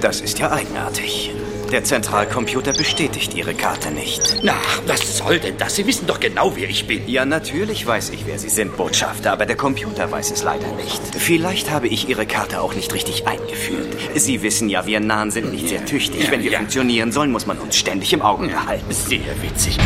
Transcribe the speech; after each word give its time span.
Das 0.00 0.20
ist 0.22 0.38
ja 0.38 0.50
eigenartig. 0.50 1.30
Der 1.70 1.84
Zentralcomputer 1.84 2.72
bestätigt 2.72 3.34
Ihre 3.34 3.54
Karte 3.54 3.90
nicht. 3.90 4.38
Na, 4.42 4.54
was 4.86 5.18
soll 5.18 5.38
denn 5.38 5.56
das? 5.58 5.76
Sie 5.76 5.86
wissen 5.86 6.06
doch 6.06 6.18
genau, 6.18 6.56
wer 6.56 6.68
ich 6.68 6.86
bin. 6.86 7.06
Ja, 7.06 7.24
natürlich 7.24 7.86
weiß 7.86 8.10
ich, 8.10 8.26
wer 8.26 8.38
Sie 8.38 8.48
sind, 8.48 8.76
Botschafter, 8.76 9.30
aber 9.30 9.46
der 9.46 9.56
Computer 9.56 10.10
weiß 10.10 10.32
es 10.32 10.42
leider 10.42 10.66
nicht. 10.76 11.00
Vielleicht 11.16 11.70
habe 11.70 11.86
ich 11.86 12.08
Ihre 12.08 12.26
Karte 12.26 12.60
auch 12.60 12.74
nicht 12.74 12.92
richtig 12.92 13.26
eingeführt. 13.28 13.94
Sie 14.16 14.42
wissen 14.42 14.68
ja, 14.68 14.86
wir 14.86 15.00
Nahen 15.00 15.30
sind 15.30 15.52
nicht 15.52 15.68
sehr 15.68 15.84
tüchtig. 15.84 16.30
Wenn 16.30 16.42
wir 16.42 16.52
funktionieren 16.56 17.12
sollen, 17.12 17.30
muss 17.30 17.46
man 17.46 17.58
uns 17.58 17.76
ständig 17.76 18.12
im 18.14 18.22
Auge 18.22 18.48
behalten. 18.48 18.86
Sehr 18.90 19.20
witzig. 19.42 19.78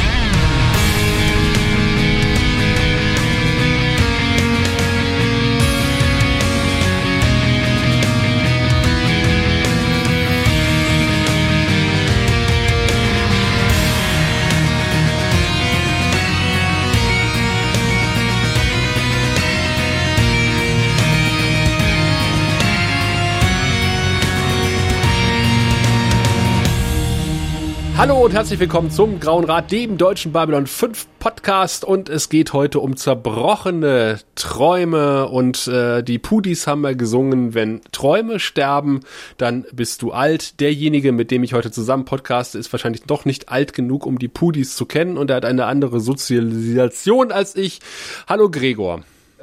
Hallo 28.04 28.22
und 28.22 28.34
herzlich 28.34 28.60
willkommen 28.60 28.90
zum 28.90 29.18
Grauen 29.18 29.44
Rat, 29.46 29.72
dem 29.72 29.96
deutschen 29.96 30.30
Babylon 30.30 30.66
5 30.66 31.06
Podcast 31.20 31.86
und 31.86 32.10
es 32.10 32.28
geht 32.28 32.52
heute 32.52 32.80
um 32.80 32.98
zerbrochene 32.98 34.18
Träume 34.34 35.26
und 35.28 35.66
äh, 35.68 36.02
die 36.02 36.18
Pudis 36.18 36.66
haben 36.66 36.82
mal 36.82 36.94
gesungen, 36.94 37.54
wenn 37.54 37.80
Träume 37.92 38.40
sterben, 38.40 39.00
dann 39.38 39.64
bist 39.72 40.02
du 40.02 40.12
alt. 40.12 40.60
Derjenige, 40.60 41.12
mit 41.12 41.30
dem 41.30 41.44
ich 41.44 41.54
heute 41.54 41.70
zusammen 41.70 42.04
podcaste, 42.04 42.58
ist 42.58 42.70
wahrscheinlich 42.74 43.04
doch 43.04 43.24
nicht 43.24 43.48
alt 43.48 43.72
genug, 43.72 44.04
um 44.04 44.18
die 44.18 44.28
Pudis 44.28 44.76
zu 44.76 44.84
kennen 44.84 45.16
und 45.16 45.30
er 45.30 45.36
hat 45.36 45.46
eine 45.46 45.64
andere 45.64 45.98
Sozialisation 45.98 47.32
als 47.32 47.56
ich. 47.56 47.80
Hallo 48.28 48.50
Gregor. 48.50 49.00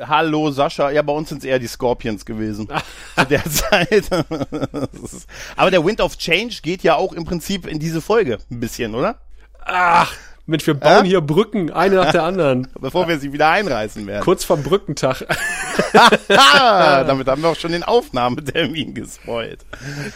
Hallo 0.08 0.52
Sascha, 0.52 0.90
ja, 0.92 1.02
bei 1.02 1.14
uns 1.14 1.30
sind 1.30 1.40
es 1.40 1.44
eher 1.46 1.60
die 1.60 1.68
Scorpions 1.68 2.26
gewesen 2.26 2.68
zu 3.16 3.26
der 3.26 3.44
Zeit. 3.50 4.10
Aber 5.56 5.72
der 5.72 5.86
Wind 5.86 6.02
of 6.02 6.18
Change 6.18 6.60
geht 6.62 6.84
ja 6.84 6.96
auch 6.96 7.14
im 7.14 7.26
Prinzip 7.26 7.68
in 7.68 7.80
diese 7.80 8.02
Folge 8.02 8.40
ein 8.50 8.60
bisschen, 8.60 8.96
oder? 8.96 9.16
Ach, 9.64 10.14
Mensch, 10.48 10.66
wir 10.68 10.74
bauen 10.74 11.06
Äh? 11.06 11.10
hier 11.10 11.22
Brücken, 11.22 11.72
eine 11.72 11.96
nach 11.96 12.12
der 12.12 12.24
anderen. 12.24 12.68
Bevor 12.80 13.08
wir 13.08 13.20
sie 13.20 13.32
wieder 13.32 13.50
einreißen 13.50 14.06
werden. 14.08 14.24
Kurz 14.24 14.44
vorm 14.44 14.64
Brückentag. 14.64 15.26
Damit 16.28 17.28
haben 17.28 17.42
wir 17.42 17.50
auch 17.50 17.56
schon 17.56 17.72
den 17.72 17.84
Aufnahmetermin 17.84 18.94
gespoilt. 18.94 19.66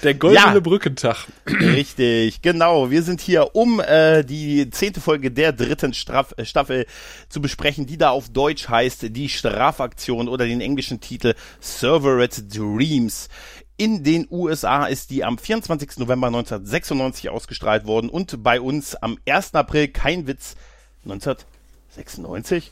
Der 0.03 0.13
goldene 0.15 0.55
Ja. 0.55 0.59
Brückentag. 0.59 1.27
Richtig, 1.47 2.41
genau. 2.41 2.89
Wir 2.89 3.03
sind 3.03 3.21
hier, 3.21 3.55
um 3.55 3.79
äh, 3.79 4.23
die 4.23 4.69
zehnte 4.71 4.99
Folge 5.01 5.31
der 5.31 5.53
dritten 5.53 5.93
Straf 5.93 6.33
äh, 6.37 6.45
Staffel 6.45 6.85
zu 7.29 7.41
besprechen, 7.41 7.85
die 7.85 7.97
da 7.97 8.09
auf 8.09 8.29
Deutsch 8.29 8.67
heißt 8.67 9.15
Die 9.15 9.29
Strafaktion 9.29 10.27
oder 10.27 10.45
den 10.45 10.61
englischen 10.61 10.99
Titel 11.01 11.33
Serverate 11.59 12.43
Dreams. 12.43 13.29
In 13.77 14.05
den 14.05 14.25
USA 14.31 14.85
ist 14.85 15.09
die 15.09 15.25
am 15.25 15.37
24. 15.37 15.97
November 15.97 16.27
1996 16.27 17.29
ausgestrahlt 17.29 17.85
worden 17.85 18.09
und 18.09 18.41
bei 18.41 18.61
uns 18.61 18.95
am 18.95 19.17
1. 19.27 19.53
April, 19.53 19.89
kein 19.89 20.27
Witz, 20.27 20.55
1996? 21.03 22.71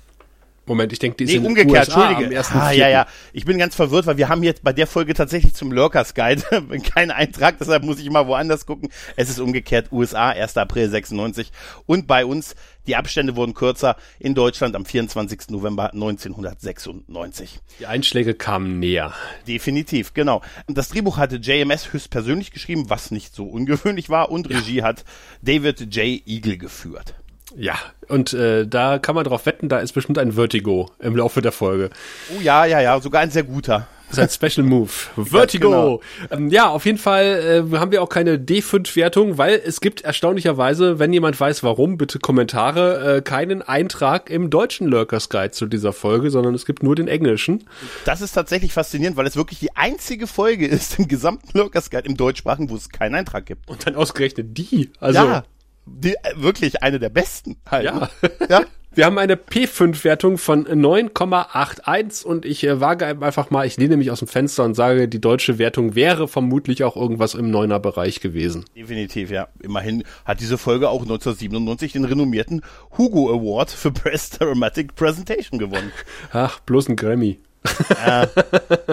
Moment, 0.66 0.94
ich 0.94 1.00
denke, 1.00 1.18
die 1.18 1.26
Nee, 1.26 1.34
in 1.34 1.44
den 1.44 1.48
umgekehrt, 1.50 1.90
USA 1.90 2.02
Entschuldige. 2.02 2.28
am 2.28 2.32
ersten 2.32 2.58
ah, 2.58 2.72
ja, 2.72 2.90
ja. 2.90 3.08
Ich 3.34 3.44
bin 3.46 3.58
ganz 3.58 3.76
verwirrt, 3.76 4.06
weil 4.06 4.18
wir 4.18 4.30
haben 4.30 4.44
jetzt 4.44 4.64
bei 4.64 4.72
der 4.72 4.88
Folge 4.88 5.14
tatsächlich 5.14 5.54
zum 5.54 5.72
Lurkers 5.72 6.14
Guide 6.14 6.42
keinen 6.94 7.12
Eintrag, 7.12 7.58
deshalb 7.60 7.84
muss 7.84 8.00
ich 8.00 8.10
mal 8.10 8.28
woanders 8.28 8.66
gucken. 8.66 8.90
Es 9.16 9.30
ist 9.30 9.40
umgekehrt 9.40 9.92
USA, 9.92 10.30
1. 10.30 10.56
April 10.58 10.90
96 10.90 11.52
und 11.86 12.08
bei 12.08 12.26
uns, 12.26 12.56
die 12.88 12.96
Abstände 12.96 13.36
wurden 13.36 13.54
kürzer, 13.54 13.98
in 14.20 14.36
Deutschland 14.36 14.76
am 14.76 14.86
24. 14.86 15.50
November 15.50 15.92
1996. 15.94 17.60
Die 17.80 17.86
Einschläge 17.86 18.34
kamen 18.34 18.80
näher. 18.80 19.14
Definitiv, 19.48 20.14
genau. 20.14 20.42
Das 20.68 20.90
Drehbuch 20.90 21.18
hatte 21.18 21.38
JMS 21.38 21.92
höchstpersönlich 21.92 22.52
geschrieben, 22.52 22.90
was 22.90 23.12
nicht 23.12 23.36
so 23.36 23.46
ungewöhnlich 23.46 24.10
war 24.10 24.32
und 24.32 24.50
Regie 24.50 24.84
hat 24.84 25.04
David 25.42 25.94
J. 25.96 26.22
Eagle 26.26 26.58
geführt. 26.58 27.16
Ja, 27.56 27.76
und 28.08 28.34
äh, 28.34 28.68
da 28.68 29.00
kann 29.00 29.16
man 29.16 29.24
drauf 29.24 29.46
wetten, 29.46 29.70
da 29.70 29.80
ist 29.80 29.94
bestimmt 29.94 30.18
ein 30.18 30.34
Vertigo 30.34 30.90
im 31.00 31.16
Laufe 31.16 31.42
der 31.42 31.52
Folge. 31.52 31.90
Oh 32.36 32.42
ja, 32.42 32.66
ja, 32.66 32.82
ja, 32.82 33.00
sogar 33.00 33.22
ein 33.22 33.32
sehr 33.32 33.44
guter. 33.44 33.88
Das 34.16 34.34
ist 34.36 34.44
ein 34.44 34.52
Special 34.52 34.68
Move. 34.68 34.92
Vertigo! 35.16 35.70
genau. 35.70 36.02
ähm, 36.30 36.50
ja, 36.50 36.70
auf 36.70 36.86
jeden 36.86 36.98
Fall 36.98 37.66
äh, 37.74 37.78
haben 37.78 37.92
wir 37.92 38.04
auch 38.04 38.10
keine 38.10 38.38
D5-Wertung, 38.38 39.38
weil 39.38 39.60
es 39.66 39.82
gibt 39.82 40.02
erstaunlicherweise, 40.02 41.00
wenn 41.00 41.12
jemand 41.14 41.40
weiß 41.40 41.64
warum, 41.64 41.98
bitte 41.98 42.20
Kommentare, 42.20 43.18
äh, 43.18 43.22
keinen 43.22 43.62
Eintrag 43.64 44.30
im 44.30 44.50
deutschen 44.50 44.88
Lurkers 44.88 45.30
Guide 45.30 45.52
zu 45.52 45.66
dieser 45.66 45.94
Folge, 45.94 46.30
sondern 46.30 46.54
es 46.54 46.66
gibt 46.66 46.84
nur 46.84 46.96
den 46.96 47.08
englischen. 47.08 47.64
Das 48.06 48.22
ist 48.22 48.34
tatsächlich 48.34 48.74
faszinierend, 48.74 49.18
weil 49.18 49.26
es 49.26 49.36
wirklich 49.36 49.60
die 49.60 49.76
einzige 49.76 50.28
Folge 50.28 50.68
ist 50.68 51.00
im 51.00 51.08
gesamten 51.08 51.58
Lurkers 51.58 51.90
Guide 51.90 52.08
im 52.08 52.16
Deutschsprachigen, 52.16 52.70
wo 52.70 52.76
es 52.76 52.90
keinen 52.90 53.16
Eintrag 53.16 53.48
gibt. 53.48 53.68
Und 53.68 53.88
dann 53.88 53.96
ausgerechnet 53.96 54.58
die. 54.58 54.92
Also, 55.00 55.20
ja, 55.20 55.44
die, 55.86 56.14
äh, 56.14 56.34
wirklich 56.36 56.84
eine 56.84 57.00
der 57.00 57.10
besten. 57.10 57.58
Halt. 57.70 57.86
Ja. 57.86 58.10
ja. 58.50 58.66
Wir 58.96 59.06
haben 59.06 59.18
eine 59.18 59.38
P5-Wertung 59.38 60.38
von 60.38 60.68
9,81 60.68 62.24
und 62.24 62.46
ich 62.46 62.64
äh, 62.64 62.80
wage 62.80 63.08
einfach 63.08 63.50
mal, 63.50 63.66
ich 63.66 63.78
lehne 63.78 63.98
mich 63.98 64.12
aus 64.12 64.20
dem 64.20 64.28
Fenster 64.28 64.64
und 64.64 64.76
sage, 64.76 65.08
die 65.08 65.20
deutsche 65.20 65.58
Wertung 65.58 65.96
wäre 65.96 66.28
vermutlich 66.28 66.84
auch 66.84 66.96
irgendwas 66.96 67.34
im 67.34 67.50
Neuner-Bereich 67.50 68.20
gewesen. 68.20 68.66
Definitiv, 68.76 69.32
ja. 69.32 69.48
Immerhin 69.64 70.04
hat 70.26 70.42
diese 70.42 70.60
Folge 70.60 70.90
auch 70.90 71.02
1997 71.02 71.94
den 71.94 72.06
renommierten 72.06 72.62
Hugo 72.96 73.32
Award 73.32 73.72
für 73.72 73.90
Best 73.90 74.40
Dramatic 74.40 74.94
Presentation 74.94 75.58
gewonnen. 75.58 75.92
Ach, 76.32 76.60
bloß 76.60 76.90
ein 76.90 76.96
Grammy. 76.96 77.40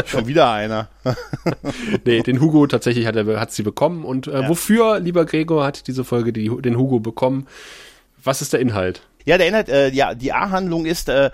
Schon 0.06 0.26
wieder 0.26 0.50
einer. 0.50 0.88
Nee, 2.04 2.22
den 2.22 2.40
Hugo 2.40 2.66
tatsächlich 2.66 3.06
hat, 3.06 3.16
er, 3.16 3.40
hat 3.40 3.52
sie 3.52 3.62
bekommen. 3.62 4.04
Und 4.04 4.26
äh, 4.26 4.48
wofür, 4.48 5.00
lieber 5.00 5.24
Gregor, 5.24 5.64
hat 5.64 5.86
diese 5.86 6.04
Folge 6.04 6.32
die, 6.32 6.48
den 6.48 6.76
Hugo 6.76 7.00
bekommen? 7.00 7.46
Was 8.22 8.42
ist 8.42 8.52
der 8.52 8.60
Inhalt? 8.60 9.02
Ja, 9.24 9.38
der 9.38 9.48
Inhalt, 9.48 9.68
äh, 9.68 9.90
ja, 9.90 10.14
die 10.14 10.32
A-Handlung 10.32 10.86
ist, 10.86 11.08
äh, 11.08 11.30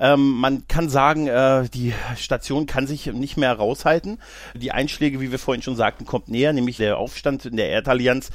ähm, 0.00 0.30
man 0.32 0.66
kann 0.66 0.88
sagen, 0.88 1.26
äh, 1.26 1.68
die 1.68 1.92
Station 2.16 2.66
kann 2.66 2.86
sich 2.86 3.06
nicht 3.06 3.36
mehr 3.36 3.52
raushalten. 3.52 4.18
Die 4.54 4.72
Einschläge, 4.72 5.20
wie 5.20 5.30
wir 5.30 5.38
vorhin 5.38 5.62
schon 5.62 5.76
sagten, 5.76 6.06
kommt 6.06 6.28
näher, 6.28 6.52
nämlich 6.54 6.78
der 6.78 6.96
Aufstand 6.96 7.44
in 7.44 7.56
der 7.56 7.68
Erdallianz 7.68 8.30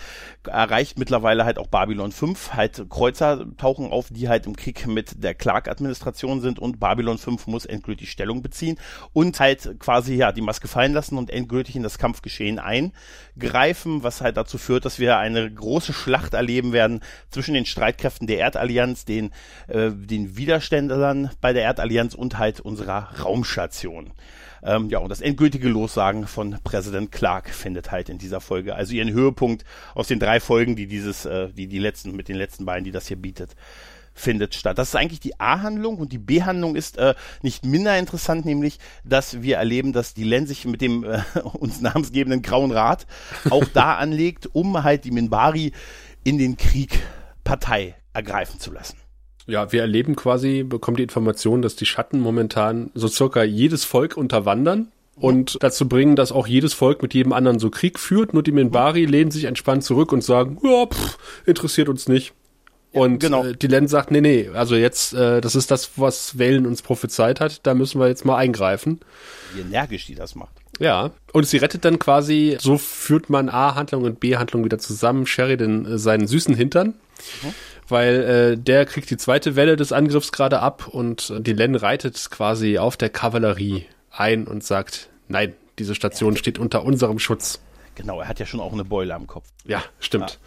erreicht 0.48 1.00
mittlerweile 1.00 1.46
halt 1.46 1.58
auch 1.58 1.68
Babylon 1.68 2.12
5. 2.12 2.54
Halt 2.54 2.86
Kreuzer 2.90 3.46
tauchen 3.58 3.92
auf, 3.92 4.08
die 4.10 4.30
halt 4.30 4.46
im 4.46 4.56
Krieg 4.56 4.88
mit 4.88 5.24
der 5.24 5.34
Clark-Administration 5.34 6.42
sind 6.42 6.60
und 6.60 6.80
Babylon 6.80 7.18
5 7.18 7.48
muss 7.48 7.66
endgültig 7.66 8.12
Stellung 8.12 8.42
beziehen 8.42 8.78
und 9.14 9.40
halt 9.40 9.80
quasi 9.80 10.16
ja 10.16 10.32
die 10.32 10.42
Maske 10.42 10.68
fallen 10.68 10.94
lassen 10.94 11.18
und 11.18 11.30
endgültig 11.30 11.76
in 11.76 11.84
das 11.84 11.98
Kampfgeschehen 11.98 12.60
eingreifen, 12.60 14.04
was 14.04 14.22
halt 14.22 14.38
dazu 14.38 14.58
führt, 14.58 14.86
dass 14.86 15.00
wir 15.00 15.18
eine 15.18 15.52
große 15.52 15.94
Schlacht 15.94 16.34
erleben 16.34 16.74
werden 16.74 17.02
zwischen 17.30 17.54
den 17.54 17.66
Streitkräften 17.66 18.28
der 18.28 18.40
Erdallianz, 18.40 19.06
den, 19.06 19.32
äh, 19.68 19.92
den 19.92 20.38
Widerständlern 20.38 21.32
bei 21.42 21.54
der 21.54 21.64
Erdallianz 21.64 22.14
und 22.14 22.38
halt 22.38 22.60
unserer 22.60 23.10
Raumstation. 23.24 24.12
Ähm, 24.66 24.90
ja, 24.90 24.98
und 24.98 25.10
das 25.10 25.22
endgültige 25.22 25.70
Lossagen 25.70 26.26
von 26.26 26.58
Präsident 26.64 27.12
Clark 27.12 27.50
findet 27.50 27.92
halt 27.92 28.10
in 28.10 28.18
dieser 28.18 28.42
Folge, 28.42 28.76
also 28.76 28.94
ihren 28.94 29.12
Höhepunkt 29.12 29.64
aus 29.94 30.08
den 30.08 30.20
drei 30.20 30.40
Folgen, 30.40 30.76
die 30.76 30.88
dieses, 30.88 31.26
äh, 31.26 31.50
die 31.50 31.68
die 31.68 31.78
letzten, 31.78 32.16
mit 32.16 32.28
den 32.28 32.36
letzten 32.36 32.66
beiden, 32.66 32.84
die 32.84 32.92
das 32.92 33.08
hier 33.08 33.18
bietet, 33.18 33.56
findet 34.16 34.56
statt. 34.56 34.80
Das 34.80 34.90
ist 34.90 34.96
eigentlich 34.96 35.20
die 35.20 35.40
A-Handlung 35.40 35.98
und 35.98 36.12
die 36.12 36.18
B-Handlung 36.18 36.76
ist 36.76 36.98
äh, 36.98 37.14
nicht 37.44 37.64
minder 37.64 37.98
interessant, 38.00 38.46
nämlich, 38.46 38.80
dass 39.04 39.44
wir 39.44 39.58
erleben, 39.58 39.94
dass 39.94 40.16
die 40.16 40.24
Len 40.24 40.48
sich 40.48 40.66
mit 40.66 40.82
dem 40.82 41.04
äh, 41.04 41.22
uns 41.54 41.82
namensgebenden 41.82 42.42
Grauen 42.42 42.72
Rat 42.72 43.06
auch 43.52 43.66
da 43.66 43.96
anlegt, 43.96 44.50
um 44.54 44.84
halt 44.84 45.04
die 45.04 45.12
Minbari 45.12 45.74
in 46.24 46.40
den 46.40 46.58
Krieg 46.58 47.00
Partei 47.44 47.96
ergreifen 48.14 48.60
zu 48.60 48.72
lassen. 48.72 48.98
Ja, 49.48 49.72
wir 49.72 49.82
erleben 49.82 50.16
quasi, 50.16 50.64
bekommen 50.64 50.98
die 50.98 51.04
Information, 51.04 51.62
dass 51.62 51.76
die 51.76 51.86
Schatten 51.86 52.20
momentan 52.20 52.90
so 52.96 53.08
circa 53.08 53.44
jedes 53.44 53.86
Volk 53.86 54.18
unterwandern 54.18 54.88
und 55.16 55.58
dazu 55.62 55.88
bringen, 55.88 56.16
dass 56.16 56.32
auch 56.32 56.48
jedes 56.48 56.74
Volk 56.74 57.02
mit 57.02 57.14
jedem 57.14 57.32
anderen 57.32 57.60
so 57.60 57.70
Krieg 57.70 58.00
führt. 58.00 58.34
Nur 58.34 58.44
die 58.44 58.52
Minbari 58.52 59.06
lehnen 59.06 59.32
sich 59.32 59.46
entspannt 59.46 59.84
zurück 59.84 60.12
und 60.12 60.24
sagen, 60.24 60.60
ja, 60.64 60.88
pff, 60.88 61.18
interessiert 61.46 61.90
uns 61.90 62.08
nicht. 62.08 62.34
Und 62.92 63.20
genau. 63.20 63.44
äh, 63.44 63.56
die 63.56 63.68
Len 63.68 63.88
sagt, 63.88 64.10
nee, 64.12 64.22
nee, 64.22 64.50
also 64.54 64.76
jetzt, 64.76 65.14
äh, 65.14 65.42
das 65.42 65.56
ist 65.56 65.70
das, 65.70 65.92
was 65.98 66.40
Valen 66.40 66.66
uns 66.66 66.82
prophezeit 66.82 67.42
hat, 67.42 67.66
da 67.68 67.74
müssen 67.74 68.00
wir 68.00 68.08
jetzt 68.08 68.24
mal 68.24 68.38
eingreifen. 68.38 69.02
Wie 69.54 69.62
energisch 69.62 70.06
die 70.06 70.16
das 70.16 70.36
macht. 70.36 70.54
Ja, 70.80 71.12
und 71.34 71.46
sie 71.46 71.58
rettet 71.58 71.86
dann 71.86 72.00
quasi, 72.00 72.58
so 72.60 72.78
führt 72.78 73.30
man 73.30 73.50
A-Handlung 73.50 74.04
und 74.04 74.20
B-Handlung 74.20 74.64
wieder 74.64 74.80
zusammen, 74.80 75.26
Sheridan 75.26 75.86
äh, 75.86 75.98
seinen 75.98 76.28
süßen 76.28 76.56
Hintern, 76.56 76.96
weil 77.88 78.24
äh, 78.24 78.58
der 78.58 78.86
kriegt 78.86 79.10
die 79.10 79.18
zweite 79.18 79.56
Welle 79.56 79.76
des 79.76 79.92
Angriffs 79.92 80.32
gerade 80.32 80.60
ab 80.60 80.88
und 80.88 81.30
äh, 81.30 81.42
die 81.42 81.54
Len 81.54 81.76
reitet 81.76 82.30
quasi 82.32 82.78
auf 82.78 82.98
der 82.98 83.10
Kavallerie 83.10 83.86
ein 84.12 84.48
und 84.48 84.64
sagt, 84.64 85.10
nein, 85.28 85.54
diese 85.80 85.96
Station 85.96 86.38
steht 86.38 86.58
unter 86.60 86.84
unserem 86.84 87.20
Schutz. 87.20 87.60
Genau, 87.96 88.22
er 88.22 88.28
hat 88.28 88.40
ja 88.40 88.46
schon 88.46 88.60
auch 88.60 88.74
eine 88.74 88.86
Beule 88.86 89.14
am 89.14 89.28
Kopf. 89.28 89.48
Ja, 89.66 89.84
stimmt. 90.00 90.40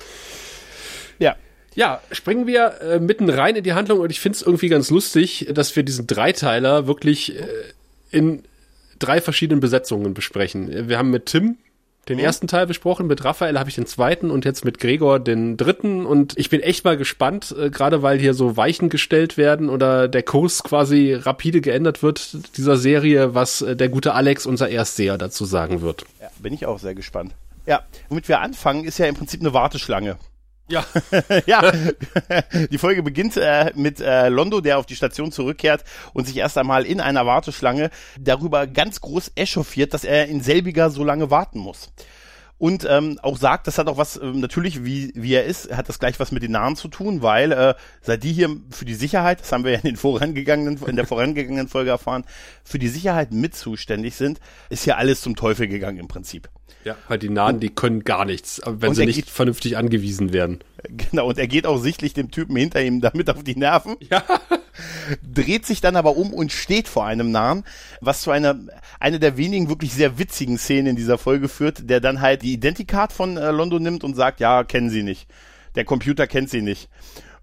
Ja. 1.19 1.37
Ja, 1.75 2.01
springen 2.11 2.49
wir 2.49 2.81
äh, 2.81 2.99
mitten 2.99 3.31
rein 3.31 3.55
in 3.55 3.63
die 3.63 3.73
Handlung 3.73 4.01
und 4.01 4.11
ich 4.11 4.19
finde 4.19 4.37
es 4.37 4.43
irgendwie 4.43 4.69
ganz 4.69 4.91
lustig, 4.91 5.49
dass 5.53 5.77
wir 5.77 5.85
diesen 5.85 6.09
Dreiteiler 6.09 6.89
wirklich 6.89 7.39
äh, 7.39 7.47
in 8.11 8.43
drei 8.99 9.21
verschiedenen 9.21 9.61
Besetzungen 9.61 10.13
besprechen. 10.13 10.89
Wir 10.89 10.99
haben 10.99 11.11
mit 11.11 11.27
Tim 11.27 11.57
den 12.09 12.19
ersten 12.19 12.47
Teil 12.47 12.67
besprochen, 12.67 13.07
mit 13.07 13.25
Raphael 13.25 13.59
habe 13.59 13.69
ich 13.69 13.77
den 13.77 13.87
zweiten 13.87 14.31
und 14.31 14.45
jetzt 14.45 14.65
mit 14.65 14.79
Gregor 14.79 15.21
den 15.21 15.57
dritten 15.57 16.07
und 16.07 16.37
ich 16.39 16.49
bin 16.51 16.61
echt 16.61 16.85
mal 16.85 16.97
gespannt, 16.97 17.55
äh, 17.59 17.71
gerade 17.71 18.03
weil 18.03 18.19
hier 18.19 18.35
so 18.35 18.57
Weichen 18.57 18.89
gestellt 18.89 19.37
werden 19.37 19.69
oder 19.69 20.09
der 20.09 20.23
Kurs 20.23 20.63
quasi 20.63 21.15
rapide 21.15 21.61
geändert 21.61 22.03
wird 22.03 22.57
dieser 22.57 22.77
Serie, 22.77 23.35
was 23.35 23.63
äh, 23.63 23.77
der 23.77 23.89
gute 23.89 24.15
Alex, 24.15 24.47
unser 24.47 24.69
Erstseher, 24.69 25.19
dazu 25.19 25.45
sagen 25.45 25.83
wird. 25.83 26.05
ja, 26.21 26.29
bin 26.39 26.53
ich 26.53 26.67
auch 26.67 26.79
sehr 26.79 26.95
gespannt. 26.95 27.35
Ja, 27.67 27.83
womit 28.09 28.29
wir 28.29 28.41
anfangen, 28.41 28.85
ist 28.85 28.99
ja 28.99 29.07
im 29.07 29.15
Prinzip 29.15 29.41
eine 29.41 29.53
Warteschlange. 29.53 30.17
Ja. 30.69 30.85
ja, 31.47 31.73
die 32.71 32.79
Folge 32.79 33.03
beginnt 33.03 33.37
äh, 33.37 33.73
mit 33.75 34.01
äh, 34.01 34.29
Londo, 34.29 34.61
der 34.61 34.79
auf 34.79 34.87
die 34.87 34.97
Station 34.97 35.33
zurückkehrt 35.33 35.85
und 36.13 36.27
sich 36.27 36.37
erst 36.37 36.59
einmal 36.59 36.85
in 36.85 37.01
einer 37.01 37.27
Warteschlange 37.27 37.91
darüber 38.19 38.67
ganz 38.67 39.01
groß 39.01 39.33
echauffiert, 39.35 39.95
dass 39.95 40.05
er 40.05 40.27
in 40.29 40.43
selbiger 40.43 40.91
so 40.91 41.05
lange 41.05 41.31
warten 41.31 41.59
muss. 41.59 41.91
Und 42.59 42.85
ähm, 42.91 43.21
auch 43.23 43.39
sagt, 43.39 43.69
das 43.69 43.79
hat 43.79 43.87
auch 43.87 43.99
was, 43.99 44.17
ähm, 44.21 44.41
natürlich, 44.41 44.85
wie, 44.85 45.13
wie 45.15 45.33
er 45.35 45.45
ist, 45.45 45.71
hat 45.77 45.89
das 45.89 46.01
gleich 46.01 46.19
was 46.19 46.33
mit 46.33 46.43
den 46.43 46.51
Namen 46.51 46.75
zu 46.75 46.89
tun, 46.89 47.23
weil 47.23 47.53
äh, 47.53 47.75
seit 48.03 48.25
die 48.25 48.33
hier 48.33 48.51
für 48.71 48.85
die 48.85 48.95
Sicherheit, 48.95 49.41
das 49.41 49.53
haben 49.53 49.63
wir 49.65 49.71
ja 49.71 49.77
in 49.79 49.85
den 49.85 49.97
vorangegangenen, 49.97 50.77
in 50.87 50.97
der 50.97 51.07
vorangegangenen 51.07 51.69
Folge 51.69 51.91
erfahren, 51.91 52.25
für 52.65 52.81
die 52.81 52.89
Sicherheit 52.89 53.31
mit 53.33 53.55
zuständig 53.55 54.17
sind, 54.17 54.41
ist 54.71 54.87
ja 54.87 54.97
alles 54.97 55.21
zum 55.21 55.37
Teufel 55.37 55.69
gegangen 55.69 55.99
im 55.99 56.09
Prinzip. 56.09 56.49
Ja, 56.85 56.97
weil 57.07 57.19
die 57.19 57.29
Nahen, 57.29 57.61
die 57.61 57.71
können 57.71 58.03
gar 58.05 58.25
nichts, 58.25 58.61
wenn 58.65 58.91
Und 58.91 58.95
sie 58.97 59.07
nicht 59.07 59.17
geht- 59.17 59.31
vernünftig 59.31 59.77
angewiesen 59.77 60.33
werden. 60.33 60.59
Genau, 61.11 61.29
und 61.29 61.39
er 61.39 61.47
geht 61.49 61.67
auch 61.67 61.79
sichtlich 61.79 62.13
dem 62.15 62.31
Typen 62.31 62.57
hinter 62.57 62.83
ihm 62.83 63.01
damit 63.01 63.31
auf 63.31 63.43
die 63.45 63.57
Nerven. 63.57 63.97
Ja. 64.11 64.23
Dreht 65.23 65.67
sich 65.67 65.81
dann 65.81 65.97
aber 65.97 66.17
um 66.17 66.33
und 66.33 66.53
steht 66.53 66.89
vor 66.89 67.07
einem 67.07 67.31
Nahen, 67.31 67.65
was 68.01 68.23
zu 68.23 68.31
einer 68.31 68.59
eine 69.01 69.19
der 69.19 69.37
wenigen 69.37 69.69
wirklich 69.69 69.93
sehr 69.93 70.19
witzigen 70.19 70.59
Szenen 70.59 70.89
in 70.89 70.97
dieser 70.97 71.19
Folge 71.19 71.49
führt, 71.49 71.89
der 71.89 72.01
dann 72.01 72.21
halt 72.21 72.43
die 72.43 72.53
Identicard 72.53 73.13
von 73.13 73.37
äh, 73.37 73.51
Londo 73.51 73.79
nimmt 73.79 74.05
und 74.05 74.15
sagt, 74.15 74.41
ja, 74.41 74.65
kennen 74.65 74.91
Sie 74.91 75.03
nicht. 75.03 75.29
Der 75.75 75.85
Computer 75.85 76.27
kennt 76.27 76.51
sie 76.51 76.63
nicht. 76.63 76.89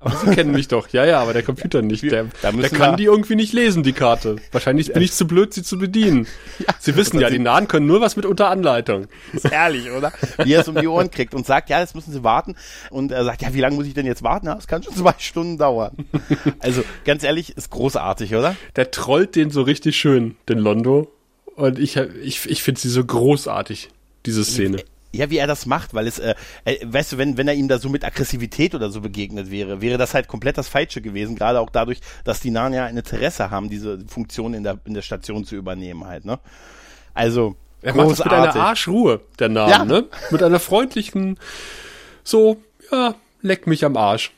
Aber 0.05 0.15
sie 0.17 0.35
kennen 0.35 0.51
mich 0.51 0.67
doch. 0.67 0.87
Ja, 0.89 1.03
ja, 1.03 1.19
aber 1.19 1.33
der 1.33 1.43
Computer 1.43 1.81
nicht. 1.81 2.03
Der, 2.03 2.27
Da 2.41 2.51
der 2.51 2.69
kann 2.69 2.91
wir- 2.93 2.95
die 2.97 3.03
irgendwie 3.05 3.35
nicht 3.35 3.51
lesen, 3.53 3.83
die 3.83 3.91
Karte. 3.93 4.37
Wahrscheinlich 4.51 4.93
bin 4.93 5.01
ich 5.01 5.11
zu 5.13 5.25
blöd, 5.27 5.53
sie 5.53 5.63
zu 5.63 5.77
bedienen. 5.77 6.27
sie 6.79 6.95
wissen 6.95 7.19
ja, 7.19 7.29
die 7.29 7.39
Nahen 7.39 7.67
können 7.67 7.87
nur 7.87 7.99
was 8.01 8.15
mit 8.15 8.25
unter 8.25 8.49
Anleitung. 8.49 9.07
Ist 9.33 9.49
herrlich, 9.51 9.89
oder? 9.91 10.13
Wie 10.43 10.53
er 10.53 10.61
es 10.61 10.67
um 10.67 10.75
die 10.75 10.87
Ohren 10.87 11.11
kriegt 11.11 11.33
und 11.33 11.45
sagt, 11.45 11.69
ja, 11.69 11.79
jetzt 11.81 11.95
müssen 11.95 12.13
Sie 12.13 12.23
warten. 12.23 12.55
Und 12.91 13.11
er 13.11 13.25
sagt, 13.25 13.41
ja, 13.41 13.53
wie 13.53 13.59
lange 13.61 13.75
muss 13.75 13.87
ich 13.87 13.93
denn 13.95 14.05
jetzt 14.05 14.23
warten? 14.23 14.45
Ja, 14.47 14.55
es 14.57 14.67
kann 14.67 14.83
schon 14.83 14.95
zwei 14.95 15.13
Stunden 15.17 15.57
dauern. 15.57 15.97
Also, 16.59 16.83
ganz 17.03 17.23
ehrlich, 17.23 17.57
ist 17.57 17.71
großartig, 17.71 18.35
oder? 18.35 18.55
Der 18.75 18.91
trollt 18.91 19.35
den 19.35 19.49
so 19.49 19.63
richtig 19.63 19.97
schön, 19.97 20.35
den 20.47 20.59
Londo. 20.59 21.11
Und 21.55 21.79
ich, 21.79 21.95
ich, 21.97 22.45
ich 22.49 22.61
finde 22.61 22.79
sie 22.79 22.89
so 22.89 23.03
großartig, 23.03 23.89
diese 24.25 24.43
Szene. 24.45 24.83
Ja, 25.17 25.29
wie 25.29 25.37
er 25.37 25.47
das 25.47 25.65
macht, 25.65 25.93
weil 25.93 26.07
es, 26.07 26.19
äh, 26.19 26.35
äh, 26.65 26.77
weißt 26.83 27.13
du, 27.13 27.17
wenn, 27.17 27.37
wenn 27.37 27.47
er 27.47 27.53
ihm 27.53 27.67
da 27.67 27.79
so 27.79 27.89
mit 27.89 28.03
Aggressivität 28.05 28.75
oder 28.75 28.89
so 28.89 29.01
begegnet 29.01 29.49
wäre, 29.51 29.81
wäre 29.81 29.97
das 29.97 30.13
halt 30.13 30.27
komplett 30.27 30.57
das 30.57 30.67
Falsche 30.67 31.01
gewesen, 31.01 31.35
gerade 31.35 31.59
auch 31.59 31.69
dadurch, 31.69 31.99
dass 32.23 32.39
die 32.39 32.51
Narnia 32.51 32.85
ein 32.85 32.97
Interesse 32.97 33.49
haben, 33.51 33.69
diese 33.69 33.99
Funktion 34.07 34.53
in 34.53 34.63
der, 34.63 34.79
in 34.85 34.93
der 34.93 35.01
Station 35.01 35.45
zu 35.45 35.55
übernehmen 35.55 36.05
halt, 36.05 36.25
ne? 36.25 36.39
Also, 37.13 37.55
Er 37.81 37.93
macht 37.95 38.11
das 38.11 38.19
mit 38.19 38.27
einer 38.27 38.37
großartig. 38.37 38.61
Arschruhe, 38.61 39.21
der 39.39 39.49
Name, 39.49 39.71
Ja. 39.71 39.85
ne? 39.85 40.05
Mit 40.31 40.43
einer 40.43 40.59
freundlichen, 40.59 41.39
so, 42.23 42.57
ja, 42.91 43.15
leck 43.41 43.67
mich 43.67 43.85
am 43.85 43.95
Arsch. 43.97 44.31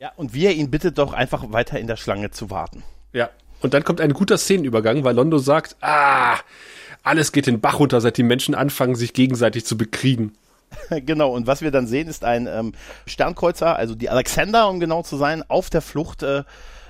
Ja, 0.00 0.12
und 0.16 0.34
wie 0.34 0.46
er 0.46 0.52
ihn 0.52 0.70
bittet, 0.70 0.98
doch 0.98 1.12
einfach 1.12 1.44
weiter 1.52 1.78
in 1.78 1.86
der 1.86 1.96
Schlange 1.96 2.30
zu 2.30 2.50
warten. 2.50 2.82
Ja. 3.12 3.30
Und 3.60 3.72
dann 3.72 3.84
kommt 3.84 4.00
ein 4.00 4.12
guter 4.12 4.36
Szenenübergang, 4.36 5.04
weil 5.04 5.14
Londo 5.14 5.38
sagt, 5.38 5.76
ah, 5.80 6.36
alles 7.04 7.32
geht 7.32 7.46
den 7.46 7.60
Bach 7.60 7.78
runter, 7.78 8.00
seit 8.00 8.16
die 8.16 8.22
Menschen 8.22 8.54
anfangen, 8.54 8.96
sich 8.96 9.12
gegenseitig 9.12 9.64
zu 9.64 9.76
bekriegen. 9.76 10.32
genau, 10.90 11.30
und 11.32 11.46
was 11.46 11.60
wir 11.60 11.70
dann 11.70 11.86
sehen, 11.86 12.08
ist 12.08 12.24
ein 12.24 12.48
ähm, 12.48 12.72
Sternkreuzer, 13.06 13.76
also 13.76 13.94
die 13.94 14.10
Alexander, 14.10 14.68
um 14.68 14.80
genau 14.80 15.02
zu 15.02 15.16
sein, 15.16 15.44
auf 15.48 15.70
der 15.70 15.82
Flucht, 15.82 16.22
äh, 16.22 16.42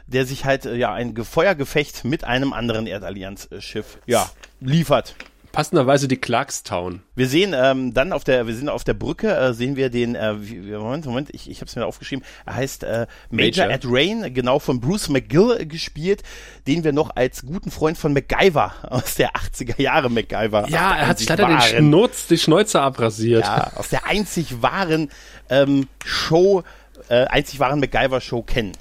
der 0.07 0.25
sich 0.25 0.45
halt, 0.45 0.65
äh, 0.65 0.77
ja, 0.77 0.93
ein 0.93 1.15
Ge- 1.15 1.25
Feuergefecht 1.25 2.05
mit 2.05 2.25
einem 2.25 2.53
anderen 2.53 2.87
Erdallianz-Schiff, 2.87 3.99
ja, 4.07 4.31
liefert. 4.61 5.15
Passenderweise 5.55 6.09
die 6.09 6.17
Clarkstown. 6.17 7.03
Wir 7.15 7.29
sehen 7.29 7.55
ähm, 7.57 7.95
dann 7.95 8.13
auf 8.13 8.25
der, 8.25 8.47
wir 8.47 8.55
sind 8.55 8.69
auf 8.69 8.83
der 8.85 8.95
Brücke, 8.95 9.35
äh, 9.35 9.55
sehen 9.55 9.77
wir 9.77 9.89
den, 9.89 10.15
äh, 10.15 10.33
Moment, 10.33 11.07
Moment, 11.07 11.31
ich, 11.33 11.49
ich 11.49 11.61
habe 11.61 11.69
es 11.69 11.77
mir 11.77 11.87
aufgeschrieben. 11.87 12.25
Er 12.45 12.57
heißt 12.57 12.83
äh, 12.83 13.07
Major, 13.31 13.67
Major. 13.67 13.71
Ed 13.71 13.85
Rain, 13.87 14.35
genau 14.35 14.59
von 14.59 14.81
Bruce 14.81 15.09
McGill 15.09 15.57
äh, 15.61 15.67
gespielt, 15.67 16.23
den 16.67 16.83
wir 16.83 16.93
noch 16.93 17.15
als 17.15 17.47
guten 17.47 17.71
Freund 17.71 17.97
von 17.97 18.13
MacGyver 18.13 18.75
aus 18.91 19.15
der 19.15 19.33
80er 19.33 19.81
Jahre 19.81 20.11
MacGyver. 20.11 20.69
Ja, 20.69 20.97
er 20.97 21.07
hat 21.07 21.19
sich 21.19 21.29
leider 21.29 21.47
den 21.47 21.61
Schnurz, 21.61 22.27
die 22.27 22.39
Schnäuze 22.39 22.81
abrasiert. 22.81 23.45
ja, 23.45 23.73
aus 23.77 23.91
der 23.91 24.07
einzig 24.07 24.61
wahren 24.63 25.11
ähm, 25.49 25.89
Show, 26.05 26.65
äh, 27.09 27.25
einzig 27.27 27.61
wahren 27.61 27.81
MacGyver-Show 27.81 28.43
kennen. 28.43 28.73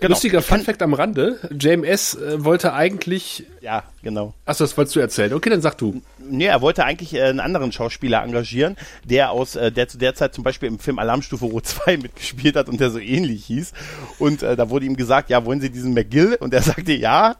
Genau. 0.00 0.14
Lustiger 0.14 0.42
Funfact 0.42 0.80
am 0.82 0.94
Rande. 0.94 1.38
JMS 1.50 2.14
äh, 2.14 2.44
wollte 2.44 2.72
eigentlich. 2.72 3.44
Ja, 3.60 3.82
genau. 4.02 4.34
Achso, 4.44 4.62
das 4.62 4.76
wolltest 4.76 4.94
du 4.94 5.00
erzählen. 5.00 5.32
Okay, 5.32 5.50
dann 5.50 5.60
sag 5.60 5.76
du. 5.76 6.02
Nee, 6.18 6.44
er 6.44 6.60
wollte 6.60 6.84
eigentlich 6.84 7.14
äh, 7.14 7.22
einen 7.22 7.40
anderen 7.40 7.72
Schauspieler 7.72 8.22
engagieren, 8.22 8.76
der 9.04 9.32
aus, 9.32 9.56
äh, 9.56 9.72
der 9.72 9.88
zu 9.88 9.98
der 9.98 10.14
Zeit 10.14 10.34
zum 10.34 10.44
Beispiel 10.44 10.68
im 10.68 10.78
Film 10.78 11.00
Alarmstufe 11.00 11.46
Rot 11.46 11.66
2 11.66 11.96
mitgespielt 12.02 12.54
hat 12.54 12.68
und 12.68 12.78
der 12.78 12.90
so 12.90 12.98
ähnlich 13.00 13.46
hieß. 13.46 13.72
Und 14.20 14.42
äh, 14.42 14.54
da 14.54 14.70
wurde 14.70 14.86
ihm 14.86 14.96
gesagt, 14.96 15.30
ja, 15.30 15.44
wollen 15.44 15.60
Sie 15.60 15.70
diesen 15.70 15.94
McGill? 15.94 16.36
Und 16.38 16.54
er 16.54 16.62
sagte 16.62 16.92
ja 16.92 17.36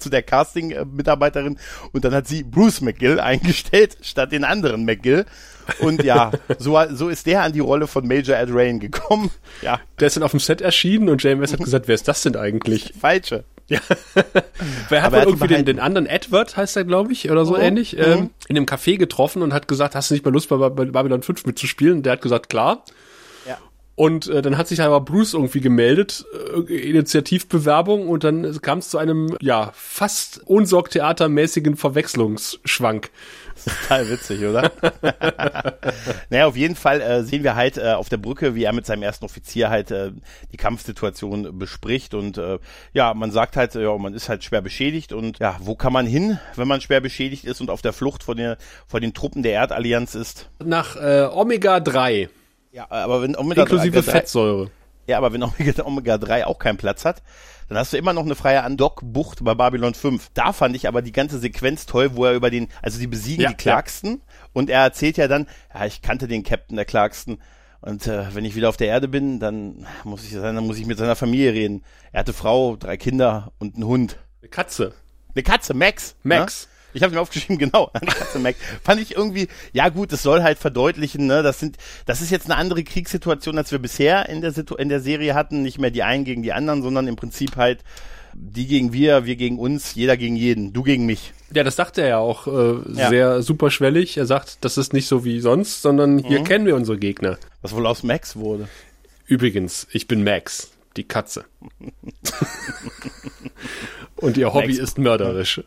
zu 0.00 0.10
der 0.10 0.22
Casting-Mitarbeiterin 0.22 1.58
und 1.92 2.04
dann 2.04 2.14
hat 2.14 2.26
sie 2.26 2.42
Bruce 2.42 2.80
McGill 2.80 3.20
eingestellt 3.20 3.98
statt 4.02 4.32
den 4.32 4.44
anderen 4.44 4.84
McGill. 4.84 5.26
Und 5.78 6.02
ja, 6.02 6.32
so, 6.58 6.78
so 6.90 7.08
ist 7.08 7.26
der 7.26 7.42
an 7.42 7.52
die 7.52 7.60
Rolle 7.60 7.86
von 7.86 8.06
Major 8.06 8.36
Ed 8.36 8.48
Rain 8.52 8.80
gekommen. 8.80 9.30
Ja, 9.62 9.78
Der 9.98 10.06
ist 10.06 10.16
dann 10.16 10.22
auf 10.22 10.30
dem 10.30 10.40
Set 10.40 10.62
erschienen 10.62 11.08
und 11.10 11.22
JMS 11.22 11.52
hat 11.52 11.60
gesagt, 11.60 11.86
wer 11.86 11.94
ist 11.94 12.08
das 12.08 12.22
denn 12.22 12.34
eigentlich? 12.34 12.94
falsche. 12.98 13.44
Ja. 13.68 13.78
Wer 14.88 15.02
hat 15.02 15.12
hat 15.12 15.26
irgendwie 15.26 15.46
den, 15.48 15.64
den 15.64 15.78
anderen 15.78 16.06
Edward, 16.06 16.56
heißt 16.56 16.76
er, 16.76 16.84
glaube 16.84 17.12
ich, 17.12 17.30
oder 17.30 17.44
so 17.44 17.56
ähnlich, 17.56 17.96
ähm, 17.98 18.30
in 18.48 18.56
einem 18.56 18.66
Café 18.66 18.96
getroffen 18.96 19.42
und 19.42 19.52
hat 19.52 19.68
gesagt, 19.68 19.94
hast 19.94 20.10
du 20.10 20.14
nicht 20.14 20.24
mal 20.24 20.32
Lust, 20.32 20.48
bei, 20.48 20.56
bei 20.56 20.86
Babylon 20.86 21.22
5 21.22 21.46
mitzuspielen? 21.46 21.98
Und 21.98 22.02
der 22.04 22.14
hat 22.14 22.22
gesagt, 22.22 22.48
klar. 22.48 22.84
Und 24.00 24.28
äh, 24.28 24.40
dann 24.40 24.56
hat 24.56 24.66
sich 24.66 24.80
aber 24.80 25.02
Bruce 25.02 25.34
irgendwie 25.34 25.60
gemeldet, 25.60 26.24
äh, 26.56 26.88
Initiativbewerbung, 26.88 28.08
und 28.08 28.24
dann 28.24 28.58
kam 28.62 28.78
es 28.78 28.88
zu 28.88 28.96
einem, 28.96 29.36
ja, 29.42 29.72
fast 29.74 30.40
unsorgtheatermäßigen 30.46 31.76
Verwechslungsschwank. 31.76 33.10
Total 33.62 34.08
witzig, 34.08 34.42
oder? 34.42 34.72
naja, 36.30 36.46
auf 36.46 36.56
jeden 36.56 36.76
Fall 36.76 37.02
äh, 37.02 37.24
sehen 37.24 37.44
wir 37.44 37.56
halt 37.56 37.76
äh, 37.76 37.92
auf 37.92 38.08
der 38.08 38.16
Brücke, 38.16 38.54
wie 38.54 38.64
er 38.64 38.72
mit 38.72 38.86
seinem 38.86 39.02
ersten 39.02 39.26
Offizier 39.26 39.68
halt 39.68 39.90
äh, 39.90 40.12
die 40.50 40.56
Kampfsituation 40.56 41.58
bespricht 41.58 42.14
und 42.14 42.38
äh, 42.38 42.58
ja, 42.94 43.12
man 43.12 43.32
sagt 43.32 43.58
halt, 43.58 43.74
ja, 43.74 43.98
man 43.98 44.14
ist 44.14 44.30
halt 44.30 44.44
schwer 44.44 44.62
beschädigt 44.62 45.12
und 45.12 45.40
ja, 45.40 45.58
wo 45.60 45.74
kann 45.74 45.92
man 45.92 46.06
hin, 46.06 46.38
wenn 46.56 46.68
man 46.68 46.80
schwer 46.80 47.02
beschädigt 47.02 47.44
ist 47.44 47.60
und 47.60 47.68
auf 47.68 47.82
der 47.82 47.92
Flucht 47.92 48.22
vor, 48.22 48.34
der, 48.34 48.56
vor 48.86 49.00
den 49.00 49.12
Truppen 49.12 49.42
der 49.42 49.52
Erdallianz 49.52 50.14
ist? 50.14 50.48
Nach 50.64 50.96
äh, 50.96 51.28
Omega 51.30 51.80
3, 51.80 52.30
Ja, 52.72 52.86
aber 52.90 53.22
wenn 53.22 53.36
Omega 53.36 53.62
inklusive 53.62 54.02
3, 54.02 54.10
Fettsäure. 54.10 54.70
Ja, 55.06 55.18
aber 55.18 55.32
wenn 55.32 55.42
Omega, 55.42 55.82
Omega 55.84 56.18
3 56.18 56.46
auch 56.46 56.58
keinen 56.58 56.76
Platz 56.76 57.04
hat, 57.04 57.22
dann 57.68 57.78
hast 57.78 57.92
du 57.92 57.96
immer 57.96 58.12
noch 58.12 58.24
eine 58.24 58.34
freie 58.34 58.62
Andock-Bucht 58.62 59.44
bei 59.44 59.54
Babylon 59.54 59.94
5. 59.94 60.30
Da 60.34 60.52
fand 60.52 60.74
ich 60.76 60.88
aber 60.88 61.02
die 61.02 61.12
ganze 61.12 61.38
Sequenz 61.38 61.86
toll, 61.86 62.16
wo 62.16 62.24
er 62.24 62.34
über 62.34 62.50
den, 62.50 62.68
also 62.82 62.98
die 62.98 63.06
besiegen 63.06 63.42
Ja, 63.42 63.50
die 63.50 63.56
Clarksten 63.56 64.22
und 64.52 64.70
er 64.70 64.82
erzählt 64.82 65.16
ja 65.16 65.28
dann, 65.28 65.46
ja, 65.74 65.86
ich 65.86 66.02
kannte 66.02 66.28
den 66.28 66.42
Captain 66.42 66.76
der 66.76 66.84
Clarksten 66.84 67.38
und 67.80 68.06
äh, 68.06 68.34
wenn 68.34 68.44
ich 68.44 68.56
wieder 68.56 68.68
auf 68.68 68.76
der 68.76 68.88
Erde 68.88 69.08
bin, 69.08 69.40
dann 69.40 69.86
muss 70.04 70.24
ich 70.24 70.32
dann 70.32 70.56
muss 70.66 70.78
ich 70.78 70.86
mit 70.86 70.98
seiner 70.98 71.16
Familie 71.16 71.52
reden. 71.52 71.82
Er 72.12 72.20
hatte 72.20 72.32
Frau, 72.32 72.76
drei 72.76 72.96
Kinder 72.96 73.52
und 73.58 73.74
einen 73.74 73.86
Hund. 73.86 74.18
Eine 74.42 74.50
Katze. 74.50 74.92
Eine 75.34 75.42
Katze, 75.42 75.74
Max. 75.74 76.16
Max. 76.22 76.68
Ich 76.92 77.02
habe 77.02 77.14
mir 77.14 77.20
aufgeschrieben, 77.20 77.58
genau, 77.58 77.90
Katze 77.92 78.38
Max. 78.38 78.58
Fand 78.82 79.00
ich 79.00 79.14
irgendwie, 79.16 79.48
ja 79.72 79.88
gut, 79.88 80.12
es 80.12 80.22
soll 80.22 80.42
halt 80.42 80.58
verdeutlichen, 80.58 81.26
ne, 81.26 81.42
das 81.42 81.60
sind, 81.60 81.76
das 82.06 82.20
ist 82.20 82.30
jetzt 82.30 82.46
eine 82.46 82.56
andere 82.56 82.82
Kriegssituation, 82.84 83.56
als 83.58 83.70
wir 83.72 83.78
bisher 83.78 84.28
in 84.28 84.40
der 84.40 84.52
Situ 84.52 84.74
in 84.74 84.88
der 84.88 85.00
Serie 85.00 85.34
hatten, 85.34 85.62
nicht 85.62 85.78
mehr 85.78 85.90
die 85.90 86.02
einen 86.02 86.24
gegen 86.24 86.42
die 86.42 86.52
anderen, 86.52 86.82
sondern 86.82 87.06
im 87.08 87.16
Prinzip 87.16 87.56
halt 87.56 87.80
die 88.32 88.68
gegen 88.68 88.92
wir, 88.92 89.26
wir 89.26 89.34
gegen 89.34 89.58
uns, 89.58 89.96
jeder 89.96 90.16
gegen 90.16 90.36
jeden, 90.36 90.72
du 90.72 90.84
gegen 90.84 91.04
mich. 91.04 91.32
Ja, 91.52 91.64
das 91.64 91.74
sagt 91.74 91.98
er 91.98 92.06
ja 92.06 92.18
auch 92.18 92.46
äh, 92.46 92.76
Ja. 92.94 93.08
sehr 93.08 93.42
superschwellig. 93.42 94.16
Er 94.16 94.26
sagt, 94.26 94.64
das 94.64 94.78
ist 94.78 94.92
nicht 94.92 95.08
so 95.08 95.24
wie 95.24 95.40
sonst, 95.40 95.82
sondern 95.82 96.18
hier 96.18 96.44
kennen 96.44 96.64
wir 96.64 96.76
unsere 96.76 96.96
Gegner. 96.96 97.38
Was 97.60 97.74
wohl 97.74 97.86
aus 97.86 98.04
Max 98.04 98.36
wurde. 98.36 98.68
Übrigens, 99.26 99.88
ich 99.90 100.06
bin 100.06 100.22
Max, 100.22 100.70
die 100.96 101.02
Katze. 101.04 101.44
Und 104.16 104.36
ihr 104.36 104.52
Hobby 104.52 104.68
Max. 104.68 104.78
ist 104.78 104.98
mörderisch. 104.98 105.62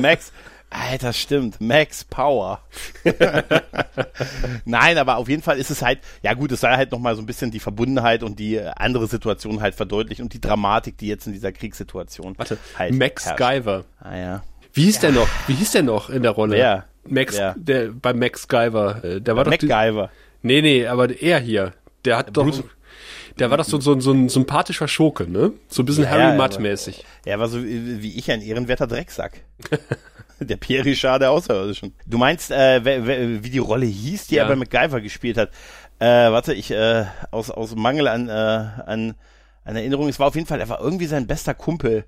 Max, 0.00 0.32
Alter, 0.76 1.12
stimmt. 1.12 1.60
Max 1.60 2.04
Power. 2.04 2.60
Nein, 4.64 4.98
aber 4.98 5.16
auf 5.16 5.28
jeden 5.28 5.42
Fall 5.42 5.58
ist 5.58 5.70
es 5.70 5.82
halt, 5.82 6.00
ja 6.22 6.34
gut, 6.34 6.52
es 6.52 6.60
soll 6.60 6.70
halt 6.72 6.90
nochmal 6.92 7.14
so 7.16 7.22
ein 7.22 7.26
bisschen 7.26 7.50
die 7.50 7.60
Verbundenheit 7.60 8.22
und 8.22 8.38
die 8.38 8.60
andere 8.60 9.06
Situation 9.06 9.60
halt 9.60 9.74
verdeutlichen 9.74 10.22
und 10.24 10.32
die 10.32 10.40
Dramatik, 10.40 10.98
die 10.98 11.06
jetzt 11.08 11.26
in 11.26 11.32
dieser 11.32 11.52
Kriegssituation. 11.52 12.34
Warte, 12.36 12.58
halt 12.78 12.94
Max 12.94 13.24
herrscht. 13.26 13.38
Guyver. 13.38 13.84
Ah 14.00 14.16
ja. 14.16 14.42
Wie 14.72 14.84
hieß 14.84 15.00
der 15.00 15.12
noch? 15.12 15.28
Wie 15.46 15.54
hieß 15.54 15.72
der 15.72 15.82
noch 15.84 16.10
in 16.10 16.22
der 16.22 16.32
Rolle? 16.32 16.56
Wer? 16.56 16.84
Max, 17.06 17.36
Wer? 17.36 17.54
der 17.56 17.88
bei 17.92 18.12
Max 18.14 18.48
Guyver. 18.48 19.04
Äh, 19.04 19.20
Der 19.20 19.36
war 19.36 19.44
doch 19.44 19.50
MacGyver. 19.52 20.10
Nee, 20.42 20.62
nee, 20.62 20.86
aber 20.86 21.08
er 21.20 21.38
hier, 21.38 21.72
der 22.04 22.16
hat 22.18 22.36
doch 22.36 22.50
der 23.38 23.50
war 23.50 23.56
doch 23.58 23.64
so, 23.64 23.80
so, 23.80 23.98
so 23.98 24.12
ein 24.12 24.28
sympathischer 24.28 24.86
Schurke, 24.86 25.28
ne? 25.28 25.52
So 25.68 25.82
ein 25.82 25.86
bisschen 25.86 26.04
Ja, 26.04 26.10
Harry 26.10 26.22
ja, 26.22 26.34
Mudd 26.34 26.54
aber- 26.54 26.60
mäßig. 26.62 27.04
Er 27.24 27.38
war 27.40 27.48
so 27.48 27.62
wie 27.64 28.00
wie 28.02 28.16
ich 28.16 28.30
ein 28.30 28.40
ehrenwerter 28.42 28.86
Drecksack. 28.86 29.40
der 30.40 30.56
Pierre 30.56 31.18
der 31.18 31.30
Außerirdischen. 31.30 31.94
Du 32.06 32.18
meinst, 32.18 32.50
äh, 32.50 32.84
wer, 32.84 33.06
wer, 33.06 33.44
wie 33.44 33.50
die 33.50 33.58
Rolle 33.58 33.86
hieß, 33.86 34.28
die 34.28 34.36
Ja. 34.36 34.44
er 34.44 34.48
bei 34.48 34.56
MacGyver 34.56 35.00
gespielt 35.00 35.36
hat? 35.38 35.50
Äh, 35.98 36.06
warte, 36.06 36.54
ich, 36.54 36.70
äh, 36.70 37.04
aus, 37.30 37.50
aus 37.50 37.74
Mangel 37.74 38.08
an, 38.08 38.28
äh, 38.28 38.32
an, 38.32 39.14
an 39.64 39.76
Erinnerung, 39.76 40.08
es 40.08 40.18
war 40.18 40.28
auf 40.28 40.34
jeden 40.34 40.46
Fall, 40.46 40.60
er 40.60 40.68
war 40.68 40.80
irgendwie 40.80 41.06
sein 41.06 41.26
bester 41.26 41.54
Kumpel, 41.54 42.04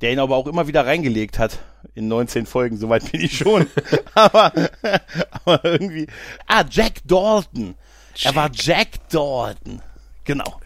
der 0.00 0.12
ihn 0.12 0.18
aber 0.18 0.36
auch 0.36 0.46
immer 0.46 0.68
wieder 0.68 0.84
reingelegt 0.86 1.38
hat. 1.38 1.58
In 1.94 2.08
19 2.08 2.46
Folgen, 2.46 2.76
soweit 2.76 3.10
bin 3.10 3.22
ich 3.22 3.38
schon. 3.38 3.66
aber, 4.14 4.52
aber 5.44 5.64
irgendwie, 5.64 6.06
ah, 6.46 6.64
Jack 6.68 6.94
Dalton. 7.04 7.74
Er 8.22 8.34
war 8.34 8.50
Jack 8.52 9.08
Dalton. 9.10 9.80
Genau. 10.24 10.60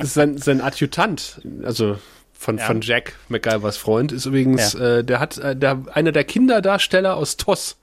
Sein, 0.00 0.36
sein 0.36 0.60
Adjutant, 0.60 1.40
also 1.62 1.98
von, 2.40 2.56
Ja. 2.56 2.64
von 2.64 2.80
Jack 2.80 3.16
MacGyvers 3.28 3.76
Freund, 3.76 4.12
ist 4.12 4.24
übrigens, 4.24 4.74
äh, 4.74 5.04
der 5.04 5.20
hat, 5.20 5.36
äh, 5.36 5.54
der, 5.54 5.82
einer 5.92 6.10
der 6.10 6.24
Kinderdarsteller 6.24 7.14
aus 7.14 7.36
TOS. 7.36 7.76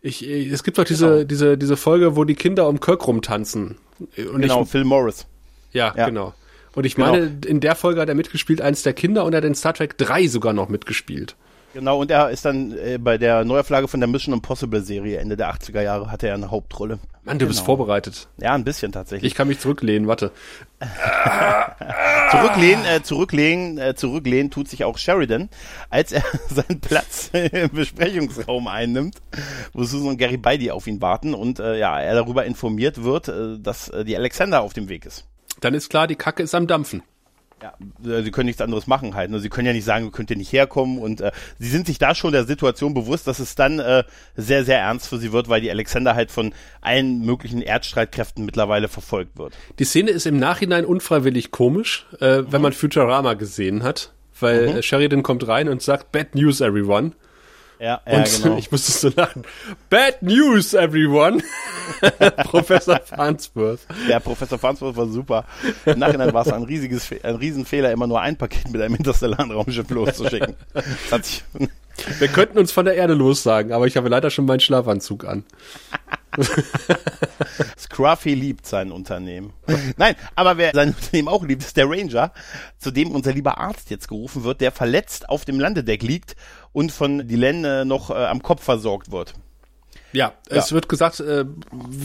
Ich, 0.00 0.26
äh, 0.26 0.48
es 0.48 0.62
gibt 0.64 0.78
doch 0.78 0.84
diese, 0.84 1.08
Genau. 1.08 1.24
diese, 1.24 1.58
diese 1.58 1.76
Folge, 1.76 2.16
wo 2.16 2.24
die 2.24 2.34
Kinder 2.34 2.68
um 2.68 2.80
Kirk 2.80 3.06
rumtanzen. 3.06 3.76
Und 4.00 4.40
Genau, 4.40 4.62
ich, 4.62 4.68
Phil 4.70 4.84
Morris. 4.84 5.26
ja, 5.72 5.92
Ja. 5.94 6.06
genau. 6.06 6.32
Und 6.74 6.86
ich 6.86 6.94
Genau. 6.94 7.10
meine, 7.10 7.38
in 7.46 7.60
der 7.60 7.74
Folge 7.76 8.00
hat 8.00 8.08
er 8.08 8.14
mitgespielt, 8.14 8.62
eins 8.62 8.82
der 8.82 8.94
Kinder, 8.94 9.26
und 9.26 9.34
er 9.34 9.38
hat 9.38 9.44
in 9.44 9.54
Star 9.54 9.74
Trek 9.74 9.98
3 9.98 10.26
sogar 10.26 10.54
noch 10.54 10.70
mitgespielt. 10.70 11.36
Genau, 11.74 12.00
und 12.00 12.10
er 12.10 12.30
ist 12.30 12.44
dann 12.44 12.76
äh, 12.76 12.98
bei 12.98 13.16
der 13.18 13.44
Neuauflage 13.44 13.88
von 13.88 14.00
der 14.00 14.08
Mission 14.08 14.34
Impossible 14.34 14.82
Serie 14.82 15.18
Ende 15.18 15.36
der 15.36 15.52
80er 15.52 15.80
Jahre 15.80 16.10
hatte 16.10 16.28
er 16.28 16.34
eine 16.34 16.50
Hauptrolle. 16.50 16.98
Mann, 17.24 17.38
du 17.38 17.46
bist 17.46 17.60
vorbereitet. 17.60 18.28
Ja, 18.38 18.52
ein 18.52 18.64
bisschen 18.64 18.90
tatsächlich. 18.90 19.30
Ich 19.30 19.36
kann 19.36 19.46
mich 19.48 19.60
zurücklehnen, 19.60 20.08
warte. 20.08 20.32
Zurücklehnen, 22.30 22.84
äh, 22.84 23.02
zurücklehnen, 23.02 23.78
äh, 23.78 23.94
zurücklehnen 23.94 24.50
tut 24.50 24.68
sich 24.68 24.84
auch 24.84 24.98
Sheridan, 24.98 25.48
als 25.88 26.12
er 26.12 26.24
seinen 26.48 26.80
Platz 26.80 27.30
im 27.32 27.70
Besprechungsraum 27.70 28.66
einnimmt, 28.66 29.18
wo 29.72 29.84
Susan 29.84 30.08
und 30.08 30.18
Gary 30.18 30.38
Beide 30.38 30.74
auf 30.74 30.86
ihn 30.86 31.00
warten 31.00 31.34
und 31.34 31.60
äh, 31.60 31.78
ja, 31.78 32.00
er 32.00 32.14
darüber 32.14 32.44
informiert 32.44 33.04
wird, 33.04 33.28
äh, 33.28 33.58
dass 33.60 33.88
äh, 33.90 34.04
die 34.04 34.16
Alexander 34.16 34.62
auf 34.62 34.72
dem 34.72 34.88
Weg 34.88 35.06
ist. 35.06 35.24
Dann 35.60 35.74
ist 35.74 35.90
klar, 35.90 36.06
die 36.06 36.16
Kacke 36.16 36.42
ist 36.42 36.54
am 36.54 36.66
Dampfen. 36.66 37.02
Ja, 37.62 37.74
äh, 38.10 38.22
sie 38.22 38.30
können 38.30 38.46
nichts 38.46 38.60
anderes 38.60 38.86
machen 38.86 39.14
halt. 39.14 39.30
Ne? 39.30 39.38
Sie 39.38 39.48
können 39.48 39.66
ja 39.66 39.72
nicht 39.72 39.84
sagen, 39.84 40.10
könnt 40.10 40.30
ihr 40.30 40.36
nicht 40.36 40.52
herkommen 40.52 40.98
und 40.98 41.20
äh, 41.20 41.30
sie 41.58 41.68
sind 41.68 41.86
sich 41.86 41.98
da 41.98 42.14
schon 42.14 42.32
der 42.32 42.44
Situation 42.44 42.94
bewusst, 42.94 43.26
dass 43.26 43.38
es 43.38 43.54
dann 43.54 43.78
äh, 43.78 44.04
sehr, 44.36 44.64
sehr 44.64 44.78
ernst 44.78 45.08
für 45.08 45.18
sie 45.18 45.32
wird, 45.32 45.48
weil 45.48 45.60
die 45.60 45.70
Alexander 45.70 46.14
halt 46.14 46.30
von 46.30 46.52
allen 46.80 47.20
möglichen 47.24 47.62
Erdstreitkräften 47.62 48.44
mittlerweile 48.44 48.88
verfolgt 48.88 49.38
wird. 49.38 49.54
Die 49.78 49.84
Szene 49.84 50.10
ist 50.10 50.26
im 50.26 50.38
Nachhinein 50.38 50.84
unfreiwillig 50.84 51.50
komisch, 51.50 52.06
äh, 52.20 52.42
wenn 52.48 52.62
man 52.62 52.72
Futurama 52.72 53.34
gesehen 53.34 53.82
hat, 53.82 54.12
weil 54.40 54.68
äh, 54.68 54.82
Sheridan 54.82 55.22
kommt 55.22 55.46
rein 55.46 55.68
und 55.68 55.82
sagt, 55.82 56.12
Bad 56.12 56.34
News, 56.34 56.60
everyone. 56.60 57.12
Ja, 57.82 58.00
Und 58.06 58.58
ich 58.58 58.70
musste 58.70 58.92
so 58.92 59.10
lachen. 59.16 59.42
Bad 59.90 60.22
News, 60.22 60.72
everyone. 60.72 61.42
Professor 62.44 63.00
Farnsworth. 63.00 63.80
Der 64.08 64.20
Professor 64.20 64.56
Farnsworth 64.56 64.96
war 64.96 65.08
super. 65.08 65.44
Im 65.84 65.98
Nachhinein 65.98 66.32
war 66.32 66.46
es 66.46 66.52
ein 66.52 66.62
riesiges, 66.62 67.10
ein 67.24 67.34
Riesenfehler, 67.34 67.90
immer 67.90 68.06
nur 68.06 68.20
ein 68.20 68.36
Paket 68.36 68.70
mit 68.70 68.80
einem 68.80 68.94
interstellaren 68.94 69.50
Raumschiff 69.50 69.90
loszuschicken. 69.90 70.54
Wir 72.20 72.28
könnten 72.28 72.58
uns 72.58 72.70
von 72.70 72.84
der 72.84 72.94
Erde 72.94 73.14
lossagen, 73.14 73.72
aber 73.72 73.88
ich 73.88 73.96
habe 73.96 74.08
leider 74.08 74.30
schon 74.30 74.46
meinen 74.46 74.60
Schlafanzug 74.60 75.24
an. 75.24 75.42
Scruffy 77.78 78.34
liebt 78.34 78.66
sein 78.66 78.92
Unternehmen. 78.92 79.52
Nein, 79.96 80.14
aber 80.34 80.56
wer 80.56 80.72
sein 80.72 80.88
Unternehmen 80.90 81.28
auch 81.28 81.44
liebt, 81.44 81.62
ist 81.62 81.76
der 81.76 81.88
Ranger, 81.88 82.32
zu 82.78 82.90
dem 82.90 83.10
unser 83.10 83.32
lieber 83.32 83.58
Arzt 83.58 83.90
jetzt 83.90 84.08
gerufen 84.08 84.44
wird, 84.44 84.60
der 84.60 84.72
verletzt 84.72 85.28
auf 85.28 85.44
dem 85.44 85.60
Landedeck 85.60 86.02
liegt 86.02 86.36
und 86.72 86.92
von 86.92 87.26
Dylan 87.28 87.86
noch 87.86 88.10
äh, 88.10 88.14
am 88.14 88.42
Kopf 88.42 88.62
versorgt 88.62 89.10
wird. 89.10 89.34
Ja, 90.12 90.34
es 90.48 90.72
wird 90.72 90.88
gesagt, 90.90 91.20
äh, 91.20 91.46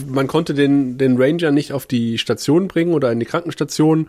man 0.06 0.26
konnte 0.28 0.54
den, 0.54 0.96
den 0.96 1.20
Ranger 1.20 1.50
nicht 1.50 1.72
auf 1.72 1.84
die 1.84 2.16
Station 2.16 2.66
bringen 2.68 2.94
oder 2.94 3.12
in 3.12 3.20
die 3.20 3.26
Krankenstation, 3.26 4.08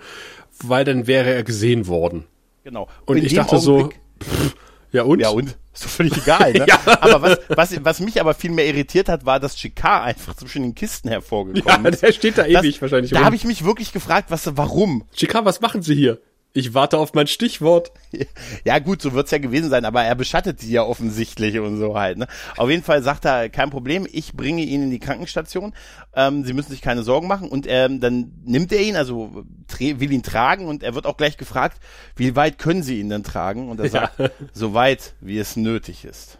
weil 0.64 0.86
dann 0.86 1.06
wäre 1.06 1.34
er 1.34 1.44
gesehen 1.44 1.88
worden. 1.88 2.26
Genau. 2.64 2.88
Und 3.06 3.18
in 3.18 3.26
ich 3.26 3.34
dachte 3.34 3.58
so, 3.58 3.78
Augenblick- 3.78 4.00
pff, 4.24 4.56
ja 4.92 5.04
und? 5.04 5.20
Ja, 5.20 5.30
und? 5.30 5.58
Ist 5.80 5.86
doch 5.86 5.90
völlig 5.92 6.18
egal, 6.18 6.52
ne? 6.54 6.66
Ja. 6.68 6.78
Aber 6.86 7.22
was, 7.22 7.40
was, 7.48 7.86
was 7.86 8.00
mich 8.02 8.20
aber 8.20 8.34
viel 8.34 8.52
mehr 8.52 8.66
irritiert 8.68 9.08
hat, 9.08 9.26
war, 9.26 9.40
dass 9.40 9.56
Chicard 9.56 10.04
einfach 10.06 10.36
zwischen 10.36 10.62
den 10.64 10.76
Kisten 10.76 11.08
Ja, 11.08 11.14
hervorgekommen 11.16 11.94
ist. 11.94 12.04
der 12.04 12.12
steht 12.12 12.38
da 12.38 12.46
ewig 12.46 12.74
Das- 12.74 12.82
wahrscheinlich 12.82 13.12
Da 13.12 13.24
habe 13.24 13.36
ich 13.38 13.46
mich 13.46 13.64
wirklich 13.64 13.94
gefragt, 13.94 14.30
was, 14.30 14.58
warum? 14.58 15.06
Chika, 15.16 15.46
was 15.46 15.62
machen 15.62 15.82
Sie 15.82 15.96
hier? 15.96 16.20
Ich 16.54 16.74
warte 16.74 16.98
auf 16.98 17.14
mein 17.14 17.28
Stichwort. 17.28 17.92
Ja 18.66 18.80
gut, 18.80 19.02
so 19.02 19.14
wird's 19.14 19.32
ja 19.32 19.38
gewesen 19.38 19.70
sein, 19.70 19.86
aber 19.86 20.04
er 20.04 20.16
beschattet 20.16 20.60
sie 20.60 20.72
ja 20.72 20.84
offensichtlich 20.84 21.60
und 21.60 21.78
so 21.78 21.98
halt. 21.98 22.18
Ne? 22.18 22.28
Auf 22.58 22.70
jeden 22.70 22.84
Fall 22.84 23.04
sagt 23.04 23.26
er, 23.26 23.50
kein 23.50 23.70
Problem, 23.70 24.08
ich 24.12 24.34
bringe 24.34 24.64
ihn 24.64 24.84
in 24.84 24.90
die 24.90 25.00
Krankenstation, 25.00 25.74
ähm, 26.16 26.44
sie 26.44 26.54
müssen 26.54 26.72
sich 26.72 26.82
keine 26.82 27.04
Sorgen 27.04 27.28
machen 27.28 27.50
und 27.50 27.66
ähm, 27.70 28.00
dann 28.00 28.32
nimmt 28.44 28.72
er 28.72 28.82
ihn, 28.82 28.96
also 28.96 29.46
will 29.78 30.12
ihn 30.12 30.24
tragen 30.24 30.68
und 30.68 30.84
er 30.84 30.96
wird 30.96 31.06
auch 31.06 31.18
gleich 31.18 31.38
gefragt, 31.38 31.80
wie 32.16 32.36
weit 32.36 32.58
können 32.58 32.84
sie 32.84 33.00
ihn 33.00 33.10
denn 33.10 33.24
tragen? 33.24 33.70
Und 33.70 33.80
er 33.80 33.90
sagt, 33.90 34.32
so 34.54 34.74
weit, 34.74 35.14
wie 35.22 35.38
es 35.38 35.56
nötig 35.56 36.04
ist. 36.04 36.40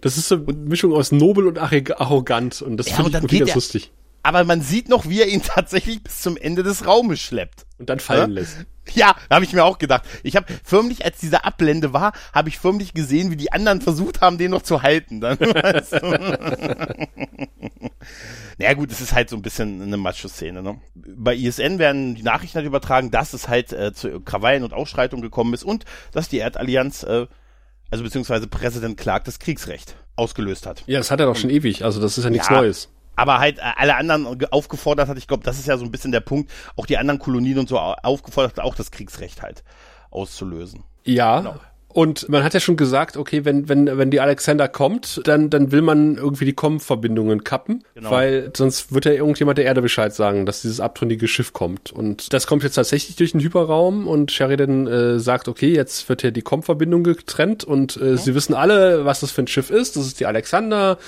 Das 0.00 0.16
ist 0.16 0.32
eine 0.32 0.42
Mischung 0.42 0.92
aus 0.92 1.12
nobel 1.12 1.46
und 1.48 1.58
arrogant 1.58 2.62
und 2.62 2.76
das 2.76 2.88
Ja, 2.88 2.96
finde 2.96 3.10
ich 3.10 3.14
irgendwie 3.16 3.38
ganz 3.40 3.54
lustig. 3.54 3.92
Aber 4.26 4.42
man 4.42 4.60
sieht 4.60 4.88
noch, 4.88 5.08
wie 5.08 5.20
er 5.20 5.28
ihn 5.28 5.40
tatsächlich 5.46 6.02
bis 6.02 6.20
zum 6.20 6.36
Ende 6.36 6.64
des 6.64 6.84
Raumes 6.84 7.20
schleppt. 7.20 7.64
Und 7.78 7.88
dann 7.88 8.00
fallen 8.00 8.32
Ja? 8.32 8.40
lässt. 8.40 8.56
Ja, 8.92 9.14
habe 9.30 9.44
ich 9.44 9.52
mir 9.52 9.64
auch 9.64 9.78
gedacht. 9.78 10.02
Ich 10.24 10.34
habe 10.34 10.46
förmlich, 10.64 11.04
als 11.04 11.18
diese 11.18 11.44
Ablende 11.44 11.92
war, 11.92 12.12
habe 12.32 12.48
ich 12.48 12.58
förmlich 12.58 12.92
gesehen, 12.92 13.30
wie 13.30 13.36
die 13.36 13.52
anderen 13.52 13.80
versucht 13.80 14.20
haben, 14.20 14.36
den 14.36 14.50
noch 14.50 14.62
zu 14.62 14.82
halten. 14.82 15.20
Dann, 15.20 15.38
weißt 15.40 15.92
du. 15.92 15.98
naja 18.58 18.74
gut, 18.74 18.90
es 18.90 19.00
ist 19.00 19.12
halt 19.12 19.30
so 19.30 19.36
ein 19.36 19.42
bisschen 19.42 19.80
eine 19.82 19.96
Macho-Szene. 19.96 20.60
Ne? 20.62 20.80
Bei 20.94 21.34
ISN 21.34 21.78
werden 21.78 22.14
die 22.16 22.22
Nachrichten 22.22 22.56
halt 22.56 22.66
übertragen, 22.66 23.10
dass 23.12 23.32
es 23.32 23.46
halt 23.48 23.72
äh, 23.72 23.92
zu 23.92 24.20
Krawallen 24.20 24.64
und 24.64 24.72
Ausschreitungen 24.72 25.22
gekommen 25.22 25.54
ist 25.54 25.62
und 25.64 25.84
dass 26.12 26.28
die 26.28 26.38
Erdallianz, 26.38 27.02
äh, 27.04 27.26
also 27.90 28.02
beziehungsweise 28.04 28.46
Präsident 28.48 28.96
Clark, 28.96 29.24
das 29.24 29.38
Kriegsrecht 29.38 29.96
ausgelöst 30.16 30.66
hat. 30.66 30.82
Ja, 30.86 30.98
das 30.98 31.10
hat 31.12 31.20
er 31.20 31.26
doch 31.26 31.36
schon 31.36 31.50
ewig. 31.50 31.84
Also 31.84 32.00
das 32.00 32.18
ist 32.18 32.24
ja 32.24 32.30
nichts 32.30 32.48
Ja. 32.48 32.56
Neues. 32.60 32.88
Aber 33.16 33.38
halt 33.40 33.58
äh, 33.58 33.62
alle 33.76 33.96
anderen 33.96 34.38
ge- 34.38 34.48
aufgefordert 34.50 35.08
hat, 35.08 35.18
ich 35.18 35.26
glaube, 35.26 35.42
das 35.44 35.58
ist 35.58 35.66
ja 35.66 35.76
so 35.78 35.84
ein 35.84 35.90
bisschen 35.90 36.12
der 36.12 36.20
Punkt, 36.20 36.50
auch 36.76 36.86
die 36.86 36.98
anderen 36.98 37.18
Kolonien 37.18 37.58
und 37.58 37.68
so 37.68 37.78
au- 37.78 37.96
aufgefordert 38.02 38.56
hat, 38.58 38.64
auch 38.64 38.74
das 38.74 38.90
Kriegsrecht 38.90 39.42
halt 39.42 39.64
auszulösen. 40.10 40.84
Ja. 41.04 41.40
Genau. 41.40 41.54
Und 41.88 42.28
man 42.28 42.44
hat 42.44 42.52
ja 42.52 42.60
schon 42.60 42.76
gesagt, 42.76 43.16
okay, 43.16 43.46
wenn, 43.46 43.70
wenn, 43.70 43.86
wenn 43.96 44.10
die 44.10 44.20
Alexander 44.20 44.68
kommt, 44.68 45.22
dann, 45.24 45.48
dann 45.48 45.72
will 45.72 45.80
man 45.80 46.16
irgendwie 46.16 46.44
die 46.44 46.52
Com-Verbindungen 46.52 47.42
kappen, 47.42 47.84
Genau. 47.94 48.10
weil 48.10 48.50
sonst 48.54 48.92
wird 48.92 49.06
ja 49.06 49.12
irgendjemand 49.12 49.56
der 49.56 49.64
Erde 49.64 49.80
Bescheid 49.80 50.12
sagen, 50.12 50.44
dass 50.44 50.60
dieses 50.60 50.78
abtrünnige 50.78 51.26
Schiff 51.26 51.54
kommt. 51.54 51.92
Und 51.92 52.34
das 52.34 52.46
kommt 52.46 52.64
jetzt 52.64 52.74
tatsächlich 52.74 53.16
durch 53.16 53.32
den 53.32 53.40
Hyperraum 53.40 54.06
und 54.08 54.30
Sheridan 54.30 54.86
äh, 54.86 55.18
sagt, 55.20 55.48
okay, 55.48 55.74
jetzt 55.74 56.06
wird 56.10 56.22
ja 56.22 56.30
die 56.30 56.42
Com-Verbindung 56.42 57.02
getrennt 57.02 57.64
und 57.64 57.96
äh, 57.96 58.18
sie 58.18 58.34
wissen 58.34 58.52
alle, 58.52 59.06
was 59.06 59.20
das 59.20 59.30
für 59.30 59.40
ein 59.44 59.46
Schiff 59.46 59.70
ist. 59.70 59.96
Das 59.96 60.04
ist 60.06 60.20
die 60.20 60.26
Alexander. 60.26 60.98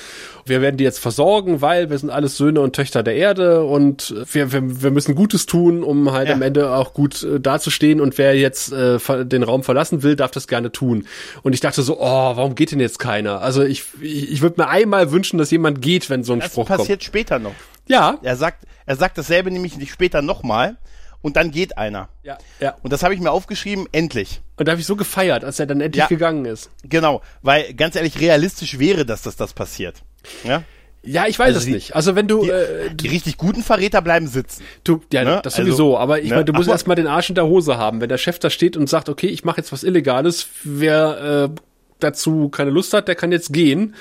Wir 0.45 0.61
werden 0.63 0.77
die 0.77 0.85
jetzt 0.85 0.99
versorgen, 0.99 1.61
weil 1.61 1.91
wir 1.91 1.99
sind 1.99 2.11
alles 2.11 2.37
Söhne 2.37 2.61
und 2.61 2.75
Töchter 2.75 3.03
der 3.03 3.15
Erde 3.17 3.65
und 3.65 4.15
wir, 4.33 4.53
wir, 4.53 4.83
wir 4.83 4.91
müssen 4.91 5.15
Gutes 5.15 5.47
tun, 5.47 5.83
um 5.83 6.13
halt 6.13 6.29
Ja. 6.29 6.35
am 6.35 6.43
Ende 6.43 6.73
auch 6.75 6.95
gut 6.95 7.23
äh, 7.23 7.41
dazustehen 7.41 8.01
und 8.01 8.19
wer 8.19 8.35
jetzt 8.37 8.73
äh, 8.73 8.99
den 9.25 9.43
Raum 9.43 9.63
verlassen 9.63 10.03
will, 10.03 10.17
darf 10.17 10.31
das 10.31 10.49
gerne 10.49 10.73
tun. 10.73 11.07
Und 11.43 11.53
ich 11.53 11.61
dachte 11.61 11.83
so, 11.83 11.99
oh, 12.01 12.03
warum 12.37 12.55
geht 12.55 12.73
denn 12.73 12.81
jetzt 12.81 12.99
keiner? 12.99 13.41
Also 13.43 13.63
ich, 13.63 13.85
ich, 14.01 14.31
ich 14.33 14.41
würde 14.43 14.61
mir 14.61 14.69
einmal 14.69 15.11
wünschen, 15.13 15.39
dass 15.39 15.51
jemand 15.51 15.83
geht, 15.83 16.09
wenn 16.11 16.25
so 16.25 16.33
ein 16.33 16.41
Das 16.41 16.53
Spruch 16.53 16.67
passiert 16.67 17.03
später 17.05 17.39
noch. 17.39 17.51
kommt. 17.51 17.61
Ja, 17.89 18.19
Er 18.23 18.37
sagt, 18.37 18.65
er 18.87 18.97
sagt 18.97 19.17
dasselbe 19.19 19.51
nämlich 19.51 19.77
nicht 19.77 19.93
später 19.93 20.21
nochmal 20.23 20.77
und 21.23 21.37
dann 21.37 21.51
geht 21.51 21.77
einer. 21.79 22.09
ja, 22.23 22.39
ja. 22.61 22.77
Und 22.83 22.93
das 22.93 23.03
habe 23.03 23.13
ich 23.15 23.21
mir 23.21 23.31
aufgeschrieben, 23.31 23.87
endlich. 23.93 24.41
Und 24.57 24.69
da 24.69 24.73
habe 24.73 24.81
ich 24.81 24.87
so 24.87 24.95
gefeiert, 24.97 25.43
als 25.45 25.59
er 25.59 25.67
dann 25.67 25.81
endlich 25.81 26.01
Ja. 26.03 26.07
gegangen 26.07 26.45
ist. 26.45 26.71
Genau, 26.85 27.23
weil 27.43 27.75
ganz 27.75 27.97
ehrlich, 27.97 28.21
realistisch 28.21 28.79
wäre 28.79 29.05
das, 29.07 29.23
dass 29.23 29.37
das 29.37 29.53
passiert. 29.53 30.03
Ja? 30.45 30.63
Ja, 31.03 31.27
ich 31.27 31.39
weiß 31.39 31.49
Also 31.49 31.59
es 31.61 31.65
die- 31.65 31.73
nicht. 31.73 31.95
Also 31.97 32.17
wenn 32.17 32.27
du, 32.29 32.43
Die, 32.43 32.51
äh, 32.51 32.91
die 32.93 33.09
richtig 33.09 33.37
guten 33.39 33.63
Verräter 33.63 34.03
bleiben 34.03 34.27
sitzen. 34.27 34.63
du 34.85 35.01
ja, 35.13 35.25
Ne? 35.25 35.41
das 35.43 35.55
Also, 35.55 35.65
sowieso, 35.71 35.97
aber 35.97 36.19
ich 36.21 36.29
ne? 36.29 36.35
meine, 36.35 36.45
du 36.45 36.53
musst 36.53 36.69
erstmal 36.69 36.97
den 36.97 37.07
Arsch 37.07 37.29
in 37.31 37.35
der 37.37 37.47
Hose 37.47 37.79
haben. 37.79 38.01
Wenn 38.01 38.09
der 38.09 38.19
Chef 38.19 38.39
da 38.39 38.51
steht 38.51 38.77
und 38.77 38.89
sagt, 38.89 39.09
okay, 39.09 39.29
ich 39.29 39.45
mache 39.45 39.59
jetzt 39.59 39.73
was 39.73 39.85
Illegales, 39.85 40.49
wer 40.65 41.51
äh, 41.55 41.61
dazu 42.01 42.49
keine 42.49 42.71
Lust 42.71 42.93
hat, 42.93 43.09
der 43.09 43.15
kann 43.15 43.33
jetzt 43.33 43.53
gehen. 43.53 43.95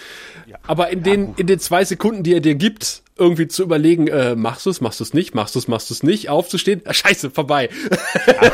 Aber 0.66 0.90
in 0.90 1.04
den, 1.04 1.34
in 1.38 1.48
den 1.48 1.60
zwei 1.60 1.86
Sekunden, 1.86 2.24
die 2.24 2.34
er 2.34 2.42
dir 2.42 2.56
gibt, 2.56 3.04
irgendwie 3.18 3.48
zu 3.48 3.64
überlegen, 3.64 4.08
äh, 4.08 4.36
machst 4.36 4.66
du 4.66 4.70
es, 4.70 4.82
machst 4.82 5.00
du 5.00 5.04
es 5.04 5.14
nicht, 5.14 5.34
machst 5.36 5.56
du 5.56 5.60
es, 5.60 5.68
machst 5.68 5.90
du 5.90 5.94
es 5.94 6.04
nicht, 6.04 6.30
aufzustehen, 6.30 6.82
ah, 6.86 6.94
scheiße, 6.94 7.30
vorbei. 7.32 7.70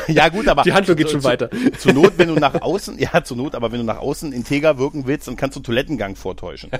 Ja 0.07 0.29
gut, 0.29 0.47
aber 0.47 0.63
Die 0.63 0.73
Handlung 0.73 0.95
geht 0.97 1.07
zu- 1.07 1.13
schon 1.13 1.21
zu, 1.21 1.27
weiter. 1.27 1.49
Zur 1.77 1.93
Not, 1.93 2.13
wenn 2.17 2.27
du 2.29 2.35
nach 2.35 2.61
außen, 2.61 2.97
ja 2.99 3.23
zur 3.23 3.37
Not, 3.37 3.55
aber 3.55 3.71
wenn 3.71 3.79
du 3.79 3.85
nach 3.85 3.99
außen 3.99 4.31
integer 4.33 4.77
wirken 4.77 5.05
willst, 5.07 5.27
dann 5.27 5.35
kannst 5.35 5.55
du 5.55 5.61
Toilettengang 5.61 6.15
vortäuschen. 6.15 6.71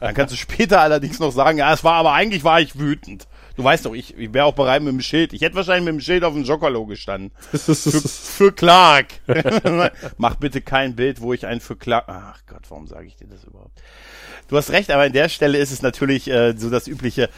Dann 0.00 0.14
kannst 0.14 0.32
du 0.34 0.38
später 0.38 0.80
allerdings 0.80 1.18
noch 1.18 1.32
sagen, 1.32 1.58
ja, 1.58 1.72
es 1.72 1.84
war 1.84 1.94
aber 1.94 2.12
eigentlich 2.12 2.44
war 2.44 2.60
ich 2.60 2.78
wütend. 2.78 3.26
Du 3.56 3.64
weißt 3.64 3.84
doch, 3.86 3.94
ich, 3.94 4.16
ich 4.16 4.32
wäre 4.32 4.46
auch 4.46 4.54
bereit 4.54 4.82
mit 4.82 4.92
dem 4.92 5.00
Schild. 5.00 5.32
Ich 5.32 5.42
hätte 5.42 5.56
wahrscheinlich 5.56 5.84
mit 5.84 5.94
dem 5.94 6.00
Schild 6.00 6.24
auf 6.24 6.34
dem 6.34 6.44
Jockerlo 6.44 6.86
gestanden. 6.86 7.32
Für, 7.50 7.74
für 7.74 8.52
Clark. 8.52 9.06
Mach 10.16 10.36
bitte 10.36 10.60
kein 10.60 10.96
Bild, 10.96 11.20
wo 11.20 11.32
ich 11.32 11.46
einen 11.46 11.60
für 11.60 11.76
Clark. 11.76 12.04
Ach 12.08 12.40
Gott, 12.46 12.62
warum 12.68 12.86
sage 12.86 13.06
ich 13.06 13.16
dir 13.16 13.26
das 13.26 13.44
überhaupt? 13.44 13.82
Du 14.48 14.56
hast 14.56 14.70
recht, 14.70 14.90
aber 14.90 15.02
an 15.02 15.12
der 15.12 15.28
Stelle 15.28 15.58
ist 15.58 15.70
es 15.70 15.82
natürlich 15.82 16.28
äh, 16.28 16.54
so 16.56 16.70
das 16.70 16.86
übliche, 16.88 17.28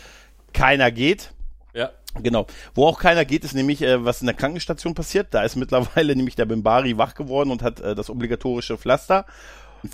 keiner 0.52 0.90
geht. 0.90 1.32
Ja. 1.74 1.90
Genau. 2.22 2.46
Wo 2.74 2.86
auch 2.86 3.00
keiner 3.00 3.24
geht, 3.24 3.44
ist 3.44 3.54
nämlich, 3.54 3.82
äh, 3.82 4.04
was 4.04 4.20
in 4.20 4.26
der 4.26 4.36
Krankenstation 4.36 4.94
passiert. 4.94 5.28
Da 5.32 5.42
ist 5.42 5.56
mittlerweile 5.56 6.14
nämlich 6.16 6.36
der 6.36 6.46
Bimbari 6.46 6.96
wach 6.96 7.14
geworden 7.14 7.50
und 7.50 7.62
hat 7.62 7.80
äh, 7.80 7.94
das 7.94 8.10
obligatorische 8.10 8.78
Pflaster. 8.78 9.26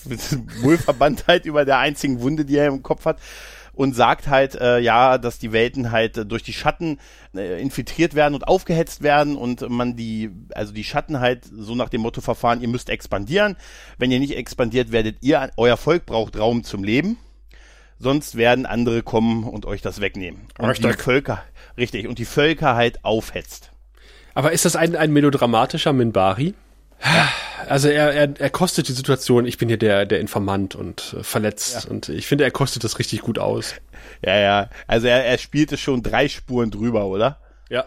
Mit 0.05 0.21
Wohlverbanntheit 0.63 1.47
über 1.47 1.65
der 1.65 1.79
einzigen 1.79 2.21
Wunde, 2.21 2.45
die 2.45 2.57
er 2.57 2.69
im 2.69 2.83
Kopf 2.83 3.07
hat. 3.07 3.19
Und 3.73 3.95
sagt 3.95 4.29
halt, 4.29 4.55
äh, 4.57 4.79
ja, 4.79 5.19
dass 5.19 5.39
die 5.39 5.53
Welten 5.53 5.91
halt 5.91 6.19
äh, 6.19 6.27
durch 6.27 6.43
die 6.43 6.53
Schatten 6.53 6.99
äh, 7.35 7.61
infiltriert 7.61 8.15
werden 8.15 8.35
und 8.35 8.47
aufgehetzt 8.49 9.03
werden 9.03 9.37
und 9.37 9.69
man 9.69 9.97
die, 9.97 10.31
also 10.55 10.73
die 10.73 10.85
Schatten 10.85 11.21
halt 11.21 11.45
so 11.45 11.75
nach 11.75 11.89
dem 11.89 12.01
Motto 12.03 12.21
verfahren, 12.21 12.61
ihr 12.61 12.69
müsst 12.69 12.91
expandieren. 12.91 13.57
Wenn 13.99 14.11
ihr 14.11 14.19
nicht 14.19 14.37
expandiert, 14.37 14.93
werdet 14.93 15.19
ihr, 15.21 15.51
euer 15.57 15.77
Volk 15.77 16.07
braucht 16.07 16.39
Raum 16.39 16.65
zum 16.65 16.85
Leben. 16.85 17.17
Sonst 17.99 18.37
werden 18.37 18.65
andere 18.65 19.03
kommen 19.03 19.45
und 19.45 19.67
euch 19.67 19.83
das 19.83 20.01
wegnehmen. 20.01 20.41
Und 20.59 20.79
die. 20.79 20.93
Völker, 21.03 21.43
richtig, 21.77 22.09
und 22.09 22.19
die 22.19 22.25
Völker 22.25 22.75
halt 22.75 23.05
aufhetzt. 23.05 23.73
Aber 24.33 24.53
ist 24.53 24.65
das 24.65 24.75
ein, 24.75 24.97
ein 24.97 25.13
melodramatischer 25.13 25.93
Minbari? 25.93 26.55
Also 27.69 27.89
er, 27.89 28.13
er, 28.13 28.41
er 28.41 28.51
kostet 28.51 28.89
die 28.89 28.93
Situation, 28.93 29.47
ich 29.47 29.59
bin 29.59 29.69
hier 29.69 29.79
der, 29.79 30.05
der 30.07 30.21
Informant 30.21 30.75
und 30.75 31.15
äh, 31.19 31.23
verletzt 31.23 31.87
und 31.87 32.09
ich 32.09 32.27
finde, 32.27 32.45
er 32.45 32.51
kostet 32.51 32.85
das 32.85 32.99
richtig 32.99 33.21
gut 33.21 33.39
aus. 33.39 33.75
Ja, 34.25 34.37
ja. 34.37 34.71
Also 34.87 35.07
er, 35.07 35.25
er 35.25 35.39
spielte 35.39 35.77
schon 35.77 36.03
drei 36.03 36.29
Spuren 36.29 36.71
drüber, 36.71 37.07
oder? 37.07 37.39
Ja. 37.69 37.85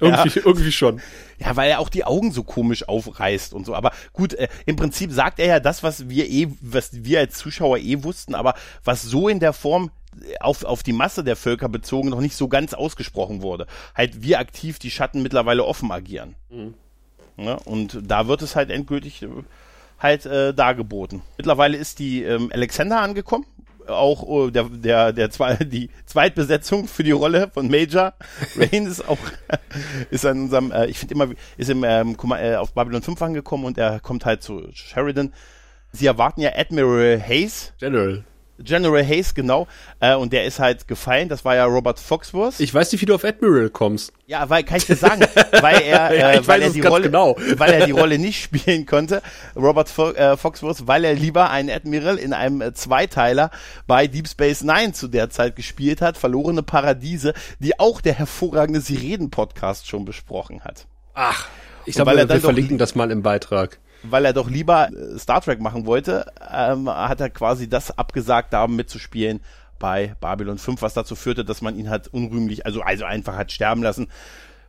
Irgendwie, 0.00 0.40
irgendwie 0.40 0.72
schon. 0.72 1.00
Ja, 1.38 1.54
weil 1.56 1.70
er 1.70 1.78
auch 1.78 1.88
die 1.88 2.04
Augen 2.04 2.32
so 2.32 2.42
komisch 2.42 2.88
aufreißt 2.88 3.54
und 3.54 3.64
so. 3.64 3.74
Aber 3.74 3.92
gut, 4.12 4.34
äh, 4.34 4.48
im 4.66 4.76
Prinzip 4.76 5.12
sagt 5.12 5.38
er 5.38 5.46
ja 5.46 5.60
das, 5.60 5.82
was 5.82 6.08
wir 6.08 6.28
eh, 6.28 6.48
was 6.60 7.04
wir 7.04 7.20
als 7.20 7.38
Zuschauer 7.38 7.78
eh 7.78 8.02
wussten, 8.02 8.34
aber 8.34 8.54
was 8.84 9.02
so 9.02 9.28
in 9.28 9.40
der 9.40 9.52
Form 9.52 9.90
äh, 10.20 10.38
auf, 10.40 10.64
auf 10.64 10.82
die 10.82 10.92
Masse 10.92 11.22
der 11.22 11.36
Völker 11.36 11.68
bezogen 11.68 12.10
noch 12.10 12.20
nicht 12.20 12.36
so 12.36 12.48
ganz 12.48 12.74
ausgesprochen 12.74 13.42
wurde. 13.42 13.66
Halt, 13.94 14.22
wie 14.22 14.36
aktiv 14.36 14.78
die 14.78 14.90
Schatten 14.90 15.22
mittlerweile 15.22 15.64
offen 15.64 15.90
agieren. 15.92 16.34
Ja, 17.36 17.54
und 17.54 17.98
da 18.02 18.28
wird 18.28 18.42
es 18.42 18.56
halt 18.56 18.70
endgültig 18.70 19.26
halt 19.98 20.26
äh, 20.26 20.54
dargeboten. 20.54 21.22
Mittlerweile 21.36 21.76
ist 21.76 21.98
die 21.98 22.22
ähm, 22.22 22.50
Alexander 22.52 23.00
angekommen. 23.00 23.46
Auch 23.86 24.46
äh, 24.46 24.50
der, 24.50 24.64
der, 24.64 25.12
der 25.12 25.30
zwei, 25.30 25.54
die 25.60 25.90
Zweitbesetzung 26.06 26.86
für 26.86 27.02
die 27.02 27.10
Rolle 27.10 27.50
von 27.52 27.68
Major. 27.68 28.14
Rain 28.56 28.86
ist 28.86 29.06
auch 29.08 29.18
ist 30.10 30.24
an 30.26 30.42
unserem, 30.42 30.72
äh, 30.72 30.86
ich 30.86 30.98
finde 30.98 31.14
immer, 31.14 31.28
ist 31.56 31.70
im, 31.70 31.84
ähm, 31.84 32.16
äh, 32.30 32.56
auf 32.56 32.72
Babylon 32.72 33.02
5 33.02 33.20
angekommen 33.20 33.64
und 33.64 33.78
er 33.78 34.00
kommt 34.00 34.24
halt 34.24 34.42
zu 34.42 34.68
Sheridan. 34.72 35.32
Sie 35.92 36.06
erwarten 36.06 36.40
ja 36.40 36.50
Admiral 36.56 37.22
Hayes, 37.22 37.72
General. 37.78 38.24
General 38.58 39.04
Hayes, 39.04 39.34
genau, 39.34 39.66
äh, 40.00 40.14
und 40.14 40.32
der 40.32 40.44
ist 40.44 40.58
halt 40.58 40.86
gefallen. 40.86 41.28
Das 41.28 41.44
war 41.44 41.56
ja 41.56 41.64
Robert 41.64 41.98
Foxworth. 41.98 42.60
Ich 42.60 42.72
weiß 42.72 42.92
nicht, 42.92 43.00
wie 43.00 43.06
du 43.06 43.14
auf 43.14 43.24
Admiral 43.24 43.70
kommst. 43.70 44.12
Ja, 44.26 44.48
weil 44.48 44.62
kann 44.62 44.78
ich 44.78 44.86
dir 44.86 44.96
sagen, 44.96 45.24
weil 45.60 45.82
er, 45.82 46.14
Ja, 46.14 46.30
äh, 46.30 46.40
ich 46.40 46.48
weil 46.48 46.62
er 46.62 46.70
die 46.70 46.80
Rolle, 46.80 47.06
genau. 47.06 47.36
weil 47.56 47.72
er 47.72 47.86
die 47.86 47.92
Rolle 47.92 48.18
nicht 48.18 48.42
spielen 48.42 48.86
konnte, 48.86 49.22
Robert 49.56 49.88
Fo 49.88 50.10
äh, 50.10 50.36
Foxworth, 50.36 50.86
weil 50.86 51.04
er 51.04 51.14
lieber 51.14 51.50
einen 51.50 51.70
Admiral 51.70 52.16
in 52.16 52.32
einem 52.32 52.60
äh, 52.60 52.72
Zweiteiler 52.74 53.50
bei 53.86 54.06
Deep 54.06 54.28
Space 54.28 54.62
Nine 54.62 54.92
zu 54.92 55.08
der 55.08 55.30
Zeit 55.30 55.56
gespielt 55.56 56.00
hat, 56.00 56.16
verlorene 56.16 56.62
Paradiese, 56.62 57.34
die 57.58 57.78
auch 57.78 58.00
der 58.00 58.14
hervorragende 58.14 58.80
Sirenen-Podcast 58.80 59.88
schon 59.88 60.04
besprochen 60.04 60.62
hat. 60.62 60.86
Ach, 61.14 61.48
ich 61.86 61.96
glaube, 61.96 62.28
wir 62.28 62.40
verlinken 62.40 62.78
das 62.78 62.94
mal 62.94 63.10
im 63.10 63.22
Beitrag. 63.22 63.78
Weil 64.06 64.24
er 64.24 64.32
doch 64.32 64.50
lieber 64.50 64.90
äh, 64.90 65.18
Star 65.18 65.40
Trek 65.40 65.60
machen 65.60 65.86
wollte, 65.86 66.26
ähm, 66.52 66.88
hat 66.88 67.20
er 67.20 67.30
quasi 67.30 67.68
das 67.68 67.96
abgesagt, 67.96 68.52
da 68.52 68.66
mitzuspielen 68.66 69.40
bei 69.78 70.14
Babylon 70.20 70.58
5, 70.58 70.82
was 70.82 70.94
dazu 70.94 71.16
führte, 71.16 71.44
dass 71.44 71.62
man 71.62 71.78
ihn 71.78 71.90
hat 71.90 72.08
unrühmlich, 72.08 72.64
also, 72.64 72.82
also 72.82 73.04
einfach 73.04 73.36
hat 73.36 73.52
sterben 73.52 73.82
lassen. 73.82 74.08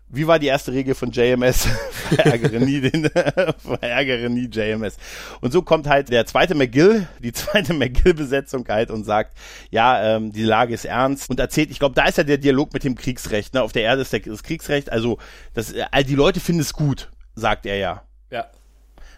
Wie 0.08 0.28
war 0.28 0.38
die 0.38 0.48
erste 0.48 0.71
Regel 0.71 0.93
von 0.93 1.12
JMS? 1.12 1.67
verärgere 2.10 2.60
nie 2.60 2.80
den, 2.82 3.10
verärgere 3.58 4.30
nie 4.30 4.48
JMS. 4.48 4.98
Und 5.41 5.52
so 5.52 5.62
kommt 5.63 5.88
halt 5.88 6.10
der 6.10 6.26
zweite 6.26 6.54
McGill, 6.54 7.08
die 7.19 7.34
zweite 7.34 7.74
McGill-Besetzung 7.76 8.65
halt 8.67 8.91
und 8.91 9.04
sagt, 9.04 9.38
ja, 9.71 10.15
ähm, 10.15 10.32
die 10.32 10.43
Lage 10.43 10.74
ist 10.74 10.86
ernst 10.86 11.30
und 11.30 11.39
erzählt, 11.39 11.71
ich 11.71 11.80
glaube, 11.80 11.95
da 11.95 12.06
ist 12.06 12.17
ja 12.17 12.24
der 12.24 12.38
Dialog 12.38 12.74
mit 12.74 12.84
dem 12.84 12.95
Kriegsrecht, 12.95 13.54
ne? 13.54 13.63
Auf 13.63 13.71
der 13.71 13.84
Erde 13.84 14.04
ist 14.04 14.13
der, 14.13 14.19
das 14.19 14.43
Kriegsrecht, 14.43 14.91
also 14.91 15.17
das, 15.54 15.74
all 15.91 16.04
die 16.04 16.15
Leute 16.15 16.39
finden 16.39 16.62
es 16.62 16.74
gut, 16.74 17.10
sagt 17.34 17.65
er 17.65 17.78
ja. 17.78 18.04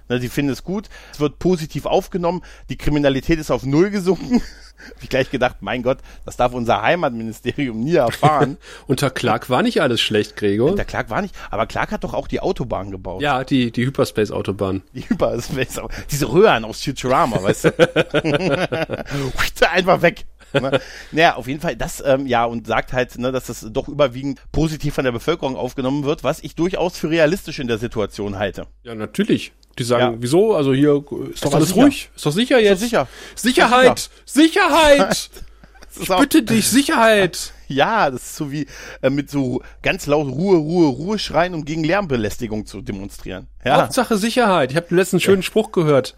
Ne, 0.09 0.19
sie 0.19 0.29
finden 0.29 0.51
es 0.51 0.63
gut, 0.63 0.89
es 1.11 1.19
wird 1.19 1.39
positiv 1.39 1.85
aufgenommen, 1.85 2.43
die 2.69 2.77
Kriminalität 2.77 3.39
ist 3.39 3.51
auf 3.51 3.63
Null 3.63 3.89
gesunken. 3.89 4.41
Hab 4.95 5.03
ich 5.03 5.09
gleich 5.09 5.31
gedacht, 5.31 5.57
mein 5.61 5.81
Gott, 5.81 5.97
das 6.23 6.37
darf 6.37 6.53
unser 6.53 6.83
Heimatministerium 6.83 7.79
nie 7.79 7.95
erfahren. 7.95 8.57
Unter 8.87 9.09
Clark 9.09 9.49
war 9.49 9.63
nicht 9.63 9.81
alles 9.81 9.99
schlecht, 10.01 10.35
Gregor. 10.35 10.75
Der 10.75 10.85
Clark 10.85 11.09
war 11.09 11.23
nicht, 11.23 11.35
aber 11.49 11.65
Clark 11.65 11.91
hat 11.91 12.03
doch 12.03 12.13
auch 12.13 12.27
die 12.27 12.41
Autobahn 12.41 12.91
gebaut. 12.91 13.21
Ja, 13.21 13.43
die, 13.43 13.71
die 13.71 13.85
Hyperspace-Autobahn. 13.87 14.83
Die 14.93 15.09
Hyperspace, 15.09 15.81
diese 16.11 16.31
Röhren 16.31 16.63
aus 16.63 16.83
Futurama, 16.83 17.41
weißt 17.41 17.65
du? 17.65 17.73
Einfach 19.71 20.01
weg. 20.01 20.25
Ne? 20.53 20.79
Naja, 21.11 21.35
auf 21.35 21.47
jeden 21.47 21.59
Fall 21.59 21.75
das, 21.75 22.01
ähm, 22.05 22.25
ja, 22.25 22.45
und 22.45 22.67
sagt 22.67 22.93
halt, 22.93 23.17
ne, 23.17 23.31
dass 23.31 23.47
das 23.47 23.65
doch 23.69 23.87
überwiegend 23.87 24.41
positiv 24.51 24.93
von 24.95 25.03
der 25.03 25.11
Bevölkerung 25.11 25.55
aufgenommen 25.55 26.03
wird, 26.03 26.23
was 26.23 26.41
ich 26.41 26.55
durchaus 26.55 26.97
für 26.97 27.09
realistisch 27.09 27.59
in 27.59 27.67
der 27.67 27.77
Situation 27.77 28.39
halte. 28.39 28.67
Ja, 28.83 28.95
natürlich. 28.95 29.51
Die 29.79 29.83
sagen, 29.83 30.13
Ja. 30.13 30.17
wieso? 30.19 30.55
Also 30.55 30.73
hier 30.73 31.03
ist 31.31 31.43
doch 31.43 31.49
doch 31.51 31.57
alles 31.57 31.69
sicher. 31.69 31.81
ruhig. 31.83 32.09
Ist 32.15 32.25
doch 32.25 32.31
sicher 32.31 32.59
jetzt. 32.59 32.79
sicher. 32.81 33.07
Sicherheit! 33.35 34.09
Sicherheit! 34.25 35.29
Ist 35.99 36.11
auch- 36.11 36.19
Bitte 36.19 36.43
dich, 36.43 36.67
Sicherheit! 36.69 37.53
Ja, 37.69 38.09
das 38.09 38.21
ist 38.21 38.35
so 38.37 38.49
wie 38.49 38.65
äh, 39.01 39.09
mit 39.09 39.29
so 39.29 39.61
ganz 39.83 40.05
laut 40.05 40.27
Ruhe, 40.29 40.55
Ruhe, 40.55 40.87
Ruhe 40.87 41.19
schreien, 41.19 41.53
um 41.53 41.65
gegen 41.65 41.83
Lärmbelästigung 41.83 42.65
zu 42.65 42.79
demonstrieren. 42.81 43.47
Ja, 43.65 43.81
Hauptsache 43.81 44.15
Sicherheit. 44.15 44.71
Ich 44.71 44.77
habe 44.77 44.87
den 44.87 44.95
letzten 44.97 45.19
schönen 45.19 45.43
Spruch 45.43 45.73
gehört. 45.73 46.15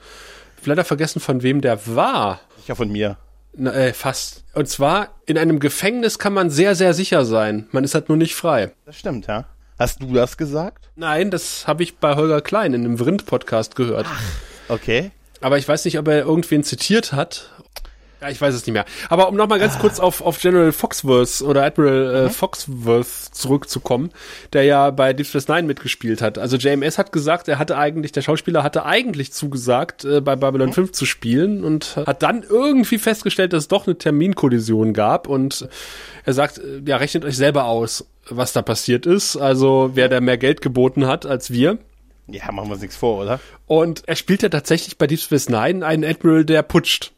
Ich 0.58 0.62
hab 0.62 0.68
leider 0.68 0.84
vergessen, 0.84 1.20
von 1.20 1.42
wem 1.42 1.62
der 1.62 1.80
war. 1.88 2.40
sicher 2.60 2.76
von 2.76 2.92
mir. 2.92 3.18
Na, 3.56 3.74
äh, 3.74 3.94
fast. 3.94 4.44
Und 4.54 4.70
zwar, 4.70 5.08
in 5.26 5.40
einem 5.40 5.60
Gefängnis 5.60 6.20
kann 6.20 6.34
man 6.34 6.52
sehr, 6.52 6.76
sehr 6.76 6.94
sicher 6.94 7.26
sein. 7.26 7.68
Man 7.72 7.84
ist 7.84 7.96
halt 7.96 8.10
nur 8.10 8.18
nicht 8.20 8.36
frei. 8.36 8.72
Das 8.86 9.00
stimmt, 9.00 9.26
ja. 9.26 9.46
Hast 9.80 10.02
du 10.02 10.14
das 10.14 10.36
gesagt? 10.36 10.90
Nein, 10.98 11.32
das 11.32 11.66
habe 11.66 11.84
ich 11.84 12.00
bei 12.00 12.18
Holger 12.18 12.42
Klein 12.42 12.74
in 12.74 12.84
einem 12.84 12.98
Vrind-Podcast 12.98 13.78
gehört. 13.78 14.08
Okay. 14.68 15.12
Aber 15.40 15.58
ich 15.58 15.66
weiß 15.68 15.86
nicht, 15.86 15.98
ob 15.98 16.10
er 16.10 16.20
irgendwen 16.20 16.66
zitiert 16.66 17.14
hat. 17.14 17.50
Ja, 18.22 18.30
ich 18.30 18.42
weiß 18.42 18.54
es 18.54 18.66
nicht 18.66 18.74
mehr. 18.74 18.84
Aber 19.08 19.30
um 19.30 19.38
nochmal 19.38 19.60
ganz 19.60 19.80
kurz 19.80 20.02
auf, 20.02 20.22
auf 20.22 20.42
General 20.42 20.74
Foxworth 20.74 21.42
oder 21.42 21.64
Admiral 21.64 22.26
äh, 22.26 22.30
Foxworth 22.30 23.08
zurückzukommen, 23.08 24.12
der 24.52 24.64
ja 24.64 24.92
bei 24.92 25.14
Deep 25.14 25.26
Space 25.26 25.48
Nine 25.48 25.64
mitgespielt 25.64 26.22
hat. 26.22 26.38
Also 26.38 26.58
JMS 26.58 26.98
hat 26.98 27.14
gesagt, 27.14 27.48
er 27.48 27.60
hatte 27.60 27.78
eigentlich, 27.78 28.12
der 28.12 28.22
Schauspieler 28.22 28.64
hatte 28.64 28.86
eigentlich 28.86 29.32
zugesagt, 29.32 30.04
äh, 30.04 30.20
bei 30.20 30.36
Babylon 30.36 30.74
5 30.74 30.92
zu 30.92 31.06
spielen 31.06 31.64
und 31.64 31.96
hat 31.96 32.22
dann 32.22 32.44
irgendwie 32.44 32.98
festgestellt, 32.98 33.54
dass 33.54 33.64
es 33.64 33.68
doch 33.70 33.88
eine 33.88 33.98
Terminkollision 33.98 34.92
gab 34.92 35.30
und 35.30 35.70
er 36.30 36.34
sagt, 36.34 36.58
äh, 36.60 36.82
ja, 36.86 36.98
rechnet 36.98 37.26
euch 37.26 37.36
selber 37.38 37.66
aus, 37.66 38.06
was 38.30 38.54
da 38.54 38.62
passiert 38.62 39.06
ist. 39.06 39.36
Also 39.38 39.92
wer 39.94 40.08
da 40.10 40.22
mehr 40.22 40.38
Geld 40.38 40.62
geboten 40.62 41.08
hat 41.08 41.26
als 41.26 41.52
wir. 41.52 41.78
Ja, 42.28 42.52
machen 42.52 42.68
wir 42.70 42.74
uns 42.74 42.82
nichts 42.82 42.96
vor, 42.98 43.22
oder? 43.24 43.40
Und 43.66 44.04
er 44.08 44.16
spielt 44.16 44.44
ja 44.44 44.50
tatsächlich 44.50 44.98
bei 44.98 45.08
Deep 45.08 45.20
Space 45.20 45.50
Nine 45.50 45.86
einen 45.86 46.04
Admiral, 46.06 46.46
der 46.46 46.62
putscht. 46.64 47.12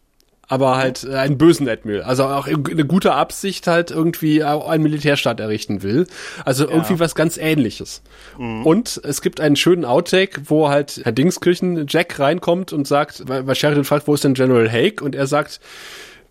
Aber 0.47 0.75
halt 0.75 1.05
äh, 1.05 1.15
einen 1.15 1.37
bösen 1.37 1.69
Admiral. 1.69 2.03
Also 2.03 2.25
auch 2.25 2.45
in- 2.45 2.65
eine 2.69 2.83
gute 2.85 3.13
Absicht 3.13 3.67
halt 3.67 3.89
irgendwie 3.89 4.43
einen 4.43 4.83
Militärstaat 4.83 5.39
errichten 5.39 5.81
will. 5.81 6.07
Also 6.43 6.67
irgendwie 6.67 6.99
was 6.99 7.15
ganz 7.15 7.37
ähnliches. 7.37 8.01
Und 8.37 8.99
es 9.05 9.21
gibt 9.21 9.39
einen 9.39 9.55
schönen 9.55 9.85
Outtake, 9.85 10.41
wo 10.45 10.67
halt 10.67 10.99
Herr 11.03 11.13
Dingskirchen 11.13 11.85
Jack 11.87 12.19
reinkommt 12.19 12.73
und 12.73 12.85
sagt, 12.85 13.23
weil, 13.29 13.55
Sheridan 13.55 13.85
fragt, 13.85 14.07
wo 14.07 14.13
ist 14.13 14.25
denn 14.25 14.33
General 14.33 14.69
Hake? 14.69 15.03
Und 15.03 15.15
er 15.15 15.25
sagt, 15.27 15.61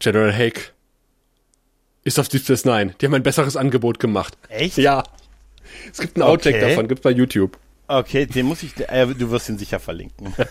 General 0.00 0.32
Hake 0.34 0.60
ist 2.04 2.18
auf 2.18 2.28
Deep 2.28 2.42
Space 2.42 2.64
Nine. 2.64 2.94
Die 3.00 3.06
haben 3.06 3.14
ein 3.14 3.22
besseres 3.22 3.56
Angebot 3.56 3.98
gemacht. 3.98 4.36
Echt? 4.48 4.76
Ja. 4.78 5.04
Es 5.90 6.00
gibt 6.00 6.16
einen 6.16 6.24
Outtake 6.24 6.56
Okay. 6.56 6.68
davon, 6.70 6.88
gibt's 6.88 7.02
bei 7.02 7.10
YouTube. 7.10 7.58
Okay, 7.86 8.24
den 8.24 8.46
muss 8.46 8.62
ich, 8.62 8.72
äh, 8.88 9.06
du 9.06 9.30
wirst 9.32 9.48
ihn 9.48 9.58
sicher 9.58 9.80
verlinken. 9.80 10.32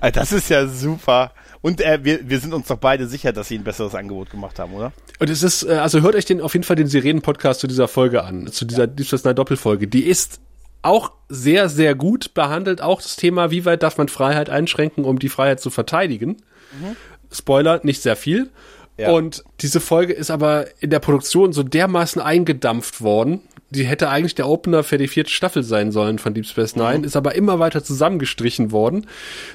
Äh, 0.00 0.12
das 0.12 0.32
ist 0.32 0.50
ja 0.50 0.66
super. 0.66 1.32
Und 1.62 1.80
äh, 1.80 2.00
wir, 2.02 2.28
wir 2.28 2.40
sind 2.40 2.52
uns 2.52 2.66
doch 2.66 2.76
beide 2.76 3.06
sicher, 3.06 3.32
dass 3.32 3.48
sie 3.48 3.56
ein 3.56 3.64
besseres 3.64 3.94
Angebot 3.94 4.30
gemacht 4.30 4.58
haben, 4.58 4.74
oder? 4.74 4.92
Und 5.18 5.30
es 5.30 5.42
ist, 5.42 5.62
äh, 5.62 5.74
also 5.74 6.00
hört 6.02 6.14
euch 6.14 6.24
den 6.24 6.40
auf 6.40 6.52
jeden 6.52 6.64
Fall 6.64 6.76
den 6.76 6.88
Sirenen-Podcast 6.88 7.60
zu 7.60 7.66
dieser 7.66 7.88
Folge 7.88 8.22
an, 8.24 8.48
zu 8.48 8.64
dieser 8.64 8.86
Deep 8.86 9.06
Space 9.06 9.24
Nine 9.24 9.34
Doppelfolge. 9.34 9.86
Die 9.86 10.04
ist 10.04 10.40
auch 10.82 11.12
sehr, 11.28 11.68
sehr 11.68 11.94
gut 11.94 12.34
behandelt, 12.34 12.82
auch 12.82 13.00
das 13.00 13.16
Thema, 13.16 13.50
wie 13.50 13.64
weit 13.64 13.82
darf 13.82 13.96
man 13.96 14.08
Freiheit 14.08 14.50
einschränken, 14.50 15.04
um 15.04 15.18
die 15.18 15.30
Freiheit 15.30 15.60
zu 15.60 15.70
verteidigen. 15.70 16.42
Mhm. 16.80 16.96
Spoiler, 17.32 17.80
nicht 17.82 18.02
sehr 18.02 18.16
viel. 18.16 18.50
Ja. 18.96 19.10
Und 19.10 19.42
diese 19.60 19.80
Folge 19.80 20.12
ist 20.12 20.30
aber 20.30 20.66
in 20.80 20.90
der 20.90 21.00
Produktion 21.00 21.52
so 21.52 21.62
dermaßen 21.62 22.22
eingedampft 22.22 23.00
worden. 23.00 23.40
Die 23.70 23.84
hätte 23.84 24.08
eigentlich 24.08 24.36
der 24.36 24.48
Opener 24.48 24.84
für 24.84 24.98
die 24.98 25.08
vierte 25.08 25.30
Staffel 25.30 25.64
sein 25.64 25.90
sollen 25.90 26.18
von 26.18 26.32
Deep 26.32 26.46
Space 26.46 26.76
Nine, 26.76 26.98
mhm. 26.98 27.04
ist 27.04 27.16
aber 27.16 27.34
immer 27.34 27.58
weiter 27.58 27.82
zusammengestrichen 27.82 28.70
worden, 28.70 29.06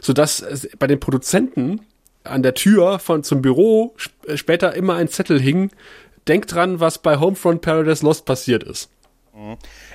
sodass 0.01 0.67
bei 0.77 0.87
den 0.87 0.99
Produzenten 0.99 1.81
an 2.25 2.43
der 2.43 2.53
Tür 2.53 2.99
von 2.99 3.23
zum 3.23 3.41
Büro 3.41 3.95
sp 3.95 4.11
später 4.35 4.75
immer 4.75 4.95
ein 4.95 5.07
Zettel 5.07 5.39
hing. 5.39 5.71
Denkt 6.27 6.53
dran, 6.53 6.79
was 6.79 6.97
bei 6.97 7.17
Homefront 7.17 7.61
Paradise 7.61 8.05
Lost 8.05 8.25
passiert 8.25 8.63
ist. 8.63 8.89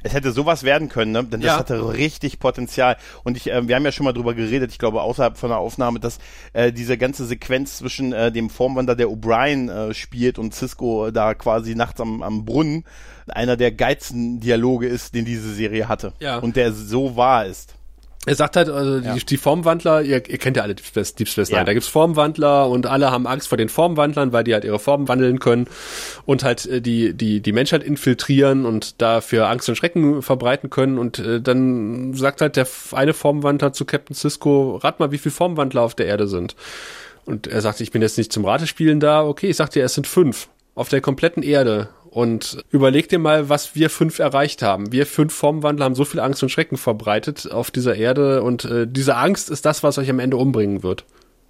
Es 0.02 0.14
hätte 0.14 0.32
sowas 0.32 0.62
werden 0.62 0.88
können, 0.88 1.12
ne? 1.12 1.24
denn 1.24 1.40
das 1.40 1.52
ja. 1.52 1.58
hatte 1.58 1.92
richtig 1.92 2.38
Potenzial. 2.38 2.96
Und 3.22 3.36
ich, 3.36 3.50
äh, 3.50 3.66
wir 3.66 3.76
haben 3.76 3.84
ja 3.84 3.92
schon 3.92 4.04
mal 4.04 4.12
drüber 4.12 4.34
geredet, 4.34 4.70
ich 4.72 4.78
glaube 4.78 5.02
außerhalb 5.02 5.36
von 5.36 5.50
der 5.50 5.58
Aufnahme, 5.58 6.00
dass 6.00 6.18
äh, 6.52 6.72
diese 6.72 6.98
ganze 6.98 7.24
Sequenz 7.26 7.78
zwischen 7.78 8.12
äh, 8.12 8.32
dem 8.32 8.50
Formwander, 8.50 8.96
der 8.96 9.08
O'Brien 9.08 9.70
äh, 9.70 9.94
spielt 9.94 10.38
und 10.38 10.54
Cisco 10.54 11.10
da 11.10 11.34
quasi 11.34 11.74
nachts 11.74 12.00
am, 12.00 12.22
am 12.22 12.44
Brunnen, 12.44 12.84
einer 13.28 13.56
der 13.56 13.72
geilsten 13.72 14.40
Dialoge 14.40 14.86
ist, 14.86 15.14
den 15.14 15.24
diese 15.24 15.52
Serie 15.52 15.88
hatte. 15.88 16.12
Ja. 16.20 16.38
Und 16.38 16.56
der 16.56 16.72
so 16.72 17.16
wahr 17.16 17.46
ist. 17.46 17.74
Er 18.26 18.34
sagt 18.34 18.56
halt, 18.56 18.68
also 18.68 19.00
die, 19.00 19.06
ja. 19.06 19.16
die 19.16 19.36
Formwandler, 19.36 20.02
ihr, 20.02 20.28
ihr 20.28 20.38
kennt 20.38 20.56
ja 20.56 20.62
alle 20.62 20.74
Deep 20.74 20.86
Space, 20.86 21.14
Deep 21.14 21.28
Space 21.28 21.50
Nine, 21.50 21.60
ja. 21.60 21.64
da 21.64 21.74
gibt's 21.74 21.88
Formwandler 21.88 22.68
und 22.68 22.86
alle 22.86 23.10
haben 23.10 23.26
Angst 23.26 23.48
vor 23.48 23.58
den 23.58 23.68
Formwandlern, 23.68 24.32
weil 24.32 24.44
die 24.44 24.54
halt 24.54 24.64
ihre 24.64 24.78
Formen 24.78 25.08
wandeln 25.08 25.38
können 25.40 25.66
und 26.24 26.42
halt 26.42 26.64
äh, 26.66 26.80
die, 26.80 27.12
die, 27.14 27.40
die 27.40 27.52
Menschheit 27.52 27.82
infiltrieren 27.82 28.64
und 28.64 29.02
dafür 29.02 29.48
Angst 29.48 29.68
und 29.68 29.76
Schrecken 29.76 30.22
verbreiten 30.22 30.70
können 30.70 30.98
und 30.98 31.18
äh, 31.18 31.40
dann 31.40 32.14
sagt 32.14 32.40
halt 32.40 32.56
der 32.56 32.66
eine 32.92 33.12
Formwandler 33.12 33.72
zu 33.72 33.84
Captain 33.84 34.14
Cisco, 34.14 34.76
rat 34.76 35.00
mal, 35.00 35.10
wie 35.12 35.18
viele 35.18 35.34
Formwandler 35.34 35.82
auf 35.82 35.94
der 35.94 36.06
Erde 36.06 36.26
sind. 36.26 36.56
Und 37.26 37.46
er 37.46 37.60
sagt, 37.60 37.80
ich 37.80 37.90
bin 37.90 38.02
jetzt 38.02 38.18
nicht 38.18 38.32
zum 38.32 38.44
Ratespielen 38.44 39.00
da, 39.00 39.24
okay, 39.24 39.48
ich 39.48 39.56
sag 39.56 39.70
dir, 39.70 39.84
es 39.84 39.94
sind 39.94 40.06
fünf 40.06 40.48
auf 40.74 40.88
der 40.88 41.00
kompletten 41.00 41.42
Erde. 41.42 41.88
Und 42.14 42.64
überleg 42.70 43.08
dir 43.08 43.18
mal, 43.18 43.48
was 43.48 43.74
wir 43.74 43.90
fünf 43.90 44.20
erreicht 44.20 44.62
haben. 44.62 44.92
Wir 44.92 45.04
fünf 45.04 45.34
Formwandler 45.34 45.84
haben 45.84 45.96
so 45.96 46.04
viel 46.04 46.20
Angst 46.20 46.44
und 46.44 46.48
Schrecken 46.48 46.76
verbreitet 46.76 47.50
auf 47.50 47.72
dieser 47.72 47.96
Erde 47.96 48.44
und 48.44 48.64
äh, 48.66 48.86
diese 48.88 49.16
Angst 49.16 49.50
ist 49.50 49.64
das, 49.64 49.82
was 49.82 49.98
euch 49.98 50.08
am 50.08 50.20
Ende 50.20 50.36
umbringen 50.36 50.84
wird. 50.84 51.06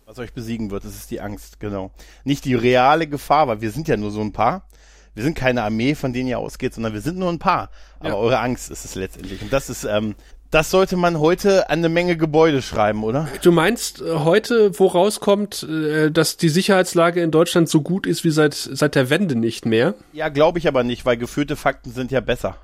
Was 0.06 0.18
euch 0.18 0.32
besiegen 0.32 0.70
wird, 0.70 0.86
das 0.86 0.94
ist 0.94 1.10
die 1.10 1.20
Angst, 1.20 1.60
genau. 1.60 1.90
Nicht 2.24 2.46
die 2.46 2.54
reale 2.54 3.06
Gefahr, 3.06 3.46
weil 3.46 3.60
wir 3.60 3.70
sind 3.72 3.88
ja 3.88 3.98
nur 3.98 4.10
so 4.10 4.22
ein 4.22 4.32
paar. 4.32 4.66
Wir 5.12 5.22
sind 5.22 5.36
keine 5.36 5.64
Armee, 5.64 5.94
von 5.94 6.14
denen 6.14 6.28
ihr 6.28 6.38
ausgeht, 6.38 6.72
sondern 6.72 6.94
wir 6.94 7.02
sind 7.02 7.18
nur 7.18 7.28
ein 7.28 7.38
paar. 7.38 7.68
Aber 8.00 8.08
ja. 8.08 8.14
eure 8.14 8.38
Angst 8.38 8.70
ist 8.70 8.86
es 8.86 8.94
letztendlich. 8.94 9.42
Und 9.42 9.52
das 9.52 9.68
ist 9.68 9.84
ähm, 9.84 10.14
das 10.54 10.70
sollte 10.70 10.96
man 10.96 11.18
heute 11.18 11.68
an 11.68 11.80
eine 11.80 11.88
Menge 11.88 12.16
Gebäude 12.16 12.62
schreiben, 12.62 13.02
oder? 13.02 13.26
Du 13.42 13.50
meinst 13.50 14.00
äh, 14.00 14.18
heute, 14.18 14.78
wo 14.78 14.86
rauskommt, 14.86 15.64
äh, 15.64 16.12
dass 16.12 16.36
die 16.36 16.48
Sicherheitslage 16.48 17.20
in 17.20 17.32
Deutschland 17.32 17.68
so 17.68 17.80
gut 17.80 18.06
ist 18.06 18.22
wie 18.22 18.30
seit, 18.30 18.54
seit 18.54 18.94
der 18.94 19.10
Wende 19.10 19.34
nicht 19.34 19.66
mehr? 19.66 19.94
Ja, 20.12 20.28
glaube 20.28 20.60
ich 20.60 20.68
aber 20.68 20.84
nicht, 20.84 21.04
weil 21.04 21.16
geführte 21.16 21.56
Fakten 21.56 21.90
sind 21.90 22.12
ja 22.12 22.20
besser. 22.20 22.56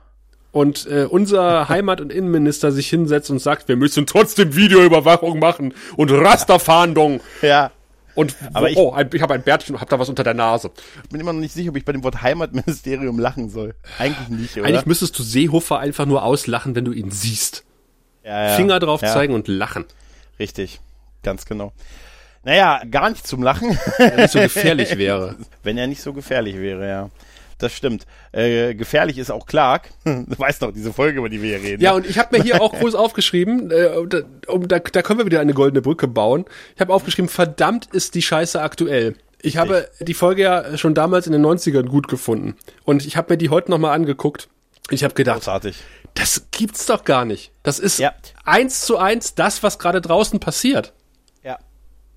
Und 0.53 0.87
äh, 0.87 1.05
unser 1.05 1.68
Heimat- 1.68 2.00
und 2.00 2.12
Innenminister 2.12 2.70
sich 2.70 2.88
hinsetzt 2.88 3.29
und 3.29 3.40
sagt, 3.40 3.66
wir 3.66 3.74
müssen 3.74 4.07
trotzdem 4.07 4.55
Videoüberwachung 4.55 5.40
machen 5.40 5.74
und 5.96 6.12
Rasterfahndung. 6.12 7.20
Ja. 7.42 7.72
Und 8.14 8.37
aber 8.53 8.70
ich, 8.70 8.76
oh, 8.76 8.96
ich 9.12 9.22
habe 9.22 9.35
ein 9.35 9.42
Bärtchen 9.42 9.74
und 9.74 9.81
habe 9.81 9.90
da 9.90 9.98
was 9.98 10.09
unter 10.09 10.22
der 10.22 10.35
Nase. 10.35 10.70
Ich 11.03 11.09
bin 11.09 11.20
immer 11.20 11.33
noch 11.33 11.40
nicht 11.40 11.55
sicher, 11.55 11.70
ob 11.70 11.76
ich 11.76 11.85
bei 11.85 11.92
dem 11.92 12.05
Wort 12.05 12.22
Heimatministerium 12.22 13.18
lachen 13.18 13.50
soll. 13.50 13.74
Eigentlich 13.98 14.29
nicht, 14.29 14.57
oder? 14.59 14.66
Eigentlich 14.66 14.87
müsstest 14.87 15.18
du 15.18 15.24
Seehofer 15.24 15.81
einfach 15.81 16.07
nur 16.07 16.22
auslachen, 16.22 16.76
wenn 16.76 16.85
du 16.85 16.92
ihn 16.92 17.11
siehst. 17.11 17.64
Ja, 18.30 18.50
ja. 18.50 18.54
Finger 18.54 18.78
drauf 18.78 19.00
zeigen 19.00 19.34
und 19.34 19.48
lachen. 19.48 19.84
Richtig, 20.38 20.80
ganz 21.24 21.46
genau. 21.46 21.72
Naja, 22.44 22.80
gar 22.88 23.10
nicht 23.10 23.26
zum 23.26 23.42
Lachen. 23.42 23.76
Wenn 23.98 24.10
er 24.10 24.16
nicht 24.18 24.30
so 24.30 24.38
gefährlich 24.38 24.96
wäre. 24.96 25.34
Wenn 25.64 25.76
er 25.76 25.88
nicht 25.88 26.00
so 26.00 26.12
gefährlich 26.12 26.56
wäre, 26.56 26.88
ja. 26.88 27.10
Das 27.58 27.74
stimmt. 27.74 28.06
Äh, 28.30 28.74
gefährlich 28.74 29.18
ist 29.18 29.30
auch 29.30 29.46
Clark. 29.46 29.90
Du 30.04 30.38
weißt 30.38 30.62
doch, 30.62 30.72
diese 30.72 30.92
Folge, 30.92 31.18
über 31.18 31.28
die 31.28 31.42
wir 31.42 31.58
hier 31.58 31.68
reden. 31.70 31.82
Ja, 31.82 31.92
und 31.92 32.06
ich 32.06 32.18
habe 32.18 32.38
mir 32.38 32.42
hier 32.42 32.62
auch 32.62 32.72
groß 32.72 32.94
aufgeschrieben, 32.94 33.72
äh, 33.72 33.90
da, 34.06 34.20
um, 34.46 34.68
da, 34.68 34.78
da 34.78 35.02
können 35.02 35.18
wir 35.18 35.26
wieder 35.26 35.40
eine 35.40 35.52
goldene 35.52 35.82
Brücke 35.82 36.06
bauen. 36.06 36.44
Ich 36.76 36.80
habe 36.80 36.94
aufgeschrieben, 36.94 37.28
verdammt 37.28 37.88
ist 37.92 38.14
die 38.14 38.22
Scheiße 38.22 38.62
aktuell. 38.62 39.16
Ich 39.42 39.56
habe 39.56 39.88
die 39.98 40.14
Folge 40.14 40.42
ja 40.42 40.78
schon 40.78 40.94
damals 40.94 41.26
in 41.26 41.32
den 41.32 41.44
90ern 41.44 41.86
gut 41.88 42.06
gefunden. 42.06 42.54
Und 42.84 43.04
ich 43.04 43.16
habe 43.16 43.34
mir 43.34 43.38
die 43.38 43.50
heute 43.50 43.72
nochmal 43.72 43.94
angeguckt. 43.94 44.48
Ich 44.88 45.02
habe 45.02 45.14
gedacht, 45.14 45.38
Großartig 45.38 45.76
das 46.14 46.46
gibt's 46.50 46.86
doch 46.86 47.04
gar 47.04 47.24
nicht. 47.24 47.52
Das 47.62 47.78
ist 47.78 47.98
ja. 47.98 48.14
eins 48.44 48.82
zu 48.82 48.98
eins 48.98 49.34
das, 49.34 49.62
was 49.62 49.78
gerade 49.78 50.00
draußen 50.00 50.40
passiert. 50.40 50.92
Ja. 51.42 51.58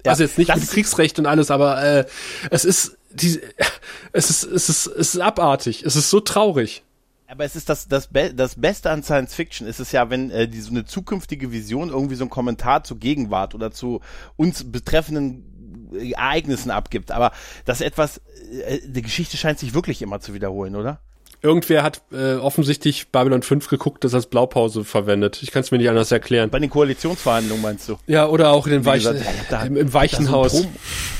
ja. 0.05 0.11
Also 0.11 0.23
jetzt 0.23 0.37
nicht 0.37 0.49
das 0.49 0.59
mit 0.59 0.69
Kriegsrecht 0.69 1.19
und 1.19 1.25
alles, 1.25 1.51
aber 1.51 1.83
äh, 1.83 2.05
es 2.49 2.65
ist 2.65 2.97
die, 3.11 3.41
es 4.11 4.29
ist 4.29 4.43
es 4.43 4.69
ist 4.69 4.87
es 4.87 5.15
ist 5.15 5.21
abartig. 5.21 5.83
Es 5.83 5.95
ist 5.95 6.09
so 6.09 6.19
traurig. 6.19 6.83
Aber 7.27 7.45
es 7.45 7.55
ist 7.55 7.67
das, 7.67 7.87
das, 7.87 8.07
Be 8.07 8.31
das 8.31 8.61
Beste 8.61 8.91
an 8.91 9.01
Science 9.01 9.33
Fiction 9.33 9.67
ist 9.67 9.79
es 9.79 9.91
ja, 9.91 10.09
wenn 10.11 10.29
äh, 10.29 10.47
die, 10.47 10.61
so 10.61 10.69
eine 10.69 10.85
zukünftige 10.85 11.51
Vision 11.51 11.89
irgendwie 11.89 12.13
so 12.13 12.25
ein 12.25 12.29
Kommentar 12.29 12.83
zur 12.83 12.99
Gegenwart 12.99 13.55
oder 13.55 13.71
zu 13.71 14.01
uns 14.35 14.71
betreffenden 14.71 15.89
Ereignissen 15.95 16.69
abgibt. 16.69 17.11
Aber 17.11 17.31
das 17.65 17.81
etwas, 17.81 18.21
äh, 18.67 18.79
die 18.85 19.01
Geschichte 19.01 19.37
scheint 19.37 19.57
sich 19.57 19.73
wirklich 19.73 20.03
immer 20.03 20.19
zu 20.19 20.35
wiederholen, 20.35 20.75
oder? 20.75 21.01
Irgendwer 21.43 21.83
hat 21.83 22.01
äh, 22.13 22.35
offensichtlich 22.35 23.11
Babylon 23.11 23.43
5 23.43 23.67
geguckt, 23.67 24.05
das 24.05 24.13
als 24.13 24.27
Blaupause 24.27 24.85
verwendet. 24.85 25.43
Ich 25.43 25.51
kann 25.51 25.61
es 25.61 25.71
mir 25.71 25.77
nicht 25.77 25.89
anders 25.89 26.09
erklären. 26.09 26.49
Bei 26.49 26.59
den 26.59 26.69
Koalitionsverhandlungen 26.69 27.61
meinst 27.61 27.89
du? 27.89 27.97
Ja, 28.07 28.27
oder 28.27 28.51
auch 28.51 28.65
in 28.65 28.71
den 28.71 28.85
Weichen, 28.85 29.11
gesagt, 29.11 29.35
da, 29.49 29.63
im, 29.63 29.75
im 29.75 29.93
Weichenhaus. 29.93 30.53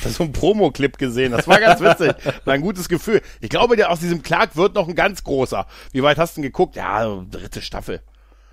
Da 0.02 0.10
so, 0.10 0.16
so 0.16 0.24
ein 0.24 0.32
Promo-Clip 0.32 0.98
gesehen. 0.98 1.34
Das 1.34 1.46
war 1.46 1.60
ganz 1.60 1.82
witzig. 1.82 2.16
war 2.46 2.54
ein 2.54 2.62
gutes 2.62 2.88
Gefühl. 2.88 3.22
Ich 3.42 3.50
glaube, 3.50 3.76
der 3.76 3.92
aus 3.92 4.00
diesem 4.00 4.24
Clark 4.24 4.56
wird 4.56 4.76
noch 4.76 4.88
ein 4.88 4.96
ganz 4.96 5.26
großer. 5.26 5.68
Wie 5.92 6.04
weit 6.04 6.18
hast 6.18 6.38
du 6.38 6.42
denn 6.42 6.50
geguckt? 6.50 6.78
Ja, 6.78 7.26
dritte 7.30 7.62
Staffel. 7.62 8.00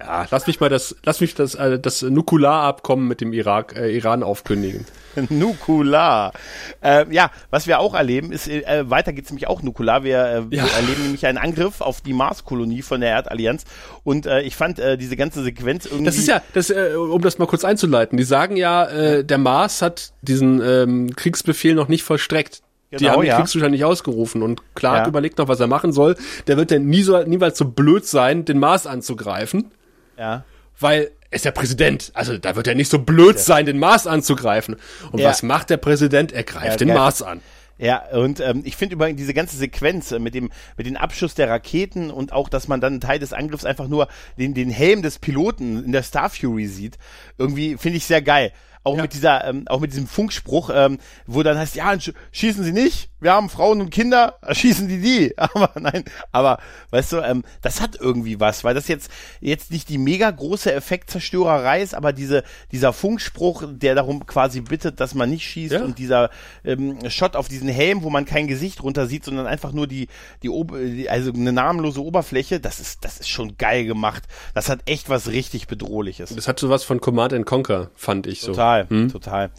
Ja, 0.01 0.27
lass 0.31 0.47
mich 0.47 0.61
mal 0.61 0.71
das, 0.71 0.97
lass 1.05 1.21
mich 1.21 1.35
das, 1.35 1.55
äh, 1.55 1.79
das 1.79 2.01
Nukularabkommen 2.03 3.07
mit 3.07 3.21
dem 3.21 3.33
Irak, 3.35 3.77
äh, 3.77 3.95
Iran 3.95 4.23
aufkündigen. 4.23 4.87
Nukular. 5.29 6.33
Äh, 6.81 7.13
ja, 7.13 7.31
was 7.51 7.67
wir 7.67 7.81
auch 7.81 7.95
erleben, 7.95 8.33
ist, 8.33 8.49
äh, 8.49 8.89
weiter 8.89 9.13
geht's 9.13 9.31
nämlich 9.31 9.47
auch 9.47 9.63
nukular. 9.63 10.03
Wir, 10.03 10.19
äh, 10.19 10.37
ja. 10.37 10.65
wir 10.65 10.73
erleben 10.73 11.03
nämlich 11.03 11.27
einen 11.27 11.37
Angriff 11.37 11.81
auf 11.81 12.01
die 12.01 12.15
Marskolonie 12.15 12.81
von 12.81 13.01
der 13.01 13.11
Erdallianz. 13.11 13.65
Und 14.03 14.27
äh, 14.27 14.41
ich 14.41 14.57
fand 14.57 14.79
äh, 14.79 14.97
diese 14.97 15.17
ganze 15.17 15.43
Sequenz 15.43 15.85
irgendwie. 15.85 16.05
Das 16.05 16.17
ist 16.17 16.29
ja, 16.29 16.41
das, 16.55 16.71
äh, 16.71 16.95
um 16.97 17.21
das 17.21 17.39
mal 17.39 17.47
kurz 17.47 17.65
einzuleiten. 17.65 18.17
Die 18.17 18.25
sagen 18.25 18.57
ja, 18.57 18.87
äh, 18.87 19.25
der 19.25 19.39
Mars 19.39 19.83
hat 19.83 20.13
diesen 20.23 20.63
ähm, 20.65 21.15
Kriegsbefehl 21.15 21.75
noch 21.75 21.89
nicht 21.89 22.05
vollstreckt. 22.05 22.63
Genau, 22.91 22.99
die 22.99 23.11
haben 23.11 23.21
den 23.21 23.29
ja. 23.29 23.37
Kriegszustand 23.37 23.73
nicht 23.73 23.85
ausgerufen 23.85 24.43
und 24.43 24.63
Clark 24.75 25.05
ja. 25.05 25.09
überlegt 25.09 25.39
noch, 25.39 25.47
was 25.47 25.61
er 25.61 25.69
machen 25.69 25.93
soll. 25.93 26.17
Der 26.49 26.57
wird 26.57 26.71
denn 26.71 26.87
nie 26.87 27.03
so, 27.03 27.23
niemals 27.23 27.57
so 27.57 27.67
blöd 27.67 28.05
sein, 28.07 28.45
den 28.45 28.59
Mars 28.59 28.87
anzugreifen. 28.87 29.71
Ja. 30.20 30.44
Weil 30.78 31.11
er 31.30 31.37
ist 31.37 31.44
der 31.44 31.50
Präsident. 31.52 32.11
Also 32.14 32.37
da 32.38 32.54
wird 32.56 32.66
er 32.66 32.74
nicht 32.74 32.90
so 32.90 32.98
blöd 32.98 33.37
ja. 33.37 33.42
sein, 33.42 33.66
den 33.66 33.78
Mars 33.78 34.06
anzugreifen. 34.06 34.76
Und 35.11 35.20
ja. 35.20 35.28
was 35.28 35.42
macht 35.42 35.70
der 35.70 35.78
Präsident? 35.78 36.33
Er 36.33 36.44
greift 36.44 36.80
ja, 36.80 36.87
den 36.87 36.94
Mars 36.94 37.22
an. 37.22 37.40
Ja, 37.78 38.04
und 38.11 38.40
ähm, 38.40 38.61
ich 38.66 38.76
finde 38.76 38.96
übrigens 38.96 39.16
diese 39.16 39.33
ganze 39.33 39.56
Sequenz 39.56 40.12
äh, 40.12 40.18
mit 40.18 40.35
dem 40.35 40.50
mit 40.76 40.87
dem 40.87 40.96
Abschuss 40.96 41.35
der 41.35 41.48
Raketen 41.48 42.11
und 42.11 42.30
auch, 42.30 42.50
dass 42.50 42.68
man 42.68 42.83
dann 42.83 42.94
einen 42.94 43.00
Teil 43.00 43.18
des 43.18 43.33
Angriffs 43.33 43.64
einfach 43.64 43.88
nur 43.88 44.09
den 44.37 44.52
den 44.52 44.68
Helm 44.68 45.00
des 45.00 45.18
Piloten 45.18 45.83
in 45.83 45.92
der 45.92 46.02
Star 46.02 46.28
Fury 46.28 46.66
sieht, 46.66 46.98
irgendwie 47.38 47.78
finde 47.78 47.96
ich 47.96 48.04
sehr 48.04 48.20
geil. 48.20 48.52
Auch 48.83 48.96
ja. 48.96 49.02
mit 49.02 49.14
dieser, 49.14 49.44
ähm, 49.46 49.64
auch 49.66 49.80
mit 49.80 49.92
diesem 49.92 50.06
Funkspruch, 50.06 50.70
ähm, 50.72 50.98
wo 51.26 51.42
dann 51.42 51.59
heißt, 51.59 51.74
ja, 51.74 51.94
schießen 52.33 52.64
Sie 52.64 52.72
nicht, 52.72 53.10
wir 53.20 53.33
haben 53.33 53.48
Frauen 53.48 53.80
und 53.80 53.90
Kinder, 53.90 54.37
schießen 54.50 54.88
die 54.88 55.00
die. 55.00 55.35
Aber 55.38 55.70
nein, 55.78 56.04
aber 56.33 56.59
weißt 56.90 57.12
du, 57.12 57.16
ähm, 57.18 57.44
das 57.62 57.80
hat 57.80 57.96
irgendwie 57.96 58.40
was, 58.40 58.64
weil 58.64 58.74
das 58.74 58.88
jetzt 58.88 59.11
jetzt 59.40 59.70
nicht 59.70 59.88
die 59.88 59.98
mega 59.98 60.30
große 60.30 60.72
Effektzerstörerei 60.72 61.83
ist, 61.83 61.94
aber 61.94 62.12
diese 62.12 62.44
dieser 62.72 62.92
Funkspruch, 62.92 63.64
der 63.68 63.94
darum 63.94 64.26
quasi 64.26 64.61
bittet, 64.61 65.00
dass 65.00 65.14
man 65.14 65.30
nicht 65.30 65.44
schießt 65.44 65.72
ja. 65.72 65.83
und 65.83 65.98
dieser 65.98 66.30
ähm, 66.64 66.98
Shot 67.11 67.37
auf 67.37 67.48
diesen 67.48 67.68
Helm, 67.68 68.02
wo 68.02 68.11
man 68.11 68.24
kein 68.24 68.46
Gesicht 68.46 68.83
runter 68.83 69.06
sieht, 69.06 69.24
sondern 69.24 69.46
einfach 69.46 69.72
nur 69.72 69.87
die 69.87 70.09
die, 70.42 71.09
also 71.09 71.33
eine 71.33 71.52
namenlose 71.52 72.02
Oberfläche, 72.02 72.61
das 72.61 72.80
ist 72.80 73.04
das 73.04 73.20
ist 73.20 73.28
schon 73.28 73.56
geil 73.56 73.85
gemacht. 73.85 74.24
Das 74.54 74.68
hat 74.68 74.80
echt 74.87 75.09
was 75.09 75.28
richtig 75.28 75.66
bedrohliches. 75.66 76.35
Das 76.35 76.48
hat 76.48 76.59
so 76.59 76.68
was 76.70 76.85
von 76.85 77.00
Command 77.00 77.33
and 77.33 77.46
Conquer, 77.46 77.90
fand 77.94 78.26
ich 78.26 78.40
so. 78.40 78.48
Total 78.48 78.70
total, 78.87 79.09
total. 79.09 79.50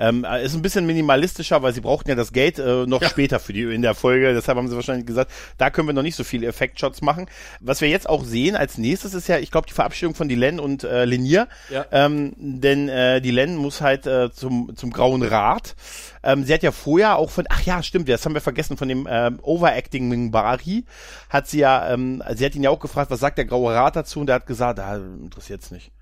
Ähm, 0.00 0.24
äh, 0.24 0.42
ist 0.42 0.54
ein 0.54 0.62
bisschen 0.62 0.86
minimalistischer, 0.86 1.62
weil 1.62 1.74
sie 1.74 1.82
brauchten 1.82 2.08
ja 2.08 2.16
das 2.16 2.32
Gate 2.32 2.58
äh, 2.58 2.86
noch 2.86 3.04
später 3.04 3.38
für 3.38 3.52
die 3.52 3.62
in 3.62 3.82
der 3.82 3.94
Folge. 3.94 4.32
Deshalb 4.32 4.56
haben 4.56 4.66
sie 4.66 4.74
wahrscheinlich 4.74 5.06
gesagt, 5.06 5.30
da 5.58 5.68
können 5.68 5.88
wir 5.88 5.92
noch 5.92 6.02
nicht 6.02 6.16
so 6.16 6.24
viele 6.24 6.46
Effektshots 6.46 7.02
machen. 7.02 7.26
Was 7.60 7.82
wir 7.82 7.88
jetzt 7.88 8.08
auch 8.08 8.24
sehen 8.24 8.56
als 8.56 8.78
nächstes 8.78 9.12
ist 9.12 9.28
ja, 9.28 9.38
ich 9.38 9.50
glaube, 9.50 9.66
die 9.66 9.74
Verabschiedung 9.74 10.14
von 10.14 10.28
Dylan 10.28 10.58
und 10.58 10.84
äh, 10.84 11.04
Lenier. 11.04 11.48
Ja. 11.68 11.84
Ähm, 11.92 12.32
denn 12.38 12.88
äh, 12.88 13.20
Dylan 13.20 13.56
muss 13.56 13.82
halt 13.82 14.06
äh, 14.06 14.32
zum, 14.32 14.74
zum 14.74 14.90
Grauen 14.90 15.22
Rat. 15.22 15.76
Ähm, 16.22 16.44
sie 16.44 16.54
hat 16.54 16.62
ja 16.62 16.72
vorher 16.72 17.16
auch 17.16 17.30
von, 17.30 17.44
ach 17.50 17.62
ja, 17.62 17.82
stimmt, 17.82 18.08
das 18.08 18.24
haben 18.24 18.34
wir 18.34 18.40
vergessen, 18.40 18.78
von 18.78 18.88
dem 18.88 19.06
ähm, 19.10 19.38
Overacting 19.42 20.08
Mingbari 20.08 20.84
hat 21.28 21.46
sie 21.46 21.60
ja, 21.60 21.92
ähm, 21.92 22.22
sie 22.34 22.44
hat 22.44 22.54
ihn 22.54 22.62
ja 22.62 22.70
auch 22.70 22.80
gefragt, 22.80 23.10
was 23.10 23.20
sagt 23.20 23.38
der 23.38 23.44
Graue 23.44 23.74
Rat 23.74 23.96
dazu? 23.96 24.20
Und 24.20 24.26
der 24.26 24.36
hat 24.36 24.46
gesagt, 24.46 24.78
ah, 24.80 24.96
interessiert's 24.96 25.70
nicht. 25.70 25.92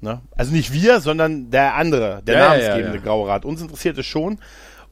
Ne? 0.00 0.22
Also 0.36 0.52
nicht 0.52 0.72
wir, 0.72 1.00
sondern 1.00 1.50
der 1.50 1.74
andere, 1.74 2.22
der 2.24 2.34
Ja, 2.34 2.40
ja, 2.40 2.48
namensgebende 2.48 2.88
ja, 2.88 2.94
ja. 2.94 3.00
Graue 3.02 3.28
Rat. 3.28 3.44
Uns 3.44 3.60
interessiert 3.60 3.98
es 3.98 4.06
schon. 4.06 4.38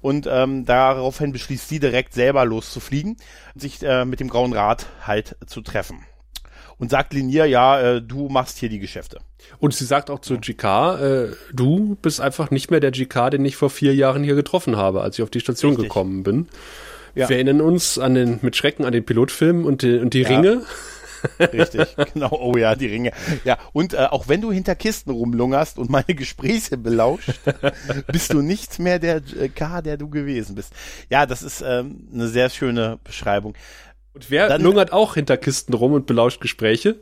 Und 0.01 0.29
ähm, 0.31 0.65
daraufhin 0.65 1.33
beschließt 1.33 1.69
sie 1.69 1.81
direkt 1.81 2.15
selber 2.15 2.45
loszufliegen 2.45 3.17
und 3.55 3.61
sich 3.61 3.83
äh, 3.83 4.05
mit 4.05 4.21
dem 4.21 4.29
Grauen 4.29 4.53
Rat 4.53 4.87
halt 5.05 5.37
zu 5.47 5.61
treffen. 5.61 6.05
Und 6.79 6.91
sagt 6.91 7.13
Linier, 7.13 7.47
ja, 7.47 7.81
äh, 7.81 8.03
du 8.03 8.29
machst 8.29 8.59
hier 8.59 8.69
die 8.69 8.79
Geschäfte. 8.79 9.19
Und 9.59 9.75
sie 9.75 9.85
sagt 9.85 10.11
auch 10.11 10.21
zu 10.21 10.39
GK, 10.39 10.65
äh, 11.01 11.29
du 11.53 11.97
bist 12.01 12.21
einfach 12.21 12.53
nicht 12.53 12.71
mehr 12.71 12.79
der 12.79 12.93
GK, 12.93 13.31
den 13.31 13.45
ich 13.45 13.57
vor 13.57 13.71
vier 13.71 13.95
Jahren 13.95 14.23
hier 14.23 14.37
getroffen 14.37 14.77
habe, 14.77 15.01
als 15.01 15.19
ich 15.19 15.25
auf 15.25 15.31
die 15.31 15.41
Station 15.41 15.73
Richtig. 15.73 15.89
gekommen 15.89 16.23
bin. 16.23 16.49
Ja. 17.17 17.29
Wir 17.29 17.37
erinnern 17.37 17.61
uns 17.61 17.99
an 17.99 18.15
den, 18.15 18.39
mit 18.43 18.55
Schrecken 18.55 18.85
an 18.85 18.93
den 18.93 19.05
Pilotfilm 19.05 19.65
und 19.65 19.83
die, 19.83 19.99
und 19.99 20.15
die 20.15 20.23
Ringe. 20.23 20.63
Richtig, 21.41 21.97
genau. 22.15 22.31
Oh 22.33 22.57
ja, 22.57 22.75
die 22.75 22.87
Ringe. 22.87 23.13
Ja, 23.45 23.59
und 23.73 23.95
äh, 23.95 23.99
auch 24.11 24.29
wenn 24.29 24.41
du 24.41 24.53
hinter 24.53 24.75
Kisten 24.75 25.11
rumlungerst 25.11 25.79
und 25.79 25.91
meine 25.91 26.15
Gespräche 26.15 26.77
belauscht, 26.77 27.31
bist 28.13 28.33
du 28.33 28.43
nicht 28.43 28.79
mehr 28.79 28.99
der 28.99 29.17
äh, 29.39 29.49
K, 29.49 29.83
der 29.83 29.97
du 29.97 30.09
gewesen 30.09 30.55
bist. 30.55 30.73
Ja, 31.11 31.27
das 31.27 31.43
ist 31.43 31.63
ähm, 31.67 32.09
eine 32.13 32.29
sehr 32.29 32.51
schöne 32.51 32.99
Beschreibung. 33.05 33.55
Und 34.15 34.31
wer 34.31 34.49
Dann- 34.49 34.63
lungert 34.63 34.93
auch 34.93 35.15
hinter 35.15 35.37
Kisten 35.37 35.75
rum 35.75 35.93
und 35.93 36.07
belauscht 36.07 36.41
Gespräche? 36.41 36.97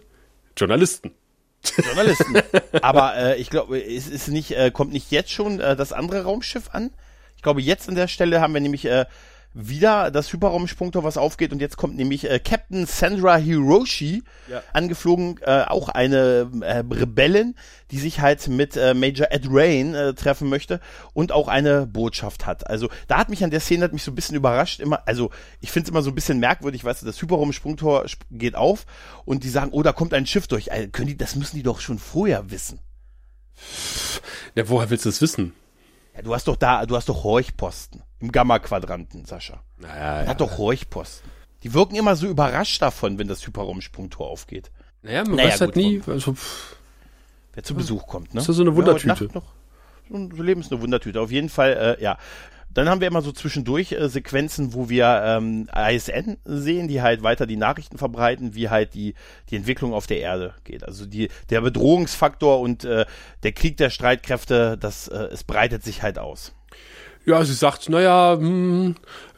Journalisten. 0.56 1.10
Journalisten. 1.76 2.36
Aber 2.80 3.16
äh, 3.16 3.36
ich 3.38 3.50
glaube, 3.50 3.80
es 3.82 4.06
ist 4.08 4.28
nicht, 4.28 4.52
äh, 4.52 4.70
kommt 4.70 4.92
nicht 4.92 5.10
jetzt 5.10 5.30
schon 5.30 5.60
äh, 5.60 5.74
das 5.76 5.92
andere 5.92 6.22
Raumschiff 6.22 6.70
an? 6.72 6.90
Ich 7.36 7.42
glaube, 7.42 7.60
jetzt 7.60 7.88
an 7.88 7.94
der 7.94 8.08
Stelle 8.08 8.40
haben 8.40 8.54
wir 8.54 8.60
nämlich 8.60 8.84
äh, 8.86 9.04
wieder 9.58 10.10
das 10.10 10.30
Hyperraumsprungtor, 10.32 11.02
was 11.02 11.16
aufgeht 11.16 11.50
und 11.50 11.60
jetzt 11.60 11.78
kommt 11.78 11.96
nämlich 11.96 12.28
äh, 12.28 12.38
Captain 12.38 12.84
Sandra 12.84 13.36
Hiroshi 13.38 14.22
Ja. 14.50 14.62
angeflogen, 14.74 15.38
äh, 15.40 15.62
auch 15.66 15.88
eine 15.88 16.50
äh, 16.60 16.84
Rebellin, 16.90 17.54
die 17.90 17.98
sich 17.98 18.20
halt 18.20 18.48
mit 18.48 18.76
äh, 18.76 18.92
Major 18.92 19.28
Ed 19.30 19.46
Rain 19.48 19.94
äh, 19.94 20.12
treffen 20.12 20.50
möchte 20.50 20.78
und 21.14 21.32
auch 21.32 21.48
eine 21.48 21.86
Botschaft 21.86 22.44
hat. 22.44 22.66
Also 22.68 22.90
da 23.08 23.16
hat 23.16 23.30
mich 23.30 23.42
an 23.42 23.50
der 23.50 23.60
Szene 23.60 23.84
hat 23.84 23.94
mich 23.94 24.02
so 24.02 24.10
ein 24.10 24.14
bisschen 24.14 24.36
überrascht 24.36 24.78
immer, 24.80 25.02
also 25.08 25.30
ich 25.60 25.70
finde 25.70 25.86
es 25.86 25.90
immer 25.90 26.02
so 26.02 26.10
ein 26.10 26.14
bisschen 26.14 26.38
merkwürdig, 26.38 26.84
weißt 26.84 27.00
du, 27.00 27.06
das 27.06 27.22
Hyperraumsprungtor 27.22 28.04
sp- 28.04 28.28
geht 28.30 28.56
auf 28.56 28.84
und 29.24 29.42
die 29.42 29.48
sagen, 29.48 29.70
oh, 29.72 29.82
da 29.82 29.92
kommt 29.92 30.12
ein 30.12 30.26
Schiff 30.26 30.46
durch. 30.48 30.70
Also, 30.70 30.88
können 30.88 31.08
die, 31.08 31.16
das 31.16 31.34
müssen 31.34 31.56
die 31.56 31.62
doch 31.62 31.80
schon 31.80 31.98
vorher 31.98 32.50
wissen. 32.50 32.78
Ja, 34.54 34.68
woher 34.68 34.90
willst 34.90 35.06
du 35.06 35.08
es 35.08 35.22
wissen? 35.22 35.54
Ja, 36.14 36.22
du 36.22 36.34
hast 36.34 36.46
doch 36.46 36.56
da, 36.56 36.84
du 36.84 36.94
hast 36.94 37.08
doch 37.08 37.24
Horchposten 37.24 38.02
im 38.20 38.32
Gamma-Quadranten, 38.32 39.24
Sascha. 39.24 39.62
Naja, 39.78 40.20
Man 40.20 40.28
hat 40.28 40.40
doch 40.40 40.58
Horchposten. 40.58 41.30
Die 41.62 41.74
wirken 41.74 41.96
immer 41.96 42.16
so 42.16 42.26
überrascht 42.26 42.80
davon, 42.82 43.18
wenn 43.18 43.28
das 43.28 43.46
Hyperraumsprungtor 43.46 44.26
aufgeht. 44.28 44.70
naja 45.02 45.24
man 45.24 45.36
Naja, 45.36 45.48
weiß 45.50 45.60
halt 45.60 45.76
nie. 45.76 46.00
Also, 46.06 46.34
pff, 46.34 46.76
Wer 47.54 47.62
zu 47.62 47.74
Besuch 47.74 48.06
kommt, 48.06 48.34
ne? 48.34 48.40
Ist 48.40 48.48
ja 48.48 48.54
so 48.54 48.62
eine 48.62 48.70
Ja, 48.70 48.76
Wundertüte. 48.76 49.24
Nacht 49.24 49.34
noch. 49.34 49.52
So 50.10 50.16
ein 50.16 50.30
so 50.36 50.42
Leben 50.42 50.60
ist 50.60 50.70
eine 50.70 50.82
Wundertüte. 50.82 51.20
Auf 51.20 51.30
jeden 51.32 51.48
Fall, 51.48 51.96
äh, 51.98 52.02
ja. 52.02 52.18
Dann 52.68 52.90
haben 52.90 53.00
wir 53.00 53.08
immer 53.08 53.22
so 53.22 53.32
zwischendurch 53.32 53.92
äh, 53.92 54.10
Sequenzen, 54.10 54.74
wo 54.74 54.90
wir 54.90 55.22
ähm, 55.24 55.66
ISN 55.74 56.36
sehen, 56.44 56.88
die 56.88 57.00
halt 57.00 57.22
weiter 57.22 57.46
die 57.46 57.56
Nachrichten 57.56 57.96
verbreiten, 57.96 58.54
wie 58.54 58.68
halt 58.68 58.92
die 58.92 59.14
die 59.48 59.56
Entwicklung 59.56 59.94
auf 59.94 60.06
der 60.06 60.20
Erde 60.20 60.54
geht. 60.64 60.84
Also 60.84 61.06
die 61.06 61.30
der 61.48 61.62
Bedrohungsfaktor 61.62 62.60
und 62.60 62.84
äh, 62.84 63.06
der 63.42 63.52
Krieg 63.52 63.78
der 63.78 63.88
Streitkräfte, 63.88 64.76
das 64.76 65.08
äh, 65.08 65.16
es 65.32 65.42
breitet 65.42 65.82
sich 65.82 66.02
halt 66.02 66.18
aus. 66.18 66.54
Ja, 67.26 67.44
sie 67.44 67.52
sagt, 67.54 67.88
naja, 67.90 68.36
hm, 68.38 68.94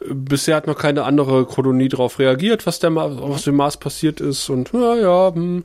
bisher 0.07 0.55
hat 0.55 0.67
noch 0.67 0.77
keine 0.77 1.03
andere 1.03 1.45
Kolonie 1.45 1.89
darauf 1.89 2.19
reagiert, 2.19 2.65
was 2.65 2.79
der 2.79 2.91
Ma 2.91 3.09
was 3.11 3.43
dem 3.43 3.55
Mars 3.55 3.77
passiert 3.77 4.21
ist 4.21 4.49
und 4.49 4.71
ja, 4.73 4.95
ja, 4.95 5.33
hm. 5.33 5.63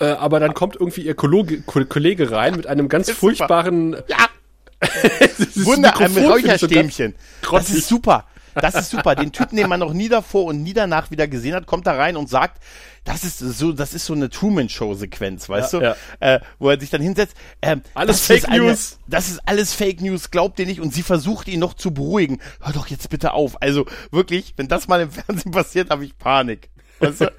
Äh, 0.00 0.12
aber 0.12 0.40
dann 0.40 0.54
kommt 0.54 0.76
irgendwie 0.76 1.02
ihr 1.02 1.14
Kollege, 1.14 1.60
Ko- 1.62 1.84
Kollege 1.84 2.30
rein 2.30 2.56
mit 2.56 2.66
einem 2.66 2.88
ganz 2.88 3.06
super. 3.08 3.18
furchtbaren 3.18 3.96
Ja, 4.08 4.26
Wunder, 5.56 5.96
ein 5.98 6.12
so 6.12 6.20
Räucherstäbchen. 6.20 7.14
Das 7.50 7.70
ist 7.70 7.86
super. 7.88 8.24
Das 8.54 8.74
ist 8.74 8.90
super. 8.90 9.14
Den 9.14 9.30
Typen, 9.30 9.56
den 9.56 9.68
man 9.68 9.78
noch 9.80 9.92
nie 9.92 10.08
davor 10.08 10.46
und 10.46 10.62
nie 10.62 10.72
danach 10.72 11.10
wieder 11.10 11.28
gesehen 11.28 11.54
hat, 11.54 11.66
kommt 11.66 11.86
da 11.86 11.92
rein 11.92 12.16
und 12.16 12.28
sagt, 12.28 12.62
das 13.04 13.24
ist 13.24 13.38
so, 13.38 13.72
das 13.72 13.94
ist 13.94 14.04
so 14.06 14.12
eine 14.12 14.28
Truman-Show-Sequenz, 14.30 15.48
weißt 15.48 15.72
Ja, 15.74 15.78
du? 15.78 15.84
ja. 15.84 15.96
Äh, 16.20 16.40
wo 16.58 16.68
er 16.70 16.78
sich 16.78 16.90
dann 16.90 17.00
hinsetzt. 17.00 17.34
Ähm, 17.62 17.82
Alles 17.94 18.26
Fake 18.26 18.48
eine, 18.48 18.64
News. 18.64 18.98
Das 19.06 19.28
ist 19.28 19.40
alles 19.46 19.72
Fake 19.74 20.00
News, 20.00 20.30
glaubt 20.30 20.58
ihr 20.58 20.66
nicht? 20.66 20.80
Und 20.80 20.92
sie 20.94 21.02
versucht 21.02 21.48
ihn 21.48 21.60
noch 21.60 21.74
zu 21.74 21.92
beruhigen. 21.92 22.40
Hör 22.60 22.72
doch 22.72 22.86
jetzt 22.88 23.08
bitte 23.10 23.32
auf. 23.32 23.60
Also 23.62 23.86
wirklich, 24.10 24.54
wenn 24.56 24.68
das 24.68 24.88
mal 24.88 25.00
im 25.00 25.10
Fernsehen 25.10 25.50
passiert, 25.52 25.90
habe 25.90 26.04
ich 26.04 26.16
Panik. 26.18 26.70
Weißt 27.00 27.20
du? 27.22 27.32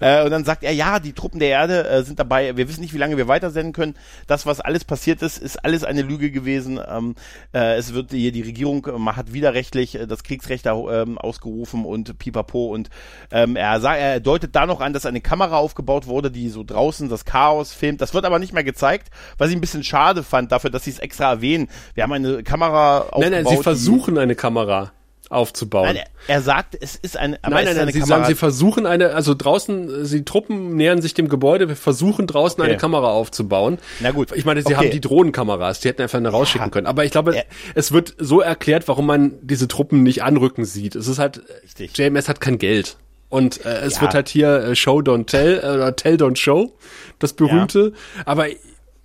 äh, 0.00 0.24
und 0.24 0.30
dann 0.30 0.44
sagt 0.44 0.62
er, 0.62 0.72
ja, 0.72 1.00
die 1.00 1.12
Truppen 1.12 1.40
der 1.40 1.48
Erde 1.48 1.88
äh, 1.88 2.02
sind 2.02 2.18
dabei, 2.18 2.56
wir 2.56 2.68
wissen 2.68 2.80
nicht, 2.80 2.94
wie 2.94 2.98
lange 2.98 3.16
wir 3.16 3.28
weitersenden 3.28 3.72
können. 3.72 3.94
Das, 4.26 4.46
was 4.46 4.60
alles 4.60 4.84
passiert 4.84 5.22
ist, 5.22 5.38
ist 5.38 5.64
alles 5.64 5.84
eine 5.84 6.02
Lüge 6.02 6.30
gewesen. 6.30 6.80
Ähm, 6.88 7.14
äh, 7.52 7.76
es 7.76 7.94
wird 7.94 8.12
hier 8.12 8.32
die 8.32 8.42
Regierung 8.42 8.86
äh, 8.86 9.16
hat 9.16 9.32
widerrechtlich 9.32 9.94
äh, 9.94 10.06
das 10.06 10.22
Kriegsrecht 10.22 10.66
da, 10.66 10.74
ähm, 10.74 11.18
ausgerufen 11.18 11.84
und 11.84 12.18
pipapo. 12.18 12.66
Und 12.66 12.90
ähm, 13.30 13.56
er, 13.56 13.80
sagt, 13.80 14.00
er 14.00 14.20
deutet 14.20 14.54
da 14.54 14.66
noch 14.66 14.80
an, 14.80 14.92
dass 14.92 15.06
eine 15.06 15.20
Kamera 15.20 15.56
aufgebaut 15.56 16.06
wurde, 16.06 16.30
die 16.30 16.48
so 16.48 16.64
draußen 16.64 17.08
das 17.08 17.24
Chaos 17.24 17.72
filmt. 17.72 18.00
Das 18.00 18.14
wird 18.14 18.24
aber 18.24 18.38
nicht 18.38 18.52
mehr 18.52 18.64
gezeigt, 18.64 19.10
was 19.36 19.50
ich 19.50 19.56
ein 19.56 19.60
bisschen 19.60 19.84
schade 19.84 20.22
fand, 20.22 20.52
dafür, 20.52 20.70
dass 20.70 20.84
sie 20.84 20.90
es 20.90 20.98
extra 20.98 21.30
erwähnen. 21.30 21.68
Wir 21.94 22.04
haben 22.04 22.12
eine 22.12 22.42
Kamera 22.42 23.00
aufgebaut. 23.00 23.20
Nein, 23.20 23.44
nein, 23.44 23.46
sie 23.46 23.62
versuchen 23.62 24.18
eine 24.18 24.34
Kamera 24.34 24.92
aufzubauen. 25.30 25.94
Nein, 25.94 26.04
er, 26.26 26.40
sagt, 26.42 26.76
es 26.80 26.96
ist 26.96 27.16
eine, 27.16 27.38
Nein, 27.42 27.64
nein, 27.64 27.76
nein, 27.76 27.86
sie 27.92 28.00
Kamera. 28.00 28.06
sagen, 28.06 28.24
sie 28.26 28.34
versuchen 28.34 28.86
eine, 28.86 29.14
also 29.14 29.34
draußen, 29.34 30.04
äh, 30.04 30.08
die 30.08 30.24
Truppen 30.24 30.74
nähern 30.76 31.02
sich 31.02 31.14
dem 31.14 31.28
Gebäude, 31.28 31.68
wir 31.68 31.76
versuchen 31.76 32.26
draußen 32.26 32.60
Okay. 32.60 32.70
eine 32.70 32.78
Kamera 32.78 33.08
aufzubauen. 33.08 33.78
Na 34.00 34.10
gut. 34.10 34.32
Ich 34.32 34.44
meine, 34.44 34.60
sie 34.62 34.66
Okay. 34.68 34.76
haben 34.76 34.90
die 34.90 35.00
Drohnenkameras, 35.00 35.80
die 35.80 35.88
hätten 35.88 36.02
einfach 36.02 36.18
eine 36.18 36.28
rausschicken 36.30 36.66
Ja. 36.68 36.70
können. 36.70 36.86
Aber 36.86 37.04
ich 37.04 37.10
glaube, 37.10 37.34
Ja. 37.36 37.42
es 37.74 37.92
wird 37.92 38.14
so 38.18 38.40
erklärt, 38.40 38.88
warum 38.88 39.06
man 39.06 39.34
diese 39.42 39.68
Truppen 39.68 40.02
nicht 40.02 40.22
anrücken 40.22 40.64
sieht. 40.64 40.94
Es 40.94 41.08
ist 41.08 41.18
halt, 41.18 41.42
Richtig. 41.62 41.96
JMS 41.96 42.28
hat 42.28 42.40
kein 42.40 42.58
Geld. 42.58 42.96
Und 43.28 43.64
äh, 43.66 43.80
es 43.80 43.96
Ja. 43.96 44.02
wird 44.02 44.14
halt 44.14 44.28
hier 44.30 44.48
äh, 44.58 44.76
Show 44.76 45.00
Don't 45.00 45.26
Tell 45.26 45.60
äh, 45.62 45.66
oder 45.66 45.94
Tell 45.96 46.14
Don't 46.14 46.36
Show, 46.36 46.72
das 47.18 47.34
berühmte. 47.34 47.92
Aber 48.24 48.46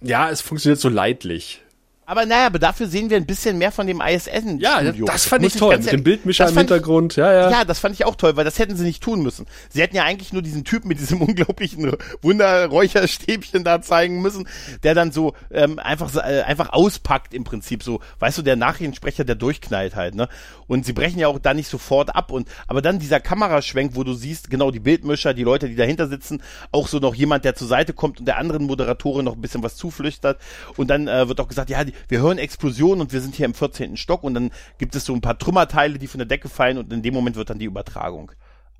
ja, 0.01 0.29
es 0.29 0.41
funktioniert 0.41 0.79
so 0.79 0.87
leidlich. 0.89 1.61
Aber 2.05 2.25
naja, 2.25 2.47
aber 2.47 2.59
dafür 2.59 2.87
sehen 2.87 3.09
wir 3.09 3.15
ein 3.17 3.25
bisschen 3.25 3.57
mehr 3.57 3.71
von 3.71 3.87
dem 3.87 4.01
ISN. 4.01 4.57
Ja, 4.59 4.81
Studio. 4.81 5.05
das 5.05 5.25
fand 5.25 5.41
Muss 5.43 5.55
ich 5.55 5.59
toll. 5.59 5.77
Mit 5.77 5.91
dem 5.91 6.03
Bildmischer 6.03 6.43
das 6.43 6.51
im 6.51 6.55
fand 6.55 6.69
ich- 6.69 6.73
Hintergrund. 6.75 7.15
Ja, 7.15 7.31
ja. 7.31 7.49
Ja, 7.49 7.63
das 7.65 7.79
fand 7.79 7.95
ich 7.95 8.03
auch 8.05 8.15
toll, 8.15 8.35
weil 8.35 8.43
das 8.43 8.59
hätten 8.59 8.75
sie 8.75 8.83
nicht 8.83 9.01
tun 9.01 9.21
müssen. 9.23 9.45
Sie 9.69 9.81
hätten 9.81 9.95
ja 9.95 10.03
eigentlich 10.03 10.33
nur 10.33 10.41
diesen 10.41 10.65
Typen 10.65 10.89
mit 10.89 10.99
diesem 10.99 11.21
unglaublichen 11.21 11.93
Wunderräucherstäbchen 12.21 13.63
da 13.63 13.81
zeigen 13.81 14.21
müssen, 14.21 14.47
der 14.83 14.95
dann 14.95 15.11
so 15.11 15.33
ähm, 15.51 15.79
einfach 15.79 16.13
äh, 16.15 16.41
einfach 16.41 16.71
auspackt 16.73 17.33
im 17.33 17.43
Prinzip 17.43 17.83
so, 17.83 17.99
weißt 18.19 18.37
du, 18.37 18.41
der 18.41 18.55
Nachrichtensprecher, 18.55 19.23
der 19.23 19.35
durchknallt 19.35 19.95
halt, 19.95 20.15
ne? 20.15 20.27
Und 20.67 20.85
sie 20.85 20.93
brechen 20.93 21.19
ja 21.19 21.27
auch 21.27 21.39
da 21.39 21.53
nicht 21.53 21.67
sofort 21.69 22.15
ab 22.15 22.31
und 22.31 22.47
aber 22.67 22.81
dann 22.81 22.99
dieser 22.99 23.19
Kameraschwenk, 23.19 23.95
wo 23.95 24.03
du 24.03 24.13
siehst, 24.13 24.49
genau 24.49 24.71
die 24.71 24.79
Bildmischer, 24.79 25.33
die 25.33 25.43
Leute, 25.43 25.67
die 25.69 25.75
dahinter 25.75 26.07
sitzen, 26.07 26.41
auch 26.71 26.87
so 26.87 26.99
noch 26.99 27.15
jemand, 27.15 27.45
der 27.45 27.55
zur 27.55 27.67
Seite 27.67 27.93
kommt 27.93 28.19
und 28.19 28.25
der 28.25 28.37
anderen 28.37 28.65
Moderatorin 28.65 29.25
noch 29.25 29.35
ein 29.35 29.41
bisschen 29.41 29.63
was 29.63 29.75
zuflüstert 29.75 30.39
und 30.77 30.87
dann 30.89 31.07
äh, 31.07 31.27
wird 31.27 31.39
auch 31.39 31.47
gesagt, 31.47 31.69
ja, 31.69 31.83
die, 31.83 31.92
wir 32.07 32.21
hören 32.21 32.37
Explosionen 32.37 33.01
und 33.01 33.13
wir 33.13 33.21
sind 33.21 33.35
hier 33.35 33.45
im 33.45 33.53
14. 33.53 33.97
Stock 33.97 34.23
und 34.23 34.33
dann 34.33 34.51
gibt 34.77 34.95
es 34.95 35.05
so 35.05 35.13
ein 35.13 35.21
paar 35.21 35.37
Trümmerteile, 35.37 35.99
die 35.99 36.07
von 36.07 36.19
der 36.19 36.27
Decke 36.27 36.49
fallen 36.49 36.77
und 36.77 36.91
in 36.91 37.01
dem 37.01 37.13
Moment 37.13 37.35
wird 37.35 37.49
dann 37.49 37.59
die 37.59 37.65
Übertragung 37.65 38.31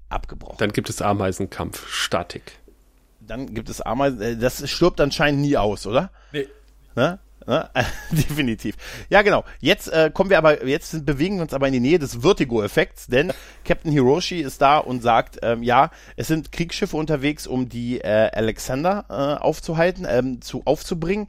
abgebrochen. 0.10 0.58
Dann 0.60 0.71
gibt 0.71 0.89
es 0.89 1.02
Ameisenkampf, 1.02 1.88
Statik. 1.88 2.60
Dann 3.19 3.54
gibt 3.54 3.69
es 3.69 3.82
Ameisen, 3.82 4.21
äh, 4.21 4.38
das 4.38 4.69
stirbt 4.69 4.99
anscheinend 4.99 5.41
nie 5.41 5.58
aus, 5.58 5.88
oder? 5.88 6.12
Nee. 6.32 6.47
Ne? 6.95 7.19
Ne? 7.45 7.69
Definitiv. 8.12 8.76
Ja, 9.10 9.21
genau. 9.21 9.43
Jetzt 9.60 9.91
äh, 9.91 10.12
kommen 10.13 10.30
wir 10.30 10.38
aber, 10.38 10.65
jetzt 10.65 10.91
sind, 10.91 11.06
bewegen 11.06 11.38
wir 11.38 11.43
uns 11.43 11.54
aber 11.54 11.67
in 11.67 11.73
die 11.73 11.80
Nähe 11.80 11.99
des 11.99 12.21
Vertigo-Effekts, 12.21 13.08
denn 13.08 13.34
Captain 13.65 13.91
Hiroshi 13.91 14.39
ist 14.39 14.62
da 14.62 14.78
und 14.78 15.02
sagt, 15.02 15.39
ähm, 15.41 15.63
ja, 15.63 15.91
es 16.15 16.28
sind 16.28 16.52
Kriegsschiffe 16.52 16.95
unterwegs, 16.95 17.47
um 17.47 17.67
die 17.69 17.99
äh, 17.99 18.30
Alexander 18.34 19.06
äh, 19.10 19.43
aufzuhalten, 19.43 20.06
ähm, 20.08 20.41
zu 20.41 20.62
aufzubringen. 20.65 21.28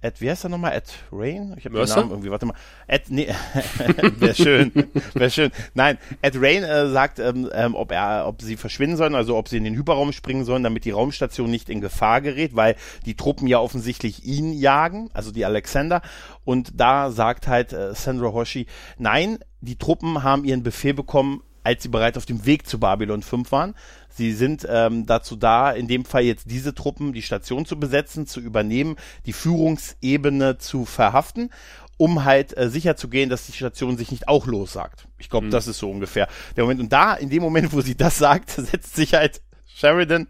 Ed, 0.00 0.20
wie 0.20 0.30
heißt 0.30 0.44
er 0.44 0.50
nochmal? 0.50 0.74
Ed 0.74 0.84
Rain? 1.10 1.54
Ich 1.58 1.64
habe 1.64 1.76
den? 1.76 1.88
Namen 1.88 2.10
irgendwie, 2.10 2.30
warte 2.30 2.46
mal. 2.46 2.54
Ed, 2.86 3.04
nee, 3.08 3.28
wäre 4.18 4.34
schön, 4.34 4.72
wäre 5.14 5.30
schön. 5.30 5.50
Nein, 5.74 5.98
Ed 6.22 6.34
Rain 6.36 6.62
äh, 6.62 6.88
sagt, 6.88 7.18
ähm, 7.18 7.50
ähm, 7.52 7.74
ob 7.74 7.90
er, 7.90 8.26
ob 8.28 8.40
sie 8.40 8.56
verschwinden 8.56 8.96
sollen, 8.96 9.16
also 9.16 9.36
ob 9.36 9.48
sie 9.48 9.56
in 9.56 9.64
den 9.64 9.74
Hyperraum 9.74 10.12
springen 10.12 10.44
sollen, 10.44 10.62
damit 10.62 10.84
die 10.84 10.92
Raumstation 10.92 11.50
nicht 11.50 11.68
in 11.68 11.80
Gefahr 11.80 12.20
gerät, 12.20 12.54
weil 12.54 12.76
die 13.06 13.16
Truppen 13.16 13.48
ja 13.48 13.58
offensichtlich 13.58 14.24
ihn 14.24 14.52
jagen, 14.52 15.10
also 15.14 15.32
die 15.32 15.44
Alexander. 15.44 16.00
Und 16.44 16.80
da 16.80 17.10
sagt 17.10 17.48
halt 17.48 17.72
äh, 17.72 17.92
Sandra 17.94 18.32
Hoshi, 18.32 18.66
nein, 18.98 19.38
die 19.60 19.76
Truppen 19.76 20.22
haben 20.22 20.44
ihren 20.44 20.62
Befehl 20.62 20.94
bekommen, 20.94 21.42
als 21.64 21.82
sie 21.82 21.88
bereits 21.88 22.16
auf 22.16 22.24
dem 22.24 22.46
Weg 22.46 22.66
zu 22.66 22.78
Babylon 22.78 23.22
5 23.22 23.50
waren. 23.52 23.74
Sie 24.18 24.32
sind 24.32 24.66
ähm, 24.68 25.06
dazu 25.06 25.36
da, 25.36 25.70
in 25.70 25.86
dem 25.86 26.04
Fall 26.04 26.24
jetzt 26.24 26.50
diese 26.50 26.74
Truppen, 26.74 27.12
die 27.12 27.22
Station 27.22 27.64
zu 27.66 27.78
besetzen, 27.78 28.26
zu 28.26 28.40
übernehmen, 28.40 28.96
die 29.26 29.32
Führungsebene 29.32 30.58
zu 30.58 30.84
verhaften, 30.84 31.50
um 31.98 32.24
halt 32.24 32.56
äh, 32.58 32.68
sicherzugehen, 32.68 33.30
dass 33.30 33.46
die 33.46 33.52
Station 33.52 33.96
sich 33.96 34.10
nicht 34.10 34.26
auch 34.26 34.46
lossagt. 34.46 35.06
Ich 35.18 35.30
glaube, 35.30 35.50
das 35.50 35.68
ist 35.68 35.78
so 35.78 35.88
ungefähr 35.88 36.26
der 36.56 36.64
Moment. 36.64 36.80
Und 36.80 36.92
da, 36.92 37.14
in 37.14 37.30
dem 37.30 37.44
Moment, 37.44 37.72
wo 37.72 37.80
sie 37.80 37.94
das 37.94 38.18
sagt, 38.18 38.50
setzt 38.50 38.96
sich 38.96 39.14
halt 39.14 39.40
Sheridan 39.66 40.26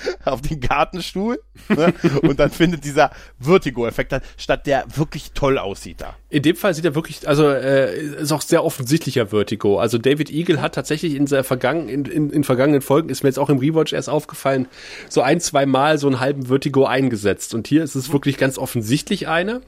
auf 0.24 0.40
den 0.40 0.60
Gartenstuhl 0.60 1.40
ne? 1.68 1.92
und 2.22 2.38
dann 2.38 2.50
findet 2.50 2.84
dieser 2.84 3.10
Vertigo-Effekt 3.40 4.14
statt, 4.36 4.66
der 4.66 4.84
wirklich 4.94 5.32
toll 5.32 5.58
aussieht 5.58 6.00
da. 6.00 6.16
In 6.28 6.42
dem 6.42 6.56
Fall 6.56 6.74
sieht 6.74 6.84
er 6.84 6.94
wirklich, 6.94 7.28
also 7.28 7.48
äh, 7.48 7.96
ist 7.98 8.32
auch 8.32 8.42
sehr 8.42 8.64
offensichtlicher 8.64 9.28
Vertigo. 9.28 9.78
Also 9.78 9.98
David 9.98 10.30
Eagle 10.30 10.60
hat 10.60 10.74
tatsächlich 10.74 11.14
in, 11.14 11.26
der 11.26 11.44
vergangen, 11.44 11.88
in, 11.88 12.04
in, 12.06 12.30
in 12.30 12.44
vergangenen 12.44 12.80
Folgen, 12.82 13.08
ist 13.08 13.22
mir 13.22 13.28
jetzt 13.28 13.38
auch 13.38 13.50
im 13.50 13.58
Rewatch 13.58 13.92
erst 13.92 14.08
aufgefallen, 14.08 14.68
so 15.08 15.20
ein, 15.22 15.40
zwei 15.40 15.66
Mal 15.66 15.98
so 15.98 16.06
einen 16.06 16.20
halben 16.20 16.46
Vertigo 16.46 16.84
eingesetzt. 16.86 17.54
Und 17.54 17.66
hier 17.66 17.82
ist 17.82 17.94
es 17.94 18.12
wirklich 18.12 18.38
ganz 18.38 18.58
offensichtlich 18.58 19.28
eine. 19.28 19.62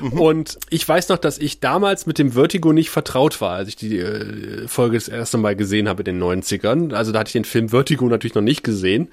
Und 0.00 0.58
ich 0.70 0.86
weiß 0.86 1.08
noch, 1.08 1.18
dass 1.18 1.38
ich 1.38 1.60
damals 1.60 2.06
mit 2.06 2.18
dem 2.18 2.32
Vertigo 2.32 2.72
nicht 2.72 2.90
vertraut 2.90 3.40
war, 3.40 3.52
als 3.52 3.68
ich 3.68 3.76
die 3.76 3.98
äh, 3.98 4.68
Folge 4.68 4.96
das 4.96 5.08
erste 5.08 5.38
Mal 5.38 5.56
gesehen 5.56 5.88
habe 5.88 6.02
in 6.02 6.18
den 6.18 6.22
90ern. 6.22 6.92
Also 6.92 7.12
da 7.12 7.20
hatte 7.20 7.28
ich 7.28 7.32
den 7.32 7.44
Film 7.44 7.70
Vertigo 7.70 8.06
natürlich 8.06 8.34
noch 8.34 8.42
nicht 8.42 8.62
gesehen. 8.62 9.08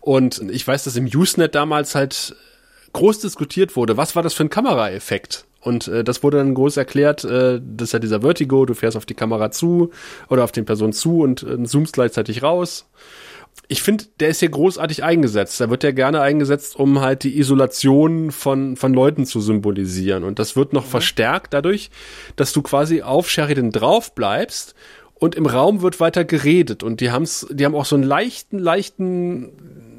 Und 0.00 0.42
ich 0.50 0.66
weiß, 0.66 0.84
dass 0.84 0.96
im 0.96 1.06
Usenet 1.06 1.54
damals 1.54 1.94
halt 1.94 2.36
groß 2.92 3.20
diskutiert 3.20 3.76
wurde, 3.76 3.96
was 3.96 4.16
war 4.16 4.22
das 4.22 4.34
für 4.34 4.44
ein 4.44 4.50
Kameraeffekt? 4.50 5.44
Und 5.60 5.88
äh, 5.88 6.04
das 6.04 6.22
wurde 6.22 6.38
dann 6.38 6.54
groß 6.54 6.76
erklärt, 6.76 7.24
äh, 7.24 7.60
das 7.62 7.88
ist 7.88 7.92
ja 7.92 7.98
dieser 7.98 8.20
Vertigo, 8.20 8.64
du 8.64 8.74
fährst 8.74 8.96
auf 8.96 9.06
die 9.06 9.14
Kamera 9.14 9.50
zu 9.50 9.90
oder 10.28 10.44
auf 10.44 10.52
den 10.52 10.64
Person 10.64 10.92
zu 10.92 11.20
und 11.20 11.42
äh, 11.42 11.62
zoomst 11.64 11.94
gleichzeitig 11.94 12.42
raus. 12.42 12.86
Ich 13.70 13.82
finde, 13.82 14.04
der 14.18 14.30
ist 14.30 14.40
hier 14.40 14.48
großartig 14.48 15.04
eingesetzt. 15.04 15.60
Da 15.60 15.68
wird 15.68 15.84
ja 15.84 15.90
gerne 15.92 16.22
eingesetzt, 16.22 16.76
um 16.76 17.00
halt 17.00 17.22
die 17.22 17.38
Isolation 17.38 18.30
von, 18.30 18.76
von 18.76 18.94
Leuten 18.94 19.26
zu 19.26 19.42
symbolisieren. 19.42 20.24
Und 20.24 20.38
das 20.38 20.56
wird 20.56 20.72
noch 20.72 20.86
verstärkt 20.86 21.52
dadurch, 21.52 21.90
dass 22.36 22.54
du 22.54 22.62
quasi 22.62 23.02
auf 23.02 23.28
Sheridan 23.28 23.70
drauf 23.70 24.14
bleibst 24.14 24.74
und 25.18 25.34
im 25.34 25.46
Raum 25.46 25.82
wird 25.82 26.00
weiter 26.00 26.24
geredet. 26.24 26.82
Und 26.82 27.00
die 27.00 27.10
haben's, 27.10 27.46
die 27.50 27.64
haben 27.64 27.74
auch 27.74 27.84
so 27.84 27.96
einen 27.96 28.04
leichten, 28.04 28.58
leichten, 28.58 29.52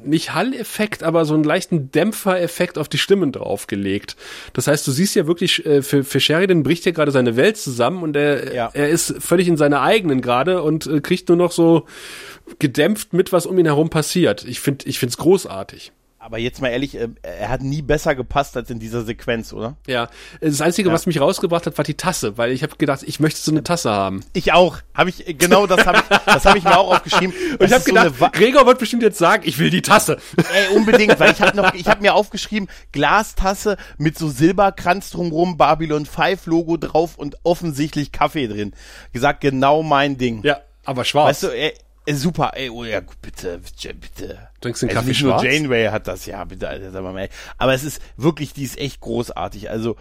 nicht 0.04 0.34
Hall-Effekt, 0.34 1.02
aber 1.02 1.24
so 1.24 1.34
einen 1.34 1.44
leichten 1.44 1.90
Dämpfer-Effekt 1.90 2.78
auf 2.78 2.88
die 2.88 2.98
Stimmen 2.98 3.32
draufgelegt. 3.32 4.16
Das 4.52 4.66
heißt, 4.66 4.86
du 4.86 4.90
siehst 4.90 5.14
ja 5.14 5.26
wirklich, 5.26 5.64
äh, 5.66 5.82
für, 5.82 6.04
für 6.04 6.20
Sheridan 6.20 6.62
bricht 6.62 6.84
ja 6.86 6.92
gerade 6.92 7.10
seine 7.10 7.36
Welt 7.36 7.56
zusammen 7.56 8.02
und 8.02 8.16
er, 8.16 8.54
Ja. 8.54 8.70
er 8.72 8.88
ist 8.88 9.14
völlig 9.18 9.48
in 9.48 9.56
seiner 9.56 9.82
eigenen 9.82 10.20
gerade 10.20 10.62
und 10.62 10.86
äh, 10.86 11.00
kriegt 11.00 11.28
nur 11.28 11.36
noch 11.38 11.52
so 11.52 11.86
gedämpft 12.58 13.12
mit, 13.12 13.32
was 13.32 13.46
um 13.46 13.58
ihn 13.58 13.66
herum 13.66 13.90
passiert. 13.90 14.44
Ich 14.44 14.60
finde, 14.60 14.86
ich 14.88 14.98
finde 14.98 15.10
es 15.10 15.18
großartig. 15.18 15.92
Aber 16.22 16.36
jetzt 16.36 16.60
mal 16.60 16.68
ehrlich, 16.68 16.96
äh, 16.96 17.08
er 17.22 17.48
hat 17.48 17.62
nie 17.62 17.80
besser 17.80 18.14
gepasst 18.14 18.54
als 18.54 18.68
in 18.68 18.78
dieser 18.78 19.04
Sequenz, 19.06 19.54
oder? 19.54 19.76
Ja, 19.86 20.10
das 20.42 20.60
Einzige, 20.60 20.92
was 20.92 21.06
mich 21.06 21.18
rausgebracht 21.18 21.64
hat, 21.64 21.78
war 21.78 21.82
die 21.84 21.94
Tasse, 21.96 22.36
weil 22.36 22.52
ich 22.52 22.62
habe 22.62 22.76
gedacht, 22.76 23.02
ich 23.06 23.20
möchte 23.20 23.40
so 23.40 23.50
eine 23.50 23.64
Tasse 23.64 23.90
haben. 23.90 24.22
Ich 24.34 24.52
auch. 24.52 24.76
Habe 24.92 25.08
ich 25.08 25.24
genau 25.38 25.66
das 25.66 25.86
habe 25.86 25.96
ich 25.98 26.18
das 26.26 26.44
habe 26.44 26.58
ich 26.58 26.64
mir 26.64 26.76
auch 26.78 26.92
aufgeschrieben. 26.96 27.34
Und 27.58 27.64
ich 27.66 27.72
habe 27.72 27.80
so 27.82 27.86
gedacht, 27.86 28.20
Wa- 28.20 28.28
Gregor 28.28 28.66
wird 28.66 28.78
bestimmt 28.78 29.02
jetzt 29.02 29.16
sagen, 29.16 29.44
ich 29.46 29.58
will 29.58 29.70
die 29.70 29.80
Tasse. 29.80 30.18
Ey, 30.36 30.76
unbedingt, 30.76 31.18
weil 31.18 31.32
ich 31.32 31.40
habe 31.40 31.56
noch, 31.56 31.72
ich 31.72 31.86
habe 31.88 32.02
mir 32.02 32.12
aufgeschrieben, 32.14 32.68
Glastasse 32.92 33.78
mit 33.96 34.18
so 34.18 34.28
Silberkranz 34.28 35.08
drumrum, 35.10 35.56
Babylon 35.56 36.04
5 36.04 36.44
Logo 36.46 36.76
drauf 36.76 37.16
und 37.16 37.38
offensichtlich 37.44 38.12
Kaffee 38.12 38.46
drin. 38.46 38.74
Gesagt, 39.14 39.40
genau 39.40 39.82
mein 39.82 40.18
Ding. 40.18 40.42
Ja, 40.42 40.60
aber 40.84 41.04
schwarz. 41.06 41.28
Weißt 41.30 41.42
du, 41.44 41.46
ey, 41.48 41.72
super, 42.08 42.52
ey, 42.54 42.70
oh 42.70 42.84
ja, 42.84 43.00
bitte, 43.00 43.58
bitte, 43.58 43.94
bitte. 43.94 44.48
Trinkst 44.60 44.82
du 44.82 44.86
den 44.86 44.90
also 44.90 45.00
Kaffee 45.00 45.08
nicht 45.08 45.18
schwarz? 45.18 45.42
nur 45.42 45.52
Janeway 45.52 45.86
hat 45.88 46.08
das, 46.08 46.26
ja, 46.26 46.44
bitte, 46.44 46.68
Alter, 46.68 46.90
sag 46.90 47.02
mal, 47.02 47.16
ey. 47.18 47.28
Aber 47.58 47.74
es 47.74 47.84
ist 47.84 48.00
wirklich, 48.16 48.52
die 48.52 48.64
ist 48.64 48.78
echt 48.78 49.00
großartig. 49.00 49.70
Also, 49.70 49.96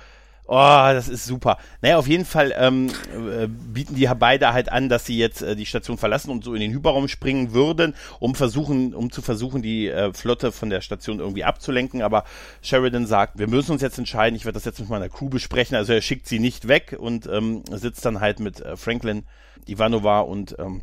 oh, 0.50 0.56
das 0.56 1.08
ist 1.08 1.26
super. 1.26 1.58
Naja, 1.82 1.98
auf 1.98 2.08
jeden 2.08 2.26
Fall 2.26 2.54
ähm, 2.58 2.90
äh, 3.14 3.48
bieten 3.48 3.96
die 3.96 4.10
beide 4.18 4.52
halt 4.52 4.72
an, 4.72 4.90
dass 4.90 5.06
sie 5.06 5.18
jetzt 5.18 5.42
äh, 5.42 5.56
die 5.56 5.66
Station 5.66 5.98
verlassen 5.98 6.32
und 6.32 6.44
so 6.44 6.54
in 6.56 6.62
den 6.62 6.72
Hyperraum 6.72 7.08
springen 7.08 7.54
würden, 7.54 7.94
um 8.20 8.34
versuchen, 8.34 8.96
um 8.96 9.12
zu 9.12 9.22
versuchen, 9.22 9.62
die 9.62 9.88
äh, 9.88 10.12
Flotte 10.14 10.52
von 10.52 10.70
der 10.70 10.82
Station 10.82 11.20
irgendwie 11.20 11.44
abzulenken. 11.44 12.02
Aber 12.02 12.24
Sheridan 12.62 13.06
sagt, 13.06 13.38
wir 13.38 13.48
müssen 13.48 13.72
uns 13.74 13.82
jetzt 13.82 14.00
entscheiden. 14.00 14.36
Ich 14.36 14.46
werde 14.46 14.56
das 14.56 14.66
jetzt 14.66 14.80
mit 14.80 14.90
meiner 14.90 15.10
Crew 15.10 15.30
besprechen. 15.30 15.78
Also 15.78 15.94
er 15.94 16.02
schickt 16.02 16.28
sie 16.28 16.40
nicht 16.40 16.68
weg 16.68 16.96
und 16.98 17.28
ähm, 17.28 17.64
sitzt 17.72 18.04
dann 18.06 18.20
halt 18.20 18.40
mit 18.40 18.60
äh, 18.62 18.76
Franklin, 18.76 19.26
Ivanova 19.68 20.22
und 20.22 20.56
ähm, 20.58 20.82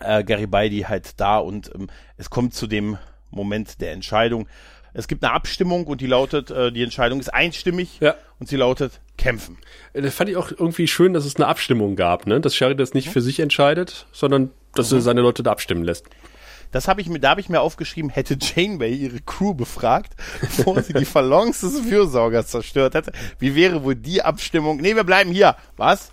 äh, 0.00 0.22
Garibaldi 0.24 0.80
halt 0.88 1.20
da 1.20 1.38
und 1.38 1.70
ähm, 1.74 1.88
es 2.16 2.30
kommt 2.30 2.54
zu 2.54 2.66
dem 2.66 2.98
Moment 3.30 3.80
der 3.80 3.92
Entscheidung. 3.92 4.48
Es 4.94 5.08
gibt 5.08 5.22
eine 5.24 5.32
Abstimmung 5.34 5.86
und 5.86 6.00
die 6.00 6.06
lautet, 6.06 6.50
äh, 6.50 6.72
die 6.72 6.82
Entscheidung 6.82 7.20
ist 7.20 7.32
einstimmig 7.32 7.98
Ja. 8.00 8.14
und 8.38 8.48
sie 8.48 8.56
lautet 8.56 9.00
kämpfen. 9.18 9.58
Äh, 9.92 10.02
Das 10.02 10.14
fand 10.14 10.30
ich 10.30 10.36
auch 10.36 10.50
irgendwie 10.50 10.86
schön, 10.88 11.12
dass 11.12 11.24
es 11.24 11.36
eine 11.36 11.46
Abstimmung 11.46 11.96
gab, 11.96 12.26
ne? 12.26 12.40
Dass 12.40 12.54
Sheridan 12.54 12.78
das 12.78 12.94
nicht 12.94 13.08
für 13.10 13.20
sich 13.20 13.40
entscheidet, 13.40 14.06
sondern 14.12 14.50
dass 14.74 14.92
er 14.92 15.00
seine 15.00 15.20
Leute 15.22 15.42
da 15.42 15.52
abstimmen 15.52 15.84
lässt. 15.84 16.06
Das 16.72 16.88
habe 16.88 17.00
ich 17.00 17.08
mir, 17.08 17.20
da 17.20 17.30
habe 17.30 17.40
ich 17.40 17.48
mir 17.48 17.60
aufgeschrieben, 17.60 18.10
hätte 18.10 18.36
Janeway 18.40 18.92
ihre 18.94 19.20
Crew 19.20 19.54
befragt, 19.54 20.14
bevor 20.40 20.82
sie 20.82 20.92
die 20.94 21.04
Phalanx 21.04 21.60
des 21.60 21.78
Fürsorgers 21.80 22.48
zerstört 22.48 22.94
hätte. 22.94 23.12
Wie 23.38 23.54
wäre 23.54 23.84
wohl 23.84 23.94
die 23.94 24.22
Abstimmung? 24.22 24.78
Nee, 24.78 24.96
wir 24.96 25.04
bleiben 25.04 25.30
hier. 25.30 25.56
Was? 25.76 26.10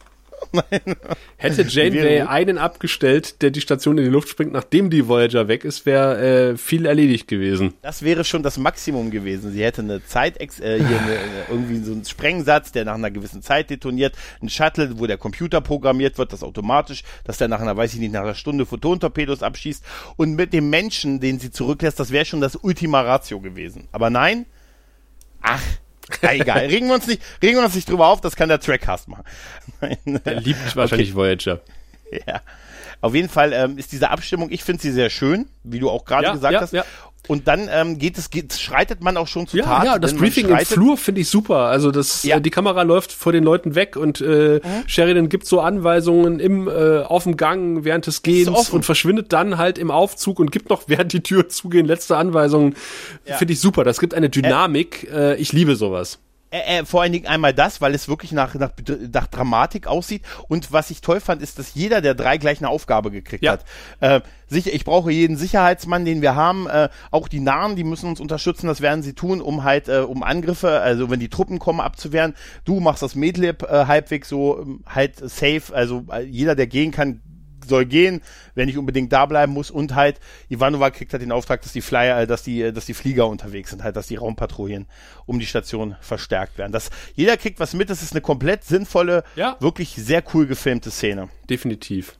Hätte 1.37 1.63
Janeway 1.63 2.21
einen 2.21 2.57
abgestellt, 2.57 3.41
der 3.41 3.51
die 3.51 3.61
Station 3.61 3.97
in 3.97 4.05
die 4.05 4.09
Luft 4.09 4.29
springt, 4.29 4.53
nachdem 4.53 4.89
die 4.89 5.07
Voyager 5.07 5.47
weg 5.47 5.65
ist, 5.65 5.85
wäre 5.85 6.51
äh, 6.51 6.57
viel 6.57 6.85
erledigt 6.85 7.27
gewesen. 7.27 7.73
Das 7.81 8.03
wäre 8.03 8.23
schon 8.23 8.43
das 8.43 8.57
Maximum 8.57 9.11
gewesen. 9.11 9.51
Sie 9.51 9.63
hätte 9.63 9.81
eine 9.81 10.05
Zeit, 10.05 10.39
äh, 10.39 10.47
hier 10.47 10.99
eine, 10.99 11.17
irgendwie 11.49 11.79
so 11.79 11.91
einen 11.91 12.05
Sprengsatz, 12.05 12.71
der 12.71 12.85
nach 12.85 12.95
einer 12.95 13.11
gewissen 13.11 13.41
Zeit 13.41 13.69
detoniert, 13.69 14.15
ein 14.41 14.49
Shuttle, 14.49 14.99
wo 14.99 15.07
der 15.07 15.17
Computer 15.17 15.61
programmiert 15.61 16.17
wird, 16.17 16.33
das 16.33 16.43
automatisch, 16.43 17.03
dass 17.23 17.37
der 17.37 17.47
nach 17.47 17.61
einer, 17.61 17.75
weiß 17.75 17.93
ich 17.93 17.99
nicht, 17.99 18.13
nach 18.13 18.21
einer 18.21 18.35
Stunde 18.35 18.65
Photontorpedos 18.65 19.43
abschießt 19.43 19.83
und 20.15 20.35
mit 20.35 20.53
dem 20.53 20.69
Menschen, 20.69 21.19
den 21.19 21.39
sie 21.39 21.51
zurücklässt, 21.51 21.99
das 21.99 22.11
wäre 22.11 22.25
schon 22.25 22.41
das 22.41 22.55
Ultima 22.55 23.01
Ratio 23.01 23.39
gewesen. 23.39 23.87
Aber 23.91 24.09
nein, 24.09 24.45
ach, 25.41 25.61
egal, 26.21 26.59
regen 26.67 26.87
wir 26.87 26.95
uns 26.95 27.07
nicht, 27.07 27.21
regen 27.41 27.57
wir 27.57 27.65
uns 27.65 27.75
nicht 27.75 27.89
drüber 27.89 28.07
auf, 28.07 28.21
das 28.21 28.35
kann 28.35 28.49
der 28.49 28.59
Trackcast 28.59 29.07
machen. 29.07 29.23
Nein. 29.81 30.21
Er 30.23 30.41
liebt 30.41 30.75
wahrscheinlich 30.75 31.15
Voyager. 31.15 31.61
Ja. 32.27 32.41
Auf 33.01 33.15
jeden 33.15 33.27
Fall 33.29 33.51
ähm, 33.53 33.77
ist 33.77 33.91
diese 33.91 34.09
Abstimmung, 34.09 34.49
ich 34.51 34.63
finde 34.63 34.81
sie 34.81 34.91
sehr 34.91 35.09
schön, 35.09 35.47
wie 35.63 35.79
du 35.79 35.89
auch 35.89 36.05
gerade 36.05 36.25
Ja, 36.25 36.33
gesagt 36.33 36.53
ja, 36.53 36.61
hast. 36.61 36.73
ja. 36.73 36.85
Und 37.29 37.47
dann 37.47 37.69
ähm, 37.71 37.99
geht 37.99 38.17
es, 38.17 38.29
geht, 38.29 38.51
schreitet 38.53 39.01
man 39.01 39.15
auch 39.15 39.27
schon 39.27 39.47
zu 39.47 39.55
Ja, 39.55 39.63
Tat. 39.63 39.85
ja, 39.85 39.99
das 39.99 40.13
Briefing 40.13 40.49
im 40.49 40.57
Flur 40.59 40.97
finde 40.97 41.21
ich 41.21 41.29
super. 41.29 41.57
Also 41.67 41.89
das, 41.91 42.23
Ja. 42.23 42.37
äh, 42.37 42.41
die 42.41 42.49
Kamera 42.49 42.81
läuft 42.81 43.13
vor 43.13 43.31
den 43.31 43.43
Leuten 43.45 43.75
weg 43.75 43.95
und 43.95 44.19
äh, 44.19 44.59
Sheridan 44.87 45.29
gibt 45.29 45.45
so 45.45 45.61
Anweisungen 45.61 46.39
im 46.41 46.67
äh, 46.67 46.99
auf 46.99 47.23
dem 47.23 47.37
Gang 47.37 47.85
während 47.85 48.07
des 48.07 48.23
Gehens 48.23 48.69
und 48.69 48.83
verschwindet 48.83 49.31
dann 49.31 49.57
halt 49.57 49.77
im 49.77 49.89
Aufzug 49.89 50.39
und 50.39 50.51
gibt 50.51 50.69
noch 50.69 50.83
während 50.87 51.13
die 51.13 51.21
Tür 51.21 51.47
zugehen 51.47 51.85
letzte 51.85 52.17
Anweisungen. 52.17 52.75
Ja. 53.25 53.37
Finde 53.37 53.53
ich 53.53 53.59
super. 53.61 53.83
Das 53.85 53.99
gibt 54.01 54.13
eine 54.13 54.29
Dynamik. 54.29 55.09
Äh, 55.09 55.35
ich 55.37 55.53
liebe 55.53 55.75
sowas. 55.77 56.19
Äh, 56.53 56.81
äh, 56.81 56.85
vor 56.85 57.01
allen 57.01 57.11
Dingen 57.11 57.25
einmal 57.25 57.51
das, 57.51 57.81
weil 57.81 57.95
es 57.95 58.07
wirklich 58.07 58.31
nach, 58.31 58.53
nach, 58.53 58.71
nach 59.11 59.25
Dramatik 59.25 59.87
aussieht. 59.87 60.21
Und 60.47 60.71
was 60.71 60.91
ich 60.91 61.01
toll 61.01 61.19
fand, 61.19 61.41
ist, 61.41 61.57
dass 61.57 61.73
jeder 61.73 61.99
der 61.99 62.13
drei 62.13 62.37
gleich 62.37 62.59
eine 62.59 62.69
Aufgabe 62.69 63.09
gekriegt 63.09 63.43
Ja. 63.43 63.53
hat. 63.53 63.65
Äh, 64.01 64.21
sicher, 64.47 64.71
ich 64.71 64.85
brauche 64.85 65.11
jeden 65.11 65.35
Sicherheitsmann, 65.35 66.05
den 66.05 66.21
wir 66.21 66.35
haben. 66.35 66.67
Äh, 66.67 66.89
auch 67.09 67.27
die 67.27 67.39
Nahen, 67.39 67.75
die 67.75 67.83
müssen 67.83 68.07
uns 68.07 68.19
unterstützen. 68.19 68.67
Das 68.67 68.81
werden 68.81 69.01
sie 69.01 69.13
tun, 69.13 69.41
um 69.41 69.63
halt, 69.63 69.89
äh, 69.89 70.01
um 70.01 70.21
Angriffe, 70.21 70.79
also 70.81 71.09
wenn 71.09 71.19
die 71.19 71.29
Truppen 71.29 71.57
kommen, 71.57 71.79
abzuwehren. 71.79 72.35
Du 72.65 72.79
machst 72.79 73.01
das 73.01 73.15
Medlib 73.15 73.63
äh, 73.63 73.85
halbwegs 73.87 74.29
so 74.29 74.59
ähm, 74.61 74.83
halt 74.85 75.17
safe. 75.17 75.63
Also 75.73 76.05
äh, 76.11 76.21
jeder, 76.21 76.53
der 76.55 76.67
gehen 76.67 76.91
kann, 76.91 77.21
soll 77.69 77.85
gehen, 77.85 78.21
wenn 78.55 78.65
nicht 78.67 78.77
unbedingt 78.77 79.11
da 79.13 79.25
bleiben 79.25 79.53
muss 79.53 79.71
und 79.71 79.95
halt 79.95 80.19
Ivanova 80.49 80.89
kriegt 80.91 81.11
halt 81.13 81.21
den 81.23 81.31
Auftrag, 81.31 81.61
dass 81.61 81.73
die 81.73 81.81
Flyer, 81.81 82.19
äh, 82.21 82.27
dass 82.27 82.43
die, 82.43 82.61
äh, 82.61 82.71
dass 82.71 82.85
die 82.85 82.93
Flieger 82.93 83.27
unterwegs 83.27 83.69
sind, 83.71 83.83
halt, 83.83 83.95
dass 83.95 84.07
die 84.07 84.15
Raumpatrouillen 84.15 84.85
um 85.25 85.39
die 85.39 85.45
Station 85.45 85.95
verstärkt 86.01 86.57
werden. 86.57 86.71
Das, 86.71 86.89
jeder 87.15 87.37
kriegt 87.37 87.59
was 87.59 87.73
mit, 87.73 87.89
das 87.89 88.01
ist 88.01 88.13
eine 88.13 88.21
komplett 88.21 88.63
sinnvolle, 88.63 89.23
Ja. 89.35 89.57
wirklich 89.59 89.95
sehr 89.95 90.23
cool 90.33 90.45
gefilmte 90.47 90.91
Szene. 90.91 91.29
Definitiv. 91.49 92.17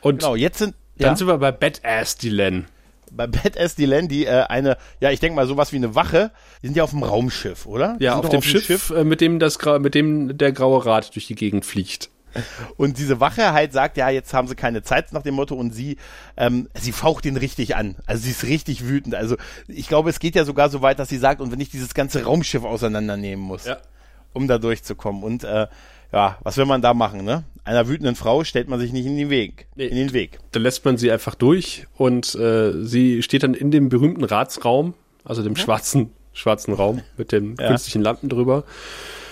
Und 0.00 0.20
Genau, 0.20 0.34
jetzt 0.36 0.58
sind, 0.58 0.74
dann 0.96 1.10
ja, 1.10 1.16
sind 1.16 1.26
wir 1.26 1.38
bei 1.38 1.52
Badass 1.52 2.16
Dylan. 2.16 2.66
bei 3.10 3.26
Badass 3.26 3.74
Dylan, 3.76 4.08
die 4.08 4.26
äh, 4.26 4.42
eine, 4.48 4.76
ja, 5.00 5.10
ich 5.10 5.20
denke 5.20 5.36
mal 5.36 5.46
sowas 5.46 5.72
wie 5.72 5.76
eine 5.76 5.94
Wache, 5.94 6.30
die 6.62 6.66
sind 6.68 6.76
ja 6.76 6.84
auf 6.84 6.90
dem 6.90 7.02
Raumschiff, 7.02 7.66
oder? 7.66 7.96
Ja, 8.00 8.16
auf 8.16 8.22
doch 8.22 8.30
dem 8.30 8.42
Schiff, 8.42 8.64
Schiff. 8.66 8.90
äh, 8.90 9.04
mit 9.04 9.20
dem 9.20 9.38
das 9.38 9.58
mit 9.80 9.94
dem 9.94 10.36
der 10.36 10.52
graue 10.52 10.84
Rat 10.84 11.14
durch 11.14 11.26
die 11.26 11.34
Gegend 11.34 11.64
fliegt. 11.64 12.10
Und 12.76 12.98
diese 12.98 13.20
Wache 13.20 13.52
halt 13.52 13.72
sagt, 13.72 13.96
ja, 13.96 14.08
jetzt 14.10 14.32
haben 14.34 14.48
sie 14.48 14.54
keine 14.54 14.82
Zeit 14.82 15.12
nach 15.12 15.22
dem 15.22 15.34
Motto 15.34 15.54
und 15.54 15.72
sie, 15.72 15.96
ähm, 16.36 16.68
sie 16.78 16.92
faucht 16.92 17.26
ihn 17.26 17.36
richtig 17.36 17.76
an. 17.76 17.96
Also 18.06 18.22
sie 18.24 18.30
ist 18.30 18.44
richtig 18.44 18.86
wütend. 18.86 19.14
Also 19.14 19.36
ich 19.66 19.88
glaube, 19.88 20.10
es 20.10 20.18
geht 20.20 20.34
ja 20.34 20.44
sogar 20.44 20.68
so 20.70 20.82
weit, 20.82 20.98
dass 20.98 21.08
sie 21.08 21.18
sagt, 21.18 21.40
und 21.40 21.50
wenn 21.52 21.60
ich 21.60 21.70
dieses 21.70 21.94
ganze 21.94 22.24
Raumschiff 22.24 22.64
auseinandernehmen 22.64 23.44
muss, 23.44 23.64
Ja. 23.66 23.78
um 24.32 24.46
da 24.48 24.58
durchzukommen. 24.58 25.22
Und 25.22 25.44
äh, 25.44 25.66
ja, 26.12 26.38
was 26.42 26.56
will 26.56 26.64
man 26.66 26.80
da 26.80 26.94
machen, 26.94 27.24
ne? 27.24 27.44
Einer 27.64 27.86
wütenden 27.86 28.14
Frau 28.14 28.44
stellt 28.44 28.68
man 28.68 28.80
sich 28.80 28.92
nicht 28.92 29.04
in 29.04 29.16
den 29.18 29.28
Weg. 29.28 29.66
Nee. 29.74 29.86
In 29.88 29.96
den 29.96 30.12
Weg. 30.14 30.38
Da 30.52 30.60
lässt 30.60 30.84
man 30.86 30.96
sie 30.96 31.12
einfach 31.12 31.34
durch 31.34 31.86
und 31.96 32.34
äh, 32.34 32.72
sie 32.84 33.22
steht 33.22 33.42
dann 33.42 33.52
in 33.52 33.70
dem 33.70 33.90
berühmten 33.90 34.24
Ratsraum, 34.24 34.94
also 35.24 35.42
dem 35.42 35.54
schwarzen 35.56 36.12
schwarzen 36.38 36.72
Raum 36.72 37.02
mit 37.16 37.32
den 37.32 37.56
Ja. 37.60 37.68
künstlichen 37.68 38.02
Lampen 38.02 38.28
drüber. 38.28 38.64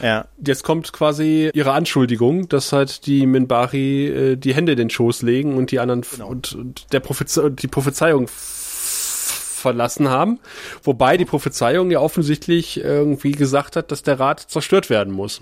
Ja. 0.03 0.27
Jetzt 0.45 0.63
kommt 0.63 0.93
quasi 0.93 1.51
ihre 1.55 1.73
Anschuldigung, 1.73 2.49
dass 2.49 2.73
halt 2.73 3.07
die 3.07 3.27
Minbari 3.27 4.07
äh, 4.09 4.37
die 4.37 4.55
Hände 4.55 4.73
in 4.73 4.79
den 4.79 4.91
Schoß 4.91 5.23
legen 5.23 5.57
und 5.57 5.71
die 5.71 5.79
anderen 5.79 6.03
Genau. 6.03 6.29
und, 6.29 6.53
und 6.55 6.93
der 6.93 7.01
Propheze 7.01 7.51
die 7.51 7.69
Prophezeiung 7.69 8.29
verlassen 8.29 10.09
haben, 10.11 10.39
wobei 10.83 11.17
die 11.17 11.25
Prophezeiung 11.25 11.91
ja 11.91 12.01
offensichtlich 12.01 12.79
irgendwie 12.79 13.33
gesagt 13.33 13.75
hat, 13.77 13.91
dass 13.91 14.03
der 14.03 14.21
Rat 14.21 14.41
zerstört 14.41 14.91
werden 14.91 15.13
muss. 15.13 15.41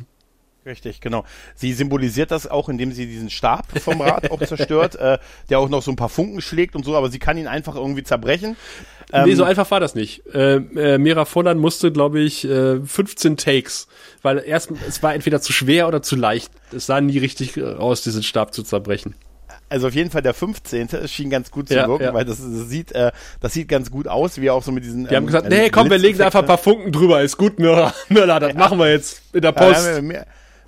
Richtig, 0.66 1.00
genau. 1.00 1.24
Sie 1.54 1.72
symbolisiert 1.74 2.30
das 2.30 2.46
auch, 2.46 2.68
indem 2.68 2.92
sie 2.92 3.06
diesen 3.06 3.28
Stab 3.28 3.66
vom 3.80 4.00
Rad 4.00 4.30
auch 4.30 4.40
zerstört, 4.40 4.94
äh, 4.96 5.18
der 5.50 5.58
auch 5.58 5.68
noch 5.68 5.82
so 5.82 5.90
ein 5.90 5.96
paar 5.96 6.08
Funken 6.08 6.40
schlägt 6.40 6.74
und 6.74 6.84
so, 6.84 6.96
aber 6.96 7.10
sie 7.10 7.18
kann 7.18 7.36
ihn 7.36 7.46
einfach 7.46 7.74
irgendwie 7.74 8.02
zerbrechen. 8.02 8.56
Ähm, 9.12 9.26
nee, 9.26 9.34
so 9.34 9.44
einfach 9.44 9.70
war 9.70 9.80
das 9.80 9.94
nicht. 9.94 10.26
Äh, 10.34 10.56
äh, 10.56 10.98
Mira 10.98 11.26
Volland 11.26 11.60
musste, 11.60 11.92
glaube 11.92 12.20
ich, 12.20 12.48
äh, 12.48 12.80
15 12.80 13.36
Takes, 13.36 13.88
weil 14.22 14.42
erst 14.44 14.70
es 14.88 15.02
war 15.02 15.14
entweder 15.14 15.40
zu 15.40 15.52
schwer 15.52 15.86
oder 15.86 16.00
zu 16.02 16.16
leicht. 16.16 16.50
Es 16.74 16.86
sah 16.86 17.00
nie 17.00 17.18
richtig 17.18 17.56
äh, 17.56 17.62
aus, 17.62 18.02
diesen 18.02 18.22
Stab 18.22 18.54
zu 18.54 18.62
zerbrechen. 18.62 19.14
Also 19.68 19.88
auf 19.88 19.94
jeden 19.94 20.10
Fall 20.10 20.22
der 20.22 20.34
15. 20.34 20.88
Es 20.92 21.12
schien 21.12 21.30
ganz 21.30 21.50
gut 21.50 21.68
zu 21.68 21.74
Ja, 21.74 21.88
wirken, 21.88 22.04
ja. 22.04 22.14
weil 22.14 22.24
das, 22.24 22.38
das 22.38 22.68
sieht, 22.68 22.92
äh, 22.92 23.12
das 23.40 23.52
sieht 23.52 23.68
ganz 23.68 23.90
gut 23.90 24.08
aus, 24.08 24.40
wie 24.40 24.50
auch 24.50 24.62
so 24.62 24.72
mit 24.72 24.84
diesen. 24.84 25.08
Die 25.08 25.16
haben 25.16 25.26
gesagt, 25.26 25.46
äh, 25.46 25.64
nee, 25.64 25.70
komm, 25.70 25.90
wir 25.90 25.98
legen 25.98 26.20
einfach 26.22 26.40
ein 26.40 26.46
paar 26.46 26.58
Funken 26.58 26.92
drüber. 26.92 27.22
Ist 27.22 27.36
gut, 27.36 27.58
Mira. 27.58 27.92
Mira, 28.08 28.40
das 28.40 28.54
machen 28.54 28.78
wir 28.78 28.90
jetzt 28.90 29.22
in 29.32 29.42
der 29.42 29.52
Post. 29.52 30.02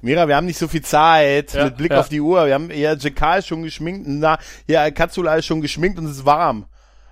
Mira, 0.07 0.29
wir 0.29 0.37
haben 0.37 0.47
nicht 0.47 0.59
so 0.59 0.69
viel 0.69 0.83
Zeit. 0.83 1.53
Ja, 1.53 1.65
mit 1.65 1.77
Blick 1.77 1.91
ja. 1.91 1.99
auf 1.99 2.09
die 2.09 2.21
Uhr. 2.21 2.47
Wir 2.47 2.55
haben 2.55 2.71
ja 2.71 2.95
Jakal 2.95 3.41
ist 3.41 3.49
schon 3.49 3.65
geschminkt, 3.65 4.07
na, 4.07 4.39
ja, 4.69 4.89
Katsula 4.93 5.35
ist 5.35 5.47
schon 5.47 5.61
geschminkt 5.61 5.99
und 5.99 6.07
es 6.07 6.19
ist 6.19 6.25
warm. 6.25 6.67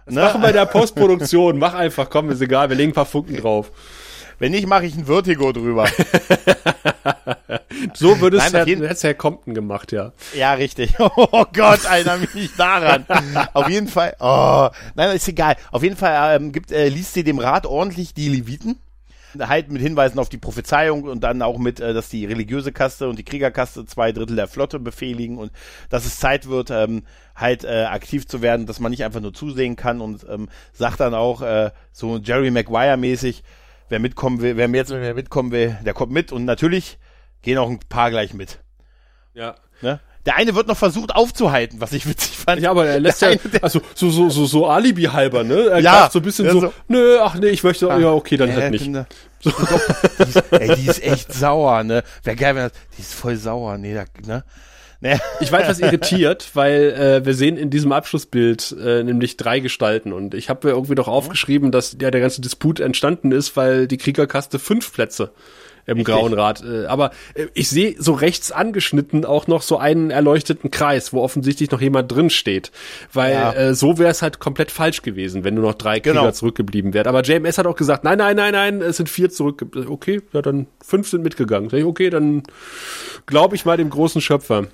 Ne? 0.06 0.20
Machen 0.20 0.40
wir 0.40 0.50
in 0.50 0.54
der 0.54 0.66
Postproduktion. 0.66 1.58
Mach 1.58 1.74
einfach, 1.74 2.08
komm, 2.08 2.30
ist 2.30 2.40
egal. 2.40 2.68
Wir 2.68 2.76
legen 2.76 2.92
ein 2.92 2.94
paar 2.94 3.04
Funken 3.04 3.36
drauf. 3.36 3.72
Wenn 4.38 4.52
nicht, 4.52 4.68
mache 4.68 4.86
ich 4.86 4.94
ein 4.94 5.06
Vertigo 5.06 5.50
drüber. 5.50 5.88
So 7.94 8.20
würde 8.20 8.36
es 8.36 8.52
Nein, 8.52 8.62
auf 8.62 8.68
jeden- 8.68 8.86
Herr, 8.86 9.14
Compton 9.14 9.54
gemacht, 9.54 9.90
ja. 9.90 10.12
Ja, 10.34 10.54
richtig. 10.54 10.94
Oh 10.98 11.44
Gott, 11.52 11.84
erinnere 11.84 12.18
mich 12.18 12.34
nicht 12.34 12.58
daran. 12.58 13.06
Auf 13.52 13.68
jeden 13.68 13.88
Fall, 13.88 14.14
oh, 14.20 14.68
nein, 14.94 15.16
ist 15.16 15.26
egal. 15.28 15.56
Auf 15.72 15.82
jeden 15.82 15.96
Fall 15.96 16.36
ähm, 16.36 16.52
gibt, 16.52 16.70
äh, 16.70 16.88
liest 16.88 17.14
sie 17.14 17.24
dem 17.24 17.38
Rat 17.38 17.66
ordentlich 17.66 18.14
die 18.14 18.28
Leviten. 18.28 18.78
Halt 19.38 19.70
mit 19.70 19.82
Hinweisen 19.82 20.18
auf 20.18 20.28
die 20.28 20.38
Prophezeiung 20.38 21.04
und 21.04 21.22
dann 21.22 21.42
auch 21.42 21.58
mit, 21.58 21.80
äh, 21.80 21.92
dass 21.92 22.08
die 22.08 22.24
religiöse 22.24 22.72
Kaste 22.72 23.08
und 23.08 23.18
die 23.18 23.24
Kriegerkaste 23.24 23.84
zwei 23.86 24.12
Drittel 24.12 24.36
der 24.36 24.48
Flotte 24.48 24.78
befehligen 24.78 25.38
und 25.38 25.52
dass 25.88 26.06
es 26.06 26.18
Zeit 26.18 26.48
wird, 26.48 26.70
ähm, 26.70 27.04
halt 27.34 27.64
äh, 27.64 27.84
aktiv 27.84 28.26
zu 28.26 28.42
werden, 28.42 28.66
dass 28.66 28.80
man 28.80 28.90
nicht 28.90 29.04
einfach 29.04 29.20
nur 29.20 29.34
zusehen 29.34 29.76
kann 29.76 30.00
und 30.00 30.26
ähm, 30.28 30.48
sagt 30.72 31.00
dann 31.00 31.14
auch 31.14 31.42
äh, 31.42 31.70
so 31.92 32.18
Jerry 32.18 32.50
Maguire 32.50 32.96
mäßig, 32.96 33.42
wer 33.88 33.98
mitkommen 33.98 34.40
will, 34.40 34.56
wer 34.56 34.68
jetzt 34.68 34.90
wer 34.90 35.14
mitkommen 35.14 35.50
will, 35.50 35.76
der 35.84 35.94
kommt 35.94 36.12
mit 36.12 36.32
und 36.32 36.44
natürlich 36.44 36.98
gehen 37.42 37.58
auch 37.58 37.68
ein 37.68 37.80
paar 37.88 38.10
gleich 38.10 38.34
mit. 38.34 38.60
Ja. 39.34 39.56
Ne? 39.82 40.00
Der 40.26 40.36
eine 40.36 40.54
wird 40.54 40.68
noch 40.68 40.76
versucht 40.76 41.14
aufzuhalten, 41.14 41.80
was 41.80 41.92
ich 41.92 42.08
witzig 42.08 42.36
fand. 42.36 42.62
Ja, 42.62 42.70
aber 42.70 42.86
er 42.86 43.00
lässt 43.00 43.20
Der 43.20 43.34
ja, 43.34 43.40
eine, 43.52 43.62
also 43.62 43.82
so, 43.94 44.10
so, 44.10 44.30
so, 44.30 44.46
so 44.46 44.66
Alibi 44.66 45.04
halber, 45.04 45.44
ne? 45.44 45.68
Er 45.68 45.80
Ja, 45.80 46.08
so 46.10 46.18
ein 46.18 46.22
bisschen 46.22 46.50
so, 46.50 46.60
so. 46.60 46.72
nö, 46.88 47.18
ach 47.20 47.34
nee, 47.34 47.48
ich 47.48 47.62
möchte, 47.62 47.86
ja, 47.86 48.10
okay, 48.10 48.36
dann 48.36 48.48
Ja, 48.48 48.56
halt 48.56 48.70
nicht. 48.70 48.90
Doch, 49.44 49.52
die 50.18 50.28
ist, 50.30 50.42
ey, 50.52 50.74
die 50.76 50.86
ist 50.86 51.02
echt 51.02 51.32
sauer, 51.32 51.84
ne? 51.84 52.02
Wäre 52.22 52.36
geil, 52.36 52.54
wenn 52.54 52.62
das, 52.62 52.72
die 52.96 53.02
ist 53.02 53.14
voll 53.14 53.36
sauer, 53.36 53.76
nee, 53.76 53.94
da, 53.94 54.04
ne? 54.26 54.44
Ne? 55.04 55.20
Ich 55.40 55.52
war 55.52 55.60
etwas 55.60 55.80
irritiert, 55.80 56.50
weil 56.54 56.92
äh, 56.92 57.26
wir 57.26 57.34
sehen 57.34 57.58
in 57.58 57.68
diesem 57.68 57.92
Abschlussbild 57.92 58.74
äh, 58.82 59.02
nämlich 59.02 59.36
drei 59.36 59.60
Gestalten 59.60 60.14
und 60.14 60.32
ich 60.32 60.48
habe 60.48 60.66
mir 60.66 60.72
irgendwie 60.72 60.94
doch 60.94 61.08
aufgeschrieben, 61.08 61.70
dass 61.72 61.96
ja 62.00 62.10
der 62.10 62.22
ganze 62.22 62.40
Disput 62.40 62.80
entstanden 62.80 63.30
ist, 63.30 63.54
weil 63.54 63.86
die 63.86 63.98
Kriegerkaste 63.98 64.58
fünf 64.58 64.94
Plätze 64.94 65.32
im 65.86 65.98
Richtig. 65.98 66.14
Grauen 66.14 66.32
Rat. 66.32 66.62
Äh, 66.64 66.86
aber 66.86 67.10
äh, 67.34 67.46
ich 67.54 67.68
sehe 67.68 67.94
so 67.98 68.12
rechts 68.12 68.52
angeschnitten 68.52 69.24
auch 69.24 69.46
noch 69.46 69.62
so 69.62 69.78
einen 69.78 70.10
erleuchteten 70.10 70.70
Kreis, 70.70 71.12
wo 71.12 71.22
offensichtlich 71.22 71.70
noch 71.70 71.80
jemand 71.80 72.10
drin 72.10 72.30
steht, 72.30 72.72
weil 73.12 73.32
Ja. 73.34 73.52
äh, 73.52 73.74
so 73.74 73.98
wäre 73.98 74.10
es 74.10 74.22
halt 74.22 74.38
komplett 74.38 74.70
falsch 74.70 75.02
gewesen, 75.02 75.44
wenn 75.44 75.54
nur 75.54 75.64
noch 75.64 75.74
drei 75.74 76.00
Krieger 76.00 76.20
Genau. 76.20 76.30
zurückgeblieben 76.32 76.94
wären. 76.94 77.06
Aber 77.06 77.22
JMS 77.22 77.58
hat 77.58 77.66
auch 77.66 77.76
gesagt, 77.76 78.04
nein, 78.04 78.18
nein, 78.18 78.36
nein, 78.36 78.52
nein, 78.52 78.82
es 78.82 78.96
sind 78.96 79.08
vier 79.08 79.30
zurück. 79.30 79.64
Okay, 79.88 80.22
ja 80.32 80.42
dann 80.42 80.66
fünf 80.84 81.08
sind 81.08 81.22
mitgegangen. 81.22 81.70
Sag 81.70 81.78
ich, 81.78 81.84
okay, 81.84 82.10
dann 82.10 82.42
glaube 83.26 83.56
ich 83.56 83.64
mal 83.64 83.76
dem 83.76 83.90
großen 83.90 84.20
Schöpfer. 84.20 84.66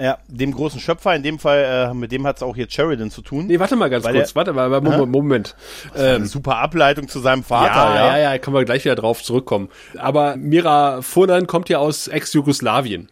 Ja, 0.00 0.18
dem 0.28 0.52
großen 0.52 0.80
Schöpfer, 0.80 1.14
in 1.14 1.22
dem 1.22 1.38
Fall, 1.38 1.90
äh, 1.90 1.94
mit 1.94 2.10
dem 2.10 2.26
hat 2.26 2.36
es 2.38 2.42
auch 2.42 2.54
hier 2.56 2.66
Sheridan 2.70 3.10
zu 3.10 3.20
tun. 3.20 3.46
Nee, 3.48 3.58
warte 3.60 3.76
mal 3.76 3.90
ganz 3.90 4.04
kurz, 4.04 4.28
der- 4.28 4.34
warte 4.34 4.52
mal, 4.54 4.64
aber 4.72 4.80
Moment. 4.80 5.12
Moment. 5.12 5.56
Eine 5.94 6.24
super 6.26 6.56
Ableitung 6.56 7.06
zu 7.08 7.20
seinem 7.20 7.44
Vater, 7.44 7.74
ja, 7.94 7.94
ja. 7.94 8.16
ja, 8.18 8.32
ja, 8.32 8.38
können 8.38 8.56
wir 8.56 8.64
gleich 8.64 8.84
wieder 8.84 8.94
drauf 8.94 9.22
zurückkommen. 9.22 9.68
Aber 9.98 10.36
Mira 10.36 11.02
Furlan 11.02 11.46
kommt 11.46 11.68
ja 11.68 11.78
aus 11.78 12.08
Ex-Jugoslawien. 12.08 13.10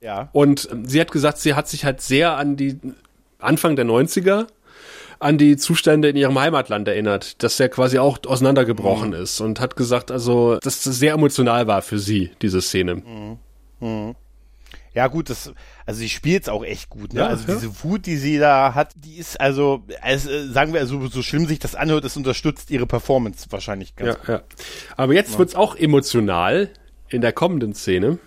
Ja. 0.00 0.28
Und 0.32 0.68
ähm, 0.70 0.84
sie 0.86 1.00
hat 1.00 1.10
gesagt, 1.10 1.38
sie 1.38 1.54
hat 1.54 1.68
sich 1.68 1.84
halt 1.84 2.00
sehr 2.00 2.36
an 2.36 2.56
die 2.56 2.78
Anfang 3.38 3.74
der 3.76 3.84
90er 3.84 4.46
an 5.18 5.38
die 5.38 5.56
Zustände 5.56 6.08
in 6.08 6.16
ihrem 6.16 6.38
Heimatland 6.38 6.88
erinnert, 6.88 7.42
dass 7.44 7.56
der 7.56 7.68
quasi 7.68 7.98
auch 8.00 8.18
auseinandergebrochen 8.26 9.08
Mhm. 9.10 9.14
ist 9.14 9.40
und 9.40 9.60
hat 9.60 9.76
gesagt, 9.76 10.10
also, 10.10 10.56
dass 10.60 10.82
das 10.82 10.96
sehr 10.98 11.14
emotional 11.14 11.66
war 11.68 11.82
für 11.82 11.98
sie, 12.00 12.30
diese 12.42 12.60
Szene. 12.60 13.02
Ja, 14.94 15.06
gut, 15.06 15.30
das, 15.30 15.52
also 15.86 15.98
sie 16.00 16.08
spielt's 16.08 16.48
auch 16.48 16.64
echt 16.64 16.90
gut, 16.90 17.14
ne? 17.14 17.20
Ja, 17.20 17.26
also 17.28 17.48
ja. 17.48 17.54
diese 17.54 17.82
Wut, 17.82 18.06
die 18.06 18.16
sie 18.16 18.38
da 18.38 18.74
hat, 18.74 18.92
die 18.94 19.16
ist 19.16 19.40
also, 19.40 19.84
also 20.02 20.30
äh, 20.30 20.48
sagen 20.48 20.74
wir, 20.74 20.80
also, 20.80 21.06
so 21.08 21.22
schlimm 21.22 21.46
sich 21.46 21.58
das 21.58 21.74
anhört, 21.74 22.04
es 22.04 22.16
unterstützt 22.16 22.70
ihre 22.70 22.86
Performance 22.86 23.46
wahrscheinlich 23.50 23.96
ganz 23.96 24.18
Ja, 24.26 24.34
ja. 24.34 24.42
Aber 24.96 25.14
jetzt 25.14 25.38
wird's 25.38 25.54
auch 25.54 25.76
emotional 25.76 26.68
in 27.08 27.22
der 27.22 27.32
kommenden 27.32 27.74
Szene. 27.74 28.18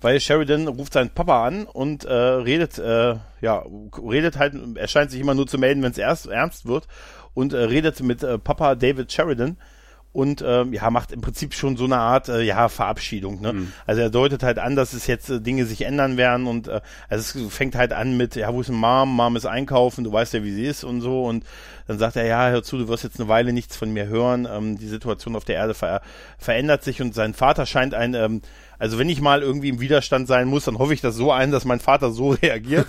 Weil 0.00 0.20
Sheridan 0.20 0.68
ruft 0.68 0.92
seinen 0.92 1.10
Papa 1.10 1.46
an 1.46 1.64
und 1.64 2.04
äh, 2.04 2.12
redet, 2.12 2.78
äh, 2.78 3.16
ja, 3.40 3.64
redet 3.98 4.38
halt, 4.38 4.54
er 4.74 4.88
scheint 4.88 5.10
sich 5.10 5.20
immer 5.20 5.34
nur 5.34 5.46
zu 5.46 5.56
melden, 5.56 5.82
wenn 5.82 5.92
es 5.92 5.98
erst 5.98 6.26
ernst 6.26 6.66
wird 6.66 6.86
und 7.32 7.52
äh, 7.52 7.56
redet 7.56 8.02
mit 8.02 8.22
äh, 8.22 8.38
Papa 8.38 8.74
David 8.74 9.10
Sheridan 9.10 9.56
und 10.14 10.44
ähm, 10.46 10.72
ja, 10.72 10.90
macht 10.90 11.10
im 11.10 11.20
Prinzip 11.20 11.54
schon 11.54 11.76
so 11.76 11.84
eine 11.84 11.98
Art 11.98 12.28
äh, 12.28 12.40
ja, 12.42 12.68
Verabschiedung. 12.68 13.40
Ne? 13.40 13.66
Also 13.84 14.00
er 14.00 14.10
deutet 14.10 14.44
halt 14.44 14.60
an, 14.60 14.76
dass 14.76 14.92
es 14.92 15.08
jetzt 15.08 15.28
äh, 15.28 15.40
Dinge 15.40 15.66
sich 15.66 15.82
ändern 15.82 16.16
werden 16.16 16.46
und 16.46 16.68
äh, 16.68 16.80
also 17.08 17.40
es 17.40 17.52
fängt 17.52 17.74
halt 17.74 17.92
an 17.92 18.16
mit, 18.16 18.36
ja, 18.36 18.54
wo 18.54 18.60
ist 18.60 18.68
denn 18.68 18.76
Mom? 18.76 19.14
Mom 19.14 19.34
ist 19.34 19.44
einkaufen, 19.44 20.04
du 20.04 20.12
weißt 20.12 20.34
ja, 20.34 20.44
wie 20.44 20.52
sie 20.52 20.64
ist 20.64 20.84
und 20.84 21.00
so 21.00 21.24
und 21.24 21.44
dann 21.88 21.98
sagt 21.98 22.14
er, 22.14 22.26
ja, 22.26 22.48
hör 22.48 22.62
zu, 22.62 22.78
du 22.78 22.86
wirst 22.86 23.02
jetzt 23.02 23.18
eine 23.18 23.28
Weile 23.28 23.52
nichts 23.52 23.76
von 23.76 23.92
mir 23.92 24.06
hören, 24.06 24.46
ähm, 24.48 24.78
die 24.78 24.86
Situation 24.86 25.34
auf 25.34 25.44
der 25.44 25.56
Erde 25.56 25.74
ver 25.74 26.00
verändert 26.38 26.84
sich 26.84 27.02
und 27.02 27.12
sein 27.12 27.34
Vater 27.34 27.66
scheint 27.66 27.92
ein, 27.92 28.14
ähm, 28.14 28.40
also 28.78 29.00
wenn 29.00 29.08
ich 29.08 29.20
mal 29.20 29.42
irgendwie 29.42 29.70
im 29.70 29.80
Widerstand 29.80 30.28
sein 30.28 30.46
muss, 30.46 30.64
dann 30.64 30.78
hoffe 30.78 30.94
ich 30.94 31.00
das 31.00 31.16
so 31.16 31.32
ein, 31.32 31.50
dass 31.50 31.64
mein 31.64 31.80
Vater 31.80 32.12
so 32.12 32.30
reagiert 32.42 32.86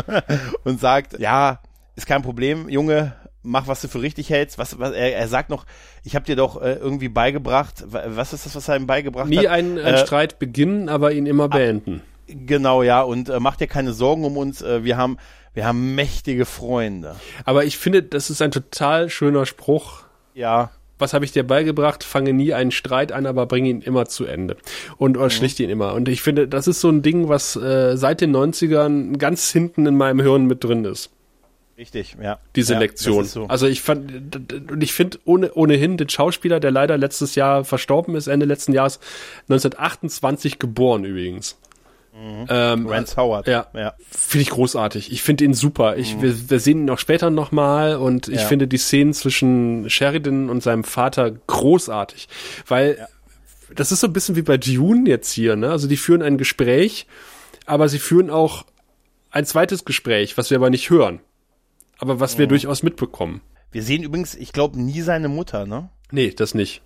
und 0.64 0.78
sagt, 0.78 1.18
ja, 1.18 1.58
ist 1.96 2.06
kein 2.06 2.22
Problem, 2.22 2.68
Junge, 2.68 3.14
mach, 3.42 3.66
was 3.68 3.80
du 3.80 3.88
für 3.88 4.00
richtig 4.02 4.30
hältst. 4.30 4.58
Was, 4.58 4.78
was 4.78 4.92
er, 4.92 5.16
er 5.16 5.28
sagt 5.28 5.50
noch, 5.50 5.64
ich 6.04 6.14
habe 6.14 6.24
dir 6.24 6.36
doch 6.36 6.60
äh, 6.62 6.74
irgendwie 6.74 7.08
beigebracht, 7.08 7.84
wa- 7.86 8.04
was 8.08 8.32
ist 8.32 8.46
das, 8.46 8.54
was 8.56 8.68
er 8.68 8.76
ihm 8.76 8.86
beigebracht 8.86 9.28
Nie 9.28 9.38
hat? 9.38 9.46
ein, 9.48 9.78
ein 9.78 9.94
Äh, 9.94 9.98
Streit 9.98 10.38
beginnen, 10.38 10.88
aber 10.88 11.12
ihn 11.12 11.26
immer 11.26 11.48
beenden. 11.48 12.02
Genau, 12.28 12.82
ja, 12.82 13.02
und 13.02 13.28
äh, 13.28 13.40
mach 13.40 13.56
dir 13.56 13.66
keine 13.66 13.92
Sorgen 13.92 14.24
um 14.24 14.36
uns, 14.36 14.62
äh, 14.62 14.84
wir 14.84 14.96
haben, 14.96 15.18
wir 15.54 15.66
haben 15.66 15.94
mächtige 15.94 16.44
Freunde. 16.46 17.16
Aber 17.44 17.64
ich 17.64 17.76
finde, 17.78 18.02
das 18.02 18.30
ist 18.30 18.40
ein 18.40 18.52
total 18.52 19.10
schöner 19.10 19.44
Spruch. 19.44 20.02
Ja, 20.34 20.70
Was 20.98 21.12
habe 21.12 21.24
ich 21.24 21.32
dir 21.32 21.42
beigebracht? 21.46 22.04
Fange 22.04 22.32
nie 22.32 22.54
einen 22.54 22.70
Streit 22.70 23.10
an, 23.12 23.26
aber 23.26 23.44
bringe 23.46 23.68
ihn 23.68 23.82
immer 23.82 24.06
zu 24.06 24.24
Ende. 24.24 24.56
Und 24.98 25.18
oder 25.18 25.28
schlicht 25.30 25.58
ihn 25.60 25.68
immer. 25.68 25.92
Und 25.94 26.08
ich 26.08 26.22
finde, 26.22 26.46
das 26.48 26.68
ist 26.68 26.80
so 26.80 26.88
ein 26.88 27.02
Ding, 27.02 27.28
was 27.28 27.56
äh, 27.56 27.96
seit 27.96 28.20
den 28.20 28.34
90ern 28.34 29.18
ganz 29.18 29.50
hinten 29.50 29.84
in 29.86 29.96
meinem 29.96 30.20
Hirn 30.20 30.46
mit 30.46 30.62
drin 30.64 30.84
ist. 30.84 31.10
Richtig, 31.78 32.16
ja. 32.22 32.38
Diese 32.56 32.74
ja, 32.74 32.78
Lektion. 32.78 33.24
so. 33.24 33.46
Also 33.46 33.66
ich 33.66 33.82
fand, 33.82 34.36
und 34.70 34.82
ich 34.82 34.92
finde 34.92 35.18
ohne, 35.24 35.52
ohnehin 35.54 35.96
den 35.96 36.08
Schauspieler, 36.08 36.60
der 36.60 36.70
leider 36.70 36.98
letztes 36.98 37.34
Jahr 37.34 37.64
verstorben 37.64 38.14
ist, 38.14 38.26
Ende 38.26 38.46
letzten 38.46 38.72
Jahres, 38.72 39.00
1928 39.48 40.58
geboren 40.58 41.04
übrigens. 41.04 41.56
Mhm. 42.14 42.46
Ähm, 42.50 42.86
Rance 42.86 43.16
Howard. 43.16 43.48
Ja, 43.48 43.66
ja. 43.74 43.94
finde 44.10 44.42
ich 44.42 44.50
großartig. 44.50 45.10
Ich 45.12 45.22
finde 45.22 45.44
ihn 45.44 45.54
super. 45.54 45.96
Ich, 45.96 46.16
mhm. 46.16 46.22
wir, 46.22 46.50
wir 46.50 46.60
sehen 46.60 46.82
ihn 46.82 46.90
auch 46.90 46.98
später 46.98 47.30
nochmal 47.30 47.96
und 47.96 48.28
ich 48.28 48.40
ja. 48.40 48.46
finde 48.46 48.68
die 48.68 48.76
Szenen 48.76 49.14
zwischen 49.14 49.88
Sheridan 49.88 50.50
und 50.50 50.62
seinem 50.62 50.84
Vater 50.84 51.30
großartig, 51.30 52.28
weil 52.66 52.96
ja. 52.98 53.06
das 53.74 53.92
ist 53.92 54.00
so 54.00 54.08
ein 54.08 54.12
bisschen 54.12 54.36
wie 54.36 54.42
bei 54.42 54.58
Dune 54.58 55.08
jetzt 55.08 55.32
hier. 55.32 55.56
Ne? 55.56 55.70
Also 55.70 55.88
die 55.88 55.96
führen 55.96 56.20
ein 56.20 56.36
Gespräch, 56.36 57.06
aber 57.64 57.88
sie 57.88 57.98
führen 57.98 58.28
auch 58.28 58.66
ein 59.30 59.46
zweites 59.46 59.86
Gespräch, 59.86 60.36
was 60.36 60.50
wir 60.50 60.58
aber 60.58 60.68
nicht 60.68 60.90
hören, 60.90 61.20
aber 62.02 62.18
was 62.18 62.36
wir 62.36 62.46
mhm. 62.46 62.50
durchaus 62.50 62.82
mitbekommen. 62.82 63.42
Wir 63.70 63.84
sehen 63.84 64.02
übrigens, 64.02 64.34
ich 64.34 64.52
glaube, 64.52 64.78
nie 64.78 65.02
seine 65.02 65.28
Mutter, 65.28 65.66
ne? 65.66 65.88
Nee, 66.10 66.32
das 66.32 66.52
nicht. 66.52 66.82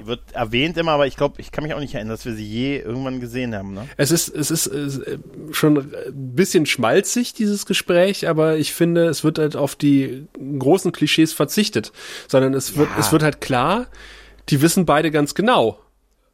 Die 0.00 0.06
wird 0.06 0.20
erwähnt 0.32 0.78
immer, 0.78 0.92
aber 0.92 1.08
ich 1.08 1.16
glaube, 1.16 1.40
ich 1.40 1.50
kann 1.50 1.64
mich 1.64 1.74
auch 1.74 1.80
nicht 1.80 1.94
erinnern, 1.94 2.14
dass 2.14 2.24
wir 2.24 2.34
sie 2.34 2.46
je 2.46 2.78
irgendwann 2.78 3.18
gesehen 3.18 3.56
haben. 3.56 3.74
Ne? 3.74 3.88
Es 3.96 4.12
ist, 4.12 4.28
es 4.28 4.52
ist 4.52 4.68
äh, 4.68 5.18
schon 5.50 5.78
ein 5.78 6.34
bisschen 6.36 6.64
schmalzig, 6.64 7.34
dieses 7.34 7.66
Gespräch, 7.66 8.28
aber 8.28 8.56
ich 8.56 8.72
finde, 8.72 9.06
es 9.06 9.24
wird 9.24 9.40
halt 9.40 9.56
auf 9.56 9.74
die 9.74 10.28
großen 10.60 10.92
Klischees 10.92 11.32
verzichtet, 11.32 11.90
sondern 12.28 12.54
es 12.54 12.76
wird, 12.76 12.88
ja. 12.88 13.00
es 13.00 13.10
wird 13.10 13.24
halt 13.24 13.40
klar, 13.40 13.88
die 14.48 14.62
wissen 14.62 14.86
beide 14.86 15.10
ganz 15.10 15.34
genau, 15.34 15.80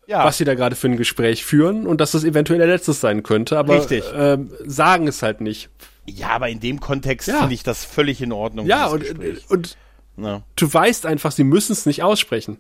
ja. 0.07 0.23
was 0.23 0.37
sie 0.37 0.45
da 0.45 0.55
gerade 0.55 0.77
für 0.77 0.89
ein 0.89 0.99
Gespräch 0.99 1.47
führen 1.47 1.87
und 1.87 2.03
dass 2.03 2.13
das 2.13 2.25
eventuell 2.25 2.59
der 2.59 2.69
letzte 2.69 2.93
sein 2.93 3.23
könnte, 3.23 3.59
aber 3.59 3.91
äh, 3.91 4.39
sagen 4.67 5.09
es 5.09 5.23
halt 5.23 5.41
nicht. 5.41 5.71
Ja, 6.09 6.31
aber 6.31 6.49
in 6.49 6.61
dem 6.61 6.81
Kontext 6.81 7.29
ja. 7.29 7.41
finde 7.41 7.55
ich 7.55 7.63
das 7.63 7.85
völlig 7.85 8.23
in 8.23 8.33
Ordnung. 8.33 8.67
Ja, 8.67 8.87
und, 8.87 9.05
und 9.51 9.77
ja. 10.17 10.43
du 10.57 10.73
weißt 10.73 11.07
einfach, 11.07 11.33
sie 11.33 11.45
müssen 11.45 11.73
es 11.73 11.87
nicht 11.87 12.03
aussprechen. 12.03 12.59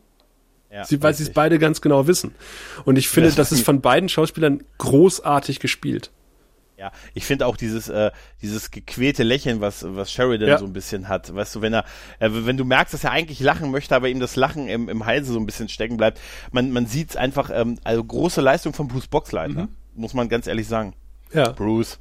Ja, 0.71 0.85
sie, 0.85 1.03
weil 1.03 1.15
sie 1.15 1.23
es 1.23 1.33
beide 1.33 1.59
ganz 1.59 1.81
genau 1.81 2.07
wissen. 2.07 2.35
Und 2.85 2.99
ich 2.99 3.09
finde, 3.09 3.33
das 3.33 3.53
ist 3.53 3.65
von 3.65 3.81
beiden 3.81 4.11
Schauspielern 4.11 4.65
großartig 4.77 5.61
gespielt. 5.61 6.11
Ja, 6.77 6.93
ich 7.13 7.25
finde 7.25 7.47
auch 7.47 7.57
dieses 7.57 7.89
äh, 7.89 8.13
dieses 8.41 8.71
gequälte 8.71 9.25
Lächeln, 9.25 9.61
was 9.61 9.85
was 9.85 10.13
Sheridan 10.13 10.49
ja. 10.49 10.59
so 10.59 10.65
ein 10.65 10.73
bisschen 10.73 11.09
hat, 11.09 11.35
weißt 11.35 11.57
du, 11.57 11.61
wenn 11.61 11.73
er 11.73 11.85
äh, 12.21 12.31
wenn 12.31 12.57
du 12.57 12.65
merkst, 12.65 12.95
dass 12.95 13.03
er 13.03 13.11
eigentlich 13.11 13.41
lachen 13.41 13.73
möchte, 13.73 13.97
aber 13.97 14.09
ihm 14.09 14.21
das 14.21 14.37
Lachen 14.37 14.69
im, 14.69 14.89
im 14.89 15.05
Halse 15.05 15.33
so 15.33 15.41
ein 15.41 15.47
bisschen 15.47 15.69
stecken 15.69 15.97
bleibt, 15.97 16.21
man 16.53 16.71
man 16.71 16.87
sieht's 16.87 17.17
einfach 17.17 17.51
ähm, 17.53 17.81
also 17.83 18.05
große 18.05 18.41
Leistung 18.41 18.75
von 18.75 18.87
Bruce 18.87 19.09
Boxleitner, 19.09 19.65
mhm. 19.65 19.69
muss 19.97 20.15
man 20.15 20.29
ganz 20.29 20.47
ehrlich 20.47 20.69
sagen. 20.69 20.95
Ja. 21.33 21.51
Bruce. 21.51 21.99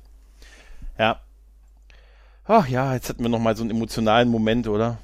Ja. 1.00 1.22
Ach 2.48 2.68
ja, 2.68 2.94
jetzt 2.94 3.10
hatten 3.10 3.24
wir 3.24 3.30
noch 3.30 3.40
mal 3.40 3.56
so 3.56 3.64
einen 3.64 3.72
emotionalen 3.72 4.30
Moment, 4.30 4.68
oder? 4.68 4.98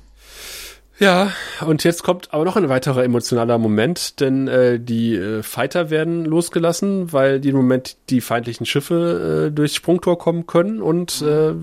Ja, 1.00 1.32
und 1.66 1.84
jetzt 1.84 2.04
kommt 2.04 2.34
aber 2.34 2.46
noch 2.46 2.56
ein 2.56 2.70
weiterer 2.70 3.04
emotionaler 3.04 3.58
Moment, 3.58 4.20
denn 4.20 4.48
äh, 4.48 4.80
die 4.80 5.16
äh, 5.16 5.44
Fighter 5.44 5.90
werden 5.90 6.24
losgelassen, 6.24 7.12
weil 7.12 7.40
die 7.40 7.50
im 7.50 7.56
Moment 7.56 7.98
die 8.10 8.22
feindlichen 8.22 8.66
Schiffe 8.66 9.48
äh, 9.48 9.52
durchs 9.52 9.76
Sprungtor 9.76 10.18
kommen 10.18 10.46
können 10.46 10.82
und 10.82 11.22
äh, 11.24 11.54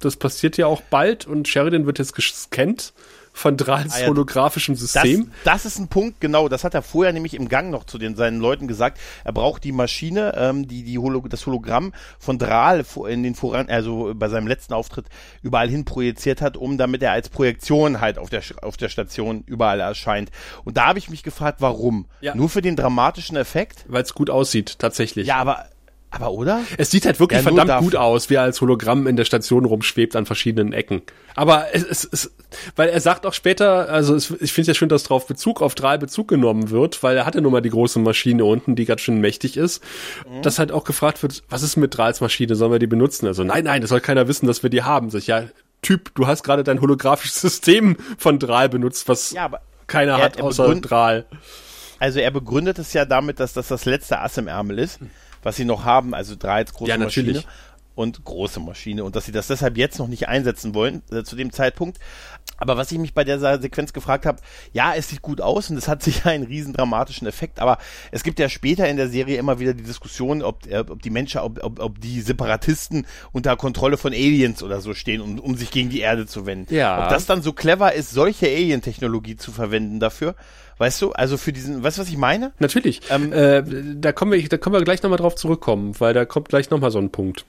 das 0.00 0.16
passiert 0.16 0.56
ja 0.56 0.66
auch 0.66 0.80
bald 0.80 1.26
und 1.26 1.46
Sheridan 1.46 1.86
wird 1.86 1.98
jetzt 1.98 2.14
gescannt 2.14 2.92
von 3.32 3.56
Drahls 3.56 3.94
ah, 3.94 4.00
ja, 4.00 4.06
holographischem 4.08 4.74
System. 4.74 5.30
Das, 5.44 5.62
das, 5.62 5.72
ist 5.72 5.78
ein 5.78 5.88
Punkt, 5.88 6.20
genau. 6.20 6.48
Das 6.48 6.64
hat 6.64 6.74
er 6.74 6.82
vorher 6.82 7.12
nämlich 7.12 7.34
im 7.34 7.48
Gang 7.48 7.70
noch 7.70 7.84
zu 7.84 7.98
den 7.98 8.14
seinen 8.14 8.40
Leuten 8.40 8.68
gesagt. 8.68 8.98
Er 9.24 9.32
braucht 9.32 9.64
die 9.64 9.72
Maschine, 9.72 10.34
ähm, 10.36 10.68
die, 10.68 10.82
die 10.82 10.98
Holo, 10.98 11.20
das 11.28 11.46
Hologramm 11.46 11.92
von 12.18 12.38
Drahl 12.38 12.84
in 13.08 13.22
den 13.22 13.34
voran, 13.34 13.68
also 13.68 14.12
bei 14.14 14.28
seinem 14.28 14.46
letzten 14.46 14.74
Auftritt 14.74 15.06
überall 15.42 15.68
hin 15.68 15.84
projiziert 15.84 16.42
hat, 16.42 16.56
um 16.56 16.76
damit 16.76 17.02
er 17.02 17.12
als 17.12 17.28
Projektion 17.30 18.00
halt 18.00 18.18
auf 18.18 18.28
der 18.28 18.42
auf 18.60 18.76
der 18.76 18.88
Station 18.88 19.44
überall 19.46 19.80
erscheint. 19.80 20.30
Und 20.64 20.76
da 20.76 20.86
habe 20.86 20.98
ich 20.98 21.08
mich 21.08 21.22
gefragt, 21.22 21.60
warum? 21.60 22.06
Ja. 22.20 22.34
Nur 22.34 22.48
für 22.48 22.62
den 22.62 22.76
dramatischen 22.76 23.36
Effekt? 23.36 23.84
Weil 23.88 24.02
es 24.02 24.14
gut 24.14 24.30
aussieht, 24.30 24.78
tatsächlich. 24.78 25.26
Ja, 25.26 25.36
aber 25.36 25.66
aber 26.12 26.30
oder? 26.30 26.60
Es 26.76 26.90
sieht 26.90 27.06
halt 27.06 27.18
wirklich 27.18 27.42
ja, 27.42 27.54
verdammt 27.54 27.82
gut 27.82 27.96
aus, 27.96 28.28
wie 28.28 28.34
er 28.34 28.42
als 28.42 28.60
Hologramm 28.60 29.06
in 29.06 29.16
der 29.16 29.24
Station 29.24 29.64
rumschwebt 29.64 30.14
an 30.14 30.26
verschiedenen 30.26 30.74
Ecken. 30.74 31.00
Aber 31.34 31.68
es, 31.72 31.82
es, 31.84 32.08
es 32.12 32.32
weil 32.76 32.90
er 32.90 33.00
sagt 33.00 33.24
auch 33.24 33.32
später, 33.32 33.88
also 33.88 34.14
es, 34.14 34.30
ich 34.30 34.52
finde 34.52 34.62
es 34.62 34.66
ja 34.68 34.74
schön, 34.74 34.90
dass 34.90 35.04
darauf 35.04 35.26
Bezug 35.26 35.62
auf 35.62 35.74
drei 35.74 35.96
Bezug 35.96 36.28
genommen 36.28 36.68
wird, 36.68 37.02
weil 37.02 37.16
er 37.16 37.24
hatte 37.24 37.40
nun 37.40 37.50
mal 37.50 37.62
die 37.62 37.70
große 37.70 37.98
Maschine 37.98 38.44
unten, 38.44 38.76
die 38.76 38.84
ganz 38.84 39.00
schön 39.00 39.22
mächtig 39.22 39.56
ist, 39.56 39.82
mhm. 40.28 40.42
dass 40.42 40.58
halt 40.58 40.70
auch 40.70 40.84
gefragt 40.84 41.22
wird, 41.22 41.42
was 41.48 41.62
ist 41.62 41.76
mit 41.76 41.96
Drahls 41.96 42.20
Maschine, 42.20 42.56
sollen 42.56 42.72
wir 42.72 42.78
die 42.78 42.86
benutzen? 42.86 43.26
Also 43.26 43.42
nein, 43.42 43.64
nein, 43.64 43.80
das 43.80 43.88
soll 43.88 44.00
keiner 44.00 44.28
wissen, 44.28 44.46
dass 44.46 44.62
wir 44.62 44.68
die 44.68 44.82
haben. 44.82 45.08
Sag 45.08 45.20
ich, 45.20 45.28
ja, 45.28 45.44
Typ, 45.80 46.14
du 46.14 46.26
hast 46.26 46.42
gerade 46.42 46.62
dein 46.62 46.82
holographisches 46.82 47.40
System 47.40 47.96
von 48.18 48.38
Drahl 48.38 48.68
benutzt, 48.68 49.08
was 49.08 49.32
ja, 49.32 49.50
keiner 49.86 50.18
er, 50.18 50.24
hat 50.24 50.42
außer 50.42 50.74
Drahl. 50.76 51.24
Also 51.98 52.18
er 52.18 52.30
begründet 52.30 52.78
es 52.78 52.92
ja 52.92 53.06
damit, 53.06 53.40
dass 53.40 53.54
das 53.54 53.68
das 53.68 53.86
letzte 53.86 54.18
Ass 54.18 54.36
im 54.36 54.46
Ärmel 54.46 54.78
ist 54.78 55.00
was 55.42 55.56
sie 55.56 55.64
noch 55.64 55.84
haben, 55.84 56.14
also 56.14 56.36
drei 56.36 56.56
als 56.56 56.72
große 56.72 56.90
ja, 56.90 56.98
Maschine 56.98 57.42
und 57.94 58.24
große 58.24 58.60
Maschine 58.60 59.04
und 59.04 59.16
dass 59.16 59.26
sie 59.26 59.32
das 59.32 59.48
deshalb 59.48 59.76
jetzt 59.76 59.98
noch 59.98 60.08
nicht 60.08 60.28
einsetzen 60.28 60.74
wollen 60.74 61.02
äh, 61.10 61.22
zu 61.24 61.36
dem 61.36 61.52
Zeitpunkt. 61.52 61.98
Aber 62.56 62.76
was 62.76 62.92
ich 62.92 62.98
mich 62.98 63.12
bei 63.12 63.24
der 63.24 63.60
Sequenz 63.60 63.92
gefragt 63.92 64.24
habe, 64.24 64.40
ja, 64.72 64.94
es 64.94 65.08
sieht 65.08 65.20
gut 65.20 65.40
aus 65.40 65.68
und 65.70 65.76
es 65.76 65.88
hat 65.88 66.02
sicher 66.02 66.30
einen 66.30 66.44
riesen 66.44 66.72
dramatischen 66.72 67.26
Effekt, 67.26 67.60
aber 67.60 67.78
es 68.10 68.22
gibt 68.22 68.38
ja 68.38 68.48
später 68.48 68.88
in 68.88 68.96
der 68.96 69.08
Serie 69.08 69.36
immer 69.36 69.58
wieder 69.58 69.74
die 69.74 69.82
Diskussion, 69.82 70.42
ob, 70.42 70.66
äh, 70.66 70.78
ob 70.78 71.02
die 71.02 71.10
Menschen, 71.10 71.40
ob, 71.40 71.62
ob, 71.62 71.80
ob 71.80 72.00
die 72.00 72.20
Separatisten 72.20 73.06
unter 73.32 73.56
Kontrolle 73.56 73.98
von 73.98 74.12
Aliens 74.12 74.62
oder 74.62 74.80
so 74.80 74.94
stehen, 74.94 75.20
um, 75.20 75.38
um 75.38 75.56
sich 75.56 75.70
gegen 75.70 75.90
die 75.90 76.00
Erde 76.00 76.26
zu 76.26 76.46
wenden. 76.46 76.74
Ja. 76.74 77.04
Ob 77.04 77.10
das 77.10 77.26
dann 77.26 77.42
so 77.42 77.52
clever 77.52 77.92
ist, 77.92 78.10
solche 78.10 78.46
Alien-Technologie 78.46 79.36
zu 79.36 79.52
verwenden 79.52 80.00
dafür, 80.00 80.34
Weißt 80.82 81.00
du, 81.00 81.12
also 81.12 81.36
für 81.36 81.52
diesen, 81.52 81.84
weißt 81.84 81.98
du, 81.98 82.02
was 82.02 82.08
ich 82.08 82.16
meine? 82.16 82.50
Natürlich. 82.58 83.02
Ähm, 83.08 83.32
äh, 83.32 83.62
da 84.00 84.10
kommen 84.10 84.32
wir, 84.32 84.48
da 84.48 84.56
können 84.56 84.74
wir 84.74 84.82
gleich 84.82 85.00
nochmal 85.00 85.16
drauf 85.16 85.36
zurückkommen, 85.36 85.94
weil 86.00 86.12
da 86.12 86.24
kommt 86.24 86.48
gleich 86.48 86.70
nochmal 86.70 86.90
so 86.90 86.98
ein 86.98 87.12
Punkt. 87.12 87.44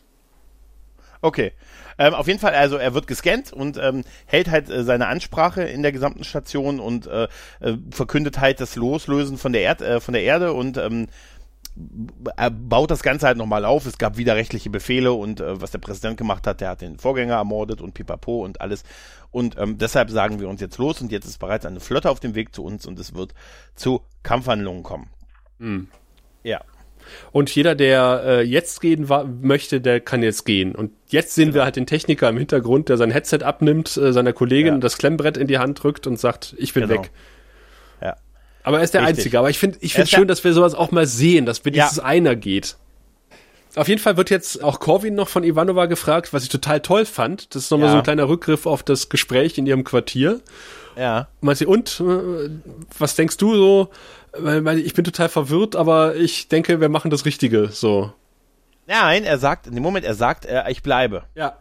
Okay. 1.21 1.53
Ähm, 1.97 2.13
auf 2.13 2.27
jeden 2.27 2.37
Fall, 2.37 2.53
also 2.53 2.77
er 2.77 2.93
wird 2.93 3.07
gescannt 3.07 3.51
und 3.51 3.79
ähm, 3.81 4.03
hält 4.27 4.51
halt 4.51 4.69
äh, 4.69 4.83
seine 4.83 5.07
Ansprache 5.07 5.63
in 5.63 5.81
der 5.81 5.91
gesamten 5.91 6.23
Station 6.23 6.79
und 6.79 7.07
äh, 7.07 7.23
äh, 7.59 7.77
verkündet 7.89 8.39
halt 8.39 8.61
das 8.61 8.75
Loslösen 8.75 9.39
von 9.39 9.51
der, 9.51 9.63
Erd, 9.63 9.81
äh, 9.81 9.99
von 9.99 10.13
der 10.13 10.21
Erde 10.21 10.53
und 10.53 10.77
ähm, 10.77 11.07
er 12.37 12.51
baut 12.51 12.91
das 12.91 13.01
Ganze 13.01 13.25
halt 13.25 13.37
nochmal 13.37 13.65
auf. 13.65 13.85
Es 13.85 13.97
gab 13.97 14.17
widerrechtliche 14.17 14.69
Befehle 14.69 15.13
und 15.13 15.39
äh, 15.39 15.61
was 15.61 15.71
der 15.71 15.79
Präsident 15.79 16.17
gemacht 16.17 16.45
hat, 16.45 16.61
der 16.61 16.69
hat 16.69 16.81
den 16.81 16.97
Vorgänger 16.97 17.35
ermordet 17.35 17.81
und 17.81 17.93
pipapo 17.93 18.43
und 18.43 18.61
alles. 18.61 18.83
Und 19.31 19.57
ähm, 19.57 19.77
deshalb 19.77 20.11
sagen 20.11 20.39
wir 20.39 20.47
uns 20.47 20.61
jetzt 20.61 20.77
los 20.77 21.01
und 21.01 21.11
jetzt 21.11 21.25
ist 21.25 21.39
bereits 21.39 21.65
eine 21.65 21.79
Flotte 21.79 22.09
auf 22.09 22.19
dem 22.19 22.35
Weg 22.35 22.53
zu 22.53 22.63
uns 22.63 22.85
und 22.85 22.99
es 22.99 23.15
wird 23.15 23.33
zu 23.75 24.01
Kampfhandlungen 24.21 24.83
kommen. 24.83 25.09
Mhm. 25.57 25.87
Ja. 26.43 26.61
Und 27.31 27.53
jeder, 27.53 27.75
der 27.75 28.23
äh, 28.25 28.41
jetzt 28.43 28.79
gehen 28.79 29.07
möchte, 29.41 29.81
der 29.81 29.99
kann 29.99 30.23
jetzt 30.23 30.45
gehen. 30.45 30.73
Und 30.73 30.91
jetzt 31.07 31.35
sehen 31.35 31.45
genau. 31.45 31.55
wir 31.55 31.63
halt 31.65 31.75
den 31.75 31.85
Techniker 31.85 32.29
im 32.29 32.37
Hintergrund, 32.37 32.89
der 32.89 32.97
sein 32.97 33.11
Headset 33.11 33.39
abnimmt, 33.43 33.97
äh, 33.97 34.13
seiner 34.13 34.33
Kollegin 34.33 34.75
ja. 34.75 34.79
das 34.79 34.97
Klemmbrett 34.97 35.37
in 35.37 35.47
die 35.47 35.57
Hand 35.57 35.83
drückt 35.83 36.07
und 36.07 36.19
sagt, 36.19 36.55
ich 36.57 36.73
bin 36.73 36.87
genau. 36.87 37.01
weg. 37.01 37.11
Aber 38.63 38.77
er 38.77 38.83
ist 38.83 38.93
der 38.93 39.01
Richtig. 39.01 39.17
Einzige. 39.17 39.39
Aber 39.39 39.49
ich 39.49 39.59
finde 39.59 39.77
ich 39.81 39.93
finde 39.93 40.09
schön, 40.09 40.27
dass 40.27 40.43
wir 40.43 40.53
sowas 40.53 40.73
auch 40.73 40.91
mal 40.91 41.05
sehen, 41.05 41.45
dass 41.45 41.63
wenigstens 41.65 41.97
ja. 41.97 42.03
einer 42.03 42.35
geht. 42.35 42.77
Auf 43.75 43.87
jeden 43.87 43.99
Fall 43.99 44.17
wird 44.17 44.29
jetzt 44.29 44.63
auch 44.63 44.79
Corwin 44.79 45.15
noch 45.15 45.29
von 45.29 45.43
Ivanova 45.43 45.87
gefragt, 45.87 46.31
was 46.31 46.43
ich 46.43 46.49
total 46.49 46.79
toll 46.79 47.05
fand. 47.05 47.55
Das 47.55 47.63
ist 47.63 47.71
nochmal 47.71 47.87
ja. 47.87 47.93
so 47.93 47.97
ein 47.97 48.03
kleiner 48.03 48.29
Rückgriff 48.29 48.65
auf 48.67 48.83
das 48.83 49.09
Gespräch 49.09 49.57
in 49.57 49.65
ihrem 49.65 49.83
Quartier. 49.83 50.41
Ja. 50.95 51.27
Meint 51.41 51.57
sie, 51.57 51.65
und, 51.65 51.99
äh, 51.99 52.49
was 52.99 53.15
denkst 53.15 53.37
du 53.37 53.55
so? 53.55 53.89
Ich 54.75 54.93
bin 54.93 55.03
total 55.03 55.29
verwirrt, 55.29 55.75
aber 55.75 56.15
ich 56.15 56.47
denke, 56.47 56.81
wir 56.81 56.89
machen 56.89 57.09
das 57.09 57.25
Richtige, 57.25 57.69
so. 57.69 58.13
Nein, 58.85 59.23
er 59.23 59.37
sagt, 59.37 59.67
in 59.67 59.73
dem 59.73 59.83
Moment, 59.83 60.05
er 60.05 60.15
sagt, 60.15 60.45
äh, 60.45 60.69
ich 60.69 60.83
bleibe. 60.83 61.23
Ja. 61.35 61.57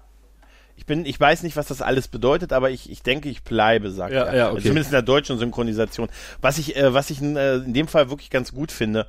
Ich 0.76 0.86
bin, 0.86 1.06
ich 1.06 1.18
weiß 1.18 1.42
nicht, 1.42 1.56
was 1.56 1.66
das 1.66 1.82
alles 1.82 2.08
bedeutet, 2.08 2.52
aber 2.52 2.70
ich, 2.70 2.90
ich 2.90 3.02
denke, 3.02 3.28
ich 3.28 3.42
bleibe, 3.44 3.90
sagt 3.90 4.12
ja, 4.12 4.24
er. 4.24 4.36
Ja, 4.36 4.50
okay. 4.50 4.62
Zumindest 4.62 4.90
in 4.90 4.94
der 4.94 5.02
deutschen 5.02 5.38
Synchronisation. 5.38 6.08
Was 6.40 6.58
ich, 6.58 6.76
äh, 6.76 6.92
was 6.92 7.10
ich 7.10 7.20
in, 7.20 7.36
äh, 7.36 7.56
in 7.56 7.74
dem 7.74 7.88
Fall 7.88 8.10
wirklich 8.10 8.30
ganz 8.30 8.52
gut 8.52 8.72
finde, 8.72 9.06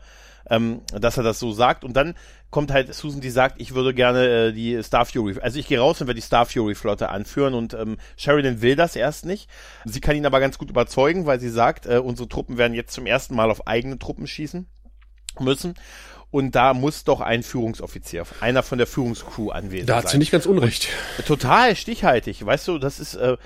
ähm, 0.50 0.82
dass 0.92 1.18
er 1.18 1.24
das 1.24 1.40
so 1.40 1.52
sagt. 1.52 1.84
Und 1.84 1.94
dann 1.94 2.16
kommt 2.50 2.72
halt 2.72 2.94
Susan, 2.94 3.22
die 3.22 3.30
sagt, 3.30 3.60
ich 3.60 3.74
würde 3.74 3.94
gerne 3.94 4.28
äh, 4.28 4.52
die 4.52 4.82
Star 4.84 5.06
Fury, 5.06 5.40
also 5.42 5.58
ich 5.58 5.68
gehe 5.68 5.80
raus 5.80 6.00
und 6.02 6.08
werde 6.08 6.20
die 6.20 6.26
Star 6.26 6.46
Fury 6.46 6.76
Flotte 6.76 7.10
anführen 7.10 7.54
und 7.54 7.74
ähm, 7.74 7.98
Sheridan 8.16 8.62
will 8.62 8.76
das 8.76 8.96
erst 8.96 9.26
nicht. 9.26 9.50
Sie 9.86 10.02
kann 10.02 10.16
ihn 10.16 10.26
aber 10.26 10.40
ganz 10.40 10.58
gut 10.58 10.70
überzeugen, 10.70 11.26
weil 11.26 11.40
sie 11.40 11.50
sagt, 11.50 11.86
äh, 11.86 11.98
unsere 11.98 12.30
Truppen 12.30 12.58
werden 12.58 12.74
jetzt 12.74 12.94
zum 12.94 13.06
ersten 13.06 13.36
Mal 13.36 13.50
auf 13.50 13.68
eigene 13.68 13.98
Truppen 13.98 14.28
schießen 14.28 14.68
müssen. 15.40 15.74
Und 16.34 16.56
da 16.56 16.74
muss 16.74 17.04
doch 17.04 17.22
ein 17.22 17.44
Führungsoffizier, 17.44 18.26
einer 18.42 18.64
von 18.64 18.80
der 18.80 18.88
Führungscrew 18.88 19.52
anwesend 19.52 19.88
sein. 19.88 19.98
Da 19.98 19.98
hat 19.98 20.10
sie 20.10 20.18
nicht 20.18 20.32
ganz 20.32 20.48
unrecht. 20.48 20.88
Total 21.28 21.76
stichhaltig, 21.76 22.44
weißt 22.44 22.68
du, 22.70 22.80
das 22.80 23.00
ist, 23.00 23.14
äh, 23.14 23.38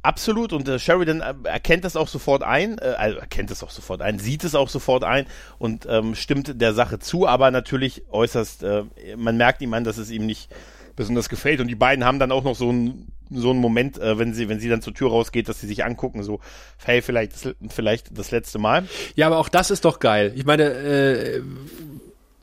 Absolut 0.00 0.52
und 0.52 0.68
äh, 0.68 0.78
Sheridan 0.78 1.22
äh, 1.22 1.34
erkennt 1.44 1.82
das 1.82 1.96
auch 1.96 2.08
sofort 2.08 2.42
ein, 2.42 2.76
äh, 2.76 2.94
also 2.98 3.18
erkennt 3.18 3.50
es 3.50 3.62
auch 3.62 3.70
sofort 3.70 4.02
ein, 4.02 4.18
sieht 4.18 4.44
es 4.44 4.54
auch 4.54 4.68
sofort 4.68 5.02
ein 5.02 5.24
und 5.58 5.86
ähm, 5.88 6.14
stimmt 6.14 6.60
der 6.60 6.74
Sache 6.74 6.98
zu, 6.98 7.26
aber 7.26 7.50
natürlich 7.50 8.02
äußerst, 8.10 8.64
äh, 8.64 8.84
man 9.16 9.38
merkt 9.38 9.62
ihm 9.62 9.72
an, 9.72 9.82
dass 9.82 9.96
es 9.96 10.10
ihm 10.10 10.26
nicht 10.26 10.50
besonders 10.94 11.30
gefällt 11.30 11.60
und 11.60 11.68
die 11.68 11.74
beiden 11.74 12.04
haben 12.04 12.18
dann 12.18 12.32
auch 12.32 12.44
noch 12.44 12.54
so 12.54 12.68
einen 12.68 13.12
so 13.30 13.48
einen 13.48 13.60
Moment, 13.60 13.98
äh, 13.98 14.18
wenn 14.18 14.34
sie 14.34 14.50
wenn 14.50 14.60
sie 14.60 14.68
dann 14.68 14.82
zur 14.82 14.92
Tür 14.92 15.08
rausgeht, 15.08 15.48
dass 15.48 15.60
sie 15.60 15.66
sich 15.66 15.84
angucken, 15.84 16.22
so 16.22 16.40
hey 16.84 17.00
vielleicht 17.00 17.32
vielleicht 17.70 18.18
das 18.18 18.30
letzte 18.30 18.58
Mal. 18.58 18.86
Ja, 19.14 19.26
aber 19.26 19.38
auch 19.38 19.48
das 19.48 19.70
ist 19.70 19.86
doch 19.86 20.00
geil. 20.00 20.32
Ich 20.36 20.44
meine, 20.44 20.64
äh, 20.64 21.42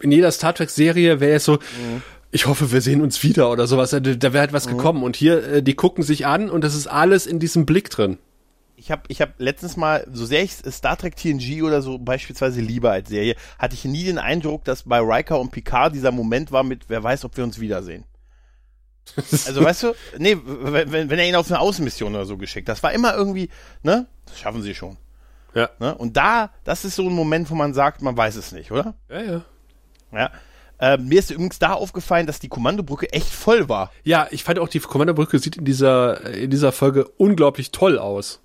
in 0.02 0.12
jeder 0.12 0.32
Star 0.32 0.54
Trek-Serie 0.54 1.20
wäre 1.20 1.36
es 1.36 1.46
so, 1.46 1.60
ich 2.32 2.46
hoffe, 2.46 2.72
wir 2.72 2.82
sehen 2.82 3.02
uns 3.02 3.24
wieder 3.24 3.52
oder 3.52 3.68
sowas. 3.68 3.92
Da, 3.92 4.00
da 4.00 4.34
wäre 4.34 4.40
halt 4.40 4.54
was 4.54 4.68
gekommen. 4.68 5.04
Und 5.04 5.16
hier, 5.16 5.44
äh, 5.44 5.64
die 5.64 5.76
gucken 5.76 6.04
sich 6.04 6.26
an 6.26 6.50
und 6.50 6.64
das 6.64 6.76
ist 6.76 6.88
alles 6.88 7.26
in 7.28 7.40
diesem 7.40 7.66
Blick 7.66 7.90
drin. 7.90 8.18
ich 8.78 8.90
habe 8.90 9.04
ich 9.10 9.22
hab 9.22 9.40
letztens 9.40 9.78
mal, 9.78 10.08
so 10.12 10.26
sehr 10.26 10.42
ich 10.42 10.54
Star 10.54 10.98
Trek 10.98 11.16
TNG 11.16 11.62
oder 11.62 11.82
so 11.82 12.00
beispielsweise 12.00 12.62
lieber 12.62 12.92
als 12.92 13.10
Serie, 13.10 13.36
hatte 13.60 13.76
ich 13.76 13.86
nie 13.86 14.06
den 14.06 14.18
Eindruck, 14.18 14.64
dass 14.64 14.84
bei 14.84 15.00
Riker 15.00 15.40
und 15.40 15.52
Picard 15.52 15.94
dieser 15.94 16.12
Moment 16.12 16.52
war 16.52 16.64
mit, 16.64 16.86
wer 16.88 17.04
weiß, 17.04 17.26
ob 17.26 17.38
wir 17.38 17.44
uns 17.44 17.60
wiedersehen. 17.60 18.06
Also 19.46 19.64
weißt 19.64 19.84
du, 19.84 19.94
nee, 20.20 20.38
wenn, 20.46 20.92
wenn 20.92 21.10
wenn 21.10 21.20
er 21.20 21.28
ihn 21.28 21.36
auf 21.36 21.50
eine 21.50 21.60
Außenmission 21.60 22.16
oder 22.16 22.26
so 22.26 22.38
geschickt, 22.38 22.70
das 22.70 22.82
war 22.82 22.94
immer 22.94 23.14
irgendwie, 23.16 23.50
ne, 23.84 24.08
das 24.26 24.40
schaffen 24.40 24.62
sie 24.62 24.76
schon. 24.76 24.98
Ja. 25.54 25.70
Ne? 25.80 25.96
Und 25.96 26.16
da, 26.16 26.52
das 26.64 26.86
ist 26.86 26.96
so 26.96 27.08
ein 27.08 27.14
Moment, 27.14 27.50
wo 27.50 27.56
man 27.56 27.74
sagt, 27.74 28.02
man 28.02 28.16
weiß 28.16 28.36
es 28.36 28.52
nicht, 28.52 28.72
oder? 28.72 28.94
Ja, 29.10 29.22
ja. 29.22 29.42
Ja. 30.12 30.32
Äh, 30.80 30.98
mir 30.98 31.20
ist 31.20 31.30
übrigens 31.30 31.60
da 31.60 31.74
aufgefallen, 31.74 32.26
dass 32.26 32.40
die 32.40 32.50
Kommandobrücke 32.50 33.14
echt 33.14 33.30
voll 33.30 33.70
war. 33.70 33.92
Ja, 34.04 34.28
ich 34.32 34.44
fand 34.44 34.58
auch, 34.58 34.68
die 34.68 34.80
Kommandobrücke 34.80 35.38
sieht 35.38 35.58
in 35.58 35.66
dieser, 35.66 36.26
in 36.34 36.50
dieser 36.50 36.72
Folge 36.72 37.08
unglaublich 37.18 37.72
toll 37.72 38.00
aus. 38.00 38.41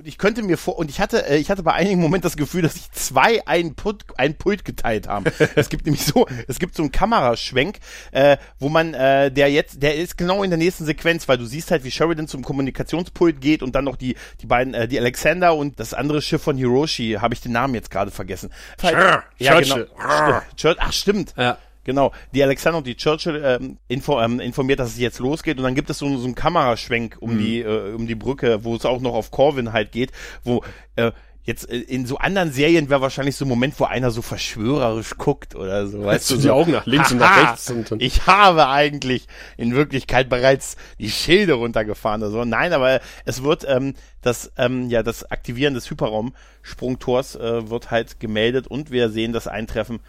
Und 0.00 0.06
ich 0.06 0.16
könnte 0.16 0.42
mir 0.42 0.56
vor, 0.56 0.78
und 0.78 0.88
ich 0.88 0.98
hatte, 0.98 1.28
äh, 1.28 1.36
ich 1.36 1.50
hatte 1.50 1.62
bei 1.62 1.74
einigen 1.74 2.00
Momenten 2.00 2.22
das 2.22 2.38
Gefühl, 2.38 2.62
dass 2.62 2.72
sich 2.72 2.90
zwei 2.92 3.46
ein 3.46 3.74
Pult, 3.74 4.06
ein 4.16 4.34
Pult 4.34 4.64
geteilt 4.64 5.06
haben. 5.06 5.26
es 5.56 5.68
gibt 5.68 5.84
nämlich 5.84 6.06
so, 6.06 6.26
es 6.48 6.58
gibt 6.58 6.74
so 6.74 6.82
einen 6.82 6.90
Kameraschwenk, 6.90 7.80
äh, 8.12 8.38
wo 8.58 8.70
man, 8.70 8.94
äh, 8.94 9.30
der 9.30 9.50
jetzt, 9.50 9.82
der 9.82 9.96
ist 9.96 10.16
genau 10.16 10.42
in 10.42 10.48
der 10.48 10.56
nächsten 10.56 10.86
Sequenz, 10.86 11.28
weil 11.28 11.36
du 11.36 11.44
siehst 11.44 11.70
halt, 11.70 11.84
wie 11.84 11.90
Sheridan 11.90 12.28
zum 12.28 12.42
Kommunikationspult 12.42 13.42
geht 13.42 13.62
und 13.62 13.74
dann 13.74 13.84
noch 13.84 13.96
die, 13.96 14.16
die 14.40 14.46
beiden, 14.46 14.72
äh, 14.72 14.88
die 14.88 14.98
Alexander 14.98 15.54
und 15.54 15.78
das 15.78 15.92
andere 15.92 16.22
Schiff 16.22 16.40
von 16.40 16.56
Hiroshi, 16.56 17.18
habe 17.20 17.34
ich 17.34 17.42
den 17.42 17.52
Namen 17.52 17.74
jetzt 17.74 17.90
gerade 17.90 18.10
vergessen. 18.10 18.50
Sure, 18.80 19.22
ja, 19.36 19.52
Churchill. 19.52 19.90
genau. 19.98 20.40
Churchill. 20.56 20.76
Ach, 20.78 20.92
stimmt. 20.94 21.34
Ja. 21.36 21.58
Genau, 21.84 22.12
die 22.34 22.42
Alexander 22.42 22.78
und 22.78 22.86
die 22.86 22.96
Churchill 22.96 23.42
ähm, 23.44 23.78
info, 23.88 24.20
ähm, 24.20 24.38
informiert, 24.40 24.80
dass 24.80 24.90
es 24.90 24.98
jetzt 24.98 25.18
losgeht. 25.18 25.56
Und 25.58 25.64
dann 25.64 25.74
gibt 25.74 25.88
es 25.90 25.98
so, 25.98 26.16
so 26.18 26.24
einen 26.26 26.34
Kameraschwenk 26.34 27.16
um 27.20 27.38
die 27.38 27.60
äh, 27.60 27.94
um 27.94 28.06
die 28.06 28.14
Brücke, 28.14 28.64
wo 28.64 28.76
es 28.76 28.84
auch 28.84 29.00
noch 29.00 29.14
auf 29.14 29.30
Corvin 29.30 29.72
halt 29.72 29.90
geht, 29.90 30.12
wo 30.44 30.62
äh, 30.96 31.10
jetzt 31.44 31.70
äh, 31.70 31.78
in 31.78 32.04
so 32.04 32.18
anderen 32.18 32.52
Serien 32.52 32.90
wäre 32.90 33.00
wahrscheinlich 33.00 33.34
so 33.34 33.46
ein 33.46 33.48
Moment, 33.48 33.80
wo 33.80 33.84
einer 33.84 34.10
so 34.10 34.20
verschwörerisch 34.20 35.16
guckt 35.16 35.54
oder 35.56 35.86
so, 35.86 36.04
weißt 36.04 36.30
du, 36.32 36.36
die 36.36 36.42
so, 36.42 36.52
Augen 36.52 36.72
nach 36.72 36.84
links 36.84 37.12
und 37.12 37.18
nach 37.18 37.30
"Haha, 37.34 37.50
rechts 37.52 37.70
und 37.70 37.90
dann- 37.90 38.00
ich 38.00 38.26
habe 38.26 38.68
eigentlich 38.68 39.26
in 39.56 39.74
Wirklichkeit 39.74 40.28
bereits 40.28 40.76
die 40.98 41.10
Schilde 41.10 41.54
runtergefahren 41.54 42.20
oder 42.22 42.30
so. 42.30 42.44
Nein, 42.44 42.74
aber 42.74 43.00
es 43.24 43.42
wird 43.42 43.64
ähm, 43.66 43.94
das 44.20 44.52
ähm, 44.58 44.90
ja 44.90 45.02
das 45.02 45.30
Aktivieren 45.30 45.72
des 45.72 45.90
Hyperraumsprungtors 45.90 47.36
äh, 47.36 47.70
wird 47.70 47.90
halt 47.90 48.20
gemeldet 48.20 48.66
und 48.66 48.90
wir 48.90 49.08
sehen 49.08 49.32
das 49.32 49.46
Eintreffen 49.48 50.00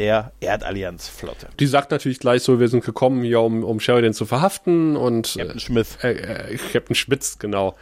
der 0.00 0.32
Erdallianzflotte. 0.40 1.48
Die 1.60 1.66
sagt 1.66 1.90
natürlich 1.90 2.18
gleich 2.18 2.42
so, 2.42 2.58
wir 2.58 2.68
sind 2.68 2.84
gekommen 2.84 3.22
hier, 3.22 3.40
um, 3.40 3.62
um 3.62 3.78
Sheridan 3.80 4.14
zu 4.14 4.24
verhaften 4.24 4.96
und 4.96 5.34
Captain 5.36 5.60
Smith. 5.60 5.98
äh, 6.02 6.12
äh, 6.12 6.58
Captain 6.72 6.96
Schmitz, 6.96 7.38
genau. 7.38 7.76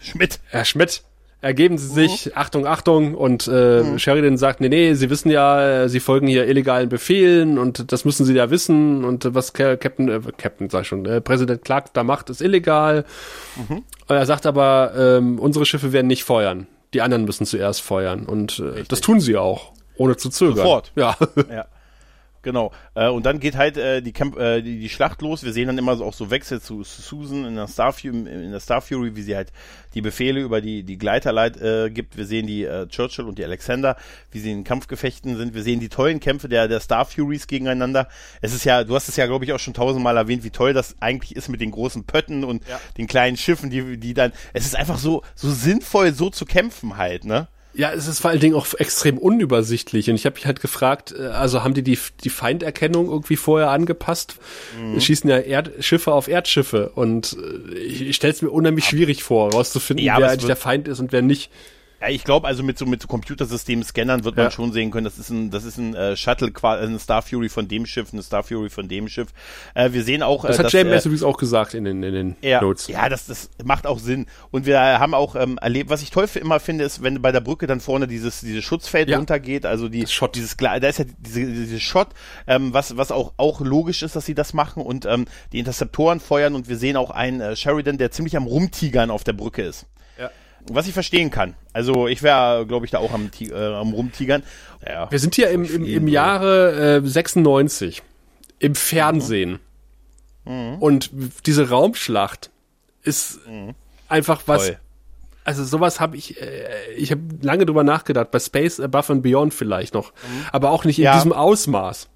Schmidt. 0.00 0.38
Herr 0.50 0.66
Schmidt, 0.66 1.02
ergeben 1.40 1.78
Sie 1.78 1.88
sich, 1.88 2.36
Achtung, 2.36 2.66
Achtung, 2.66 3.14
und 3.14 3.48
äh, 3.48 3.98
Sheridan 3.98 4.36
sagt, 4.36 4.60
nee, 4.60 4.68
nee, 4.68 4.92
Sie 4.94 5.08
wissen 5.10 5.30
ja, 5.30 5.84
äh, 5.84 5.88
Sie 5.88 5.98
folgen 5.98 6.26
hier 6.26 6.46
illegalen 6.46 6.88
Befehlen 6.90 7.58
und 7.58 7.90
das 7.90 8.04
müssen 8.04 8.26
Sie 8.26 8.34
ja 8.34 8.50
wissen 8.50 9.04
und 9.04 9.24
äh, 9.24 9.34
was 9.34 9.52
Ca- 9.54 9.76
Captain, 9.76 10.08
äh, 10.08 10.20
Captain 10.36 10.68
sag 10.70 10.82
ich 10.82 10.88
schon, 10.88 11.06
äh, 11.06 11.20
Präsident 11.20 11.64
Clark 11.64 11.94
da 11.94 12.04
macht, 12.04 12.30
ist 12.30 12.42
illegal. 12.42 13.04
Und 13.68 13.84
er 14.08 14.26
sagt 14.26 14.44
aber, 14.46 14.92
ähm, 14.96 15.38
unsere 15.38 15.64
Schiffe 15.64 15.92
werden 15.92 16.06
nicht 16.06 16.24
feuern. 16.24 16.66
Die 16.94 17.00
anderen 17.00 17.24
müssen 17.24 17.46
zuerst 17.46 17.80
feuern 17.80 18.26
und 18.26 18.58
äh, 18.60 18.84
das 18.86 19.00
tun 19.00 19.18
sie 19.18 19.38
auch, 19.38 19.72
ohne 19.96 20.16
zu 20.16 20.30
zögern. 20.30 20.56
Sofort. 20.56 20.92
Ja. 20.96 21.16
Ja. 21.50 21.66
Genau. 22.42 22.72
Äh, 22.94 23.08
und 23.08 23.24
dann 23.24 23.38
geht 23.38 23.56
halt 23.56 23.76
äh, 23.76 24.02
die, 24.02 24.12
Camp, 24.12 24.36
äh, 24.36 24.62
die, 24.62 24.80
die 24.80 24.88
Schlacht 24.88 25.22
los. 25.22 25.44
Wir 25.44 25.52
sehen 25.52 25.68
dann 25.68 25.78
immer 25.78 25.96
so 25.96 26.04
auch 26.04 26.12
so 26.12 26.30
Wechsel 26.30 26.60
zu 26.60 26.82
Susan 26.82 27.44
in 27.44 27.54
der 27.54 27.68
Star 27.68 27.92
Fury, 27.92 28.08
in 28.08 28.50
der 28.50 28.58
Star 28.58 28.80
Fury, 28.80 29.14
wie 29.14 29.22
sie 29.22 29.36
halt 29.36 29.52
die 29.94 30.00
Befehle 30.00 30.40
über 30.40 30.60
die 30.60 30.82
die 30.82 30.98
Gleiter 30.98 31.32
leit, 31.32 31.56
äh, 31.60 31.88
gibt. 31.90 32.16
Wir 32.16 32.26
sehen 32.26 32.48
die 32.48 32.64
äh, 32.64 32.88
Churchill 32.88 33.26
und 33.26 33.38
die 33.38 33.44
Alexander, 33.44 33.96
wie 34.32 34.40
sie 34.40 34.50
in 34.50 34.64
Kampfgefechten 34.64 35.36
sind. 35.36 35.54
Wir 35.54 35.62
sehen 35.62 35.78
die 35.78 35.88
tollen 35.88 36.18
Kämpfe 36.18 36.48
der 36.48 36.66
der 36.66 36.80
Star 36.80 37.04
Furies 37.04 37.46
gegeneinander. 37.46 38.08
Es 38.40 38.52
ist 38.52 38.64
ja, 38.64 38.82
du 38.82 38.96
hast 38.96 39.08
es 39.08 39.14
ja 39.14 39.26
glaube 39.26 39.44
ich 39.44 39.52
auch 39.52 39.60
schon 39.60 39.74
tausendmal 39.74 40.16
erwähnt, 40.16 40.42
wie 40.42 40.50
toll 40.50 40.72
das 40.72 40.96
eigentlich 40.98 41.36
ist 41.36 41.48
mit 41.48 41.60
den 41.60 41.70
großen 41.70 42.04
Pötten 42.04 42.42
und 42.42 42.64
den 42.98 43.06
kleinen 43.06 43.36
Schiffen, 43.36 43.70
die 43.70 43.98
die 43.98 44.14
dann. 44.14 44.32
Es 44.52 44.66
ist 44.66 44.74
einfach 44.74 44.98
so 44.98 45.22
so 45.36 45.48
sinnvoll, 45.52 46.12
so 46.12 46.28
zu 46.28 46.44
kämpfen 46.44 46.96
halt, 46.96 47.24
ne? 47.24 47.46
Ja, 47.74 47.92
es 47.92 48.06
ist 48.06 48.20
vor 48.20 48.30
allen 48.30 48.40
Dingen 48.40 48.54
auch 48.54 48.66
extrem 48.74 49.18
unübersichtlich. 49.18 50.10
Und 50.10 50.16
ich 50.16 50.26
habe 50.26 50.34
mich 50.34 50.46
halt 50.46 50.60
gefragt, 50.60 51.14
äh, 51.18 51.26
also 51.28 51.62
haben 51.62 51.74
die 51.74 51.82
die, 51.82 51.98
die 52.22 52.30
Feinderkennung 52.30 53.08
irgendwie 53.08 53.36
vorher 53.36 53.70
angepasst? 53.70 54.36
Mhm. 54.78 55.00
Schießen 55.00 55.28
ja 55.28 55.38
Erdschiffe 55.38 56.12
auf 56.12 56.28
Erdschiffe. 56.28 56.90
Und 56.94 57.36
äh, 57.72 57.74
ich, 57.78 58.02
ich 58.02 58.16
stelle 58.16 58.32
es 58.32 58.42
mir 58.42 58.50
unheimlich 58.50 58.84
schwierig 58.84 59.22
vor, 59.22 59.52
rauszufinden, 59.52 60.04
Ja, 60.04 60.18
wer 60.18 60.30
eigentlich 60.30 60.46
der 60.46 60.56
Feind 60.56 60.88
ist 60.88 61.00
und 61.00 61.12
wer 61.12 61.22
nicht. 61.22 61.50
Ja, 62.02 62.08
ich 62.08 62.24
glaube 62.24 62.48
also 62.48 62.62
mit 62.64 62.78
so 62.78 62.84
mit 62.86 63.00
so 63.00 63.06
Computersystemen 63.08 63.84
Scannern 63.84 64.24
wird 64.24 64.36
man 64.36 64.46
Ja. 64.46 64.50
schon 64.50 64.72
sehen 64.72 64.90
können, 64.90 65.04
das 65.04 65.18
ist 65.18 65.30
ein 65.30 65.50
das 65.50 65.64
ist 65.64 65.78
ein 65.78 65.94
äh, 65.94 66.16
Shuttle 66.16 66.52
ein 66.62 66.98
Star 66.98 67.22
Fury 67.22 67.48
von 67.48 67.68
dem 67.68 67.86
Schiff, 67.86 68.12
eine 68.12 68.22
Star 68.22 68.42
Fury 68.42 68.70
von 68.70 68.88
dem 68.88 69.08
Schiff. 69.08 69.28
Äh, 69.74 69.92
wir 69.92 70.02
sehen 70.02 70.22
auch 70.22 70.44
Das 70.44 70.58
äh, 70.58 70.64
hat 70.64 70.72
JMS 70.72 71.04
äh, 71.04 71.08
übrigens 71.08 71.22
auch 71.22 71.36
gesagt 71.38 71.74
in 71.74 71.84
den, 71.84 72.02
in 72.02 72.12
den 72.12 72.36
ja, 72.42 72.60
Notes. 72.60 72.88
ja, 72.88 73.08
das, 73.08 73.26
das 73.26 73.50
macht 73.64 73.86
auch 73.86 73.98
Sinn. 74.00 74.26
Und 74.50 74.66
wir 74.66 74.80
haben 74.80 75.14
auch 75.14 75.36
ähm, 75.36 75.58
erlebt, 75.58 75.90
was 75.90 76.02
ich 76.02 76.10
toll 76.10 76.26
fi- 76.26 76.40
immer 76.40 76.58
finde, 76.60 76.84
ist, 76.84 77.02
wenn 77.02 77.22
bei 77.22 77.30
der 77.30 77.40
Brücke 77.40 77.66
dann 77.68 77.78
vorne 77.80 78.08
dieses, 78.08 78.40
dieses 78.40 78.64
Schutzfeld 78.64 79.08
Ja. 79.08 79.18
runtergeht, 79.18 79.64
also 79.64 79.88
die, 79.88 80.04
dieses, 80.34 80.56
da 80.56 80.74
ist 80.74 80.98
ja 80.98 81.04
diese, 81.20 81.46
diese 81.46 81.78
Shot, 81.80 82.08
ähm, 82.48 82.74
was, 82.74 82.96
was 82.96 83.12
auch, 83.12 83.32
auch 83.36 83.60
logisch 83.60 84.02
ist, 84.02 84.16
dass 84.16 84.26
sie 84.26 84.34
das 84.34 84.52
machen 84.54 84.82
und 84.82 85.06
ähm, 85.06 85.26
die 85.52 85.60
Interceptoren 85.60 86.18
feuern 86.18 86.54
und 86.56 86.68
wir 86.68 86.76
sehen 86.76 86.96
auch 86.96 87.10
einen 87.10 87.40
äh, 87.40 87.54
Sheridan, 87.56 87.98
der 87.98 88.10
ziemlich 88.10 88.36
am 88.36 88.44
Rumtigern 88.46 89.10
auf 89.10 89.22
der 89.24 89.34
Brücke 89.34 89.62
ist. 89.62 89.86
Was 90.70 90.86
ich 90.86 90.92
verstehen 90.94 91.30
kann. 91.30 91.54
Also 91.72 92.06
ich 92.06 92.22
wäre, 92.22 92.66
glaube 92.66 92.86
ich, 92.86 92.92
da 92.92 92.98
auch 92.98 93.12
am, 93.12 93.30
äh, 93.40 93.52
am 93.52 93.92
Rumtigern. 93.92 94.42
Ja. 94.86 95.10
Wir 95.10 95.18
sind 95.18 95.34
hier 95.34 95.50
im, 95.50 95.64
im, 95.64 95.84
im 95.84 96.08
Jahre 96.08 97.00
äh, 97.02 97.06
96 97.06 98.02
im 98.58 98.74
Fernsehen. 98.74 99.58
Mhm. 100.44 100.76
Und 100.78 101.10
diese 101.46 101.68
Raumschlacht 101.68 102.50
ist 103.02 103.40
einfach 104.08 104.42
was. 104.46 104.66
Toll. 104.66 104.78
Also 105.44 105.64
sowas 105.64 105.98
habe 105.98 106.16
ich, 106.16 106.40
äh, 106.40 106.92
ich 106.96 107.10
habe 107.10 107.22
lange 107.42 107.66
drüber 107.66 107.82
nachgedacht, 107.82 108.30
bei 108.30 108.38
Space 108.38 108.78
Above 108.78 109.12
and 109.14 109.22
Beyond 109.24 109.52
vielleicht 109.52 109.92
noch, 109.94 110.12
aber 110.52 110.70
auch 110.70 110.84
nicht 110.84 110.98
in 110.98 111.02
Mhm. 111.02 111.06
Ja. 111.06 111.14
diesem 111.14 111.32
Ausmaß. 111.32 112.08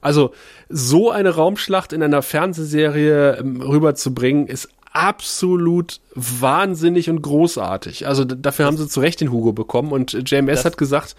Also 0.00 0.32
so 0.68 1.10
eine 1.10 1.30
Raumschlacht 1.30 1.92
in 1.92 2.02
einer 2.02 2.22
Fernsehserie 2.22 3.38
ähm, 3.40 3.60
rüberzubringen, 3.60 4.46
ist 4.46 4.68
absolut 4.92 6.00
wahnsinnig 6.14 7.08
und 7.10 7.22
großartig. 7.22 8.06
Also 8.06 8.24
dafür 8.24 8.66
haben 8.66 8.76
sie 8.76 8.88
zu 8.88 9.00
Recht 9.00 9.20
den 9.20 9.30
Hugo 9.30 9.52
bekommen 9.52 9.92
und 9.92 10.14
äh, 10.14 10.18
JMS 10.26 10.56
Das- 10.60 10.64
hat 10.64 10.76
gesagt, 10.78 11.16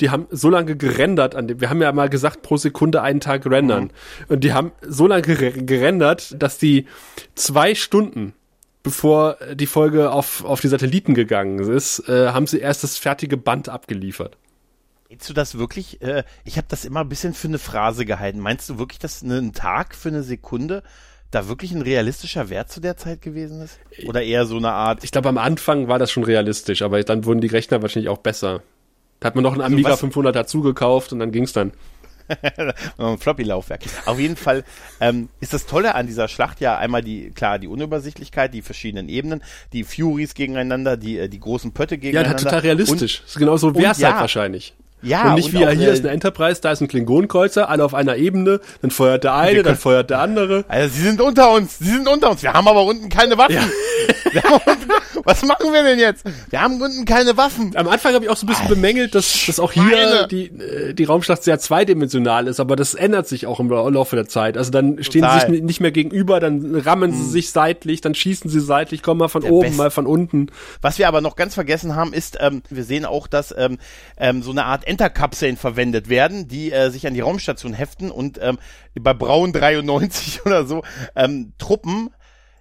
die 0.00 0.10
haben 0.10 0.26
so 0.30 0.50
lange 0.50 0.76
gerendert 0.76 1.34
an 1.34 1.48
dem, 1.48 1.60
wir 1.60 1.70
haben 1.70 1.80
ja 1.82 1.90
mal 1.92 2.08
gesagt, 2.08 2.42
pro 2.42 2.56
Sekunde 2.56 3.02
einen 3.02 3.20
Tag 3.20 3.46
rendern. 3.46 3.90
Und 4.28 4.44
die 4.44 4.52
haben 4.52 4.72
so 4.86 5.06
lange 5.06 5.22
ger- 5.22 5.62
gerendert, 5.64 6.36
dass 6.42 6.58
die 6.58 6.86
zwei 7.34 7.74
Stunden 7.74 8.34
bevor 8.82 9.38
die 9.54 9.66
Folge 9.66 10.10
auf, 10.10 10.44
auf 10.44 10.60
die 10.60 10.68
Satelliten 10.68 11.14
gegangen 11.14 11.58
ist, 11.58 12.06
äh, 12.06 12.28
haben 12.28 12.46
sie 12.46 12.58
erst 12.58 12.84
das 12.84 12.98
fertige 12.98 13.38
Band 13.38 13.70
abgeliefert. 13.70 14.36
Meinst 15.08 15.26
du 15.30 15.32
das 15.32 15.56
wirklich? 15.56 16.02
Äh, 16.02 16.24
ich 16.44 16.58
habe 16.58 16.66
das 16.68 16.84
immer 16.84 17.00
ein 17.00 17.08
bisschen 17.08 17.32
für 17.32 17.48
eine 17.48 17.58
Phrase 17.58 18.04
gehalten. 18.04 18.40
Meinst 18.40 18.68
du 18.68 18.78
wirklich, 18.78 18.98
dass 18.98 19.22
ein 19.22 19.54
Tag 19.54 19.94
für 19.94 20.08
eine 20.10 20.22
Sekunde 20.22 20.82
da 21.34 21.48
wirklich 21.48 21.72
ein 21.72 21.82
realistischer 21.82 22.48
Wert 22.50 22.70
zu 22.70 22.80
der 22.80 22.96
Zeit 22.96 23.22
gewesen 23.22 23.62
ist? 23.62 23.78
Oder 24.06 24.22
eher 24.22 24.46
so 24.46 24.56
eine 24.56 24.72
Art. 24.72 25.04
Ich 25.04 25.10
glaube, 25.10 25.28
am 25.28 25.38
Anfang 25.38 25.88
war 25.88 25.98
das 25.98 26.10
schon 26.10 26.24
realistisch, 26.24 26.82
aber 26.82 27.02
dann 27.02 27.24
wurden 27.24 27.40
die 27.40 27.48
Rechner 27.48 27.82
wahrscheinlich 27.82 28.08
auch 28.08 28.18
besser. 28.18 28.62
Da 29.20 29.26
hat 29.28 29.34
man 29.34 29.44
noch 29.44 29.52
einen 29.52 29.62
Amiga 29.62 29.90
was- 29.90 30.00
500 30.00 30.34
dazu 30.34 30.60
gekauft 30.62 31.12
und 31.12 31.18
dann 31.18 31.32
ging's 31.32 31.52
dann. 31.52 31.72
ein 32.98 33.18
Floppy-Laufwerk. 33.18 33.82
Auf 34.06 34.18
jeden 34.18 34.36
Fall 34.36 34.64
ähm, 34.98 35.28
ist 35.40 35.52
das 35.52 35.66
Tolle 35.66 35.94
an 35.94 36.06
dieser 36.06 36.26
Schlacht 36.28 36.60
ja 36.60 36.78
einmal 36.78 37.02
die, 37.02 37.30
klar, 37.30 37.58
die 37.58 37.68
Unübersichtlichkeit, 37.68 38.54
die 38.54 38.62
verschiedenen 38.62 39.10
Ebenen, 39.10 39.42
die 39.74 39.84
Furies 39.84 40.32
gegeneinander, 40.34 40.96
die, 40.96 41.18
äh, 41.18 41.28
die 41.28 41.40
großen 41.40 41.72
Pötte 41.72 41.96
Ja, 41.96 42.00
gegeneinander. 42.00 42.30
hat 42.38 42.42
total 42.44 42.60
realistisch. 42.60 43.20
Das 43.22 43.30
ist 43.32 43.38
genauso 43.38 43.74
wär's 43.74 43.98
und 43.98 44.02
ja. 44.02 44.12
halt 44.12 44.20
wahrscheinlich. 44.22 44.74
Ja, 45.04 45.28
und 45.28 45.34
nicht 45.36 45.46
und 45.48 45.52
wie 45.54 45.62
ja 45.62 45.70
hier 45.70 45.88
äh, 45.88 45.92
ist 45.92 46.00
eine 46.04 46.10
Enterprise, 46.10 46.60
da 46.60 46.72
ist 46.72 46.80
ein 46.80 46.88
Klingonenkreuzer, 46.88 47.68
alle 47.68 47.84
auf 47.84 47.94
einer 47.94 48.16
Ebene, 48.16 48.60
dann 48.82 48.90
feuert 48.90 49.24
der 49.24 49.34
eine, 49.34 49.62
dann 49.62 49.76
feuert 49.76 50.10
der 50.10 50.20
andere. 50.20 50.64
Also 50.68 50.94
sie 50.94 51.02
sind 51.02 51.20
unter 51.20 51.52
uns, 51.52 51.78
sie 51.78 51.90
sind 51.90 52.08
unter 52.08 52.30
uns. 52.30 52.42
Wir 52.42 52.52
haben 52.52 52.66
aber 52.68 52.84
unten 52.84 53.08
keine 53.08 53.38
Waffen. 53.38 53.58
Haben 54.34 54.60
unten, 54.66 54.90
was 55.24 55.44
machen 55.44 55.72
wir 55.72 55.84
denn 55.84 55.98
jetzt? 56.00 56.24
Wir 56.50 56.60
haben 56.60 56.82
unten 56.82 57.04
keine 57.04 57.36
Waffen. 57.36 57.70
Am 57.76 57.86
Anfang 57.86 58.14
habe 58.14 58.24
ich 58.24 58.30
auch 58.30 58.36
so 58.36 58.46
ein 58.46 58.48
bisschen 58.48 58.66
bemängelt, 58.66 59.14
dass, 59.14 59.46
dass 59.46 59.60
auch 59.60 59.70
hier 59.70 60.26
die, 60.26 60.46
äh, 60.46 60.92
die 60.92 61.04
Raumschlacht 61.04 61.44
sehr 61.44 61.60
zweidimensional 61.60 62.48
ist, 62.48 62.58
aber 62.58 62.74
das 62.74 62.94
ändert 62.94 63.28
sich 63.28 63.46
auch 63.46 63.60
im 63.60 63.70
Laufe 63.70 64.16
der 64.16 64.26
Zeit. 64.26 64.56
Also 64.58 64.72
dann 64.72 65.02
stehen 65.04 65.22
sie 65.22 65.28
Total. 65.28 65.50
sich 65.52 65.62
nicht 65.62 65.80
mehr 65.80 65.92
gegenüber, 65.92 66.40
dann 66.40 66.74
rammen 66.74 67.12
sie 67.12 67.30
sich 67.30 67.50
seitlich, 67.50 68.00
dann 68.00 68.16
schießen 68.16 68.50
sie 68.50 68.58
seitlich, 68.60 69.02
kommen 69.04 69.20
mal 69.20 69.28
von 69.28 69.44
oben, 69.44 69.68
Best- 69.68 69.78
mal 69.78 69.90
von 69.92 70.06
unten. 70.06 70.48
Was 70.82 70.98
wir 70.98 71.06
aber 71.06 71.20
noch 71.20 71.36
ganz 71.36 71.54
vergessen 71.54 71.94
haben, 71.94 72.12
ist, 72.12 72.36
ähm, 72.40 72.62
wir 72.68 72.82
sehen 72.84 73.04
auch, 73.04 73.28
dass 73.28 73.54
ähm, 73.56 73.78
ähm, 74.16 74.42
so 74.42 74.50
eine 74.50 74.64
Art 74.64 74.84
Enterkapseln 74.94 75.56
verwendet 75.56 76.08
werden, 76.08 76.46
die 76.46 76.70
äh, 76.70 76.88
sich 76.88 77.04
an 77.08 77.14
die 77.14 77.20
Raumstation 77.20 77.72
heften 77.72 78.12
und 78.12 78.38
ähm, 78.40 78.58
bei 78.94 79.12
Braun 79.12 79.52
93 79.52 80.42
oder 80.46 80.64
so 80.66 80.84
ähm, 81.16 81.52
Truppen 81.58 82.10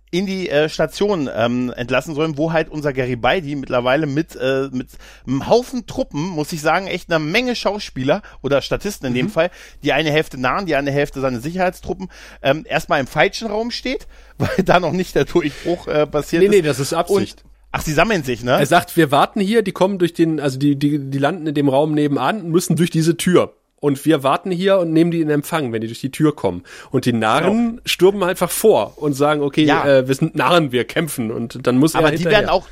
in 0.10 0.26
die 0.26 0.50
äh, 0.50 0.68
Station 0.70 1.30
ähm, 1.32 1.72
entlassen 1.76 2.16
sollen, 2.16 2.38
wo 2.38 2.52
halt 2.52 2.70
unser 2.70 2.92
Garibaldi 2.92 3.56
mittlerweile 3.56 4.08
mit 4.08 4.36
äh, 4.36 4.70
mit 4.72 4.90
einem 5.28 5.48
Haufen 5.48 5.86
Truppen, 5.86 6.22
muss 6.22 6.52
ich 6.54 6.62
sagen, 6.62 6.88
echt 6.88 7.12
eine 7.12 7.24
Menge 7.24 7.56
Schauspieler 7.56 8.22
oder 8.42 8.62
Statisten 8.62 9.08
in 9.08 9.14
dem 9.14 9.30
Fall, 9.30 9.52
die 9.84 9.94
eine 9.94 10.12
Hälfte 10.12 10.40
nahen, 10.40 10.66
die 10.66 10.76
eine 10.76 10.92
Hälfte 10.92 11.20
seine 11.20 11.40
Sicherheitstruppen, 11.40 12.10
ähm, 12.42 12.64
erstmal 12.68 13.00
im 13.00 13.08
falschen 13.08 13.48
Raum 13.48 13.70
steht, 13.72 14.08
weil 14.40 14.64
da 14.64 14.80
noch 14.80 14.92
nicht 14.92 15.14
der 15.16 15.26
Durchbruch 15.26 15.88
äh, 15.88 16.08
passiert 16.08 16.42
Nee, 16.42 16.48
ist. 16.48 16.52
nee, 16.52 16.62
das 16.62 16.80
ist 16.80 16.94
Absicht. 16.94 17.44
Und, 17.44 17.53
ach, 17.74 17.82
sie 17.82 17.92
sammeln 17.92 18.24
sich, 18.24 18.44
ne? 18.44 18.52
Er 18.52 18.66
sagt, 18.66 18.96
wir 18.96 19.12
warten 19.12 19.42
hier, 19.42 19.62
die 19.64 19.74
kommen 19.74 20.00
durch 20.00 20.14
den, 20.14 20.40
also 20.40 20.58
die, 20.58 20.78
die, 20.78 20.98
die 21.00 21.18
landen 21.18 21.46
in 21.48 21.54
dem 21.56 21.68
Raum 21.68 21.94
nebenan, 21.94 22.50
müssen 22.50 22.78
durch 22.78 22.90
diese 22.90 23.18
Tür. 23.18 23.54
Und 23.82 24.06
wir 24.06 24.24
warten 24.24 24.50
hier 24.50 24.78
und 24.78 24.94
nehmen 24.94 25.12
die 25.12 25.20
in 25.20 25.30
Empfang, 25.30 25.74
wenn 25.74 25.82
die 25.82 25.88
durch 25.88 26.00
die 26.00 26.12
Tür 26.12 26.34
kommen. 26.34 26.64
Und 26.92 27.04
die 27.06 27.12
Narren 27.12 27.82
stürmen 27.86 28.24
einfach 28.24 28.50
vor 28.50 28.94
und 28.96 29.12
sagen, 29.12 29.42
okay, 29.42 29.66
Ja. 29.66 29.86
äh, 29.86 30.08
wir 30.08 30.16
sind 30.16 30.36
Narren, 30.36 30.72
wir 30.72 30.86
kämpfen. 30.86 31.32
Und 31.32 31.68
dann 31.68 31.78
muss 31.78 31.94
Aber 31.94 32.06
er 32.06 32.12
die 32.12 32.18
hinterher. 32.20 32.40
werden 32.40 32.50
auch 32.50 32.68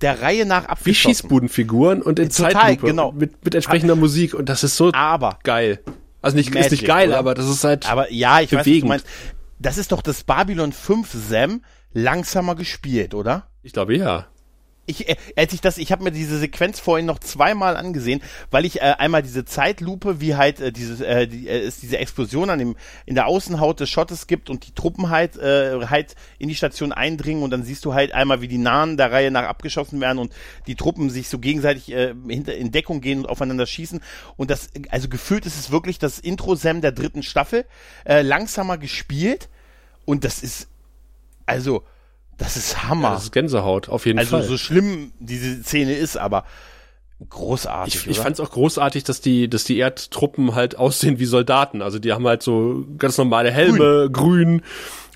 der 0.00 0.20
Reihe 0.20 0.46
nach 0.46 0.64
wie 0.64 0.68
abgeschossen. 0.70 1.10
Schießbudenfiguren 1.14 2.02
und 2.02 2.18
in 2.18 2.28
Total, 2.30 2.52
Zeitlupe 2.52 2.86
genau. 2.88 3.12
mit, 3.12 3.44
mit 3.44 3.54
entsprechender 3.54 3.94
Musik. 3.94 4.34
Und 4.34 4.48
das 4.48 4.64
ist 4.64 4.76
so 4.76 4.90
Aber, 4.94 5.38
geil. 5.44 5.78
Also 6.22 6.36
nicht, 6.36 6.48
ist 6.48 6.54
Magic, 6.54 6.70
nicht 6.72 6.86
geil, 6.86 7.10
oder? 7.10 7.18
aber 7.18 7.34
das 7.34 7.48
ist 7.48 7.62
halt 7.62 7.88
aber 7.88 8.12
ja, 8.12 8.40
ich 8.40 8.52
weiß, 8.52 8.64
bewegend. 8.64 8.88
meinst. 8.88 9.06
Das 9.60 9.78
ist 9.78 9.92
doch 9.92 10.02
das 10.02 10.24
Babylon 10.24 10.72
5 10.72 11.08
Sam 11.28 11.62
langsamer 11.92 12.56
gespielt, 12.56 13.14
oder? 13.14 13.46
ich 13.62 13.72
glaube 13.72 13.96
ja. 13.96 14.26
Ich, 14.88 15.08
äh, 15.08 15.16
als 15.36 15.52
ich 15.52 15.60
das, 15.60 15.76
ich 15.76 15.92
habe 15.92 16.02
mir 16.02 16.10
diese 16.10 16.38
Sequenz 16.38 16.80
vorhin 16.80 17.04
noch 17.04 17.18
zweimal 17.18 17.76
angesehen, 17.76 18.22
weil 18.50 18.64
ich 18.64 18.80
äh, 18.80 18.94
einmal 18.98 19.22
diese 19.22 19.44
Zeitlupe, 19.44 20.20
wie 20.20 20.34
halt 20.34 20.60
äh, 20.60 20.72
diese, 20.72 21.06
äh, 21.06 21.26
die, 21.26 21.46
äh, 21.46 21.60
es 21.60 21.78
diese 21.78 21.98
Explosion 21.98 22.48
an 22.48 22.58
dem 22.58 22.76
in 23.04 23.14
der 23.14 23.26
Außenhaut 23.26 23.80
des 23.80 23.90
Schottes 23.90 24.26
gibt 24.26 24.48
und 24.48 24.66
die 24.66 24.72
Truppen 24.72 25.10
halt 25.10 25.36
äh, 25.36 25.86
halt 25.86 26.14
in 26.38 26.48
die 26.48 26.54
Station 26.54 26.92
eindringen 26.92 27.42
und 27.42 27.50
dann 27.50 27.64
siehst 27.64 27.84
du 27.84 27.92
halt 27.92 28.12
einmal, 28.12 28.40
wie 28.40 28.48
die 28.48 28.58
Nahen 28.58 28.96
der 28.96 29.12
Reihe 29.12 29.30
nach 29.30 29.44
abgeschossen 29.44 30.00
werden 30.00 30.18
und 30.18 30.32
die 30.66 30.74
Truppen 30.74 31.10
sich 31.10 31.28
so 31.28 31.38
gegenseitig 31.38 31.92
äh, 31.92 32.14
hinter 32.26 32.56
in 32.56 32.72
Deckung 32.72 33.02
gehen 33.02 33.18
und 33.20 33.26
aufeinander 33.28 33.66
schießen. 33.66 34.00
Und 34.36 34.50
das, 34.50 34.70
also 34.88 35.08
gefühlt 35.08 35.44
ist 35.44 35.58
es 35.58 35.70
wirklich 35.70 35.98
das 35.98 36.18
Intro 36.18 36.54
Sam 36.54 36.80
der 36.80 36.92
dritten 36.92 37.22
Staffel 37.22 37.66
äh, 38.04 38.22
langsamer 38.22 38.78
gespielt. 38.78 39.50
Und 40.06 40.24
das 40.24 40.42
ist 40.42 40.68
also 41.44 41.82
das 42.38 42.56
ist 42.56 42.84
Hammer. 42.88 43.10
Das 43.10 43.24
ist 43.24 43.32
Gänsehaut, 43.32 43.88
auf 43.88 44.06
jeden 44.06 44.18
Also 44.18 44.38
Fall. 44.38 44.42
so 44.46 44.56
schlimm 44.56 45.12
diese 45.18 45.62
Szene 45.62 45.94
ist, 45.94 46.16
aber 46.16 46.44
großartig. 47.28 47.94
Ich, 47.94 48.06
ich 48.06 48.16
oder? 48.16 48.22
fand 48.24 48.34
es 48.38 48.40
auch 48.40 48.50
großartig, 48.50 49.04
dass 49.04 49.20
die, 49.20 49.48
dass 49.48 49.64
die 49.64 49.78
Erdtruppen 49.78 50.54
halt 50.54 50.76
aussehen 50.78 51.18
wie 51.18 51.24
Soldaten. 51.24 51.82
Also 51.82 51.98
die 51.98 52.12
haben 52.12 52.26
halt 52.26 52.42
so 52.42 52.84
ganz 52.96 53.18
normale 53.18 53.50
Helme, 53.50 54.08
grün. 54.10 54.62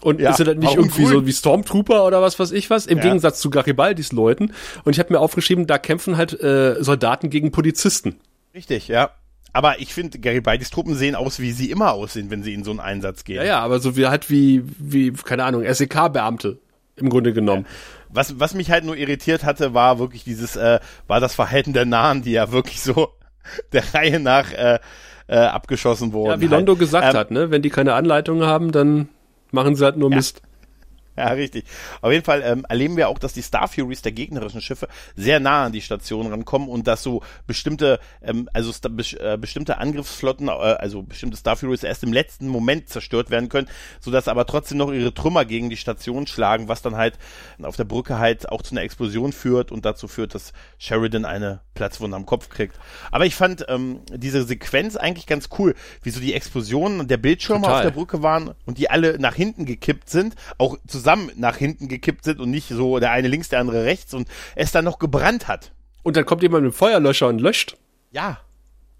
Und 0.00 0.20
Ja, 0.20 0.30
ist 0.30 0.38
sind 0.38 0.48
halt 0.48 0.58
nicht 0.58 0.74
irgendwie 0.74 1.04
grün? 1.04 1.12
so 1.12 1.26
wie 1.26 1.32
Stormtrooper 1.32 2.04
oder 2.04 2.20
was 2.20 2.38
weiß 2.40 2.50
ich 2.50 2.70
was, 2.70 2.86
im 2.86 2.98
Ja. 2.98 3.04
Gegensatz 3.04 3.40
zu 3.40 3.50
Garibaldis 3.50 4.10
Leuten. 4.10 4.52
Und 4.84 4.92
ich 4.94 4.98
habe 4.98 5.12
mir 5.12 5.20
aufgeschrieben, 5.20 5.68
da 5.68 5.78
kämpfen 5.78 6.16
halt 6.16 6.40
äh, 6.40 6.82
Soldaten 6.82 7.30
gegen 7.30 7.52
Polizisten. 7.52 8.16
Richtig, 8.52 8.88
ja. 8.88 9.10
Aber 9.52 9.80
ich 9.80 9.94
finde, 9.94 10.18
Garibaldis 10.18 10.70
Truppen 10.70 10.96
sehen 10.96 11.14
aus, 11.14 11.38
wie 11.38 11.52
sie 11.52 11.70
immer 11.70 11.92
aussehen, 11.92 12.30
wenn 12.30 12.42
sie 12.42 12.54
in 12.54 12.64
so 12.64 12.70
einen 12.72 12.80
Einsatz 12.80 13.22
gehen. 13.22 13.36
Ja, 13.36 13.44
ja, 13.44 13.60
aber 13.60 13.78
so 13.78 13.96
wie 13.96 14.06
halt 14.06 14.28
wie, 14.28 14.62
wie, 14.78 15.12
keine 15.12 15.44
Ahnung, 15.44 15.62
SEK-Beamte 15.72 16.58
im 17.02 17.10
Grunde 17.10 17.32
genommen. 17.32 17.66
Was, 18.08 18.38
was 18.38 18.54
mich 18.54 18.70
halt 18.70 18.84
nur 18.84 18.96
irritiert 18.96 19.44
hatte, 19.44 19.74
war 19.74 19.98
wirklich 19.98 20.24
dieses, 20.24 20.56
äh, 20.56 20.80
war 21.06 21.20
das 21.20 21.34
Verhalten 21.34 21.72
der 21.72 21.84
Nahen, 21.84 22.22
die 22.22 22.32
ja 22.32 22.52
wirklich 22.52 22.80
so 22.82 23.08
der 23.72 23.82
Reihe 23.94 24.20
nach 24.20 24.52
äh, 24.52 24.78
äh, 25.28 25.36
abgeschossen 25.36 26.12
wurden. 26.12 26.30
Ja, 26.30 26.40
wie 26.40 26.48
halt. 26.48 26.52
Londo 26.52 26.76
gesagt 26.76 27.14
Ähm, 27.14 27.18
hat, 27.18 27.30
ne? 27.30 27.50
Wenn 27.50 27.62
die 27.62 27.70
keine 27.70 27.94
Anleitung 27.94 28.42
haben, 28.42 28.72
dann 28.72 29.08
machen 29.50 29.74
sie 29.74 29.84
halt 29.84 29.96
nur 29.96 30.10
Mist. 30.10 30.42
Ja, 31.16 31.28
richtig. 31.28 31.64
Auf 32.00 32.10
jeden 32.10 32.24
Fall 32.24 32.42
ähm, 32.42 32.64
erleben 32.68 32.96
wir 32.96 33.08
auch, 33.08 33.18
dass 33.18 33.34
die 33.34 33.42
Star 33.42 33.68
Furies 33.68 34.02
der 34.02 34.12
gegnerischen 34.12 34.60
Schiffe 34.62 34.88
sehr 35.14 35.40
nah 35.40 35.64
an 35.66 35.72
die 35.72 35.82
Station 35.82 36.26
rankommen 36.26 36.68
und 36.68 36.86
dass 36.86 37.02
so 37.02 37.22
bestimmte, 37.46 38.00
ähm, 38.22 38.48
also 38.52 38.72
sta 38.72 38.88
bes 38.88 39.12
äh, 39.12 39.36
bestimmte 39.38 39.78
Angriffsflotten, 39.78 40.48
äh, 40.48 40.52
also 40.52 41.02
bestimmte 41.02 41.36
Star 41.36 41.56
Furies 41.56 41.82
erst 41.82 42.02
im 42.02 42.12
letzten 42.12 42.48
Moment 42.48 42.88
zerstört 42.88 43.30
werden 43.30 43.50
können, 43.50 43.68
sodass 44.00 44.26
aber 44.26 44.46
trotzdem 44.46 44.78
noch 44.78 44.90
ihre 44.90 45.12
Trümmer 45.12 45.44
gegen 45.44 45.68
die 45.68 45.76
Station 45.76 46.26
schlagen, 46.26 46.68
was 46.68 46.80
dann 46.80 46.96
halt 46.96 47.18
auf 47.62 47.76
der 47.76 47.84
Brücke 47.84 48.18
halt 48.18 48.48
auch 48.48 48.62
zu 48.62 48.74
einer 48.74 48.82
Explosion 48.82 49.32
führt 49.32 49.70
und 49.70 49.84
dazu 49.84 50.08
führt, 50.08 50.34
dass 50.34 50.52
Sheridan 50.78 51.26
eine 51.26 51.60
Platzwunde 51.74 52.16
am 52.16 52.26
Kopf 52.26 52.48
kriegt. 52.48 52.78
Aber 53.10 53.26
ich 53.26 53.34
fand 53.34 53.64
ähm, 53.68 54.00
diese 54.12 54.44
Sequenz 54.44 54.96
eigentlich 54.96 55.26
ganz 55.26 55.48
cool, 55.58 55.74
wie 56.02 56.10
so 56.10 56.20
die 56.20 56.34
Explosionen 56.34 57.00
und 57.00 57.10
der 57.10 57.16
Bildschirme 57.16 57.62
Total. 57.62 57.76
auf 57.76 57.82
der 57.82 57.90
Brücke 57.90 58.22
waren 58.22 58.54
und 58.66 58.78
die 58.78 58.90
alle 58.90 59.18
nach 59.18 59.34
hinten 59.34 59.64
gekippt 59.64 60.10
sind, 60.10 60.34
auch 60.58 60.76
zusammen 60.86 61.30
nach 61.36 61.56
hinten 61.56 61.88
gekippt 61.88 62.24
sind 62.24 62.40
und 62.40 62.50
nicht 62.50 62.68
so 62.68 62.98
der 62.98 63.10
eine 63.10 63.28
links, 63.28 63.48
der 63.48 63.60
andere 63.60 63.84
rechts 63.84 64.14
und 64.14 64.28
es 64.54 64.72
dann 64.72 64.84
noch 64.84 64.98
gebrannt 64.98 65.48
hat. 65.48 65.72
Und 66.02 66.16
dann 66.16 66.26
kommt 66.26 66.42
jemand 66.42 66.64
mit 66.64 66.72
dem 66.72 66.76
Feuerlöscher 66.76 67.28
und 67.28 67.40
löscht. 67.40 67.76
Ja. 68.10 68.40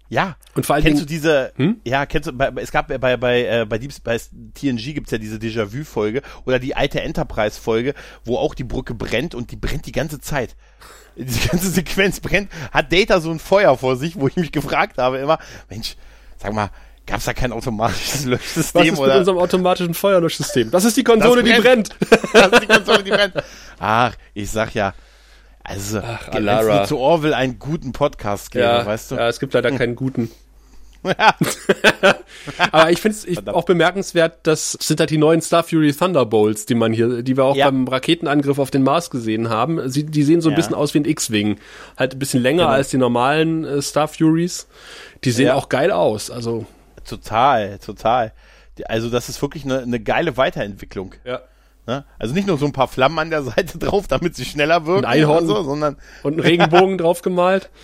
Ja. 0.09 0.35
Und 0.53 0.65
vor 0.65 0.75
allen 0.75 0.83
kennst 0.83 1.01
du 1.01 1.05
diese, 1.05 1.53
Hm? 1.55 1.77
ja, 1.83 2.05
kennst 2.05 2.27
du, 2.29 2.33
bei, 2.33 2.51
es 2.57 2.71
gab 2.71 2.87
bei, 2.87 3.17
bei, 3.17 3.45
äh, 3.45 3.65
bei, 3.67 3.77
Deep, 3.79 3.91
bei 4.03 4.17
TNG 4.53 4.93
gibt's 4.93 5.11
ja 5.11 5.17
diese 5.17 5.37
Déjà-vu-Folge 5.37 6.21
oder 6.45 6.59
die 6.59 6.75
alte 6.75 7.01
Enterprise-Folge, 7.01 7.93
wo 8.23 8.37
auch 8.37 8.53
die 8.53 8.63
Brücke 8.63 8.93
brennt 8.93 9.33
und 9.33 9.51
die 9.51 9.55
brennt 9.55 9.85
die 9.85 9.91
ganze 9.91 10.19
Zeit. 10.19 10.55
Diese 11.15 11.47
ganze 11.47 11.69
Sequenz 11.71 12.19
brennt, 12.19 12.49
hat 12.71 12.91
Data 12.91 13.19
so 13.21 13.31
ein 13.31 13.39
Feuer 13.39 13.77
vor 13.77 13.95
sich, 13.95 14.15
wo 14.19 14.27
ich 14.27 14.35
mich 14.35 14.51
gefragt 14.51 14.97
habe 14.97 15.17
immer, 15.17 15.39
Mensch, 15.69 15.95
sag 16.37 16.53
mal, 16.53 16.69
gab's 17.05 17.25
da 17.25 17.33
kein 17.33 17.51
automatisches 17.51 18.21
was 18.21 18.25
Löschsystem 18.25 18.83
ist 18.83 18.91
mit 18.91 18.99
oder? 18.99 19.17
unserem 19.17 19.37
automatischen 19.39 19.93
Feuerlöschsystem? 19.93 20.69
Das 20.71 20.85
ist 20.85 20.95
die 20.97 21.03
Konsole, 21.03 21.43
Das 21.43 21.55
die 21.55 21.61
brennt. 21.61 21.89
Das 22.33 22.51
ist 22.51 22.61
die 22.61 22.67
Konsole, 22.67 23.03
die 23.03 23.11
brennt. 23.11 23.33
Ach, 23.79 24.13
ich 24.33 24.49
sag 24.51 24.73
ja, 24.75 24.93
also, 25.63 25.99
Ach, 26.03 26.27
Alara. 26.29 26.85
zu 26.85 26.97
Orwell 26.97 27.33
einen 27.33 27.59
guten 27.59 27.91
Podcast 27.93 28.51
gäbe, 28.51 28.65
Ja, 28.65 28.85
weißt 28.85 29.11
du? 29.11 29.15
ja, 29.15 29.27
es 29.27 29.39
gibt 29.39 29.53
leider 29.53 29.71
keinen 29.71 29.95
guten. 29.95 30.29
Aber 32.71 32.91
ich 32.91 33.01
finde 33.01 33.17
es 33.29 33.47
auch 33.47 33.65
bemerkenswert, 33.65 34.39
das 34.43 34.71
sind 34.73 34.99
halt 34.99 35.09
die 35.09 35.17
neuen 35.17 35.41
Star 35.41 35.63
Fury 35.63 35.91
Thunderbolts, 35.93 36.65
die 36.65 36.75
man 36.75 36.93
hier, 36.93 37.23
die 37.23 37.35
wir 37.37 37.43
auch 37.45 37.55
Ja. 37.55 37.65
beim 37.69 37.87
Raketenangriff 37.87 38.57
auf 38.59 38.71
den 38.71 38.83
Mars 38.83 39.09
gesehen 39.09 39.49
haben. 39.49 39.89
Sie, 39.89 40.05
die 40.05 40.23
sehen 40.23 40.41
so 40.41 40.49
ein 40.49 40.53
Ja. 40.53 40.55
bisschen 40.57 40.75
aus 40.75 40.93
wie 40.93 40.99
ein 40.99 41.05
X-Wing. 41.05 41.57
Halt 41.97 42.13
ein 42.13 42.19
bisschen 42.19 42.41
länger 42.41 42.63
Genau. 42.63 42.73
als 42.73 42.89
die 42.89 42.97
normalen 42.97 43.65
äh, 43.65 43.81
Star 43.81 44.07
Furies. 44.07 44.67
Die 45.23 45.31
sehen 45.31 45.47
Ja. 45.47 45.55
auch 45.55 45.69
geil 45.69 45.91
aus. 45.91 46.29
Also, 46.31 46.65
Total, 47.05 47.79
total. 47.79 48.31
Also 48.85 49.09
das 49.09 49.27
ist 49.27 49.41
wirklich 49.41 49.65
eine, 49.65 49.79
eine 49.81 49.99
geile 49.99 50.37
Weiterentwicklung. 50.37 51.15
ja. 51.25 51.41
Ne? 51.85 52.05
Also 52.17 52.33
nicht 52.33 52.47
nur 52.47 52.57
so 52.57 52.65
ein 52.65 52.71
paar 52.71 52.87
Flammen 52.87 53.19
an 53.19 53.29
der 53.29 53.43
Seite 53.43 53.77
drauf, 53.79 54.07
damit 54.07 54.35
sie 54.35 54.45
schneller 54.45 54.85
wirken 54.85 55.05
Ein 55.05 55.19
Einhorn. 55.19 55.47
so, 55.47 55.63
sondern 55.63 55.97
Und 56.23 56.33
einen 56.33 56.41
Regenbogen 56.41 56.97
drauf 56.97 57.21
gemalt. 57.21 57.69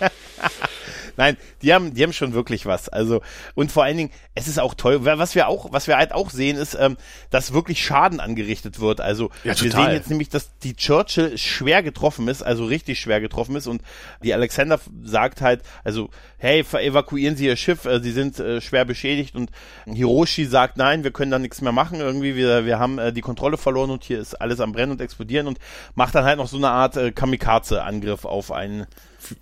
nein, 1.20 1.36
die 1.60 1.74
haben, 1.74 1.92
die 1.92 2.02
haben 2.02 2.14
schon 2.14 2.32
wirklich 2.32 2.64
was. 2.64 2.88
Also 2.88 3.20
und 3.54 3.70
vor 3.70 3.84
allen 3.84 3.98
Dingen, 3.98 4.10
es 4.34 4.48
ist 4.48 4.58
auch 4.58 4.74
toll. 4.74 5.04
Was 5.04 5.34
wir 5.34 5.48
auch, 5.48 5.70
was 5.70 5.86
wir 5.86 5.98
halt 5.98 6.12
auch 6.12 6.30
sehen, 6.30 6.56
ist, 6.56 6.74
ähm, 6.74 6.96
dass 7.28 7.52
wirklich 7.52 7.84
Schaden 7.84 8.20
angerichtet 8.20 8.80
wird. 8.80 9.02
Also 9.02 9.30
Ja, 9.44 9.60
wir 9.60 9.70
sehen 9.70 9.90
jetzt 9.90 10.08
nämlich, 10.08 10.30
dass 10.30 10.56
die 10.58 10.74
Churchill 10.74 11.36
schwer 11.36 11.82
getroffen 11.82 12.26
ist, 12.28 12.42
also 12.42 12.64
richtig 12.64 13.00
schwer 13.00 13.20
getroffen 13.20 13.54
ist 13.54 13.66
und 13.66 13.82
die 14.22 14.32
Alexander 14.32 14.80
sagt 15.02 15.42
halt, 15.42 15.62
also 15.84 16.08
hey, 16.38 16.60
evakuieren 16.60 17.36
Sie 17.36 17.46
Ihr 17.46 17.56
Schiff, 17.56 17.84
äh, 17.84 18.00
Sie 18.00 18.12
sind 18.12 18.40
äh, 18.40 18.62
schwer 18.62 18.86
beschädigt 18.86 19.34
und 19.34 19.50
Hiroshi 19.84 20.46
sagt, 20.46 20.78
nein, 20.78 21.04
wir 21.04 21.10
können 21.10 21.30
da 21.30 21.38
nichts 21.38 21.60
mehr 21.60 21.72
machen, 21.72 22.00
irgendwie, 22.00 22.34
wir, 22.34 22.64
wir 22.64 22.78
haben 22.78 22.98
äh, 22.98 23.12
die 23.12 23.20
Kontrolle 23.20 23.58
verloren 23.58 23.90
und 23.90 24.04
hier 24.04 24.18
ist 24.18 24.40
alles 24.40 24.60
am 24.60 24.72
Brennen 24.72 24.92
und 24.92 25.02
explodieren 25.02 25.46
und 25.46 25.58
macht 25.94 26.14
dann 26.14 26.24
halt 26.24 26.38
noch 26.38 26.48
so 26.48 26.56
eine 26.56 26.70
Art 26.70 26.96
äh, 26.96 27.12
Kamikaze-Angriff 27.12 28.24
auf 28.24 28.52
einen 28.52 28.86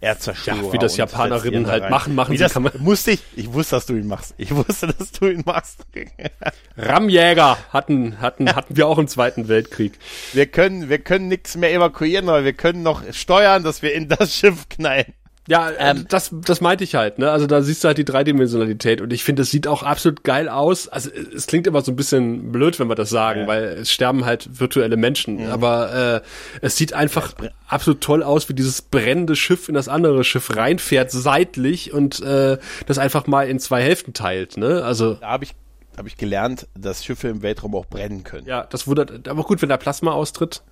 Erdzerstörer. 0.00 0.62
Ja, 0.64 0.72
wie 0.72 0.78
das 0.78 0.96
Japanerinnen 0.96 1.66
halt 1.66 1.84
rein. 1.84 1.90
machen, 1.90 2.14
machen 2.14 2.32
wie 2.32 2.38
das 2.38 2.58
musste 2.78 3.12
ich, 3.12 3.20
ich 3.36 3.52
wusste, 3.52 3.76
dass 3.76 3.86
du 3.86 3.94
ihn 3.94 4.06
machst. 4.06 4.34
Ich 4.38 4.54
wusste, 4.54 4.86
dass 4.86 5.12
du 5.12 5.28
ihn 5.28 5.42
machst. 5.44 5.86
Ramjäger 6.76 7.58
hatten, 7.72 8.20
hatten, 8.20 8.54
hatten 8.54 8.76
wir 8.76 8.86
auch 8.86 8.98
im 8.98 9.08
Zweiten 9.08 9.48
Weltkrieg. 9.48 9.98
Wir 10.32 10.46
können, 10.46 10.88
wir 10.88 10.98
können 10.98 11.28
nichts 11.28 11.56
mehr 11.56 11.72
evakuieren, 11.72 12.28
aber 12.28 12.44
wir 12.44 12.52
können 12.52 12.82
noch 12.82 13.02
steuern, 13.12 13.62
dass 13.62 13.82
wir 13.82 13.94
in 13.94 14.08
das 14.08 14.34
Schiff 14.34 14.68
knallen. 14.68 15.14
Ja, 15.48 15.70
ähm, 15.78 16.04
das, 16.08 16.30
das 16.30 16.60
meinte 16.60 16.84
ich 16.84 16.94
halt, 16.94 17.18
ne? 17.18 17.30
Also 17.30 17.46
da 17.46 17.62
siehst 17.62 17.82
du 17.82 17.88
halt 17.88 17.96
die 17.96 18.04
Dreidimensionalität 18.04 19.00
und 19.00 19.14
ich 19.14 19.24
finde, 19.24 19.42
es 19.42 19.50
sieht 19.50 19.66
auch 19.66 19.82
absolut 19.82 20.22
geil 20.22 20.46
aus. 20.46 20.88
Also 20.88 21.08
es 21.10 21.46
klingt 21.46 21.66
immer 21.66 21.80
so 21.80 21.90
ein 21.90 21.96
bisschen 21.96 22.52
blöd, 22.52 22.78
wenn 22.78 22.88
wir 22.88 22.94
das 22.94 23.08
sagen, 23.08 23.40
ja. 23.40 23.46
weil 23.46 23.64
es 23.64 23.90
sterben 23.90 24.26
halt 24.26 24.60
virtuelle 24.60 24.98
Menschen. 24.98 25.46
Mhm. 25.46 25.50
Aber 25.50 26.20
äh, 26.22 26.28
es 26.60 26.76
sieht 26.76 26.92
einfach 26.92 27.32
absolut 27.66 28.02
toll 28.02 28.22
aus, 28.22 28.50
wie 28.50 28.54
dieses 28.54 28.82
brennende 28.82 29.36
Schiff 29.36 29.70
in 29.70 29.74
das 29.74 29.88
andere 29.88 30.22
Schiff 30.22 30.54
reinfährt, 30.54 31.10
seitlich 31.10 31.94
und 31.94 32.20
äh, 32.20 32.58
das 32.84 32.98
einfach 32.98 33.26
mal 33.26 33.48
in 33.48 33.58
zwei 33.58 33.82
Hälften 33.82 34.12
teilt, 34.12 34.58
ne? 34.58 34.84
Also. 34.84 35.14
Da 35.14 35.28
habe 35.28 35.44
ich 35.44 35.54
habe 35.96 36.08
ich 36.08 36.16
gelernt, 36.16 36.68
dass 36.78 37.04
Schiffe 37.04 37.26
im 37.26 37.42
Weltraum 37.42 37.74
auch 37.74 37.86
brennen 37.86 38.22
können. 38.22 38.46
Ja, 38.46 38.64
das 38.64 38.86
wundert, 38.86 39.26
aber 39.26 39.42
gut, 39.42 39.62
wenn 39.62 39.68
da 39.68 39.76
Plasma 39.78 40.12
austritt. 40.12 40.62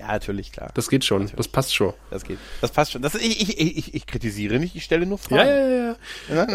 Ja, 0.00 0.06
natürlich, 0.06 0.50
klar. 0.50 0.70
Das 0.72 0.88
geht 0.88 1.04
schon. 1.04 1.24
Natürlich. 1.24 1.36
Das 1.36 1.48
passt 1.48 1.74
schon. 1.74 1.92
Das 2.08 2.24
geht. 2.24 2.38
Das 2.62 2.70
passt 2.70 2.92
schon. 2.92 3.02
Das, 3.02 3.14
ich, 3.16 3.38
ich, 3.42 3.76
ich, 3.76 3.94
ich 3.94 4.06
kritisiere 4.06 4.58
nicht, 4.58 4.74
ich 4.74 4.82
stelle 4.82 5.04
nur 5.04 5.18
Fragen. 5.18 5.46
Ja, 5.46 5.68
ja, 5.68 6.46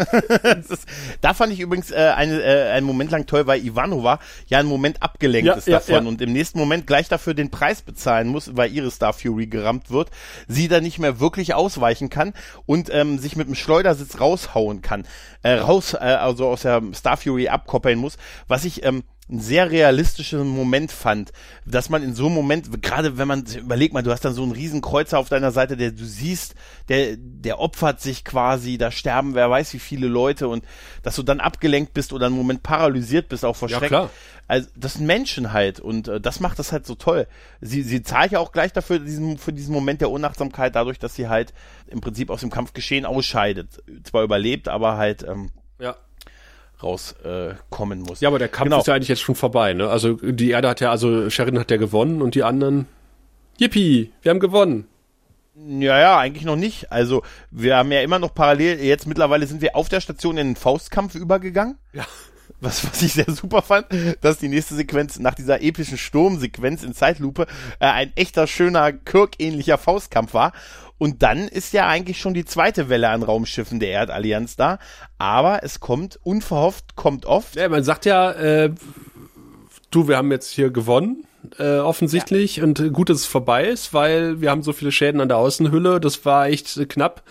ja. 0.42 0.52
ist, 0.68 0.84
da 1.20 1.32
fand 1.32 1.52
ich 1.52 1.60
übrigens 1.60 1.92
äh, 1.92 2.12
eine, 2.16 2.42
äh, 2.42 2.70
einen 2.72 2.84
Moment 2.84 3.12
lang 3.12 3.26
toll, 3.26 3.46
weil 3.46 3.64
Ivanova 3.64 4.18
ja 4.48 4.58
einen 4.58 4.68
Moment 4.68 5.00
abgelenkt 5.00 5.46
ja, 5.46 5.54
ist 5.54 5.68
davon 5.68 5.94
ja, 5.94 6.00
ja. 6.00 6.08
und 6.08 6.20
im 6.20 6.32
nächsten 6.32 6.58
Moment 6.58 6.88
gleich 6.88 7.08
dafür 7.08 7.34
den 7.34 7.52
Preis 7.52 7.82
bezahlen 7.82 8.26
muss, 8.26 8.56
weil 8.56 8.72
ihre 8.72 8.90
Star 8.90 9.12
Fury 9.12 9.46
gerammt 9.46 9.92
wird, 9.92 10.10
sie 10.48 10.66
dann 10.66 10.82
nicht 10.82 10.98
mehr 10.98 11.20
wirklich 11.20 11.54
ausweichen 11.54 12.10
kann 12.10 12.34
und 12.66 12.92
ähm, 12.92 13.20
sich 13.20 13.36
mit 13.36 13.46
dem 13.46 13.54
Schleudersitz 13.54 14.20
raushauen 14.20 14.82
kann, 14.82 15.06
äh, 15.42 15.52
raus, 15.52 15.94
äh, 15.94 15.98
also 15.98 16.48
aus 16.48 16.62
der 16.62 16.82
Star 16.94 17.16
Fury 17.16 17.46
abkoppeln 17.46 18.00
muss, 18.00 18.16
was 18.48 18.64
ich 18.64 18.84
ähm, 18.84 19.04
ein 19.28 19.40
sehr 19.40 19.70
realistischen 19.72 20.46
Moment 20.46 20.92
fand, 20.92 21.32
dass 21.64 21.88
man 21.88 22.04
in 22.04 22.14
so 22.14 22.26
einem 22.26 22.36
Moment, 22.36 22.80
gerade 22.80 23.18
wenn 23.18 23.26
man 23.26 23.44
überlegt 23.44 23.92
mal, 23.92 24.02
du 24.02 24.12
hast 24.12 24.24
dann 24.24 24.34
so 24.34 24.44
einen 24.44 24.52
riesen 24.52 24.80
Kreuzer 24.80 25.18
auf 25.18 25.28
deiner 25.28 25.50
Seite, 25.50 25.76
der 25.76 25.90
du 25.90 26.04
siehst, 26.04 26.54
der 26.88 27.16
der 27.16 27.58
opfert 27.58 28.00
sich 28.00 28.24
quasi, 28.24 28.78
da 28.78 28.92
sterben 28.92 29.34
wer 29.34 29.50
weiß 29.50 29.72
wie 29.74 29.80
viele 29.80 30.06
Leute 30.06 30.46
und 30.46 30.64
dass 31.02 31.16
du 31.16 31.24
dann 31.24 31.40
abgelenkt 31.40 31.92
bist 31.92 32.12
oder 32.12 32.26
einen 32.26 32.36
Moment 32.36 32.62
paralysiert 32.62 33.28
bist, 33.28 33.44
auch 33.44 33.56
vor 33.56 33.68
Schreck. 33.68 33.82
Ja, 33.82 33.88
klar. 33.88 34.10
Also 34.46 34.68
das 34.76 34.94
sind 34.94 35.06
Menschen 35.06 35.52
halt 35.52 35.80
und 35.80 36.06
äh, 36.06 36.20
das 36.20 36.38
macht 36.38 36.60
das 36.60 36.70
halt 36.70 36.86
so 36.86 36.94
toll. 36.94 37.26
Sie 37.60 37.82
sie 37.82 38.04
zahlt 38.04 38.30
ja 38.30 38.38
auch 38.38 38.52
gleich 38.52 38.72
dafür 38.72 39.00
diesen 39.00 39.38
für 39.38 39.52
diesen 39.52 39.74
Moment 39.74 40.00
der 40.00 40.10
Unachtsamkeit 40.10 40.76
dadurch, 40.76 41.00
dass 41.00 41.16
sie 41.16 41.28
halt 41.28 41.52
im 41.88 42.00
Prinzip 42.00 42.30
aus 42.30 42.42
dem 42.42 42.50
Kampfgeschehen 42.50 43.04
ausscheidet. 43.04 43.82
Zwar 44.04 44.22
überlebt, 44.22 44.68
aber 44.68 44.96
halt 44.96 45.24
ähm, 45.24 45.50
ja 45.80 45.96
rauskommen 46.82 48.00
äh, 48.00 48.08
muss. 48.08 48.20
Ja, 48.20 48.28
aber 48.28 48.38
der 48.38 48.48
Kampf 48.48 48.64
genau. 48.64 48.80
ist 48.80 48.86
ja 48.86 48.94
eigentlich 48.94 49.08
jetzt 49.08 49.22
schon 49.22 49.34
vorbei, 49.34 49.72
ne? 49.72 49.88
Also 49.88 50.14
die 50.14 50.50
Erde 50.50 50.68
hat 50.68 50.80
ja, 50.80 50.90
also 50.90 51.30
Sheridan 51.30 51.60
hat 51.60 51.70
ja 51.70 51.76
gewonnen 51.76 52.22
und 52.22 52.34
die 52.34 52.42
anderen, 52.42 52.86
yippie, 53.58 54.12
wir 54.22 54.30
haben 54.30 54.40
gewonnen. 54.40 54.86
Ja, 55.56 55.98
ja, 55.98 56.18
eigentlich 56.18 56.44
noch 56.44 56.56
nicht. 56.56 56.92
Also 56.92 57.22
wir 57.50 57.76
haben 57.76 57.90
ja 57.90 58.02
immer 58.02 58.18
noch 58.18 58.34
parallel, 58.34 58.78
jetzt 58.80 59.06
mittlerweile 59.06 59.46
sind 59.46 59.62
wir 59.62 59.74
auf 59.74 59.88
der 59.88 60.02
Station 60.02 60.36
in 60.36 60.48
den 60.48 60.56
Faustkampf 60.56 61.14
übergegangen. 61.14 61.78
Ja. 61.94 62.04
Was, 62.60 62.84
was 62.86 63.02
ich 63.02 63.12
sehr 63.12 63.30
super 63.30 63.62
fand, 63.62 63.86
dass 64.20 64.38
die 64.38 64.48
nächste 64.48 64.74
Sequenz 64.74 65.18
nach 65.18 65.34
dieser 65.34 65.62
epischen 65.62 65.98
Sturmsequenz 65.98 66.82
in 66.82 66.94
Zeitlupe 66.94 67.46
äh, 67.80 67.86
ein 67.86 68.12
echter, 68.16 68.46
schöner, 68.46 68.92
Kirk-ähnlicher 68.92 69.78
Faustkampf 69.78 70.34
war. 70.34 70.52
Und 70.98 71.22
dann 71.22 71.48
ist 71.48 71.72
ja 71.74 71.86
eigentlich 71.86 72.18
schon 72.18 72.34
die 72.34 72.44
zweite 72.44 72.88
Welle 72.88 73.10
an 73.10 73.22
Raumschiffen 73.22 73.80
der 73.80 73.90
Erdallianz 73.90 74.56
da. 74.56 74.78
Aber 75.18 75.62
es 75.62 75.80
kommt 75.80 76.18
unverhofft, 76.22 76.96
kommt 76.96 77.26
oft. 77.26 77.56
Ja, 77.56 77.68
man 77.68 77.84
sagt 77.84 78.06
ja, 78.06 78.32
äh, 78.32 78.72
du, 79.90 80.08
wir 80.08 80.16
haben 80.16 80.30
jetzt 80.32 80.52
hier 80.52 80.70
gewonnen. 80.70 81.24
Äh, 81.58 81.78
offensichtlich 81.78 82.56
ja. 82.56 82.64
und 82.64 82.92
gut, 82.92 83.08
dass 83.08 83.18
es 83.18 83.26
vorbei 83.26 83.66
ist, 83.66 83.94
weil 83.94 84.40
wir 84.40 84.50
haben 84.50 84.62
so 84.64 84.72
viele 84.72 84.90
Schäden 84.90 85.20
an 85.20 85.28
der 85.28 85.36
Außenhülle. 85.36 86.00
Das 86.00 86.24
war 86.24 86.48
echt 86.48 86.76
äh, 86.76 86.86
knapp. 86.86 87.22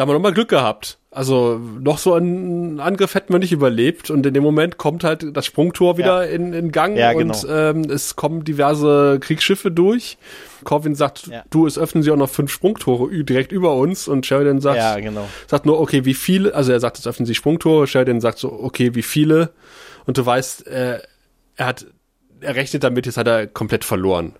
Da 0.00 0.04
haben 0.04 0.08
wir 0.08 0.14
nochmal 0.14 0.32
Glück 0.32 0.48
gehabt. 0.48 0.96
Also 1.10 1.58
noch 1.58 1.98
so 1.98 2.14
einen 2.14 2.80
Angriff 2.80 3.14
hätten 3.14 3.34
wir 3.34 3.38
nicht 3.38 3.52
überlebt 3.52 4.08
und 4.08 4.24
in 4.24 4.32
dem 4.32 4.42
Moment 4.42 4.78
kommt 4.78 5.04
halt 5.04 5.36
das 5.36 5.44
Sprungtor 5.44 5.98
wieder 5.98 6.24
ja. 6.24 6.34
in, 6.34 6.54
in 6.54 6.72
Gang 6.72 6.96
ja, 6.96 7.12
genau. 7.12 7.34
und 7.34 7.46
ähm, 7.50 7.82
es 7.90 8.16
kommen 8.16 8.42
diverse 8.42 9.18
Kriegsschiffe 9.20 9.70
durch. 9.70 10.16
Corvin 10.64 10.94
sagt, 10.94 11.26
ja. 11.26 11.44
du, 11.50 11.66
es 11.66 11.76
öffnen 11.76 12.02
sich 12.02 12.10
auch 12.10 12.16
noch 12.16 12.30
fünf 12.30 12.50
Sprungtore 12.50 13.10
direkt 13.24 13.52
über 13.52 13.74
uns 13.74 14.08
und 14.08 14.24
Sheridan 14.24 14.62
sagt, 14.62 14.78
ja, 14.78 14.98
genau. 15.00 15.28
sagt 15.46 15.66
nur, 15.66 15.78
okay, 15.78 16.06
wie 16.06 16.14
viele, 16.14 16.54
also 16.54 16.72
er 16.72 16.80
sagt, 16.80 16.98
es 16.98 17.06
öffnen 17.06 17.26
sich 17.26 17.36
Sprungtore, 17.36 17.86
Sheridan 17.86 18.22
sagt 18.22 18.38
so, 18.38 18.50
okay, 18.50 18.94
wie 18.94 19.02
viele 19.02 19.50
und 20.06 20.16
du 20.16 20.24
weißt, 20.24 20.66
äh, 20.66 21.00
er 21.56 21.66
hat, 21.66 21.84
er 22.40 22.54
rechnet 22.54 22.84
damit, 22.84 23.04
jetzt 23.04 23.18
hat 23.18 23.28
er 23.28 23.46
komplett 23.46 23.84
verloren. 23.84 24.34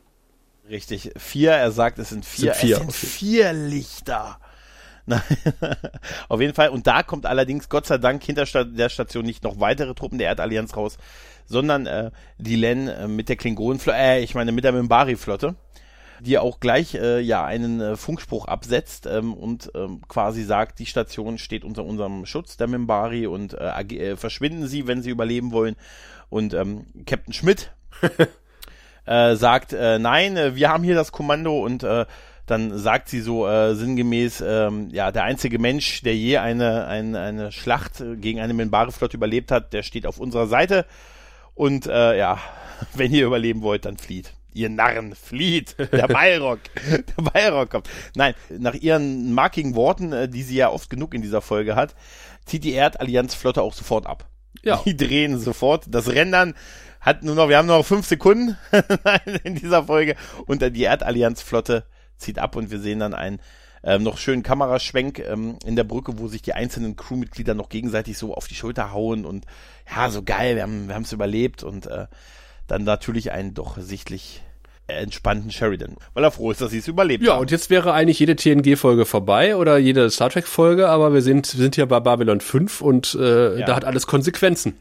Richtig, 0.70 1.10
vier, 1.18 1.50
er 1.50 1.70
sagt, 1.70 1.98
es 1.98 2.08
sind 2.08 2.24
vier, 2.24 2.52
es 2.52 2.60
sind 2.60 2.66
vier, 2.66 2.76
es 2.88 2.98
sind 2.98 3.10
vier 3.10 3.52
Lichter. 3.52 4.38
Auf 6.28 6.40
jeden 6.40 6.54
Fall. 6.54 6.68
Und 6.70 6.86
da 6.86 7.02
kommt 7.02 7.26
allerdings 7.26 7.68
Gott 7.68 7.86
sei 7.86 7.98
Dank 7.98 8.22
hinter 8.22 8.44
der 8.64 8.88
Station 8.88 9.24
nicht 9.24 9.44
noch 9.44 9.60
weitere 9.60 9.94
Truppen 9.94 10.18
der 10.18 10.28
Erdallianz 10.28 10.76
raus, 10.76 10.98
sondern 11.46 11.86
äh, 11.86 12.10
die 12.38 12.56
Len 12.56 12.88
äh, 12.88 13.08
mit 13.08 13.28
der 13.28 13.36
Klingonenflotte, 13.36 13.98
äh, 13.98 14.22
ich 14.22 14.34
meine 14.34 14.52
mit 14.52 14.64
der 14.64 14.72
Mimbari-Flotte, 14.72 15.56
die 16.20 16.38
auch 16.38 16.60
gleich 16.60 16.94
äh, 16.94 17.20
ja 17.20 17.44
einen 17.44 17.80
äh, 17.80 17.96
Funkspruch 17.96 18.46
absetzt 18.46 19.06
ähm, 19.06 19.34
und 19.34 19.70
ähm, 19.74 20.02
quasi 20.06 20.44
sagt, 20.44 20.78
die 20.78 20.86
Station 20.86 21.38
steht 21.38 21.64
unter 21.64 21.84
unserem 21.84 22.26
Schutz 22.26 22.56
der 22.56 22.68
Mimbari 22.68 23.26
und 23.26 23.54
äh, 23.54 23.80
äh, 23.80 24.16
verschwinden 24.16 24.66
sie, 24.66 24.86
wenn 24.86 25.02
sie 25.02 25.10
überleben 25.10 25.52
wollen. 25.52 25.76
Und 26.28 26.54
ähm, 26.54 26.86
Captain 27.06 27.32
Schmidt 27.32 27.72
äh, 29.06 29.34
sagt, 29.34 29.72
äh, 29.72 29.98
nein, 29.98 30.36
äh, 30.36 30.54
wir 30.54 30.70
haben 30.70 30.84
hier 30.84 30.94
das 30.94 31.12
Kommando 31.12 31.64
und 31.64 31.82
äh, 31.82 32.06
dann 32.50 32.76
sagt 32.76 33.08
sie 33.08 33.20
so 33.20 33.46
äh, 33.46 33.74
sinngemäß, 33.74 34.42
ähm, 34.46 34.88
ja, 34.90 35.12
der 35.12 35.24
einzige 35.24 35.58
Mensch, 35.58 36.02
der 36.02 36.16
je 36.16 36.38
eine, 36.38 36.86
eine, 36.86 37.20
eine 37.20 37.52
Schlacht 37.52 38.02
gegen 38.16 38.40
eine 38.40 38.54
Minbare-Flotte 38.54 39.16
überlebt 39.16 39.52
hat, 39.52 39.72
der 39.72 39.82
steht 39.82 40.06
auf 40.06 40.18
unserer 40.18 40.46
Seite. 40.46 40.84
Und 41.54 41.86
äh, 41.86 42.18
ja, 42.18 42.38
wenn 42.94 43.12
ihr 43.12 43.26
überleben 43.26 43.62
wollt, 43.62 43.84
dann 43.84 43.98
flieht. 43.98 44.32
Ihr 44.52 44.68
Narren, 44.68 45.14
flieht. 45.14 45.76
Der 45.92 46.08
Bayrock. 46.08 46.58
der 46.84 47.22
Bayrock 47.22 47.70
kommt. 47.70 47.88
Nein, 48.16 48.34
nach 48.48 48.74
ihren 48.74 49.32
markigen 49.32 49.76
Worten, 49.76 50.12
äh, 50.12 50.28
die 50.28 50.42
sie 50.42 50.56
ja 50.56 50.70
oft 50.70 50.90
genug 50.90 51.14
in 51.14 51.22
dieser 51.22 51.40
Folge 51.40 51.76
hat, 51.76 51.94
zieht 52.46 52.64
die 52.64 52.72
Erdallianz-Flotte 52.72 53.62
auch 53.62 53.74
sofort 53.74 54.06
ab. 54.06 54.26
Ja. 54.62 54.82
Die 54.84 54.96
drehen 54.96 55.38
sofort. 55.38 55.84
Das 55.88 56.08
Rendern 56.08 56.54
hat 57.00 57.22
nur 57.22 57.36
noch, 57.36 57.48
wir 57.48 57.58
haben 57.58 57.68
noch 57.68 57.86
fünf 57.86 58.06
Sekunden 58.06 58.58
in 59.44 59.54
dieser 59.54 59.84
Folge 59.84 60.16
und 60.46 60.62
die 60.62 60.82
Erdallianz-Flotte 60.82 61.84
zieht 62.20 62.38
ab 62.38 62.56
und 62.56 62.70
wir 62.70 62.78
sehen 62.78 63.00
dann 63.00 63.14
einen 63.14 63.40
ähm, 63.82 64.02
noch 64.02 64.18
schönen 64.18 64.42
Kameraschwenk 64.42 65.20
ähm, 65.20 65.56
in 65.64 65.76
der 65.76 65.84
Brücke, 65.84 66.18
wo 66.18 66.28
sich 66.28 66.42
die 66.42 66.52
einzelnen 66.52 66.96
Crewmitglieder 66.96 67.54
noch 67.54 67.68
gegenseitig 67.68 68.18
so 68.18 68.34
auf 68.34 68.46
die 68.46 68.54
Schulter 68.54 68.92
hauen 68.92 69.24
und 69.24 69.46
ja, 69.94 70.10
so 70.10 70.22
geil, 70.22 70.56
wir 70.56 70.62
haben 70.62 70.88
wir 70.88 70.98
es 70.98 71.12
überlebt 71.12 71.62
und 71.62 71.86
äh, 71.86 72.06
dann 72.66 72.84
natürlich 72.84 73.32
einen 73.32 73.54
doch 73.54 73.78
sichtlich 73.78 74.42
entspannten 74.86 75.50
Sheridan, 75.50 75.96
weil 76.14 76.24
er 76.24 76.30
froh 76.30 76.50
ist, 76.50 76.60
dass 76.60 76.72
sie 76.72 76.78
es 76.78 76.88
überlebt 76.88 77.24
ja, 77.24 77.30
haben. 77.30 77.36
Ja, 77.38 77.40
und 77.40 77.50
jetzt 77.50 77.70
wäre 77.70 77.92
eigentlich 77.92 78.18
jede 78.18 78.36
TNG-Folge 78.36 79.06
vorbei 79.06 79.56
oder 79.56 79.78
jede 79.78 80.10
Star 80.10 80.30
Trek-Folge, 80.30 80.88
aber 80.88 81.14
wir 81.14 81.22
sind, 81.22 81.52
wir 81.54 81.62
sind 81.62 81.76
ja 81.76 81.84
bei 81.84 82.00
Babylon 82.00 82.40
5 82.40 82.80
und 82.80 83.14
äh, 83.14 83.60
ja. 83.60 83.66
da 83.66 83.76
hat 83.76 83.84
alles 83.84 84.06
Konsequenzen. 84.06 84.74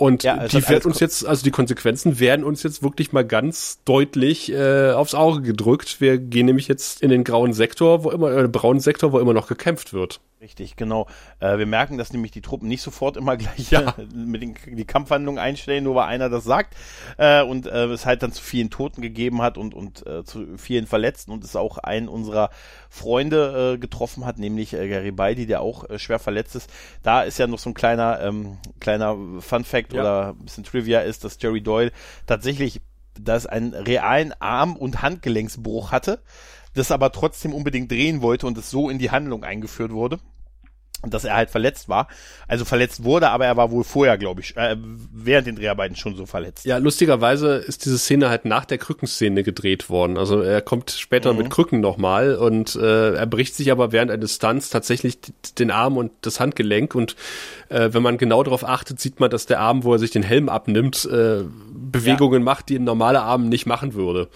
Und 0.00 0.22
ja, 0.22 0.48
die 0.48 0.66
werden 0.66 0.90
uns 0.90 0.98
jetzt, 0.98 1.26
also 1.26 1.44
die 1.44 1.50
Konsequenzen 1.50 2.18
werden 2.18 2.42
uns 2.42 2.62
jetzt 2.62 2.82
wirklich 2.82 3.12
mal 3.12 3.22
ganz 3.22 3.80
deutlich 3.84 4.50
äh, 4.50 4.92
aufs 4.92 5.14
Auge 5.14 5.42
gedrückt. 5.42 6.00
Wir 6.00 6.16
gehen 6.16 6.46
nämlich 6.46 6.68
jetzt 6.68 7.02
in 7.02 7.10
den 7.10 7.22
grauen 7.22 7.52
Sektor, 7.52 8.02
wo 8.02 8.10
immer, 8.10 8.34
äh, 8.34 8.48
braunen 8.48 8.80
Sektor, 8.80 9.12
wo 9.12 9.18
immer 9.18 9.34
noch 9.34 9.46
gekämpft 9.46 9.92
wird. 9.92 10.22
Richtig, 10.40 10.76
genau. 10.76 11.06
Äh, 11.38 11.58
wir 11.58 11.66
merken, 11.66 11.98
dass 11.98 12.14
nämlich 12.14 12.32
die 12.32 12.40
Truppen 12.40 12.66
nicht 12.66 12.80
sofort 12.80 13.18
immer 13.18 13.36
gleich 13.36 13.70
ja. 13.70 13.94
mit 14.14 14.40
den, 14.40 14.54
die 14.66 14.86
Kampfhandlungen 14.86 15.38
einstellen, 15.38 15.84
nur 15.84 15.96
weil 15.96 16.06
einer 16.06 16.30
das 16.30 16.44
sagt. 16.44 16.74
Äh, 17.18 17.42
und 17.42 17.66
äh, 17.66 17.84
es 17.88 18.06
halt 18.06 18.22
dann 18.22 18.32
zu 18.32 18.42
vielen 18.42 18.70
Toten 18.70 19.02
gegeben 19.02 19.42
hat 19.42 19.58
und, 19.58 19.74
und 19.74 20.06
äh, 20.06 20.24
zu 20.24 20.56
vielen 20.56 20.86
Verletzten 20.86 21.30
und 21.30 21.44
es 21.44 21.56
auch 21.56 21.76
einen 21.76 22.08
unserer 22.08 22.48
Freunde 22.88 23.74
äh, 23.74 23.78
getroffen 23.78 24.24
hat, 24.24 24.38
nämlich 24.38 24.72
äh, 24.72 24.88
Garibaldi, 24.88 25.44
der 25.44 25.60
auch 25.60 25.88
äh, 25.90 25.98
schwer 25.98 26.18
verletzt 26.18 26.56
ist. 26.56 26.70
Da 27.02 27.22
ist 27.22 27.38
ja 27.38 27.46
noch 27.46 27.58
so 27.58 27.68
ein 27.68 27.74
kleiner, 27.74 28.20
ähm, 28.22 28.56
kleiner 28.80 29.18
Fun 29.40 29.64
Fact 29.64 29.92
ja. 29.92 30.00
oder 30.00 30.28
ein 30.28 30.44
bisschen 30.44 30.64
Trivia 30.64 31.00
ist, 31.00 31.22
dass 31.22 31.36
Jerry 31.38 31.60
Doyle 31.60 31.92
tatsächlich 32.26 32.80
das 33.20 33.44
einen 33.44 33.74
realen 33.74 34.32
Arm- 34.38 34.76
und 34.76 35.02
Handgelenksbruch 35.02 35.92
hatte 35.92 36.22
das 36.74 36.90
aber 36.90 37.12
trotzdem 37.12 37.52
unbedingt 37.52 37.90
drehen 37.90 38.22
wollte 38.22 38.46
und 38.46 38.56
es 38.58 38.70
so 38.70 38.90
in 38.90 38.98
die 38.98 39.10
Handlung 39.10 39.44
eingeführt 39.44 39.92
wurde 39.92 40.18
dass 41.08 41.24
er 41.24 41.34
halt 41.34 41.50
verletzt 41.50 41.88
war. 41.88 42.08
Also 42.46 42.64
verletzt 42.64 43.04
wurde, 43.04 43.30
aber 43.30 43.46
er 43.46 43.56
war 43.56 43.70
wohl 43.70 43.84
vorher, 43.84 44.18
glaube 44.18 44.42
ich, 44.42 44.56
äh, 44.56 44.76
während 45.12 45.46
den 45.46 45.56
Dreharbeiten 45.56 45.96
schon 45.96 46.14
so 46.14 46.26
verletzt. 46.26 46.66
Ja, 46.66 46.76
lustigerweise 46.76 47.54
ist 47.54 47.84
diese 47.84 47.98
Szene 47.98 48.28
halt 48.28 48.44
nach 48.44 48.64
der 48.64 48.78
Krückenszene 48.78 49.42
gedreht 49.42 49.88
worden. 49.88 50.18
Also 50.18 50.42
er 50.42 50.60
kommt 50.60 50.90
später 50.90 51.32
mhm. 51.32 51.38
mit 51.38 51.50
Krücken 51.50 51.80
nochmal 51.80 52.34
und 52.34 52.76
äh, 52.76 53.14
er 53.14 53.26
bricht 53.26 53.54
sich 53.54 53.72
aber 53.72 53.92
während 53.92 54.10
eines 54.10 54.34
Stunts 54.34 54.68
tatsächlich 54.68 55.18
den 55.58 55.70
Arm 55.70 55.96
und 55.96 56.12
das 56.22 56.38
Handgelenk 56.38 56.94
und 56.94 57.16
äh, 57.68 57.88
wenn 57.92 58.02
man 58.02 58.18
genau 58.18 58.42
darauf 58.42 58.64
achtet, 58.64 59.00
sieht 59.00 59.20
man, 59.20 59.30
dass 59.30 59.46
der 59.46 59.60
Arm, 59.60 59.84
wo 59.84 59.94
er 59.94 59.98
sich 59.98 60.10
den 60.10 60.22
Helm 60.22 60.48
abnimmt, 60.48 61.06
äh, 61.06 61.44
Bewegungen 61.72 62.42
ja. 62.42 62.44
macht, 62.44 62.68
die 62.68 62.76
ein 62.76 62.84
normaler 62.84 63.22
Arm 63.22 63.48
nicht 63.48 63.66
machen 63.66 63.94
würde. 63.94 64.28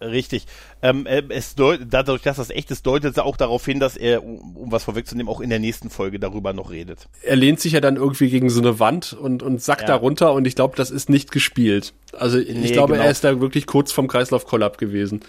Richtig. 0.00 0.46
Ähm, 0.82 1.06
äh, 1.06 1.22
es 1.30 1.54
deut 1.54 1.80
dadurch, 1.90 2.22
dass 2.22 2.36
das 2.36 2.50
echt 2.50 2.70
ist, 2.70 2.86
deutet 2.86 3.12
es 3.12 3.18
auch 3.18 3.36
darauf 3.36 3.64
hin, 3.64 3.80
dass 3.80 3.96
er, 3.96 4.22
um, 4.24 4.56
um 4.56 4.72
was 4.72 4.84
vorwegzunehmen, 4.84 5.32
auch 5.32 5.40
in 5.40 5.50
der 5.50 5.58
nächsten 5.58 5.90
Folge 5.90 6.20
darüber 6.20 6.52
noch 6.52 6.70
redet. 6.70 7.08
Er 7.22 7.36
lehnt 7.36 7.58
sich 7.60 7.72
ja 7.72 7.80
dann 7.80 7.96
irgendwie 7.96 8.30
gegen 8.30 8.48
so 8.50 8.60
eine 8.60 8.78
Wand 8.78 9.12
und, 9.12 9.42
und 9.42 9.60
sackt 9.62 9.82
Ja. 9.82 9.86
da 9.88 9.94
runter 9.96 10.32
und 10.34 10.46
ich 10.46 10.54
glaube, 10.54 10.76
das 10.76 10.90
ist 10.90 11.10
nicht 11.10 11.32
gespielt. 11.32 11.94
Also 12.12 12.38
ich 12.38 12.54
Nee, 12.56 12.72
glaube, 12.72 12.92
genau. 12.94 13.04
er 13.04 13.10
ist 13.10 13.24
da 13.24 13.40
wirklich 13.40 13.66
kurz 13.66 13.90
vom 13.92 14.06
Kreislaufkollaps 14.08 14.78
gewesen. 14.78 15.20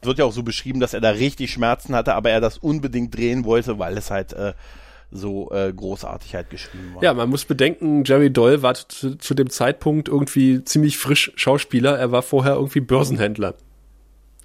Es 0.00 0.06
wird 0.06 0.18
ja 0.18 0.24
auch 0.24 0.32
so 0.32 0.42
beschrieben, 0.42 0.80
dass 0.80 0.94
er 0.94 1.00
da 1.00 1.10
richtig 1.10 1.50
Schmerzen 1.50 1.94
hatte, 1.94 2.14
aber 2.14 2.30
er 2.30 2.40
das 2.40 2.58
unbedingt 2.58 3.16
drehen 3.16 3.44
wollte, 3.44 3.78
weil 3.78 3.96
es 3.96 4.10
halt 4.10 4.32
äh, 4.34 4.52
so 5.10 5.50
äh, 5.52 5.72
großartig 5.72 6.34
halt 6.34 6.50
geschrieben 6.50 6.92
war. 6.94 7.02
Ja, 7.02 7.14
man 7.14 7.30
muss 7.30 7.44
bedenken, 7.44 8.04
Jerry 8.04 8.30
Doyle 8.32 8.62
war 8.62 8.74
zu, 8.74 9.16
zu 9.16 9.34
dem 9.34 9.48
Zeitpunkt 9.48 10.08
irgendwie 10.08 10.62
ziemlich 10.64 10.98
frisch 10.98 11.30
Schauspieler. 11.36 11.96
Er 11.98 12.10
war 12.12 12.22
vorher 12.22 12.54
irgendwie 12.54 12.80
Börsenhändler. 12.80 13.54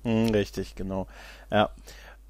Hm, 0.03 0.29
richtig, 0.29 0.75
genau. 0.75 1.07
Ja. 1.51 1.69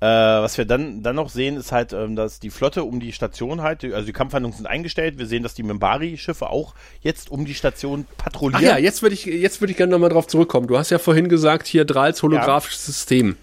Äh, 0.02 0.06
was 0.06 0.58
wir 0.58 0.64
dann, 0.64 1.04
dann 1.04 1.18
noch 1.18 1.30
sehen, 1.30 1.58
ist 1.58 1.74
halt, 1.74 1.92
ähm, 1.92 2.16
dass 2.16 2.40
die 2.40 2.52
Flotte 2.52 2.86
um 2.86 3.02
die 3.02 3.12
Station 3.12 3.62
halt, 3.62 3.84
also 3.84 4.06
die 4.06 4.14
Kampfhandlungen 4.14 4.56
sind 4.56 4.66
eingestellt. 4.66 5.18
Wir 5.18 5.26
sehen, 5.26 5.44
dass 5.44 5.56
die 5.56 5.64
Mimbari-Schiffe 5.64 6.50
auch 6.50 6.74
jetzt 7.02 7.30
um 7.30 7.44
die 7.44 7.54
Station 7.54 8.06
Ach 8.12 8.24
patrouillieren. 8.24 8.64
ja, 8.64 8.78
jetzt 8.78 9.02
würde 9.02 9.14
ich, 9.14 9.26
jetzt 9.26 9.60
würde 9.60 9.72
ich 9.72 9.78
gerne 9.78 9.92
nochmal 9.92 10.10
drauf 10.10 10.28
zurückkommen. 10.28 10.68
Du 10.68 10.78
hast 10.78 10.90
ja 10.90 11.00
vorhin 11.00 11.28
gesagt, 11.28 11.68
hier 11.68 11.84
Drahls 11.84 12.24
holographisches 12.24 12.86
System. 12.86 13.36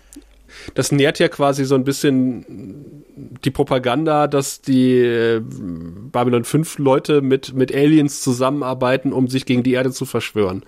Das 0.75 0.93
nährt 0.93 1.19
ja 1.19 1.29
quasi 1.29 1.67
so 1.67 1.75
ein 1.75 1.85
bisschen 1.85 3.05
die 3.45 3.51
Propaganda, 3.51 4.27
dass 4.27 4.63
die 4.63 4.99
äh, 4.99 5.43
Babylon 5.43 6.45
5 6.45 6.79
Leute 6.79 7.21
mit, 7.21 7.53
mit 7.53 7.75
Aliens 7.75 8.23
zusammenarbeiten, 8.23 9.13
um 9.13 9.29
sich 9.29 9.45
gegen 9.45 9.63
die 9.63 9.73
Erde 9.73 9.91
zu 9.91 10.07
verschwören. 10.07 10.65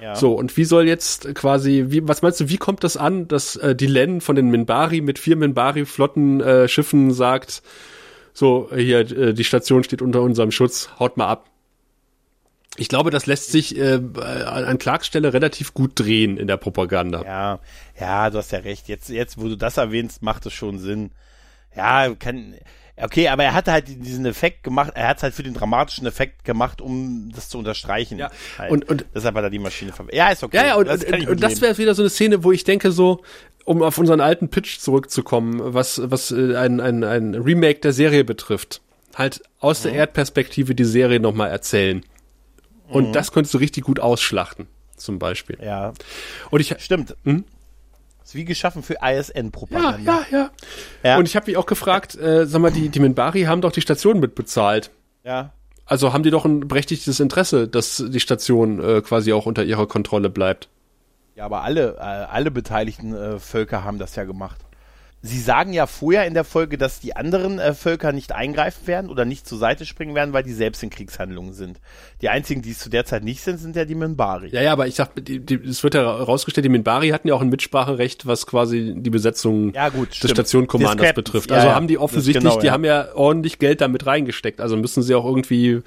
Ja. 0.00 0.14
So, 0.14 0.34
und 0.34 0.56
wie 0.56 0.64
soll 0.64 0.86
jetzt 0.86 1.34
quasi, 1.34 1.86
wie, 1.88 2.06
was 2.06 2.22
meinst 2.22 2.40
du, 2.40 2.48
wie 2.48 2.56
kommt 2.56 2.84
das 2.84 2.96
an, 2.96 3.28
dass 3.28 3.56
äh, 3.56 3.74
die 3.74 3.86
Len 3.86 4.20
von 4.20 4.36
den 4.36 4.50
Minbari 4.50 5.00
mit 5.00 5.18
vier 5.18 5.36
Minbari-Flotten 5.36 6.40
äh, 6.40 6.68
Schiffen 6.68 7.12
sagt, 7.12 7.62
so, 8.32 8.70
hier, 8.74 9.00
äh, 9.00 9.34
die 9.34 9.44
Station 9.44 9.82
steht 9.82 10.02
unter 10.02 10.22
unserem 10.22 10.52
Schutz, 10.52 10.90
haut 10.98 11.16
mal 11.16 11.26
ab. 11.26 11.50
Ich 12.76 12.88
glaube, 12.88 13.10
das 13.10 13.26
lässt 13.26 13.50
sich 13.50 13.76
äh, 13.76 14.00
an 14.20 14.78
Clarks 14.78 15.08
Stelle 15.08 15.32
relativ 15.32 15.74
gut 15.74 15.92
drehen 15.96 16.36
in 16.36 16.46
der 16.46 16.56
Propaganda. 16.56 17.24
Ja, 17.24 17.58
ja, 17.98 18.30
du 18.30 18.38
hast 18.38 18.52
ja 18.52 18.60
recht. 18.60 18.86
Jetzt, 18.86 19.08
jetzt, 19.08 19.40
wo 19.40 19.48
du 19.48 19.56
das 19.56 19.76
erwähnst, 19.78 20.22
macht 20.22 20.46
es 20.46 20.52
schon 20.52 20.78
Sinn. 20.78 21.10
Ja, 21.76 22.12
kann, 22.14 22.54
okay, 22.96 23.28
aber 23.28 23.44
er 23.44 23.54
hatte 23.54 23.70
halt 23.72 23.86
diesen 23.88 24.26
Effekt 24.26 24.64
gemacht, 24.64 24.92
er 24.94 25.08
hat 25.08 25.18
es 25.18 25.22
halt 25.22 25.34
für 25.34 25.42
den 25.42 25.54
dramatischen 25.54 26.06
Effekt 26.06 26.44
gemacht, 26.44 26.80
um 26.80 27.30
das 27.34 27.48
zu 27.48 27.58
unterstreichen. 27.58 28.18
Ja, 28.18 28.30
halt. 28.58 28.70
und- 28.72 28.88
und- 28.88 29.04
deshalb 29.14 29.34
hat 29.36 29.44
er 29.44 29.50
die 29.50 29.58
Maschine 29.58 29.92
verwendet. 29.92 30.16
Ja, 30.16 30.30
ist 30.30 30.42
okay. 30.42 30.56
Ja, 30.56 30.66
ja, 30.66 30.74
und 30.76 30.88
das 30.88 31.00
das, 31.00 31.12
und, 31.12 31.28
und 31.28 31.60
wäre 31.62 31.78
wieder 31.78 31.94
so 31.94 32.02
eine 32.02 32.10
Szene, 32.10 32.42
wo 32.44 32.52
ich 32.52 32.64
denke, 32.64 32.90
so, 32.90 33.22
um 33.64 33.82
auf 33.82 33.98
unseren 33.98 34.20
alten 34.20 34.48
Pitch 34.48 34.78
zurückzukommen, 34.78 35.60
was, 35.74 36.00
was 36.04 36.30
äh, 36.32 36.56
ein, 36.56 36.80
ein, 36.80 37.04
ein 37.04 37.34
Remake 37.34 37.80
der 37.80 37.92
Serie 37.92 38.24
betrifft. 38.24 38.80
Halt 39.14 39.42
aus 39.60 39.80
Mhm. 39.84 39.88
der 39.90 39.92
Erdperspektive 39.98 40.74
die 40.74 40.84
Serie 40.84 41.20
nochmal 41.20 41.50
erzählen. 41.50 42.02
Und 42.88 43.08
Mhm. 43.08 43.12
das 43.12 43.30
könntest 43.32 43.52
du 43.54 43.58
richtig 43.58 43.84
gut 43.84 44.00
ausschlachten, 44.00 44.66
zum 44.96 45.18
Beispiel. 45.18 45.58
Ja, 45.62 45.92
Und 46.50 46.60
ich, 46.60 46.74
stimmt. 46.80 47.14
Hm? 47.24 47.44
Ist 48.28 48.34
wie 48.34 48.44
geschaffen 48.44 48.82
für 48.82 48.96
ja, 49.00 49.08
ISN-Propaganda. 49.08 50.26
ja, 50.30 50.38
ja. 50.38 50.50
Ja. 51.02 51.16
Und 51.16 51.26
ich 51.26 51.34
habe 51.34 51.46
mich 51.46 51.56
auch 51.56 51.64
gefragt, 51.64 52.14
äh, 52.14 52.44
sag 52.44 52.60
mal, 52.60 52.70
die, 52.70 52.90
die 52.90 53.00
Minbari 53.00 53.44
haben 53.44 53.62
doch 53.62 53.72
die 53.72 53.80
Station 53.80 54.20
mitbezahlt. 54.20 54.90
ja. 55.24 55.52
Also 55.86 56.12
haben 56.12 56.22
die 56.22 56.28
doch 56.28 56.44
ein 56.44 56.68
berechtigtes 56.68 57.18
Interesse, 57.18 57.66
dass 57.66 58.04
die 58.06 58.20
Station 58.20 58.84
äh, 58.84 59.00
quasi 59.00 59.32
auch 59.32 59.46
unter 59.46 59.64
ihrer 59.64 59.86
Kontrolle 59.86 60.28
bleibt. 60.28 60.68
Ja, 61.36 61.46
aber 61.46 61.62
alle, 61.62 61.96
äh, 61.96 62.00
alle 62.00 62.50
beteiligten 62.50 63.14
äh, 63.14 63.38
Völker 63.38 63.82
haben 63.84 63.98
das 63.98 64.14
ja 64.14 64.24
gemacht. 64.24 64.60
Sie 65.20 65.40
sagen 65.40 65.72
ja 65.72 65.86
vorher 65.86 66.26
in 66.26 66.34
der 66.34 66.44
Folge, 66.44 66.78
dass 66.78 67.00
die 67.00 67.16
anderen 67.16 67.58
äh, 67.58 67.74
Völker 67.74 68.12
nicht 68.12 68.30
eingreifen 68.30 68.86
werden 68.86 69.10
oder 69.10 69.24
nicht 69.24 69.48
zur 69.48 69.58
Seite 69.58 69.84
springen 69.84 70.14
werden, 70.14 70.32
weil 70.32 70.44
die 70.44 70.52
selbst 70.52 70.80
in 70.84 70.90
Kriegshandlungen 70.90 71.54
sind. 71.54 71.80
Die 72.22 72.28
einzigen, 72.28 72.62
die 72.62 72.70
es 72.70 72.78
zu 72.78 72.88
der 72.88 73.04
Zeit 73.04 73.24
nicht 73.24 73.42
sind, 73.42 73.58
sind 73.58 73.74
ja 73.74 73.84
die 73.84 73.96
Minbari. 73.96 74.48
Ja, 74.50 74.62
ja, 74.62 74.72
aber 74.72 74.86
ich 74.86 74.94
sag, 74.94 75.10
es 75.18 75.82
wird 75.82 75.94
ja 75.94 76.18
herausgestellt, 76.18 76.64
die 76.64 76.68
Minbari 76.68 77.08
hatten 77.08 77.26
ja 77.26 77.34
auch 77.34 77.40
ein 77.40 77.48
Mitspracherecht, 77.48 78.26
was 78.26 78.46
quasi 78.46 78.94
die 78.96 79.10
Besetzung 79.10 79.74
Ja, 79.74 79.88
gut, 79.88 80.10
des 80.10 80.16
stimmt. 80.18 80.38
Des 80.38 80.52
Captains, 80.52 81.14
betrifft. 81.14 81.50
Also 81.50 81.66
ja. 81.66 81.74
haben 81.74 81.88
die 81.88 81.98
offensichtlich, 81.98 82.44
genau, 82.44 82.60
die 82.60 82.70
haben 82.70 82.84
ja 82.84 83.12
ordentlich 83.14 83.58
Geld 83.58 83.80
damit 83.80 84.06
reingesteckt. 84.06 84.60
Also 84.60 84.76
müssen 84.76 85.02
sie 85.02 85.16
auch 85.16 85.24
irgendwie, 85.24 85.82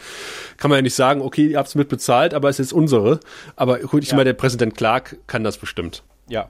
kann 0.57 0.69
man 0.69 0.79
ja 0.79 0.82
nicht 0.82 0.95
sagen, 0.95 1.21
okay, 1.21 1.47
ihr 1.47 1.57
habt's 1.57 1.75
mitbezahlt, 1.75 2.34
aber 2.34 2.49
es 2.49 2.59
ist 2.59 2.73
unsere. 2.73 3.21
Aber 3.55 3.79
gut, 3.79 4.03
ich 4.03 4.11
meine, 4.11 4.25
der 4.25 4.34
Präsident 4.34 4.75
Clark 4.75 5.17
kann 5.27 5.45
das 5.45 5.57
bestimmt. 5.57 6.03
Ja. 6.27 6.49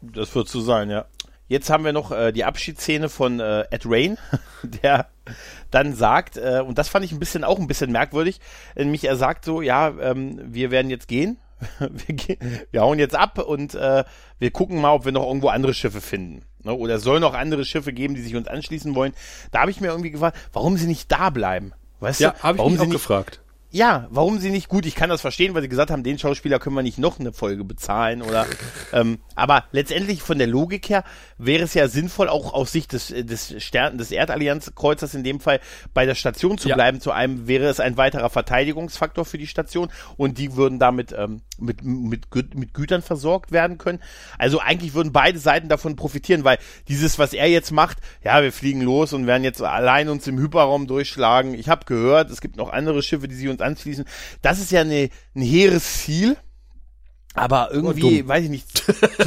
Das 0.00 0.34
wird 0.34 0.48
so 0.48 0.60
sein, 0.60 0.90
ja. 0.90 1.06
Jetzt 1.48 1.68
haben 1.68 1.84
wir 1.84 1.92
noch 1.92 2.12
äh, 2.12 2.30
die 2.30 2.44
Abschiedsszene 2.44 3.08
von 3.08 3.40
äh, 3.40 3.64
Ed 3.70 3.82
Rain, 3.84 4.18
der 4.62 5.08
dann 5.70 5.94
sagt, 5.94 6.36
äh, 6.36 6.62
und 6.64 6.78
das 6.78 6.88
fand 6.88 7.04
ich 7.04 7.10
ein 7.12 7.18
bisschen 7.18 7.42
auch 7.42 7.58
ein 7.58 7.66
bisschen 7.66 7.90
merkwürdig, 7.90 8.40
nämlich 8.76 9.04
er 9.04 9.16
sagt 9.16 9.44
so, 9.44 9.60
ja, 9.60 9.92
ähm, 10.00 10.40
wir 10.44 10.70
werden 10.70 10.90
jetzt 10.90 11.08
gehen, 11.08 11.38
wir, 11.80 12.14
gehen 12.14 12.38
wir 12.70 12.82
hauen 12.82 12.98
jetzt 13.00 13.16
ab 13.16 13.38
und 13.38 13.74
äh, 13.74 14.04
wir 14.38 14.50
gucken 14.52 14.80
mal, 14.80 14.92
ob 14.92 15.04
wir 15.04 15.12
noch 15.12 15.26
irgendwo 15.26 15.48
andere 15.48 15.74
Schiffe 15.74 16.00
finden. 16.00 16.44
Ne? 16.62 16.72
Oder 16.72 16.94
es 16.94 17.02
soll 17.02 17.20
noch 17.20 17.34
andere 17.34 17.64
Schiffe 17.64 17.92
geben, 17.92 18.14
die 18.14 18.22
sich 18.22 18.36
uns 18.36 18.46
anschließen 18.48 18.94
wollen. 18.94 19.12
Da 19.50 19.60
habe 19.60 19.70
ich 19.70 19.80
mir 19.80 19.88
irgendwie 19.88 20.10
gefragt, 20.10 20.38
warum 20.52 20.76
sie 20.76 20.86
nicht 20.86 21.10
da 21.10 21.30
bleiben. 21.30 21.72
Weißt 22.00 22.20
Ja, 22.20 22.30
du, 22.30 22.42
habe 22.42 22.56
ich 22.56 22.58
warum 22.58 22.72
mich 22.72 22.80
sie 22.80 22.84
auch 22.84 22.88
nicht, 22.88 22.96
gefragt. 22.96 23.40
Ja, 23.72 24.08
warum 24.10 24.38
sie 24.40 24.50
nicht 24.50 24.68
gut, 24.68 24.84
ich 24.84 24.94
kann 24.96 25.10
das 25.10 25.20
verstehen, 25.20 25.54
weil 25.54 25.62
sie 25.62 25.68
gesagt 25.68 25.90
haben, 25.90 26.02
den 26.02 26.18
Schauspieler 26.18 26.58
können 26.58 26.74
wir 26.76 26.82
nicht 26.82 26.98
noch 26.98 27.20
eine 27.20 27.32
Folge 27.32 27.62
bezahlen 27.64 28.20
oder 28.22 28.46
ähm, 28.92 29.18
aber 29.36 29.64
letztendlich 29.72 30.22
von 30.22 30.38
der 30.38 30.46
Logik 30.48 30.88
her 30.88 31.04
wäre 31.38 31.62
es 31.64 31.74
ja 31.74 31.86
sinnvoll, 31.88 32.28
auch 32.28 32.52
aus 32.52 32.72
Sicht 32.72 32.92
des, 32.92 33.10
äh, 33.10 33.24
des 33.24 33.54
Stern, 33.62 33.96
des 33.96 34.10
Erdallianzkreuzers 34.10 35.14
in 35.14 35.22
dem 35.24 35.40
Fall 35.40 35.60
bei 35.94 36.04
der 36.04 36.14
Station 36.14 36.58
zu 36.58 36.68
Ja. 36.68 36.74
bleiben. 36.74 37.00
Zu 37.00 37.12
einem 37.12 37.46
wäre 37.46 37.66
es 37.66 37.80
ein 37.80 37.96
weiterer 37.96 38.28
Verteidigungsfaktor 38.28 39.24
für 39.24 39.38
die 39.38 39.46
Station 39.46 39.88
und 40.16 40.38
die 40.38 40.56
würden 40.56 40.78
damit 40.78 41.14
ähm, 41.16 41.42
mit, 41.58 41.84
mit, 41.84 42.26
Gü- 42.28 42.56
mit 42.58 42.74
Gütern 42.74 43.02
versorgt 43.02 43.52
werden 43.52 43.78
können. 43.78 44.00
Also 44.38 44.58
eigentlich 44.60 44.94
würden 44.94 45.12
beide 45.12 45.38
Seiten 45.38 45.68
davon 45.68 45.94
profitieren, 45.96 46.42
weil 46.44 46.58
dieses, 46.88 47.18
was 47.18 47.32
er 47.32 47.46
jetzt 47.48 47.70
macht, 47.70 47.98
ja, 48.24 48.42
wir 48.42 48.52
fliegen 48.52 48.80
los 48.82 49.12
und 49.12 49.26
werden 49.26 49.44
jetzt 49.44 49.62
allein 49.62 50.08
uns 50.08 50.26
im 50.26 50.38
Hyperraum 50.38 50.86
durchschlagen. 50.86 51.54
Ich 51.54 51.68
habe 51.68 51.84
gehört, 51.84 52.30
es 52.30 52.40
gibt 52.40 52.56
noch 52.56 52.70
andere 52.72 53.02
Schiffe, 53.02 53.28
die 53.28 53.34
sich 53.34 53.48
uns 53.48 53.59
anschließen. 53.62 54.04
Das 54.42 54.58
ist 54.60 54.70
ja 54.72 54.80
eine, 54.82 55.10
ein 55.34 55.42
hehres 55.42 56.02
Ziel. 56.02 56.36
Aber 57.32 57.68
irgendwie, 57.70 58.26
weiß 58.26 58.42
ich 58.42 58.50
nicht. 58.50 58.66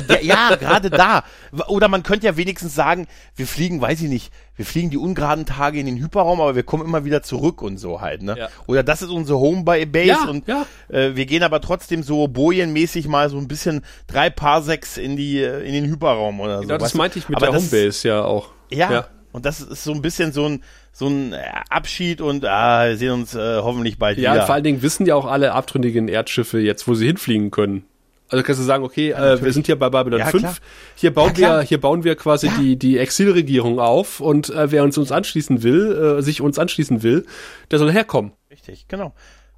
Der, 0.10 0.26
ja, 0.26 0.56
gerade 0.58 0.90
da. 0.90 1.24
Oder 1.70 1.88
man 1.88 2.04
könnte 2.04 2.26
ja 2.26 2.36
wenigstens 2.36 2.76
sagen, 2.76 3.08
wir 3.38 3.48
fliegen, 3.48 3.80
weiß 3.80 4.02
ich 4.02 4.10
nicht, 4.10 4.34
wir 4.58 4.66
fliegen 4.66 4.90
die 4.90 4.98
ungeraden 4.98 5.46
Tage 5.46 5.80
in 5.80 5.86
den 5.86 5.96
Hyperraum, 5.98 6.42
aber 6.42 6.54
wir 6.54 6.64
kommen 6.64 6.84
immer 6.84 7.06
wieder 7.06 7.24
zurück 7.24 7.62
und 7.62 7.78
so 7.78 8.02
halt, 8.02 8.22
ne? 8.22 8.36
Ja. 8.38 8.50
Oder 8.68 8.84
das 8.84 9.02
ist 9.04 9.10
unsere 9.10 9.40
Homebase 9.40 10.06
Ja, 10.06 10.26
und 10.28 10.46
ja. 10.50 10.66
äh, 10.90 11.16
wir 11.16 11.26
gehen 11.26 11.44
aber 11.44 11.62
trotzdem 11.62 12.04
so 12.04 12.28
bojenmäßig 12.28 13.08
mal 13.08 13.30
so 13.30 13.38
ein 13.38 13.48
bisschen 13.48 13.86
drei 14.08 14.30
Parsecs 14.30 14.98
in 14.98 15.16
die 15.16 15.40
äh, 15.42 15.66
in 15.66 15.72
den 15.72 15.86
Hyperraum 15.86 16.42
oder 16.42 16.58
so. 16.58 16.62
Genau, 16.64 16.74
das 16.76 16.84
weißt 16.88 16.94
du? 16.96 16.98
meinte 16.98 17.20
ich 17.20 17.30
mit 17.30 17.38
Aber 17.38 17.46
der 17.46 17.54
das- 17.56 17.72
Homebase 17.72 18.08
ja 18.10 18.22
auch. 18.26 18.50
Ja, 18.70 19.08
Und 19.34 19.46
das 19.46 19.60
ist 19.60 19.84
so 19.84 19.92
ein 19.92 20.02
bisschen 20.02 20.32
so 20.32 20.46
ein 20.48 20.64
so 20.94 21.08
ein 21.08 21.34
äh, 21.34 21.40
Abschied 21.70 22.22
und 22.22 22.46
ah, 22.46 22.88
wir 22.88 22.98
sehen 22.98 23.12
uns 23.12 23.36
äh, 23.36 23.58
hoffentlich 23.58 23.98
bald 24.00 24.18
Ja, 24.20 24.34
wieder. 24.36 24.46
vor 24.46 24.56
allen 24.56 24.64
Dingen 24.64 24.82
wissen 24.82 25.06
ja 25.06 25.16
auch 25.16 25.26
alle 25.26 25.52
abtrünnigen 25.54 26.08
Erdschiffe 26.08 26.60
jetzt, 26.60 26.88
wo 26.88 26.94
sie 26.94 27.08
hinfliegen 27.08 27.52
können. 27.52 27.84
Also 28.30 28.44
kannst 28.44 28.62
du 28.62 28.66
sagen, 28.66 28.84
okay, 28.84 29.10
äh, 29.12 29.16
wir 29.18 29.20
natürlich. 29.32 29.54
sind 29.56 29.66
hier 29.66 29.78
bei 29.78 29.90
Babylon 29.90 30.20
Ja, 30.20 30.28
5. 30.28 30.42
klar. 30.42 30.56
Hier 30.96 31.14
bauen 31.14 31.34
Ja, 31.36 31.58
wir, 31.58 31.62
hier 31.64 31.82
bauen 31.82 32.04
wir 32.04 32.16
quasi 32.16 32.50
die 32.60 32.78
die 32.78 32.98
Exilregierung 32.98 33.80
auf 33.80 34.20
und 34.22 34.50
äh, 34.50 34.72
wer 34.72 34.84
uns 34.84 34.98
uns 34.98 35.12
anschließen 35.12 35.62
will, 35.64 36.18
äh, 36.20 36.22
sich 36.22 36.40
uns 36.42 36.58
anschließen 36.58 37.04
will, 37.04 37.26
der 37.72 37.80
soll 37.80 37.92
herkommen. 37.92 38.32
Richtig, 38.50 38.88
genau. 38.88 39.14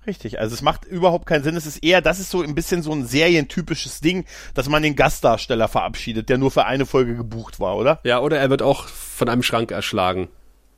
Richtig. 0.07 0.39
Also 0.39 0.53
es 0.53 0.61
macht 0.61 0.85
überhaupt 0.85 1.25
keinen 1.25 1.43
Sinn. 1.43 1.55
Es 1.55 1.65
ist 1.65 1.83
eher, 1.83 2.01
das 2.01 2.19
ist 2.19 2.29
so 2.29 2.41
ein 2.43 2.53
bisschen 2.55 2.83
so 2.83 2.91
ein 2.91 3.05
serientypisches 3.05 4.01
Ding, 4.01 4.25
dass 4.53 4.69
man 4.69 4.83
den 4.83 4.95
Gastdarsteller 4.95 5.67
verabschiedet, 5.67 6.29
der 6.29 6.37
nur 6.37 6.51
für 6.51 6.65
eine 6.65 6.85
Folge 6.85 7.15
gebucht 7.15 7.59
war, 7.59 7.75
oder? 7.77 7.99
Ja, 8.03 8.19
oder 8.19 8.37
er 8.37 8.49
wird 8.49 8.61
auch 8.61 8.87
von 8.87 9.29
einem 9.29 9.43
Schrank 9.43 9.71
erschlagen, 9.71 10.27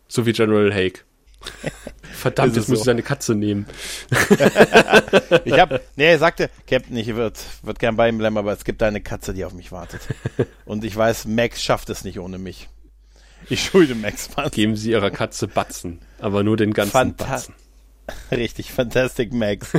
so 0.07 0.25
wie 0.25 0.31
General 0.33 0.73
Hake. 0.73 1.01
Verdammt, 2.13 2.55
jetzt 2.55 2.67
muss 2.67 2.79
so. 2.79 2.81
ich 2.81 2.85
seine 2.85 3.03
Katze 3.03 3.35
nehmen. 3.35 3.65
Ich 5.45 5.53
hab, 5.59 5.71
nee, 5.95 6.05
er 6.11 6.19
sagte, 6.19 6.49
Captain, 6.67 6.95
ich 6.97 7.07
würde 7.15 7.37
würd 7.63 7.79
gern 7.79 7.95
bei 7.95 8.09
ihm 8.09 8.17
bleiben, 8.17 8.37
aber 8.37 8.51
es 8.53 8.63
gibt 8.65 8.81
da 8.81 8.87
eine 8.87 9.01
Katze, 9.01 9.33
die 9.33 9.45
auf 9.45 9.53
mich 9.53 9.71
wartet. 9.71 10.01
Und 10.65 10.83
ich 10.83 10.95
weiß, 10.95 11.25
Max 11.25 11.63
schafft 11.63 11.89
es 11.89 12.03
nicht 12.03 12.19
ohne 12.19 12.37
mich. 12.37 12.67
Ich 13.49 13.63
schulde 13.63 13.95
Max 13.95 14.29
was. 14.35 14.51
Geben 14.51 14.75
Sie 14.75 14.91
Ihrer 14.91 15.11
Katze 15.11 15.47
Batzen, 15.47 15.99
aber 16.19 16.43
nur 16.43 16.57
den 16.57 16.73
ganzen 16.73 16.91
Fanta- 16.91 17.25
Batzen. 17.25 17.53
Richtig, 18.31 18.71
Fantastic 18.71 19.33
Max. 19.33 19.73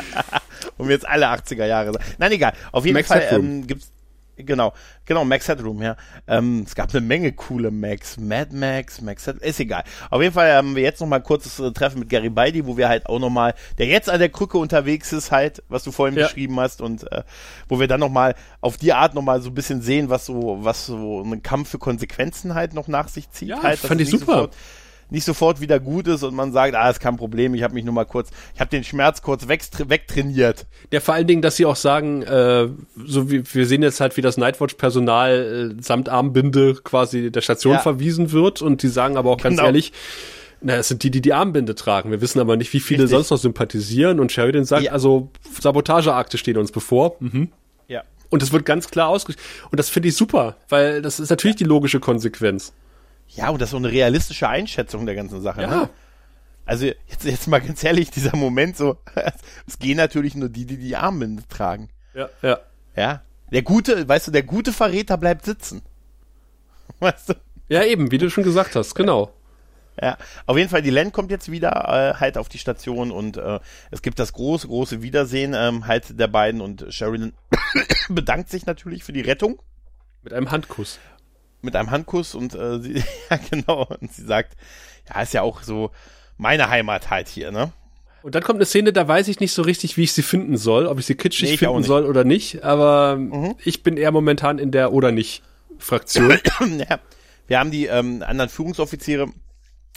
um 0.78 0.90
jetzt 0.90 1.06
alle 1.06 1.26
80er 1.26 1.66
Jahre. 1.66 1.98
Nein, 2.18 2.32
egal. 2.32 2.52
Auf 2.72 2.84
jeden 2.84 2.94
Max 2.94 3.08
Fall 3.08 3.26
ähm, 3.30 3.66
gibt's 3.66 3.92
Genau, 4.38 4.72
genau, 5.04 5.24
Max 5.24 5.48
Headroom, 5.48 5.82
ja. 5.82 5.96
Ähm, 6.26 6.62
es 6.66 6.74
gab 6.74 6.90
eine 6.90 7.00
Menge 7.00 7.32
coole 7.32 7.70
Max, 7.70 8.18
Mad 8.18 8.54
Max, 8.54 9.00
Max 9.00 9.26
Headroom, 9.26 9.42
ist 9.42 9.58
egal. 9.58 9.82
Auf 10.10 10.22
jeden 10.22 10.32
Fall 10.32 10.52
haben 10.52 10.76
wir 10.76 10.82
jetzt 10.82 11.00
noch 11.00 11.08
mal 11.08 11.16
ein 11.16 11.22
kurzes 11.24 11.58
äh, 11.58 11.72
Treffen 11.72 12.00
mit 12.00 12.08
Gary 12.08 12.30
Beidi, 12.30 12.64
wo 12.66 12.76
wir 12.76 12.88
halt 12.88 13.06
auch 13.06 13.18
noch 13.18 13.30
mal, 13.30 13.54
der 13.78 13.86
jetzt 13.86 14.08
an 14.08 14.20
der 14.20 14.28
Krücke 14.28 14.58
unterwegs 14.58 15.12
ist 15.12 15.32
halt, 15.32 15.62
was 15.68 15.82
du 15.82 15.90
vorhin 15.90 16.16
Ja. 16.16 16.26
beschrieben 16.26 16.58
hast 16.60 16.80
und 16.80 17.10
äh, 17.10 17.24
wo 17.68 17.80
wir 17.80 17.88
dann 17.88 18.00
noch 18.00 18.10
mal 18.10 18.34
auf 18.60 18.76
die 18.76 18.92
Art 18.92 19.14
noch 19.14 19.22
mal 19.22 19.42
so 19.42 19.50
ein 19.50 19.54
bisschen 19.54 19.82
sehen, 19.82 20.08
was 20.08 20.26
so, 20.26 20.58
was 20.60 20.86
so 20.86 21.22
ein 21.22 21.42
Kampf 21.42 21.70
für 21.70 21.78
Konsequenzen 21.78 22.54
halt 22.54 22.74
noch 22.74 22.86
nach 22.86 23.08
sich 23.08 23.30
zieht. 23.30 23.48
Ja, 23.48 23.62
halt, 23.62 23.78
fand 23.80 24.00
ich 24.00 24.10
super. 24.10 24.26
Sofort, 24.26 24.56
nicht 25.10 25.24
sofort 25.24 25.60
wieder 25.60 25.80
gut 25.80 26.06
ist 26.08 26.22
und 26.22 26.34
man 26.34 26.52
sagt, 26.52 26.74
ah, 26.74 26.90
ist 26.90 27.00
kein 27.00 27.16
Problem, 27.16 27.54
ich 27.54 27.62
habe 27.62 27.74
mich 27.74 27.84
nur 27.84 27.94
mal 27.94 28.04
kurz, 28.04 28.30
ich 28.54 28.60
habe 28.60 28.70
den 28.70 28.84
Schmerz 28.84 29.22
kurz 29.22 29.48
weg, 29.48 29.62
wegtrainiert. 29.86 30.66
Ja, 30.92 31.00
vor 31.00 31.14
allen 31.14 31.26
Dingen, 31.26 31.42
dass 31.42 31.56
sie 31.56 31.64
auch 31.66 31.76
sagen, 31.76 32.22
äh, 32.22 32.68
so 33.06 33.30
wie 33.30 33.42
wir 33.54 33.66
sehen 33.66 33.82
jetzt 33.82 34.00
halt, 34.00 34.16
wie 34.16 34.20
das 34.22 34.36
Nightwatch-Personal 34.36 35.74
äh, 35.78 35.82
samt 35.82 36.08
Armbinde 36.08 36.74
quasi 36.84 37.30
der 37.30 37.40
Station 37.40 37.74
Ja. 37.74 37.78
verwiesen 37.80 38.32
wird 38.32 38.62
und 38.62 38.82
die 38.82 38.88
sagen 38.88 39.16
aber 39.16 39.30
auch 39.30 39.38
ganz 39.38 39.56
Genau. 39.56 39.66
ehrlich, 39.66 39.92
na, 40.60 40.74
es 40.74 40.88
sind 40.88 41.02
die, 41.04 41.10
die 41.10 41.20
die 41.20 41.32
Armbinde 41.32 41.74
tragen. 41.74 42.10
Wir 42.10 42.20
wissen 42.20 42.40
aber 42.40 42.56
nicht, 42.56 42.72
wie 42.72 42.80
viele 42.80 43.04
Richtig. 43.04 43.16
sonst 43.16 43.30
noch 43.30 43.38
sympathisieren 43.38 44.18
und 44.20 44.32
Sheridan 44.32 44.64
sagt, 44.64 44.82
Ja. 44.84 44.92
also 44.92 45.30
Sabotageakte 45.60 46.36
stehen 46.36 46.56
uns 46.58 46.72
bevor. 46.72 47.16
Mhm. 47.20 47.50
Ja. 47.86 48.02
Und 48.28 48.42
das 48.42 48.52
wird 48.52 48.66
ganz 48.66 48.90
klar 48.90 49.08
ausgeschrieben. 49.08 49.42
Und 49.70 49.78
das 49.78 49.88
finde 49.88 50.08
ich 50.08 50.16
super, 50.16 50.56
weil 50.68 51.00
das 51.00 51.20
ist 51.20 51.30
natürlich 51.30 51.56
die 51.56 51.64
logische 51.64 52.00
Konsequenz. 52.00 52.72
Ja, 53.28 53.50
und 53.50 53.60
das 53.60 53.68
ist 53.68 53.72
so 53.72 53.76
eine 53.76 53.90
realistische 53.90 54.48
Einschätzung 54.48 55.06
der 55.06 55.14
ganzen 55.14 55.40
Sache. 55.40 55.62
Ja. 55.62 55.68
Ne? 55.68 55.90
Also 56.64 56.86
jetzt, 56.86 57.24
jetzt 57.24 57.48
mal 57.48 57.60
ganz 57.60 57.82
ehrlich, 57.82 58.10
dieser 58.10 58.36
Moment 58.36 58.76
so, 58.76 58.98
es 59.66 59.78
gehen 59.78 59.96
natürlich 59.96 60.34
nur 60.34 60.48
die, 60.48 60.66
die 60.66 60.76
die 60.76 60.96
Armbinde 60.96 61.42
tragen. 61.48 61.88
Ja, 62.14 62.28
ja. 62.42 62.58
Ja. 62.96 63.22
Der 63.52 63.62
gute, 63.62 64.06
weißt 64.06 64.28
du, 64.28 64.30
der 64.32 64.42
gute 64.42 64.72
Verräter 64.72 65.16
bleibt 65.16 65.44
sitzen. 65.44 65.82
Weißt 67.00 67.30
du? 67.30 67.34
Ja, 67.68 67.84
eben, 67.84 68.10
wie 68.10 68.18
du 68.18 68.28
schon 68.30 68.44
gesagt 68.44 68.74
hast, 68.76 68.94
genau. 68.94 69.32
Ja, 70.00 70.16
auf 70.46 70.56
jeden 70.56 70.68
Fall, 70.68 70.82
die 70.82 70.90
Len 70.90 71.12
kommt 71.12 71.30
jetzt 71.30 71.50
wieder 71.50 71.70
äh, 71.70 72.14
halt 72.20 72.38
auf 72.38 72.48
die 72.48 72.58
Station 72.58 73.10
und 73.10 73.36
äh, 73.36 73.58
es 73.90 74.00
gibt 74.02 74.18
das 74.18 74.32
große, 74.32 74.68
große 74.68 75.02
Wiedersehen 75.02 75.54
ähm, 75.56 75.86
halt 75.86 76.18
der 76.18 76.28
beiden 76.28 76.60
und 76.60 76.86
Sheridan 76.90 77.32
bedankt 78.08 78.48
sich 78.48 78.64
natürlich 78.66 79.02
für 79.02 79.12
die 79.12 79.22
Rettung 79.22 79.60
Mit 80.22 80.32
einem 80.32 80.50
Handkuss. 80.50 80.98
Mit 81.60 81.76
einem 81.76 81.90
Handkuss 81.90 82.34
und 82.34 82.54
äh, 82.54 82.80
sie, 82.80 82.94
ja 83.30 83.38
genau, 83.50 83.86
und 84.00 84.12
sie 84.12 84.24
sagt, 84.24 84.56
ja, 85.08 85.22
ist 85.22 85.34
ja 85.34 85.42
auch 85.42 85.62
so 85.62 85.90
meine 86.36 86.68
Heimat 86.68 87.10
halt 87.10 87.28
hier, 87.28 87.50
ne? 87.50 87.72
Und 88.22 88.34
dann 88.34 88.42
kommt 88.42 88.58
eine 88.58 88.66
Szene, 88.66 88.92
da 88.92 89.06
weiß 89.06 89.28
ich 89.28 89.40
nicht 89.40 89.52
so 89.52 89.62
richtig, 89.62 89.96
wie 89.96 90.02
ich 90.02 90.12
sie 90.12 90.22
finden 90.22 90.56
soll, 90.56 90.86
ob 90.86 90.98
ich 90.98 91.06
sie 91.06 91.14
kitschig 91.14 91.48
Nee, 91.48 91.54
ich 91.54 91.60
finden 91.60 91.84
soll 91.84 92.04
oder 92.04 92.24
nicht, 92.24 92.64
aber 92.64 93.18
ich 93.64 93.82
bin 93.82 93.96
eher 93.96 94.10
momentan 94.10 94.58
in 94.58 94.70
der 94.72 94.92
oder 94.92 95.12
nicht 95.12 95.42
Fraktion. 95.78 96.38
ja, 96.78 96.98
wir 97.46 97.58
haben 97.58 97.70
die 97.70 97.86
ähm, 97.86 98.22
anderen 98.26 98.50
Führungsoffiziere, 98.50 99.28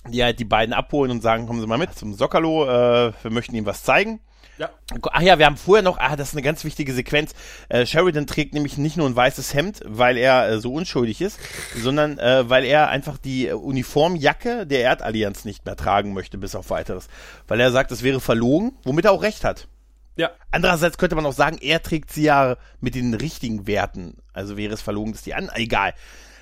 die 0.07 0.23
halt 0.23 0.39
die 0.39 0.45
beiden 0.45 0.73
abholen 0.73 1.11
und 1.11 1.21
sagen, 1.21 1.47
kommen 1.47 1.61
Sie 1.61 1.67
mal 1.67 1.77
mit 1.77 1.93
zum 1.95 2.13
Sockerlo, 2.13 2.65
äh, 2.65 3.11
wir 3.21 3.31
möchten 3.31 3.55
Ihnen 3.55 3.65
was 3.65 3.83
zeigen. 3.83 4.19
Ja. 4.61 4.69
Ach 5.11 5.21
ja, 5.21 5.39
wir 5.39 5.47
haben 5.47 5.57
vorher 5.57 5.81
noch, 5.81 5.97
ah, 5.97 6.15
das 6.15 6.29
ist 6.29 6.33
eine 6.35 6.43
ganz 6.43 6.63
wichtige 6.63 6.93
Sequenz. 6.93 7.33
Äh, 7.67 7.87
Sheridan 7.87 8.27
trägt 8.27 8.53
nämlich 8.53 8.77
nicht 8.77 8.95
nur 8.95 9.07
ein 9.07 9.15
weißes 9.15 9.55
Hemd, 9.55 9.81
weil 9.85 10.17
er 10.17 10.47
äh, 10.47 10.59
so 10.59 10.71
unschuldig 10.71 11.19
ist, 11.19 11.39
sondern 11.75 12.19
äh, 12.19 12.47
weil 12.47 12.63
er 12.63 12.89
einfach 12.89 13.17
die 13.17 13.47
äh, 13.47 13.53
Uniformjacke 13.53 14.67
der 14.67 14.81
Erdallianz 14.81 15.45
nicht 15.45 15.65
mehr 15.65 15.75
tragen 15.75 16.13
möchte, 16.13 16.37
bis 16.37 16.53
auf 16.53 16.69
weiteres. 16.69 17.07
Weil 17.47 17.59
er 17.59 17.71
sagt, 17.71 17.91
es 17.91 18.03
wäre 18.03 18.19
verlogen, 18.19 18.73
womit 18.83 19.05
er 19.05 19.13
auch 19.13 19.23
recht 19.23 19.43
hat. 19.43 19.67
Ja. 20.15 20.29
Andererseits 20.51 20.99
könnte 20.99 21.15
man 21.15 21.25
auch 21.25 21.33
sagen, 21.33 21.57
er 21.59 21.81
trägt 21.81 22.11
sie 22.11 22.23
ja 22.23 22.57
mit 22.79 22.93
den 22.93 23.15
richtigen 23.15 23.65
Werten. 23.65 24.17
Also 24.31 24.57
wäre 24.57 24.75
es 24.75 24.81
verlogen, 24.83 25.13
dass 25.13 25.23
die 25.23 25.33
an, 25.33 25.49
egal. 25.55 25.95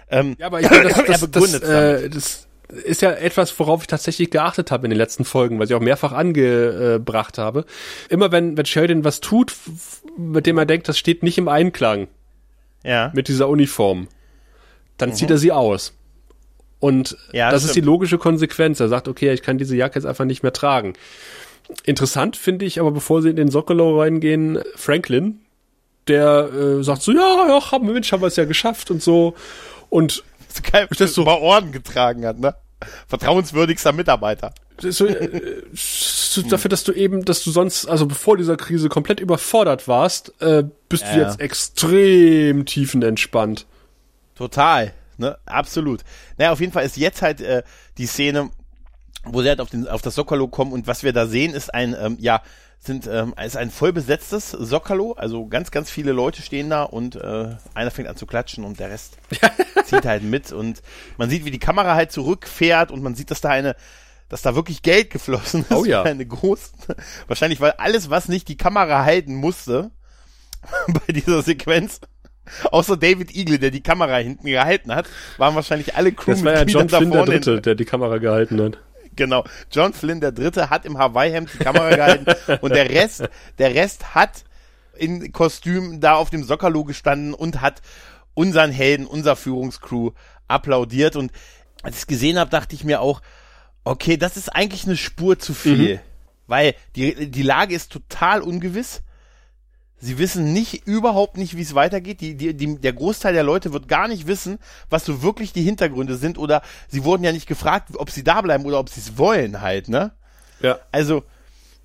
Ähm, 0.09 0.35
Ja, 0.37 0.47
aber 0.47 0.59
ich 0.59 0.67
glaube, 0.67 0.89
das, 0.89 0.97
das, 0.97 1.07
das, 1.07 1.21
begründet 1.21 1.63
äh, 1.63 2.09
das 2.09 2.48
ist 2.69 3.01
ja 3.01 3.11
etwas, 3.11 3.57
worauf 3.59 3.81
ich 3.81 3.87
tatsächlich 3.87 4.29
geachtet 4.29 4.71
habe 4.71 4.85
in 4.85 4.91
den 4.91 4.97
letzten 4.97 5.25
Folgen, 5.25 5.59
was 5.59 5.69
ich 5.69 5.75
auch 5.75 5.81
mehrfach 5.81 6.11
angebracht 6.11 7.37
habe. 7.37 7.65
Immer 8.09 8.31
wenn, 8.31 8.57
wenn 8.57 8.65
Sheridan 8.65 9.03
was 9.03 9.19
tut, 9.19 9.55
mit 10.17 10.45
dem 10.45 10.57
er 10.57 10.65
denkt, 10.65 10.87
das 10.87 10.97
steht 10.97 11.23
nicht 11.23 11.37
im 11.37 11.47
Einklang 11.47 12.07
ja. 12.83 13.11
mit 13.15 13.27
dieser 13.27 13.49
Uniform, 13.49 14.07
dann 14.97 15.13
zieht 15.13 15.31
er 15.31 15.37
sie 15.37 15.51
aus. 15.51 15.93
Und 16.79 17.11
Mhm. 17.11 17.17
Ja, 17.33 17.51
das 17.51 17.63
ist 17.63 17.69
die 17.69 17.79
stimmt. 17.79 17.87
logische 17.87 18.17
Konsequenz. 18.17 18.79
Er 18.79 18.89
sagt, 18.89 19.07
okay, 19.07 19.33
ich 19.33 19.41
kann 19.41 19.57
diese 19.57 19.75
Jacke 19.75 19.95
jetzt 19.95 20.05
einfach 20.05 20.25
nicht 20.25 20.43
mehr 20.43 20.53
tragen. 20.53 20.93
Interessant 21.85 22.35
finde 22.35 22.65
ich, 22.65 22.79
aber 22.79 22.91
bevor 22.91 23.21
sie 23.21 23.29
in 23.29 23.35
den 23.35 23.51
Sockerlow 23.51 23.99
reingehen, 23.99 24.59
Franklin, 24.75 25.41
der 26.07 26.49
äh, 26.53 26.83
sagt 26.83 27.01
so, 27.01 27.11
ja, 27.11 27.47
ja, 27.47 27.71
haben, 27.71 27.91
Mensch, 27.91 28.11
haben 28.11 28.21
wir 28.21 28.27
es 28.27 28.35
ja 28.35 28.45
geschafft 28.45 28.89
und 28.89 29.03
so. 29.03 29.35
Und 29.89 30.23
so 30.53 30.61
geil, 30.71 30.87
das 30.97 31.13
so- 31.13 31.23
mal 31.23 31.33
Orden 31.37 31.71
getragen 31.71 32.25
hat, 32.25 32.39
ne? 32.39 32.55
Vertrauenswürdigster 33.07 33.91
Mitarbeiter. 33.91 34.53
so, 34.79 35.05
äh, 35.05 35.63
so 35.73 36.41
dafür, 36.49 36.69
dass 36.69 36.83
du 36.85 36.93
eben, 36.93 37.25
dass 37.25 37.43
du 37.43 37.51
sonst, 37.51 37.85
also 37.87 38.05
bevor 38.05 38.37
dieser 38.37 38.55
Krise 38.55 38.87
komplett 38.87 39.19
überfordert 39.19 39.87
warst, 39.87 40.33
äh, 40.41 40.63
bist 40.87 41.03
du 41.03 41.17
Ja. 41.19 41.27
jetzt 41.27 41.41
extrem 41.41 42.65
tiefenentspannt. 42.65 43.65
Total, 44.35 44.93
ne? 45.17 45.37
Absolut. 45.45 46.01
Naja, 46.37 46.51
auf 46.53 46.61
jeden 46.61 46.71
Fall 46.71 46.85
ist 46.85 46.95
jetzt 46.95 47.21
halt 47.21 47.41
äh, 47.41 47.63
die 47.97 48.05
Szene, 48.05 48.49
wo 49.25 49.41
sie 49.41 49.49
halt 49.49 49.59
auf, 49.59 49.69
den, 49.69 49.85
auf 49.87 50.01
das 50.01 50.15
Sockerlo 50.15 50.47
kommen 50.47 50.71
und 50.71 50.87
was 50.87 51.03
wir 51.03 51.11
da 51.11 51.27
sehen, 51.27 51.53
ist 51.53 51.73
ein, 51.73 51.93
ähm, 51.99 52.15
ja, 52.21 52.41
sind, 52.79 53.07
ähm, 53.07 53.33
ist 53.43 53.57
ein 53.57 53.71
voll 53.71 53.91
besetztes 53.91 54.51
Sockerlo, 54.51 55.11
also 55.13 55.47
ganz, 55.47 55.69
ganz 55.69 55.91
viele 55.91 56.13
Leute 56.13 56.41
stehen 56.41 56.69
da 56.69 56.83
und 56.83 57.15
äh, 57.15 57.55
einer 57.73 57.91
fängt 57.91 58.07
an 58.07 58.15
zu 58.15 58.25
klatschen 58.25 58.63
und 58.63 58.79
der 58.79 58.89
Rest 58.89 59.17
zieht 59.85 60.05
halt 60.05 60.23
mit 60.23 60.51
und 60.51 60.81
man 61.17 61.29
sieht, 61.29 61.43
wie 61.43 61.51
die 61.51 61.59
Kamera 61.59 61.95
halt 61.95 62.11
zurückfährt 62.11 62.91
und 62.91 63.03
man 63.03 63.15
sieht, 63.15 63.31
dass 63.31 63.41
da 63.41 63.49
eine, 63.49 63.75
dass 64.29 64.41
da 64.41 64.55
wirklich 64.55 64.81
Geld 64.81 65.09
geflossen 65.09 65.61
ist. 65.61 65.71
Oh 65.71 65.83
ja. 65.83 66.03
Eine 66.03 66.25
große, 66.25 66.71
wahrscheinlich, 67.27 67.59
weil 67.59 67.71
alles, 67.71 68.09
was 68.09 68.29
nicht 68.29 68.47
die 68.47 68.57
Kamera 68.57 69.03
halten 69.03 69.35
musste, 69.35 69.91
bei 70.87 71.11
dieser 71.11 71.41
Sequenz, 71.41 71.99
außer 72.71 72.95
David 72.95 73.35
Eagle, 73.35 73.59
der 73.59 73.71
die 73.71 73.83
Kamera 73.83 74.17
hinten 74.17 74.47
gehalten 74.47 74.95
hat, 74.95 75.07
waren 75.37 75.53
wahrscheinlich 75.53 75.95
alle 75.95 76.13
Das 76.13 76.43
war 76.45 76.53
ja 76.53 76.65
Crewmitglieder 76.65 76.79
John 76.79 76.89
Flynn 76.89 77.11
der. 77.11 77.25
Dritte, 77.25 77.61
der 77.61 77.75
die 77.75 77.85
Kamera 77.85 78.17
gehalten 78.19 78.61
hat. 78.61 78.77
Genau. 79.15 79.43
John 79.71 79.93
Flynn, 79.93 80.21
der 80.21 80.31
Dritte, 80.31 80.69
hat 80.69 80.85
im 80.85 80.97
Hawaii-Hemd 80.97 81.53
die 81.53 81.57
Kamera 81.59 81.89
gehalten 81.89 82.25
und 82.61 82.73
der 82.73 82.89
Rest, 82.89 83.27
der 83.57 83.73
Rest 83.73 84.15
hat 84.15 84.43
in 84.95 85.31
Kostüm 85.31 85.99
da 85.99 86.15
auf 86.15 86.29
dem 86.29 86.43
Sockerlo 86.43 86.83
gestanden 86.83 87.33
und 87.33 87.61
hat 87.61 87.81
unseren 88.33 88.71
Helden, 88.71 89.05
unser 89.05 89.35
Führungscrew 89.35 90.11
applaudiert 90.47 91.15
und 91.15 91.31
als 91.83 91.95
ich 91.95 92.01
es 92.01 92.07
gesehen 92.07 92.37
habe, 92.37 92.49
dachte 92.49 92.75
ich 92.75 92.83
mir 92.83 93.01
auch, 93.01 93.21
okay, 93.83 94.17
das 94.17 94.37
ist 94.37 94.49
eigentlich 94.49 94.85
eine 94.85 94.97
Spur 94.97 95.39
zu 95.39 95.53
viel, 95.53 96.01
weil 96.47 96.75
die, 96.95 97.31
die 97.31 97.43
Lage 97.43 97.75
ist 97.75 97.91
total 97.91 98.41
ungewiss. 98.41 99.01
Sie 100.01 100.17
wissen 100.17 100.53
nicht, 100.53 100.87
überhaupt 100.87 101.37
nicht, 101.37 101.57
wie 101.57 101.61
es 101.61 101.75
weitergeht. 101.75 102.21
Die, 102.21 102.35
die, 102.35 102.53
die, 102.53 102.77
der 102.77 102.93
Großteil 102.93 103.33
der 103.33 103.43
Leute 103.43 103.73
wird 103.73 103.87
gar 103.87 104.07
nicht 104.07 104.27
wissen, 104.27 104.59
was 104.89 105.05
so 105.05 105.21
wirklich 105.21 105.51
die 105.51 105.63
Hintergründe 105.63 106.15
sind. 106.15 106.37
Oder 106.37 106.61
sie 106.87 107.03
wurden 107.03 107.23
ja 107.23 107.31
nicht 107.33 107.47
gefragt, 107.47 107.89
ob 107.95 108.09
sie 108.09 108.23
da 108.23 108.41
bleiben 108.41 108.65
oder 108.65 108.79
ob 108.79 108.89
sie 108.89 109.01
es 109.01 109.17
wollen 109.17 109.61
halt, 109.61 109.89
ne? 109.89 110.11
Ja. 110.61 110.79
Also, 110.91 111.23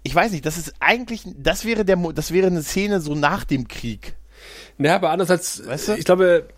ich 0.04 0.14
weiß 0.14 0.32
nicht, 0.32 0.46
das 0.46 0.58
ist 0.58 0.74
eigentlich, 0.80 1.22
das 1.36 1.64
wäre 1.64 1.84
der, 1.84 1.96
das 2.14 2.32
wäre 2.32 2.46
eine 2.46 2.62
Szene 2.62 3.00
so 3.00 3.14
nach 3.14 3.44
dem 3.44 3.66
Krieg. 3.68 4.14
Naja, 4.78 4.96
aber 4.96 5.10
andererseits, 5.10 5.66
Weißt 5.66 5.88
du? 5.88 5.92
ich 5.94 6.04
glaube, 6.04 6.48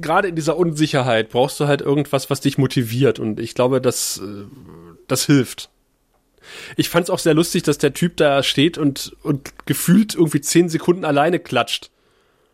gerade 0.00 0.28
in 0.28 0.36
dieser 0.36 0.56
Unsicherheit 0.56 1.30
brauchst 1.30 1.60
du 1.60 1.66
halt 1.66 1.80
irgendwas, 1.80 2.30
was 2.30 2.40
dich 2.40 2.58
motiviert. 2.58 3.18
Und 3.18 3.40
ich 3.40 3.54
glaube, 3.54 3.80
das, 3.80 4.18
äh, 4.18 4.44
das 5.06 5.24
hilft. 5.24 5.70
Ich 6.76 6.88
fand 6.88 7.04
es 7.04 7.10
auch 7.10 7.18
sehr 7.18 7.34
lustig, 7.34 7.62
dass 7.62 7.78
der 7.78 7.94
Typ 7.94 8.16
da 8.16 8.42
steht 8.42 8.78
und, 8.78 9.12
und 9.22 9.52
gefühlt 9.66 10.14
irgendwie 10.14 10.40
zehn 10.40 10.68
Sekunden 10.68 11.04
alleine 11.04 11.38
klatscht, 11.38 11.90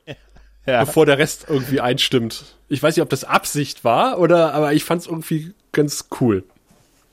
Ja. 0.66 0.84
bevor 0.84 1.04
der 1.06 1.18
Rest 1.18 1.46
irgendwie 1.48 1.80
einstimmt. 1.80 2.44
Ich 2.68 2.82
weiß 2.82 2.96
nicht, 2.96 3.02
ob 3.02 3.10
das 3.10 3.24
Absicht 3.24 3.84
war 3.84 4.18
oder, 4.18 4.54
aber 4.54 4.72
ich 4.72 4.84
fand 4.84 5.02
es 5.02 5.06
irgendwie 5.08 5.52
ganz 5.72 6.06
cool. 6.20 6.44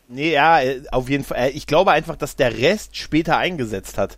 Nee, 0.08 0.34
ja, 0.34 0.62
äh, 0.62 0.82
auf 0.92 1.10
jeden 1.10 1.24
Fall. 1.24 1.38
Äh, 1.38 1.50
Ich 1.52 1.68
glaube 1.68 1.92
einfach, 1.92 2.16
dass 2.16 2.36
der 2.36 2.58
Rest 2.58 2.98
später 2.98 3.38
eingesetzt 3.38 3.98
hat. 3.98 4.18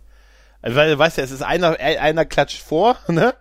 Weil, 0.62 0.98
weißt 0.98 1.18
du, 1.18 1.22
es 1.22 1.30
ist 1.30 1.42
einer, 1.42 1.78
äh, 1.78 1.98
einer 1.98 2.24
klatscht 2.24 2.62
vor, 2.62 2.96
ne? 3.08 3.34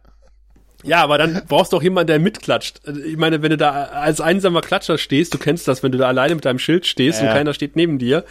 Ja, 0.85 1.01
aber 1.01 1.17
dann 1.17 1.43
brauchst 1.47 1.71
du 1.71 1.77
auch 1.77 1.81
jemanden, 1.83 2.07
der 2.07 2.19
mitklatscht. 2.19 2.81
Ich 3.05 3.15
meine, 3.15 3.41
wenn 3.41 3.51
du 3.51 3.57
da 3.57 3.85
als 3.85 4.19
einsamer 4.19 4.59
Klatscher 4.61 4.97
stehst, 4.97 5.33
du 5.33 5.37
kennst 5.37 5.65
das, 5.67 5.81
wenn 5.81 5.93
du 5.93 5.97
da 5.97 6.07
alleine 6.09 6.35
mit 6.35 6.43
deinem 6.43 6.59
Schild 6.59 6.85
stehst 6.85 7.21
Ja. 7.21 7.27
und 7.29 7.33
keiner 7.33 7.53
steht 7.53 7.77
neben 7.77 7.99
dir, 7.99 8.25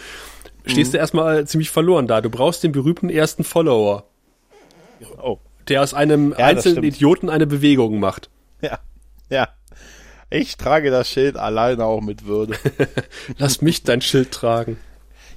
stehst 0.67 0.95
du 0.95 0.99
erstmal 0.99 1.47
ziemlich 1.47 1.71
verloren 1.71 2.07
da. 2.07 2.21
Du 2.21 2.31
brauchst 2.31 2.63
den 2.63 2.73
berühmten 2.73 3.09
ersten 3.11 3.45
Follower, 3.45 4.05
Oh. 5.23 5.39
der 5.69 5.83
aus 5.83 5.95
einem 5.95 6.31
das 6.31 6.39
einzelnen. 6.39 6.85
Idioten 6.85 7.29
eine 7.31 7.47
Bewegung 7.47 7.99
macht. 8.01 8.31
Ja, 8.61 8.79
ja. 9.29 9.49
Ich 10.31 10.57
trage 10.57 10.91
das 10.91 11.11
Schild 11.11 11.37
alleine 11.37 11.85
auch 11.85 12.01
mit 12.01 12.25
Würde. 12.27 12.57
Lass 13.39 13.61
mich 13.61 13.83
dein 13.83 14.01
Schild 14.01 14.31
tragen. 14.33 14.79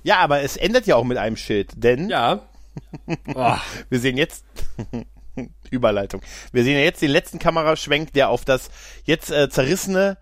ja, 0.03 0.17
aber 0.17 0.41
es 0.41 0.55
endet 0.57 0.85
ja 0.87 0.95
auch 0.95 1.03
mit 1.03 1.17
einem 1.17 1.35
Schild, 1.37 1.71
denn 1.75 2.09
Ja. 2.09 2.41
Oh, 3.33 3.55
wir 3.89 3.99
sehen 3.99 4.17
jetzt 4.17 4.45
Überleitung. 5.69 6.21
Wir 6.53 6.63
sehen 6.63 6.75
ja 6.77 6.83
jetzt 6.83 7.01
den 7.01 7.09
letzten 7.11 7.39
Kameraschwenk, 7.39 8.13
der 8.13 8.29
auf 8.29 8.45
das 8.45 8.69
jetzt 9.03 9.31
äh, 9.31 9.49
zerrissene 9.49 10.17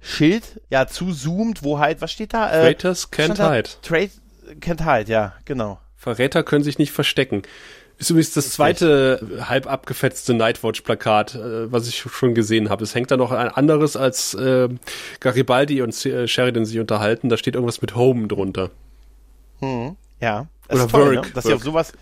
Schild 0.00 0.60
ja 0.70 0.86
zuzoomt, 0.86 1.62
wo 1.62 1.78
halt, 1.78 2.00
was 2.00 2.12
steht 2.12 2.32
da? 2.32 2.50
Äh, 2.50 2.62
Traitors 2.62 3.10
can't 3.12 3.36
hide. 3.36 3.68
Trade 3.82 4.10
can't 4.60 4.84
hide, 4.84 5.10
ja, 5.10 5.34
genau. 5.44 5.78
Verräter 5.96 6.42
können 6.42 6.64
sich 6.64 6.78
nicht 6.78 6.92
verstecken. 6.92 7.42
Ist 7.98 8.10
übrigens 8.10 8.34
das 8.34 8.50
zweite 8.50 9.26
halb 9.48 9.66
abgefetzte 9.66 10.34
Nightwatch-Plakat, 10.34 11.34
äh, 11.34 11.72
was 11.72 11.88
ich 11.88 11.98
schon 12.00 12.34
gesehen 12.34 12.68
habe. 12.68 12.84
Es 12.84 12.94
hängt 12.94 13.10
da 13.10 13.16
noch 13.16 13.32
ein 13.32 13.48
anderes, 13.48 13.96
als 13.96 14.34
äh, 14.34 14.68
Garibaldi 15.20 15.80
und 15.80 16.04
äh, 16.04 16.28
Sheridan 16.28 16.66
sich 16.66 16.78
unterhalten. 16.78 17.30
Da 17.30 17.38
steht 17.38 17.54
irgendwas 17.54 17.80
mit 17.80 17.94
Home 17.96 18.26
drunter. 18.28 18.70
Hm, 19.60 19.96
ja. 20.20 20.46
Das 20.68 20.76
Oder 20.76 20.84
ist 20.86 20.90
toll, 20.90 21.16
Work, 21.16 21.26
ne? 21.26 21.32
dass 21.34 21.44
sie 21.44 21.54
auf 21.54 21.62
sowas 21.62 21.92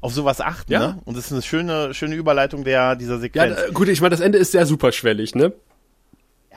auf 0.00 0.12
sowas 0.12 0.40
achten, 0.40 0.70
Ja. 0.72 0.78
ne? 0.80 0.98
Und 1.06 1.16
das 1.16 1.26
ist 1.26 1.32
eine 1.32 1.42
schöne 1.42 1.92
schöne 1.94 2.14
Überleitung 2.14 2.62
der 2.62 2.94
dieser 2.94 3.14
Ja, 3.14 3.20
Sequenz. 3.20 3.58
äh, 3.58 3.72
gut, 3.72 3.88
ich 3.88 4.00
meine, 4.00 4.10
das 4.10 4.20
Ende 4.20 4.38
ist 4.38 4.52
sehr 4.52 4.64
superschwellig, 4.66 5.34
ne? 5.34 5.52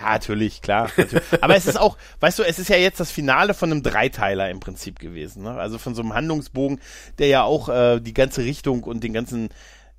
Ja, 0.02 0.14
natürlich, 0.14 0.62
klar. 0.62 0.90
Natürlich. 0.98 1.24
Aber 1.42 1.56
es 1.56 1.66
ist 1.66 1.80
auch, 1.80 1.98
weißt 2.20 2.40
du, 2.40 2.44
es 2.44 2.60
ist 2.60 2.70
ja 2.70 2.78
jetzt 2.78 3.00
das 3.00 3.12
Finale 3.12 3.54
von 3.54 3.72
einem 3.72 3.84
Dreiteiler 3.84 4.50
im 4.50 4.60
Prinzip 4.60 5.00
gewesen. 5.00 5.44
Ne? 5.44 5.52
Also 5.52 5.78
von 5.78 5.96
so 5.96 6.02
einem 6.02 6.14
Handlungsbogen, 6.14 6.80
der 7.20 7.28
ja 7.28 7.44
auch 7.44 7.70
äh, 7.70 8.00
die 8.00 8.14
ganze 8.14 8.44
Richtung 8.44 8.84
und 8.84 9.04
den 9.04 9.14
ganzen, 9.14 9.50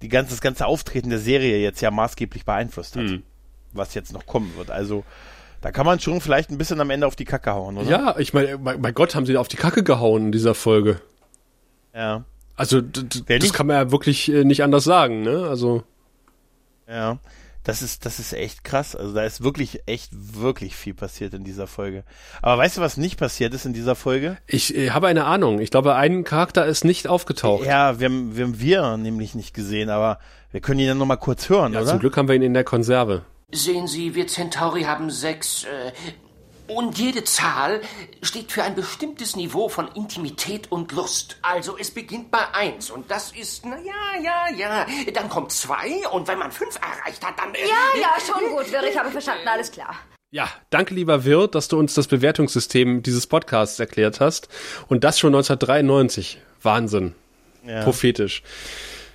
die 0.03 0.09
ganze, 0.09 0.31
das 0.31 0.41
ganze 0.41 0.67
Auftreten 0.67 1.11
der 1.11 1.19
Serie 1.19 1.59
jetzt 1.59 1.81
ja 1.81 1.91
maßgeblich 1.91 2.45
beeinflusst 2.45 2.97
hat. 2.97 3.05
Hm. 3.05 3.23
Was 3.73 3.95
jetzt 3.95 4.13
noch 4.13 4.27
kommen 4.27 4.55
wird. 4.57 4.71
Also 4.71 5.05
da 5.63 5.71
kann 5.71 5.87
man 5.87 6.01
schon 6.01 6.21
vielleicht 6.21 6.51
ein 6.51 6.59
bisschen 6.59 6.81
am 6.81 6.91
Ende 6.91 7.07
auf 7.07 7.17
die 7.17 7.25
Kacke 7.25 7.53
hauen, 7.53 7.79
oder? 7.79 7.89
Ja, 7.89 8.17
ich 8.19 8.35
meine, 8.35 8.59
mein, 8.59 8.95
Gott, 8.95 9.15
haben 9.15 9.27
sie 9.27 9.37
auf 9.37 9.49
die 9.49 9.57
Kacke 9.57 9.85
gehauen 9.85 10.27
in 10.27 10.33
dieser 10.33 10.55
Folge. 10.55 11.01
Ja. 11.95 12.25
Also, 12.57 12.81
das 12.81 13.53
kann 13.53 13.69
man 13.69 13.77
ja 13.77 13.91
wirklich 13.91 14.31
äh, 14.31 14.45
nicht 14.45 14.63
anders 14.63 14.85
sagen, 14.85 15.23
ne? 15.23 15.47
Also, 15.49 15.85
Ja. 16.89 17.19
Das 17.65 17.81
ist, 17.81 18.05
das 18.07 18.19
ist 18.19 18.33
echt 18.33 18.65
krass. 18.65 18.97
Also 18.97 19.15
da 19.15 19.23
ist 19.25 19.43
wirklich, 19.43 19.83
echt, 19.87 20.11
wirklich 20.13 20.75
viel 20.75 20.95
passiert 20.95 21.33
in 21.35 21.45
dieser 21.45 21.67
Folge. 21.67 22.03
Aber 22.43 22.61
weißt 22.61 22.79
du, 22.79 22.81
was 22.81 22.97
nicht 22.97 23.19
passiert 23.19 23.55
ist 23.55 23.67
in 23.67 23.73
dieser 23.73 23.95
Folge? 23.95 24.37
ich 24.47 24.77
äh, 24.77 24.91
habe 24.91 25.07
eine 25.07 25.25
Ahnung. 25.25 25.61
Ich 25.61 25.71
glaube, 25.71 25.95
ein 25.95 26.25
Charakter 26.25 26.67
ist 26.67 26.85
nicht 26.85 27.07
aufgetaucht. 27.07 27.65
Ja, 27.65 28.01
wir 28.01 28.09
haben, 28.09 28.37
wir 28.37 28.45
haben 28.47 28.61
wir 28.61 28.97
nämlich 28.97 29.35
nicht 29.35 29.55
gesehen, 29.55 29.91
aber 29.91 30.19
wir 30.51 30.61
können 30.61 30.81
ihn 30.81 30.89
dann 30.89 30.99
nochmal 30.99 31.19
kurz 31.19 31.49
hören, 31.49 31.73
Ja, 31.73 31.81
oder? 31.81 31.91
zum 31.91 32.01
Glück 32.01 32.17
haben 32.17 32.29
wir 32.29 32.35
ihn 32.35 32.43
in 32.43 32.55
der 32.55 32.65
Konserve. 32.65 33.23
Sehen 33.53 33.87
Sie, 33.87 34.15
wir 34.15 34.27
Centauri 34.27 34.83
haben 34.83 35.11
sechs. 35.11 35.65
Äh, 35.65 35.93
und 36.75 36.99
jede 36.99 37.25
Zahl 37.25 37.81
steht 38.23 38.53
für 38.53 38.63
ein 38.63 38.75
bestimmtes 38.75 39.37
Niveau 39.37 39.69
von 39.69 39.89
Intimität 39.95 40.71
und 40.71 40.93
Lust. 40.93 41.37
Also 41.43 41.77
es 41.79 41.91
beginnt 41.91 42.31
bei 42.31 42.53
eins 42.53 42.91
und 42.91 43.11
das 43.11 43.33
ist, 43.33 43.65
na 43.65 43.77
ja, 43.79 44.23
ja, 44.23 44.57
ja. 44.57 44.87
Dann 45.15 45.29
kommt 45.29 45.53
zwei 45.53 46.07
und 46.11 46.29
wenn 46.29 46.39
man 46.39 46.53
fünf 46.53 46.77
erreicht 46.77 47.25
hat, 47.27 47.39
dann. 47.39 47.55
Äh, 47.55 47.61
Ja, 47.61 48.01
ja, 48.01 48.09
schon 48.25 48.51
gut, 48.57 48.71
Wirr, 48.73 48.85
ich 48.89 48.99
habe 48.99 49.11
verstanden, 49.11 49.47
alles 49.49 49.71
klar. 49.71 49.95
Ja, 50.31 50.49
danke 50.71 50.95
lieber 50.95 51.25
Wirt, 51.25 51.55
dass 51.55 51.69
du 51.69 51.79
uns 51.79 51.93
das 51.93 52.07
Bewertungssystem 52.07 53.03
dieses 53.03 53.27
Podcasts 53.27 53.79
erklärt 53.79 54.19
hast. 54.21 54.49
Und 54.89 55.05
das 55.05 55.19
schon 55.19 55.35
1993. 55.35 56.41
Wahnsinn. 56.63 57.15
Ja. 57.67 57.83
Prophetisch. 57.85 58.43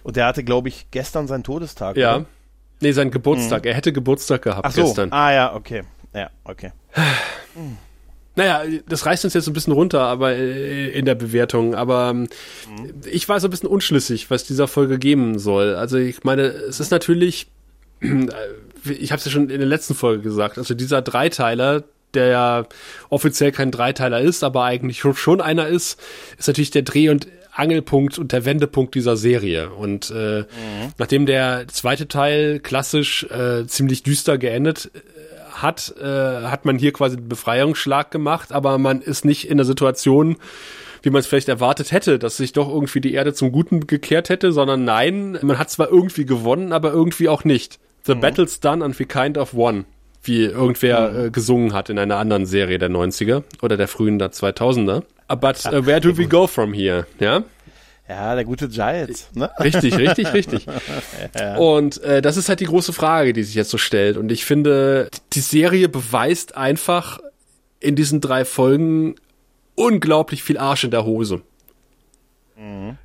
Und 0.04 0.16
der 0.16 0.26
hatte, 0.28 0.44
glaube 0.44 0.70
ich, 0.70 0.92
gestern 0.92 1.28
seinen 1.28 1.44
Todestag. 1.44 1.98
Ja. 1.98 2.18
Oder? 2.18 2.26
Nee, 2.82 2.92
sein 2.92 3.10
Geburtstag. 3.10 3.66
Er 3.66 3.74
hätte 3.74 3.92
Geburtstag 3.92 4.44
gehabt 4.44 4.66
Ach 4.66 4.72
so. 4.72 4.84
gestern. 4.84 5.12
Ah 5.12 5.34
ja, 5.34 5.56
okay. 5.56 5.84
Ja, 6.14 6.30
okay. 6.44 6.72
Naja, 8.38 8.62
das 8.88 9.08
reißt 9.08 9.26
uns 9.26 9.34
jetzt 9.34 9.48
ein 9.48 9.54
bisschen 9.54 9.74
runter, 9.74 10.02
aber 10.02 10.36
äh, 10.36 10.90
in 10.92 11.06
der 11.06 11.16
Bewertung. 11.16 11.74
Aber 11.74 12.12
ähm, 12.12 12.28
ich 13.12 13.28
war 13.28 13.40
so 13.40 13.48
ein 13.48 13.52
bisschen 13.52 13.68
unschlüssig, 13.68 14.30
was 14.30 14.44
dieser 14.44 14.68
Folge 14.68 15.00
geben 15.00 15.40
soll. 15.40 15.74
Also 15.74 15.98
ich 15.98 16.24
meine, 16.24 16.44
es 16.44 16.80
ist 16.80 16.92
natürlich, 16.92 17.48
äh, 18.02 18.28
ich 18.92 19.12
habe 19.12 19.18
es 19.20 19.26
ja 19.26 19.32
schon 19.32 19.50
in 19.50 19.58
der 19.58 19.68
letzten 19.68 19.96
Folge 19.96 20.22
gesagt, 20.22 20.60
also 20.60 20.76
dieser 20.76 21.02
Dreiteiler, 21.02 21.84
der 22.14 22.28
ja 22.28 22.66
offiziell 23.10 23.52
kein 23.52 23.72
Dreiteiler 23.72 24.22
ist, 24.22 24.44
aber 24.44 24.66
eigentlich 24.66 25.04
schon 25.16 25.42
einer 25.42 25.68
ist, 25.68 26.00
ist 26.38 26.48
natürlich 26.48 26.72
der 26.72 26.84
Dreh- 26.84 27.10
und 27.10 27.28
Angelpunkt 27.54 28.20
und 28.20 28.34
der 28.34 28.46
Wendepunkt 28.46 28.94
dieser 28.94 29.18
Serie. 29.18 29.72
Und 29.72 30.12
äh, 30.12 30.46
nachdem 31.00 31.26
der 31.26 31.68
zweite 31.70 32.08
Teil 32.08 32.60
klassisch 32.60 33.24
äh, 33.32 33.66
ziemlich 33.66 34.04
düster 34.04 34.38
geendet 34.38 34.92
hat, 35.62 35.94
äh, 36.00 36.04
hat 36.04 36.66
man 36.66 36.78
hier 36.78 36.94
quasi 36.94 37.18
einen 37.18 37.30
Befreiungsschlag 37.30 38.12
gemacht, 38.12 38.52
aber 38.52 38.78
man 38.78 39.02
ist 39.02 39.26
nicht 39.26 39.50
in 39.50 39.58
der 39.58 39.66
Situation, 39.66 40.38
wie 41.02 41.10
man 41.10 41.20
es 41.20 41.28
vielleicht 41.28 41.50
erwartet 41.50 41.92
hätte, 41.92 42.20
dass 42.20 42.38
sich 42.38 42.54
doch 42.54 42.70
irgendwie 42.70 43.02
die 43.02 43.14
Erde 43.14 43.34
zum 43.34 43.52
Guten 43.52 43.88
gekehrt 43.88 44.30
hätte, 44.30 44.52
sondern 44.52 44.84
nein, 44.84 45.38
man 45.42 45.58
hat 45.58 45.70
zwar 45.70 45.90
irgendwie 45.90 46.26
gewonnen, 46.26 46.74
aber 46.74 46.92
irgendwie 46.92 47.30
auch 47.30 47.44
nicht. 47.44 47.80
The 48.04 48.16
battle's 48.16 48.60
done 48.60 48.84
and 48.84 48.98
we 49.00 49.06
kind 49.06 49.38
of 49.38 49.54
won, 49.54 49.86
wie 50.24 50.46
irgendwer 50.46 51.26
äh, 51.26 51.30
gesungen 51.30 51.74
hat 51.74 51.90
in 51.90 52.00
einer 52.00 52.18
anderen 52.18 52.46
Serie 52.46 52.78
der 52.78 52.90
90er 52.90 53.44
oder 53.62 53.78
der 53.78 53.88
frühen 53.88 54.18
der 54.18 54.32
2000er. 54.32 55.04
But 55.28 55.66
uh, 55.66 55.86
where 55.86 56.00
do 56.00 56.18
we 56.18 56.26
go 56.28 56.48
from 56.48 56.74
here? 56.74 57.06
Ja? 57.20 57.44
Ja, 58.10 58.36
der 58.36 58.46
gute 58.46 58.70
Giles, 58.70 59.28
ne? 59.34 59.50
Richtig, 59.60 59.98
richtig, 59.98 60.32
richtig. 60.34 60.66
Und 61.58 62.02
äh, 62.04 62.22
das 62.22 62.38
ist 62.38 62.48
halt 62.48 62.62
die 62.62 62.66
große 62.66 62.94
Frage, 62.94 63.34
die 63.34 63.44
sich 63.44 63.56
jetzt 63.56 63.70
so 63.70 63.78
stellt. 63.78 64.16
Und 64.16 64.32
ich 64.32 64.46
finde, 64.46 65.10
die 65.34 65.42
Serie 65.42 65.90
beweist 65.90 66.56
einfach 66.56 67.20
in 67.82 67.96
diesen 67.96 68.22
drei 68.22 68.46
Folgen 68.46 69.16
unglaublich 69.76 70.42
viel 70.44 70.58
Arsch 70.58 70.86
in 70.86 70.92
der 70.92 71.04
Hose. 71.06 71.42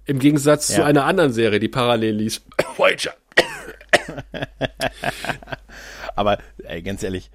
Im 0.06 0.18
Gegensatz 0.18 0.68
zu 0.68 0.80
Ja. 0.80 0.86
einer 0.86 1.04
anderen 1.04 1.32
Serie, 1.32 1.60
die 1.60 1.68
parallel 1.68 2.14
lief. 2.14 2.40
Voyager. 2.76 3.12
Aber 6.16 6.38
ey, 6.64 6.82
ganz 6.82 7.02
ehrlich, 7.02 7.30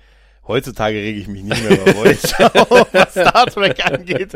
heutzutage 0.48 0.98
rege 0.98 1.20
ich 1.20 1.28
mich 1.28 1.44
nicht 1.44 1.62
mehr 1.62 1.80
über 1.80 1.94
Voyager, 1.96 2.68
was 2.92 3.12
Star 3.12 3.46
Trek 3.48 3.86
angeht. 3.92 4.32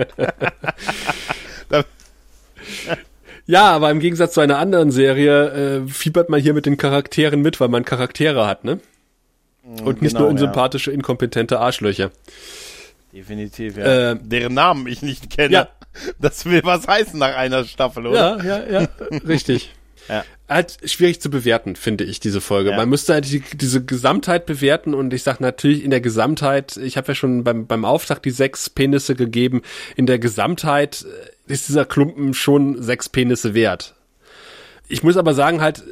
Ja, 3.45 3.72
aber 3.72 3.91
im 3.91 3.99
Gegensatz 3.99 4.34
zu 4.34 4.41
einer 4.41 4.57
anderen 4.57 4.91
Serie 4.91 5.81
äh, 5.84 5.88
fiebert 5.88 6.30
man 6.30 6.39
hier 6.39 6.53
mit 6.53 6.65
den 6.65 6.77
Charakteren 6.77 7.41
mit, 7.41 7.59
weil 7.59 7.69
man 7.69 7.85
Charaktere 7.85 8.47
hat, 8.47 8.63
ne? 8.63 8.80
Und 9.63 10.01
nicht 10.01 10.13
genau, 10.13 10.19
nur 10.22 10.27
ja. 10.27 10.31
unsympathische, 10.31 10.91
inkompetente 10.91 11.59
Arschlöcher. 11.59 12.11
Definitiv, 13.13 13.77
ja. 13.77 14.11
Ähm, 14.11 14.19
Deren 14.23 14.53
Namen 14.53 14.88
ich 14.88 15.01
nicht 15.01 15.30
kenne. 15.30 15.53
Ja. 15.53 15.68
Das 16.19 16.45
will 16.45 16.61
was 16.63 16.88
heißen 16.88 17.19
nach 17.19 17.35
einer 17.35 17.65
Staffel, 17.65 18.07
oder? 18.07 18.38
Ja, 18.43 18.61
ja, 18.61 18.81
ja, 18.81 18.88
richtig. 19.27 19.73
Ja. 20.07 20.26
Halt 20.49 20.78
schwierig 20.84 21.22
zu 21.22 21.30
bewerten, 21.30 21.76
finde 21.76 22.03
ich, 22.03 22.19
diese 22.19 22.41
Folge. 22.41 22.72
Ja. 22.72 22.78
Man 22.78 22.90
müsste 22.90 23.14
halt 23.14 23.32
die, 23.32 23.41
diese 23.53 23.84
Gesamtheit 23.84 24.45
bewerten 24.45 24.94
und 24.94 25.14
ich 25.14 25.23
sag 25.23 25.40
natürlich 25.40 25.84
in 25.84 25.91
der 25.91 26.02
Gesamtheit, 26.02 26.78
ich 26.78 26.98
habe 26.98 27.10
ja 27.10 27.15
schon 27.15 27.44
beim, 27.44 27.68
beim 27.68 27.86
Auftakt 27.86 28.26
die 28.26 28.32
sechs 28.32 28.69
Penisse 28.69 29.15
gegeben, 29.15 29.61
in 29.95 30.06
der 30.06 30.19
Gesamtheit 30.19 31.06
äh, 31.48 31.53
ist 31.53 31.69
dieser 31.69 31.86
Klumpen 31.86 32.34
schon 32.34 32.82
sechs 32.82 33.10
Penisse 33.10 33.53
wert. 33.53 33.95
Ich 34.88 35.03
muss 35.03 35.15
aber 35.15 35.34
sagen 35.34 35.61
halt, 35.61 35.84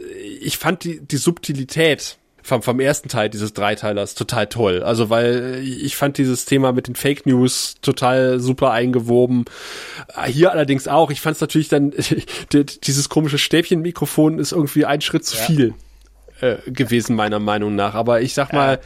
ich 0.42 0.58
fand 0.58 0.84
die, 0.84 1.00
die 1.00 1.18
Subtilität 1.18 2.18
vom, 2.44 2.62
vom 2.62 2.80
ersten 2.80 3.10
Teil 3.10 3.30
dieses 3.30 3.54
Dreiteilers 3.54 4.16
total 4.16 4.48
toll. 4.48 4.84
Also 4.84 5.10
weil 5.10 5.62
ich 5.64 5.96
fand 5.96 6.18
dieses 6.18 6.46
Thema 6.46 6.72
mit 6.72 6.88
den 6.88 6.96
Fake 6.96 7.26
News 7.26 7.76
total 7.82 8.40
super 8.40 8.72
eingewoben. 8.72 9.46
Hier 10.28 10.52
allerdings 10.52 10.88
auch. 10.88 11.12
Ich 11.12 11.22
fand 11.22 11.36
es 11.36 11.42
natürlich 11.42 11.70
dann, 11.70 11.92
die- 12.54 12.66
dieses 12.66 13.10
komische 13.10 13.38
Stäbchenmikrofon 13.38 14.40
ist 14.40 14.52
irgendwie 14.52 14.86
ein 14.86 15.02
Schritt 15.02 15.26
zu 15.26 15.38
viel 15.38 15.74
äh, 16.42 16.56
gewesen, 16.72 17.16
meiner 17.16 17.40
Meinung 17.40 17.76
nach. 17.76 17.96
Aber 17.96 18.22
ich 18.22 18.34
sag 18.34 18.54
mal, 18.54 18.80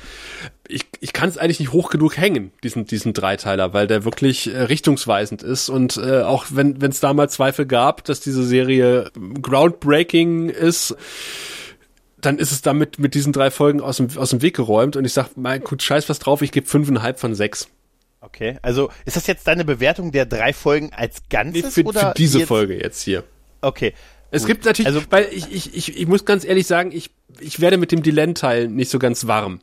ich, 0.67 0.85
ich 1.01 1.13
kann 1.13 1.30
es 1.30 1.38
eigentlich 1.38 1.59
nicht 1.59 1.71
hoch 1.73 1.89
genug 1.89 2.17
hängen, 2.17 2.51
diesen, 2.63 2.85
diesen 2.85 3.13
Dreiteiler, 3.13 3.73
weil 3.73 3.85
der 3.85 4.05
wirklich 4.05 4.51
äh, 4.53 4.61
richtungsweisend 4.63 5.43
ist. 5.43 5.69
Und 5.69 5.97
äh, 5.97 6.21
auch 6.21 6.45
wenn 6.51 6.77
es 6.81 6.99
da 7.01 7.13
mal 7.13 7.30
Zweifel 7.30 7.65
gab, 7.65 8.03
dass 8.05 8.21
diese 8.21 8.43
Serie 8.43 9.11
groundbreaking 9.41 10.49
ist, 10.49 10.95
dann 12.26 12.38
ist 12.40 12.52
es 12.52 12.62
damit 12.62 13.00
mit 13.00 13.14
diesen 13.16 13.34
drei 13.34 13.52
Folgen 13.52 13.82
aus 13.82 13.98
dem, 13.98 14.10
aus 14.18 14.30
dem 14.32 14.41
Weg 14.41 14.56
geräumt. 14.56 14.95
Und 14.95 15.06
ich 15.06 15.14
sag, 15.14 15.36
mein 15.38 15.62
gut, 15.64 15.82
scheiß 15.84 16.10
was 16.10 16.20
drauf, 16.20 16.41
ich 16.41 16.52
gebe 16.52 16.68
fünfeinhalb 16.68 17.20
von 17.20 17.36
sechs. 17.36 17.68
Okay, 18.22 18.58
also 18.62 18.90
ist 19.06 19.18
das 19.18 19.28
jetzt 19.28 19.48
deine 19.48 19.66
Bewertung 19.66 20.12
der 20.14 20.26
drei 20.26 20.54
Folgen 20.54 20.91
als 20.94 21.18
Nee, 21.18 21.26
Ganzes? 21.30 21.74
für, 21.74 21.84
oder 21.84 22.00
für 22.10 22.14
diese 22.16 22.40
jetzt? 22.40 22.48
Folge 22.48 22.82
jetzt 22.82 23.02
hier. 23.02 23.24
Okay. 23.62 23.94
Es 24.32 24.44
Gut. 24.44 24.48
gibt 24.48 24.66
natürlich, 24.66 24.88
Also, 24.88 25.02
weil 25.12 25.28
ich, 25.32 25.52
ich, 25.54 25.76
ich, 25.76 25.98
ich 25.98 26.08
muss 26.08 26.26
ganz 26.26 26.44
ehrlich 26.44 26.66
sagen, 26.66 26.91
ich, 26.91 27.12
ich 27.40 27.60
werde 27.60 27.78
mit 27.78 27.91
dem 27.91 28.02
Dylan-Teil 28.02 28.68
nicht 28.68 28.90
so 28.90 28.98
ganz 28.98 29.28
warm. 29.28 29.60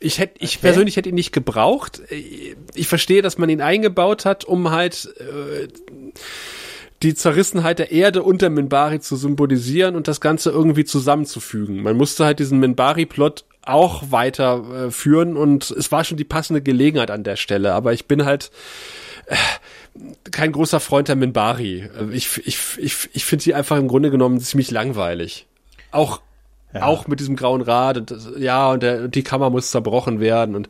Ich 0.00 0.18
hätte, 0.18 0.34
ich 0.40 0.56
Okay. 0.56 0.66
persönlich 0.66 0.96
hätte 0.96 1.08
ihn 1.08 1.14
nicht 1.14 1.32
gebraucht. 1.32 2.02
Ich 2.74 2.88
verstehe, 2.88 3.22
dass 3.22 3.38
man 3.38 3.48
ihn 3.48 3.60
eingebaut 3.62 4.24
hat, 4.24 4.44
um 4.44 4.70
halt 4.70 5.14
äh, 5.18 5.68
die 7.02 7.14
Zerrissenheit 7.14 7.78
der 7.78 7.90
Erde 7.90 8.22
unter 8.22 8.48
Minbari 8.50 9.00
zu 9.00 9.16
symbolisieren 9.16 9.96
und 9.96 10.08
das 10.08 10.20
Ganze 10.20 10.50
irgendwie 10.50 10.84
zusammenzufügen. 10.84 11.82
Man 11.82 11.96
musste 11.96 12.24
halt 12.24 12.38
diesen 12.38 12.60
Minbari-Plot 12.60 13.44
auch 13.64 14.10
weiter 14.10 14.86
äh, 14.86 14.90
führen 14.90 15.36
und 15.36 15.70
es 15.70 15.92
war 15.92 16.04
schon 16.04 16.16
die 16.16 16.24
passende 16.24 16.62
Gelegenheit 16.62 17.10
an 17.10 17.24
der 17.24 17.36
Stelle. 17.36 17.74
Aber 17.74 17.92
ich 17.92 18.06
bin 18.06 18.24
halt 18.24 18.50
äh, 19.26 19.36
kein 20.30 20.52
großer 20.52 20.80
Freund 20.80 21.08
der 21.08 21.16
Minbari. 21.16 21.88
Äh, 21.98 22.14
Ich, 22.14 22.38
ich, 22.46 22.58
ich, 22.78 23.10
ich 23.12 23.24
finde 23.24 23.44
sie 23.44 23.54
einfach 23.54 23.76
im 23.76 23.88
Grunde 23.88 24.10
genommen 24.10 24.40
ziemlich 24.40 24.70
langweilig. 24.70 25.46
Auch 25.90 26.20
Ja. 26.74 26.84
Auch 26.84 27.06
mit 27.06 27.20
diesem 27.20 27.36
grauen 27.36 27.60
Rad 27.62 27.98
und 27.98 28.38
ja, 28.38 28.70
und 28.70 28.82
der, 28.82 29.08
die 29.08 29.22
Kammer 29.22 29.50
muss 29.50 29.70
zerbrochen 29.70 30.20
werden 30.20 30.54
und 30.54 30.68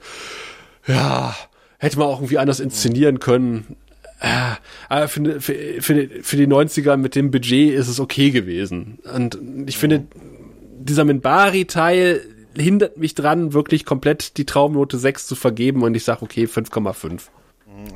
ja, 0.87 1.37
hätte 1.79 1.99
man 1.99 2.09
auch 2.09 2.19
irgendwie 2.19 2.39
anders 2.39 2.59
inszenieren 2.61 3.21
können. 3.21 3.77
Aber 4.89 5.09
für, 5.09 5.41
für, 5.41 5.55
für, 5.81 6.09
für 6.23 6.37
die 6.37 6.47
90er 6.47 6.97
mit 6.97 7.15
dem 7.15 7.31
Budget 7.31 7.75
ist 7.75 7.89
es 7.89 7.99
okay 7.99 8.31
gewesen. 8.31 8.99
Und 9.15 9.39
ich 9.67 9.79
finde, 9.79 10.07
dieser 10.79 11.05
Minbari-Teil 11.05 12.21
hindert 12.57 12.99
mich 12.99 13.15
dran, 13.15 13.53
wirklich 13.53 13.85
komplett 13.85 14.37
die 14.37 14.47
Traumnote 14.47 14.99
6 14.99 15.27
zu 15.27 15.35
vergeben 15.35 15.83
und 15.83 15.95
ich 15.95 16.05
sage, 16.05 16.23
okay, 16.23 16.45
5,5. 16.45 17.23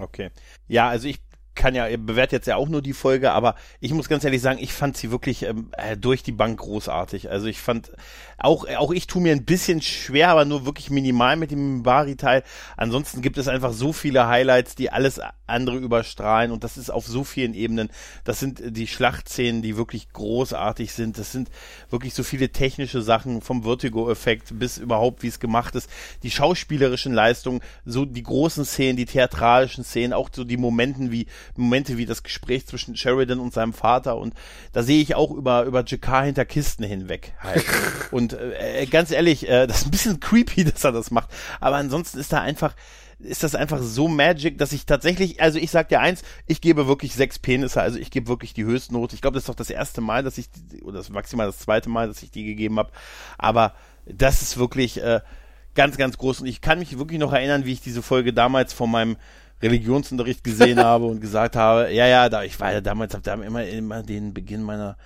Okay. 0.00 0.30
Ja, 0.68 0.88
also 0.88 1.06
ich 1.06 1.20
kann 1.56 1.74
ja, 1.74 1.88
ihr 1.88 1.98
bewertet 1.98 2.32
jetzt 2.32 2.46
ja 2.46 2.56
auch 2.56 2.68
nur 2.68 2.82
die 2.82 2.92
Folge, 2.92 3.32
aber 3.32 3.56
ich 3.80 3.92
muss 3.92 4.08
ganz 4.08 4.22
ehrlich 4.24 4.42
sagen, 4.42 4.58
ich 4.60 4.72
fand 4.72 4.96
sie 4.96 5.10
wirklich 5.10 5.42
ähm, 5.42 5.70
äh, 5.72 5.96
durch 5.96 6.22
die 6.22 6.32
Bank 6.32 6.60
großartig. 6.60 7.30
Also 7.30 7.46
ich 7.46 7.58
fand, 7.58 7.90
auch, 8.38 8.68
auch 8.76 8.92
ich 8.92 9.06
tue 9.06 9.22
mir 9.22 9.32
ein 9.32 9.44
bisschen 9.44 9.80
schwer, 9.80 10.28
aber 10.28 10.44
nur 10.44 10.66
wirklich 10.66 10.90
minimal 10.90 11.36
mit 11.36 11.50
dem 11.50 11.82
Bari-Teil. 11.82 12.42
Ansonsten 12.76 13.22
gibt 13.22 13.38
es 13.38 13.48
einfach 13.48 13.72
so 13.72 13.92
viele 13.92 14.28
Highlights, 14.28 14.74
die 14.74 14.90
alles 14.90 15.20
andere 15.46 15.78
überstrahlen 15.78 16.50
und 16.50 16.64
das 16.64 16.76
ist 16.76 16.90
auf 16.90 17.06
so 17.06 17.24
vielen 17.24 17.54
Ebenen. 17.54 17.88
Das 18.24 18.40
sind 18.40 18.60
die 18.76 18.86
Schlachtszenen, 18.86 19.62
die 19.62 19.76
wirklich 19.76 20.12
großartig 20.12 20.92
sind. 20.92 21.18
Das 21.18 21.32
sind 21.32 21.50
wirklich 21.88 22.14
so 22.14 22.22
viele 22.22 22.50
technische 22.50 23.00
Sachen 23.00 23.40
vom 23.40 23.62
Vertigo-Effekt 23.62 24.58
bis 24.58 24.76
überhaupt, 24.78 25.22
wie 25.22 25.28
es 25.28 25.40
gemacht 25.40 25.74
ist. 25.74 25.88
Die 26.22 26.30
schauspielerischen 26.30 27.14
Leistungen, 27.14 27.60
so 27.84 28.04
die 28.04 28.22
großen 28.22 28.64
Szenen, 28.64 28.96
die 28.96 29.06
theatralischen 29.06 29.84
Szenen, 29.84 30.12
auch 30.12 30.28
so 30.32 30.44
die 30.44 30.56
Momenten 30.56 31.10
wie 31.10 31.26
Momente 31.56 31.96
wie 31.96 32.06
das 32.06 32.22
Gespräch 32.22 32.66
zwischen 32.66 32.96
Sheridan 32.96 33.40
und 33.40 33.52
seinem 33.52 33.72
Vater 33.72 34.16
und 34.16 34.34
da 34.72 34.82
sehe 34.82 35.00
ich 35.00 35.14
auch 35.14 35.30
über 35.30 35.64
über 35.64 35.84
Jakar 35.86 36.24
hinter 36.24 36.44
Kisten 36.44 36.84
hinweg 36.84 37.34
halt. 37.40 37.64
und 38.10 38.32
äh, 38.34 38.86
ganz 38.86 39.10
ehrlich, 39.10 39.48
äh, 39.48 39.66
das 39.66 39.78
ist 39.78 39.86
ein 39.86 39.90
bisschen 39.90 40.20
creepy, 40.20 40.64
dass 40.72 40.84
er 40.84 40.92
das 40.92 41.10
macht, 41.10 41.30
aber 41.60 41.76
ansonsten 41.76 42.18
ist 42.18 42.32
da 42.32 42.40
einfach 42.40 42.74
ist 43.18 43.42
das 43.42 43.54
einfach 43.54 43.80
so 43.80 44.08
magic, 44.08 44.58
dass 44.58 44.72
ich 44.72 44.84
tatsächlich, 44.84 45.40
also 45.40 45.58
ich 45.58 45.70
sag 45.70 45.88
dir 45.88 46.00
eins, 46.00 46.22
ich 46.46 46.60
gebe 46.60 46.86
wirklich 46.86 47.14
sechs 47.14 47.38
Penisse, 47.38 47.80
also 47.80 47.98
ich 47.98 48.10
gebe 48.10 48.28
wirklich 48.28 48.52
die 48.52 48.64
Höchstnote. 48.64 49.14
Ich 49.14 49.22
glaube, 49.22 49.34
das 49.34 49.44
ist 49.44 49.48
doch 49.48 49.54
das 49.54 49.70
erste 49.70 50.02
Mal, 50.02 50.22
dass 50.22 50.36
ich, 50.36 50.48
oder 50.82 50.98
das 50.98 51.08
maximal 51.08 51.46
das 51.46 51.58
zweite 51.58 51.88
Mal, 51.88 52.08
dass 52.08 52.22
ich 52.22 52.30
die 52.30 52.44
gegeben 52.44 52.78
habe. 52.78 52.90
Aber 53.38 53.74
das 54.04 54.42
ist 54.42 54.58
wirklich 54.58 55.02
äh, 55.02 55.20
ganz, 55.74 55.96
ganz 55.96 56.18
groß. 56.18 56.42
Und 56.42 56.46
ich 56.46 56.60
kann 56.60 56.78
mich 56.78 56.98
wirklich 56.98 57.18
noch 57.18 57.32
erinnern, 57.32 57.64
wie 57.64 57.72
ich 57.72 57.80
diese 57.80 58.02
Folge 58.02 58.32
damals 58.32 58.72
von 58.72 58.90
meinem 58.90 59.16
Religionsunterricht 59.62 60.44
gesehen 60.44 60.78
habe 60.78 61.06
und 61.06 61.20
gesagt 61.20 61.56
habe, 61.56 61.92
ja, 61.92 62.06
ja, 62.06 62.28
da, 62.28 62.42
ich 62.42 62.58
war 62.60 62.72
ja 62.72 62.80
damals, 62.80 63.14
habe 63.14 63.22
da 63.22 63.34
immer, 63.34 63.64
immer 63.64 64.02
den 64.02 64.34
Beginn 64.34 64.62
meiner, 64.62 64.96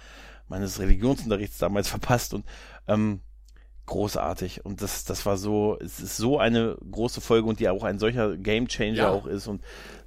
meines 0.48 0.78
Religionsunterrichts 0.80 1.58
damals 1.58 1.88
verpasst 1.88 2.34
und 2.34 2.44
ähm, 2.88 3.20
großartig. 3.90 4.64
Und 4.64 4.82
das, 4.82 5.04
das 5.04 5.26
war 5.26 5.36
so, 5.36 5.76
es 5.84 6.00
ist 6.00 6.16
so 6.16 6.38
eine 6.38 6.76
große 6.90 7.20
Folge 7.20 7.48
und 7.48 7.60
die 7.60 7.68
auch 7.68 7.82
ein 7.82 7.98
solcher 7.98 8.36
Gamechanger 8.36 8.94
ja. 8.94 9.10
auch 9.10 9.26
ist 9.26 9.48
und 9.48 9.60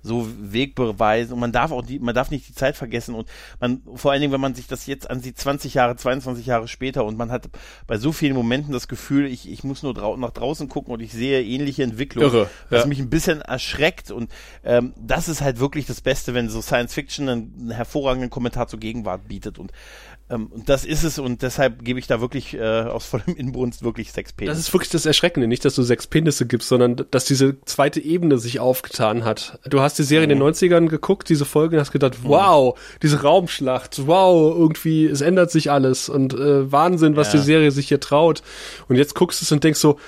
so 0.03 0.27
wegbeweisen 0.38 1.34
und 1.34 1.39
man 1.39 1.53
darf 1.53 1.72
auch 1.72 1.81
die, 1.81 1.97
man 1.97 2.14
darf 2.14 2.30
nicht 2.30 2.47
die 2.49 2.53
Zeit 2.53 2.76
vergessen 2.76 3.15
und 3.15 3.30
man, 3.61 3.81
vor 3.95 4.11
allen 4.11 4.19
Dingen, 4.19 4.34
wenn 4.34 4.41
man 4.41 4.53
sich 4.53 4.68
das 4.68 4.85
jetzt 4.85 5.10
ansieht, 5.10 5.39
20 5.39 5.76
Jahre, 5.76 5.95
22 5.95 6.45
Jahre 6.45 6.68
später 6.68 7.05
und 7.05 7.18
man 7.18 7.31
hat 7.31 7.49
bei 7.88 7.97
so 7.97 8.11
vielen 8.11 8.35
Momenten 8.35 8.73
das 8.73 8.89
Gefühl, 8.89 9.27
ich, 9.27 9.49
ich 9.49 9.64
muss 9.64 9.81
nur 9.81 9.93
drau 9.93 10.18
nach 10.18 10.31
draußen 10.31 10.68
gucken 10.68 10.93
und 10.93 10.99
ich 10.99 11.14
sehe 11.14 11.41
ähnliche 11.41 11.84
Entwicklungen, 11.84 12.34
Irre, 12.34 12.49
was 12.69 12.81
ja. 12.81 12.88
mich 12.88 12.99
ein 12.99 13.10
bisschen 13.10 13.41
erschreckt 13.41 14.11
und 14.11 14.30
ähm, 14.65 14.93
das 14.99 15.30
ist 15.30 15.41
halt 15.41 15.60
wirklich 15.60 15.85
das 15.85 16.01
Beste, 16.01 16.34
wenn 16.34 16.49
so 16.49 16.61
Science 16.61 16.93
Fiction 16.93 17.30
einen, 17.30 17.53
einen 17.57 17.72
hervorragenden 17.72 18.30
Kommentar 18.30 18.68
zur 18.68 18.80
Gegenwart 18.80 19.30
bietet 19.30 19.57
und 19.57 19.72
ähm, 20.30 20.48
und 20.48 20.70
das 20.70 20.86
ist 20.86 21.04
es 21.04 21.20
und 21.20 21.41
deshalb 21.41 21.84
gebe 21.84 22.00
ich 22.00 22.08
da 22.08 22.22
wirklich 22.22 22.54
äh, 22.54 22.62
aus 22.62 23.06
vollem 23.06 23.36
Inbrunst 23.36 23.84
wirklich 23.84 24.12
sechs 24.12 24.32
Penisse. 24.32 24.52
Das 24.52 24.60
ist 24.60 24.74
wirklich 24.74 24.90
das 24.90 25.06
Erschreckende, 25.06 25.48
nicht, 25.48 25.66
dass 25.66 25.76
du 25.76 25.84
sechs 25.84 26.08
Penisse 26.08 26.45
gibst, 26.45 26.70
sondern 26.70 27.06
dass 27.12 27.26
diese 27.26 27.60
zweite 27.66 28.00
Ebene 28.00 28.38
sich 28.38 28.60
aufgetan 28.60 29.26
hat. 29.26 29.60
Du 29.66 29.82
hast 29.82 30.00
die 30.00 30.04
Serie 30.04 30.28
mhm. 30.28 30.32
in 30.34 30.40
den 30.40 30.48
90ern 30.48 30.82
mhm. 30.82 30.90
geguckt, 30.90 31.30
diese 31.30 31.45
Folge, 31.45 31.76
und 31.76 31.82
hast 31.82 31.91
gedacht, 31.91 32.24
mhm. 32.24 32.30
wow, 32.30 32.80
diese 33.02 33.22
Raumschlacht, 33.22 34.08
wow, 34.08 34.56
irgendwie, 34.56 35.06
es 35.06 35.22
ändert 35.22 35.52
sich 35.52 35.70
alles 35.70 36.08
und 36.10 36.34
äh, 36.34 36.72
Wahnsinn, 36.72 37.16
was 37.16 37.34
ja. 37.34 37.40
die 37.40 37.45
Serie 37.45 37.72
sich 37.72 37.90
hier 37.90 38.00
traut. 38.00 38.41
Und 38.88 38.95
jetzt 38.95 39.16
guckst 39.16 39.41
du 39.41 39.45
es 39.45 39.52
und 39.52 39.64
denkst 39.64 39.80
so, 39.80 40.00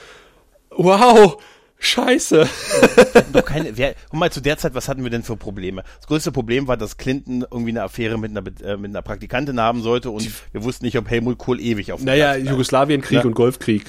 wow, 0.72 1.38
Scheiße. 1.78 2.48
Doch 3.34 3.46
keine, 3.46 3.78
wer, 3.78 3.96
guck 4.10 4.20
mal, 4.20 4.32
zu 4.32 4.42
der 4.42 4.58
Zeit, 4.58 4.74
was 4.74 4.88
hatten 4.88 5.04
wir 5.04 5.10
denn 5.10 5.24
für 5.24 5.36
Probleme? 5.36 5.84
Das 5.98 6.08
größte 6.08 6.32
Problem 6.32 6.68
war, 6.68 6.78
dass 6.78 6.98
Clinton 6.98 7.42
irgendwie 7.42 7.72
eine 7.72 7.84
Affäre 7.84 8.18
mit 8.18 8.32
einer, 8.32 8.46
äh, 8.64 8.78
mit 8.78 8.92
einer 8.92 9.02
Praktikantin 9.02 9.60
haben 9.60 9.82
sollte 9.82 10.10
und 10.10 10.30
wir 10.52 10.64
wussten 10.64 10.86
nicht, 10.86 10.98
ob 10.98 11.10
Helmut 11.10 11.38
Kohl 11.38 11.60
ewig 11.60 11.92
auf 11.92 12.02
Naja, 12.02 12.36
Jugoslawienkrieg 12.36 13.20
ja. 13.20 13.24
und 13.24 13.34
Golfkrieg. 13.34 13.86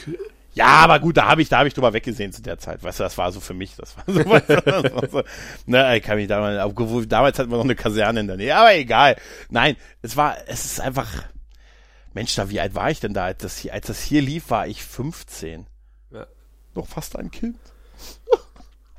Ja, 0.56 0.68
aber 0.68 1.00
gut, 1.00 1.18
da 1.18 1.28
habe 1.28 1.42
ich, 1.42 1.50
da 1.50 1.58
habe 1.58 1.68
ich 1.68 1.74
drüber 1.74 1.92
weggesehen 1.92 2.32
zu 2.32 2.40
der 2.40 2.58
Zeit. 2.58 2.82
Weißt 2.82 2.98
du, 2.98 3.04
das 3.04 3.18
war 3.18 3.30
so 3.30 3.40
für 3.40 3.52
mich, 3.52 3.76
das 3.76 3.94
war 3.96 4.04
so, 4.06 4.22
das 4.48 4.94
war 4.94 5.08
so 5.10 5.22
ne, 5.66 5.98
ich 5.98 6.02
kann 6.02 6.16
mich 6.16 6.28
damals, 6.28 6.64
obwohl, 6.64 7.06
damals 7.06 7.38
hatten 7.38 7.50
wir 7.50 7.58
noch 7.58 7.64
eine 7.64 7.76
Kaserne 7.76 8.20
in 8.20 8.26
der 8.26 8.38
Nähe, 8.38 8.56
aber 8.56 8.74
egal. 8.74 9.16
Nein, 9.50 9.76
es 10.00 10.16
war, 10.16 10.36
es 10.46 10.64
ist 10.64 10.80
einfach, 10.80 11.12
Mensch, 12.14 12.34
da, 12.34 12.48
wie 12.48 12.58
alt 12.58 12.74
war 12.74 12.90
ich 12.90 13.00
denn 13.00 13.12
da, 13.12 13.26
als 13.26 13.42
das 13.42 13.58
hier, 13.58 13.74
als 13.74 13.86
das 13.86 14.02
hier 14.02 14.22
lief, 14.22 14.48
war 14.48 14.66
ich 14.66 14.82
15. 14.82 15.66
Ja. 16.10 16.26
Noch 16.74 16.86
fast 16.86 17.16
ein 17.16 17.30
Kind. 17.30 17.58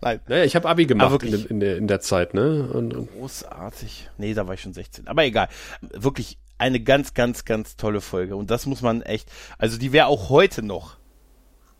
Nein. 0.01 0.19
Naja, 0.27 0.43
ich 0.43 0.55
habe 0.55 0.69
Abi 0.69 0.85
gemacht 0.85 1.23
in, 1.23 1.45
in, 1.45 1.59
der, 1.59 1.77
in 1.77 1.87
der 1.87 1.99
Zeit, 1.99 2.33
ne? 2.33 2.69
Und, 2.71 2.93
und 2.95 3.11
großartig. 3.11 4.09
Nee, 4.17 4.33
da 4.33 4.47
war 4.47 4.53
ich 4.53 4.61
schon 4.61 4.73
16. 4.73 5.07
Aber 5.07 5.23
egal. 5.23 5.49
Wirklich 5.81 6.37
eine 6.57 6.79
ganz, 6.79 7.13
ganz, 7.13 7.45
ganz 7.45 7.77
tolle 7.77 8.01
Folge. 8.01 8.35
Und 8.35 8.51
das 8.51 8.65
muss 8.65 8.81
man 8.81 9.01
echt, 9.01 9.29
also 9.57 9.77
die 9.77 9.91
wäre 9.91 10.07
auch 10.07 10.29
heute 10.29 10.63
noch, 10.63 10.97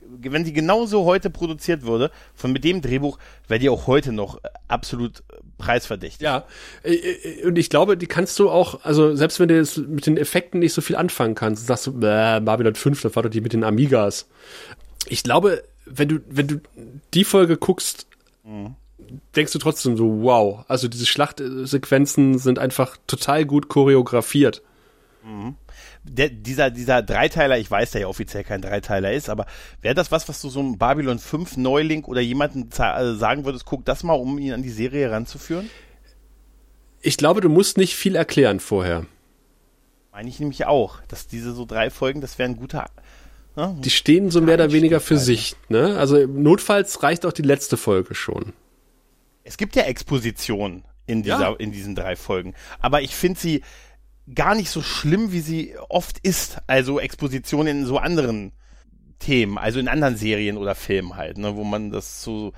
wenn 0.10 0.44
die 0.44 0.54
genauso 0.54 1.06
heute 1.06 1.30
produziert 1.30 1.84
würde, 1.84 2.12
von 2.34 2.54
mit 2.54 2.64
dem 2.64 2.82
Drehbuch, 2.82 3.18
wäre 3.48 3.60
die 3.60 3.70
auch 3.70 3.88
heute 3.88 4.14
noch 4.14 4.40
absolut 4.68 5.24
preisverdächtig. 5.58 6.22
Ja, 6.22 6.46
äh, 6.84 6.94
äh, 6.94 7.46
und 7.46 7.58
ich 7.58 7.70
glaube, 7.70 7.98
die 7.98 8.08
kannst 8.08 8.38
du 8.40 8.50
auch, 8.50 8.84
also 8.86 9.16
selbst 9.16 9.40
wenn 9.40 9.50
du 9.50 9.56
jetzt 9.56 9.78
mit 9.78 10.06
den 10.06 10.18
Effekten 10.18 10.60
nicht 10.60 10.74
so 10.74 10.82
viel 10.82 10.96
anfangen 10.96 11.36
kannst, 11.36 11.68
sagst 11.68 11.88
du, 11.88 11.92
äh, 11.98 12.40
Babylon 12.40 12.76
5, 12.76 13.02
das 13.02 13.16
war 13.16 13.24
doch 13.24 13.30
die 13.30 13.42
mit 13.42 13.54
den 13.54 13.64
Amigas. 13.64 14.30
Ich 15.08 15.24
glaube, 15.24 15.64
wenn 15.90 16.08
du, 16.10 16.20
wenn 16.30 16.48
du 16.48 16.62
die 17.14 17.24
Folge 17.24 17.58
guckst, 17.58 18.08
mhm. 18.44 18.76
denkst 19.36 19.54
du 19.54 19.60
trotzdem 19.60 19.98
so, 19.98 20.22
wow. 20.22 20.66
Also 20.68 20.88
diese 20.88 21.06
Schlachtsequenzen 21.06 22.38
sind 22.40 22.60
einfach 22.60 22.98
total 23.08 23.46
gut 23.46 23.68
choreografiert. 23.68 24.62
Mhm. 25.24 25.56
Der, 26.04 26.30
dieser, 26.30 26.72
dieser 26.72 27.02
Dreiteiler, 27.02 27.58
ich 27.58 27.70
weiß, 27.70 27.92
der 27.92 28.02
ja 28.02 28.08
offiziell 28.08 28.44
kein 28.44 28.62
Dreiteiler 28.62 29.12
ist, 29.12 29.30
aber 29.30 29.46
wäre 29.82 29.96
das 29.96 30.12
was, 30.12 30.30
was 30.30 30.42
du 30.42 30.50
so 30.50 30.62
einem 30.62 30.78
Babylon 30.78 31.20
5 31.20 31.58
Neuling 31.58 32.06
oder 32.06 32.22
jemanden 32.22 32.70
äh, 32.72 33.16
sagen 33.16 33.44
würdest, 33.44 33.66
guck 33.66 33.84
das 33.84 34.04
mal, 34.04 34.14
um 34.14 34.38
ihn 34.40 34.54
an 34.54 34.64
die 34.64 34.70
Serie 34.70 35.12
ranzuführen? 35.12 35.70
Ich 37.02 37.18
glaube, 37.18 37.42
du 37.42 37.50
musst 37.50 37.78
nicht 37.78 37.96
viel 37.96 38.16
erklären 38.16 38.60
vorher. 38.60 39.06
Meine 40.12 40.30
ich 40.30 40.40
nämlich 40.40 40.66
auch, 40.66 41.00
dass 41.10 41.28
diese 41.28 41.54
so 41.54 41.66
drei 41.66 41.90
Folgen, 41.90 42.22
das 42.22 42.40
wäre 42.40 42.50
ein 42.50 42.56
guter 42.56 42.90
die 43.58 43.90
stehen 43.90 44.30
so 44.30 44.40
mehr 44.40 44.56
oder 44.56 44.72
weniger 44.72 45.00
für 45.00 45.18
sich. 45.18 45.56
Ne? 45.70 45.98
Also 45.98 46.28
notfalls 46.28 47.02
reicht 47.02 47.26
auch 47.26 47.34
die 47.34 47.42
letzte 47.42 47.76
Folge 47.76 48.14
schon. 48.14 48.54
Es 49.44 49.58
gibt 49.58 49.76
ja 49.76 49.84
Exposition 49.84 50.84
in 51.08 51.24
dieser, 51.24 51.40
ja. 51.40 51.54
in 51.54 51.72
diesen 51.72 51.96
drei 51.96 52.16
Folgen. 52.16 52.54
Aber 52.80 53.02
ich 53.02 53.16
finde 53.16 53.40
sie 53.40 53.64
gar 54.34 54.56
nicht 54.56 54.70
so 54.70 54.82
schlimm, 54.82 55.32
wie 55.32 55.40
sie 55.40 55.76
oft 55.90 56.20
ist. 56.20 56.58
Also 56.68 57.00
Exposition 57.00 57.66
in 57.66 57.86
so 57.86 57.98
anderen 57.98 58.52
Themen, 59.20 59.58
also 59.58 59.80
in 59.80 59.88
anderen 59.88 60.18
Serien 60.18 60.58
oder 60.58 60.76
Filmen 60.76 61.16
halt, 61.16 61.38
ne, 61.38 61.56
wo 61.56 61.64
man 61.64 61.92
das 61.92 62.22
so. 62.22 62.54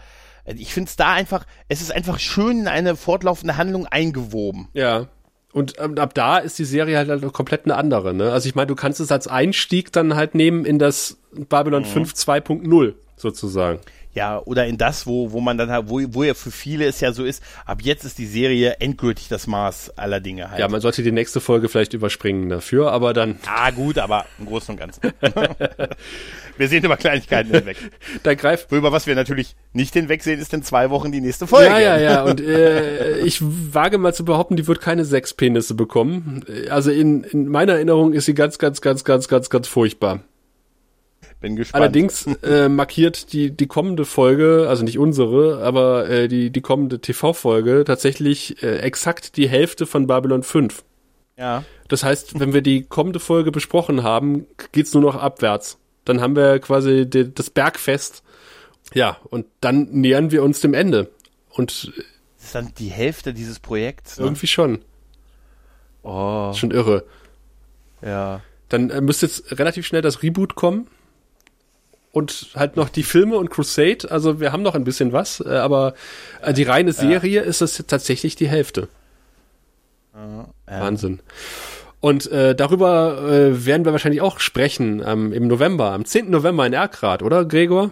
Ich 0.45 0.73
finde 0.73 0.89
es 0.89 0.95
da 0.95 1.13
einfach, 1.13 1.45
es 1.67 1.81
ist 1.81 1.91
einfach 1.91 2.19
schön 2.19 2.61
in 2.61 2.67
eine 2.67 2.95
fortlaufende 2.95 3.55
Handlung 3.55 3.85
eingewoben. 3.85 4.67
Ja. 4.73 5.07
Und 5.51 5.73
ähm, 5.80 5.97
ab 5.97 6.13
da 6.13 6.38
ist 6.38 6.59
die 6.59 6.65
Serie 6.65 6.97
halt, 6.97 7.09
halt 7.09 7.34
komplett 7.34 7.65
eine 7.65 7.76
andere. 7.76 8.13
Ne? 8.13 8.31
Also 8.31 8.47
ich 8.47 8.55
meine, 8.55 8.67
du 8.67 8.76
kannst 8.76 8.99
es 8.99 9.11
als 9.11 9.27
Einstieg 9.27 9.91
dann 9.91 10.15
halt 10.15 10.35
nehmen 10.35 10.63
in 10.63 10.77
das 10.77 11.17
Babylon 11.31 11.84
mhm. 11.84 12.05
5 12.05 12.13
2.0 12.13 12.93
sozusagen. 13.15 13.80
Ja, 14.19 14.41
oder 14.43 14.65
in 14.67 14.77
das, 14.77 15.07
wo, 15.07 15.31
wo 15.31 15.39
man 15.39 15.57
dann 15.57 15.71
halt, 15.71 15.85
wo, 15.87 16.01
wo 16.09 16.23
ja 16.23 16.33
für 16.33 16.51
viele 16.51 16.85
es 16.85 16.99
ja 16.99 17.13
so 17.13 17.23
ist, 17.23 17.41
ab 17.65 17.77
jetzt 17.81 18.03
ist 18.03 18.17
die 18.17 18.25
Serie 18.25 18.75
endgültig 18.81 19.29
das 19.29 19.47
Maß 19.47 19.97
aller 19.97 20.19
Dinge 20.19 20.51
halt. 20.51 20.59
Ja, 20.59 20.67
man 20.67 20.81
sollte 20.81 21.03
die 21.03 21.13
nächste 21.13 21.39
Folge 21.39 21.69
vielleicht 21.69 21.93
überspringen 21.93 22.49
dafür, 22.49 22.91
aber 22.91 23.13
dann. 23.13 23.39
Ah, 23.47 23.71
gut, 23.71 23.97
aber 23.97 24.25
im 24.37 24.45
Großen 24.45 24.73
und 24.73 24.77
Ganzen. 24.77 25.03
wir 26.57 26.67
sehen 26.67 26.83
über 26.83 26.97
Kleinigkeiten 26.97 27.53
hinweg. 27.53 27.77
da 28.23 28.33
greift. 28.33 28.69
Über 28.73 28.91
was 28.91 29.07
wir 29.07 29.15
natürlich 29.15 29.55
nicht 29.71 29.93
hinwegsehen, 29.93 30.37
ist 30.37 30.53
in 30.53 30.63
zwei 30.63 30.89
Wochen 30.89 31.13
die 31.13 31.21
nächste 31.21 31.47
Folge. 31.47 31.69
Ja, 31.69 31.79
ja, 31.79 31.97
ja. 31.97 32.23
Und 32.23 32.41
äh, 32.41 33.19
ich 33.19 33.39
wage 33.41 33.99
mal 33.99 34.13
zu 34.13 34.25
behaupten, 34.25 34.57
die 34.57 34.67
wird 34.67 34.81
keine 34.81 35.05
sechs 35.05 35.33
Penisse 35.33 35.75
bekommen. 35.75 36.43
Also 36.69 36.91
in, 36.91 37.23
in 37.23 37.47
meiner 37.47 37.75
Erinnerung 37.75 38.11
ist 38.11 38.25
sie 38.25 38.33
ganz, 38.33 38.57
ganz, 38.57 38.81
ganz, 38.81 39.05
ganz, 39.05 39.29
ganz, 39.29 39.49
ganz 39.49 39.69
furchtbar. 39.69 40.19
Bin 41.41 41.56
gespannt. 41.56 41.82
Allerdings 41.82 42.26
äh, 42.44 42.68
markiert 42.70 43.32
die, 43.34 43.52
die 43.52 43.68
kommende 43.68 44.06
Folge, 44.06 44.66
also 44.68 44.84
nicht 44.84 44.99
unsere, 44.99 45.64
aber 45.64 46.10
äh, 46.10 46.28
die, 46.28 46.49
die 46.49 46.61
kommende 46.61 46.99
TV-Folge 46.99 47.84
tatsächlich 47.86 48.61
äh, 48.61 48.80
exakt 48.80 49.38
die 49.38 49.48
Hälfte 49.48 49.86
von 49.86 50.07
Babylon 50.07 50.44
5. 50.44 50.84
Ja. 51.38 51.64
Das 51.88 52.03
heißt, 52.03 52.40
wenn 52.40 52.53
wir 52.53 52.61
die 52.61 52.84
kommende 52.84 53.20
Folge 53.20 53.52
besprochen 53.52 54.03
haben, 54.03 54.45
geht's 54.74 54.94
nur 54.94 55.02
noch 55.03 55.16
abwärts. 55.16 55.78
Dann 56.03 56.20
haben 56.20 56.36
wir 56.36 56.60
quasi 56.60 57.10
die, 57.10 57.34
das 57.34 57.49
Bergfest. 57.49 58.24
Ja, 58.94 59.18
und 59.30 59.45
dann 59.61 59.88
nähern 59.91 60.32
wir 60.32 60.44
uns 60.44 60.60
dem 60.60 60.74
Ende. 60.74 61.10
Und 61.52 61.94
Das 62.38 62.45
ist 62.45 62.56
dann 62.56 62.74
die 62.78 62.90
Hälfte 62.90 63.34
dieses 63.34 63.60
Projekts. 63.60 64.18
Ne? 64.18 64.26
irgendwie 64.26 64.48
schon. 64.48 64.80
Oh, 66.03 66.53
Schon 66.53 66.72
irre. 66.72 67.06
ja. 68.02 68.41
Dann 68.70 68.90
äh, 68.91 69.02
müsste 69.02 69.26
jetzt 69.26 69.57
relativ 69.57 69.88
schnell 69.88 70.02
das 70.03 70.22
Reboot 70.22 70.53
kommen. 70.56 70.88
Und 72.11 72.49
halt 72.56 72.76
noch 72.76 72.90
die 72.90 73.03
Filme 73.03 73.38
und 73.38 73.49
Crusade. 73.52 74.10
Also 74.10 74.40
wir 74.40 74.52
haben 74.52 74.64
noch 74.64 74.73
ein 74.73 74.84
bisschen 74.84 75.14
was, 75.14 75.41
äh, 75.45 75.49
aber 75.49 75.94
äh, 76.41 76.53
die 76.53 76.64
reine 76.64 76.91
Serie 76.91 77.41
ist 77.41 77.61
es 77.61 77.84
tatsächlich 77.88 78.36
die 78.36 78.48
Hälfte. 78.48 78.88
Wahnsinn. 80.65 81.19
Und 82.02 82.31
äh, 82.31 82.56
darüber 82.56 83.22
äh, 83.30 83.65
werden 83.65 83.86
wir 83.86 83.91
wahrscheinlich 83.91 84.22
auch 84.22 84.40
sprechen 84.40 85.03
ähm, 85.06 85.34
im 85.34 85.48
November, 85.48 85.91
am 85.91 86.06
10. 86.06 86.30
November 86.30 86.65
in 86.65 86.73
Erkrath, 86.73 87.23
oder 87.23 87.45
Gregor? 87.45 87.91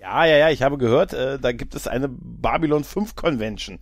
Ja, 0.00 0.24
ja, 0.24 0.36
ja, 0.36 0.50
ich 0.50 0.62
habe 0.62 0.78
gehört, 0.78 1.12
äh, 1.12 1.38
da 1.38 1.52
gibt 1.52 1.74
es 1.74 1.86
eine 1.86 2.08
Babylon 2.08 2.84
5 2.84 3.14
Convention, 3.14 3.78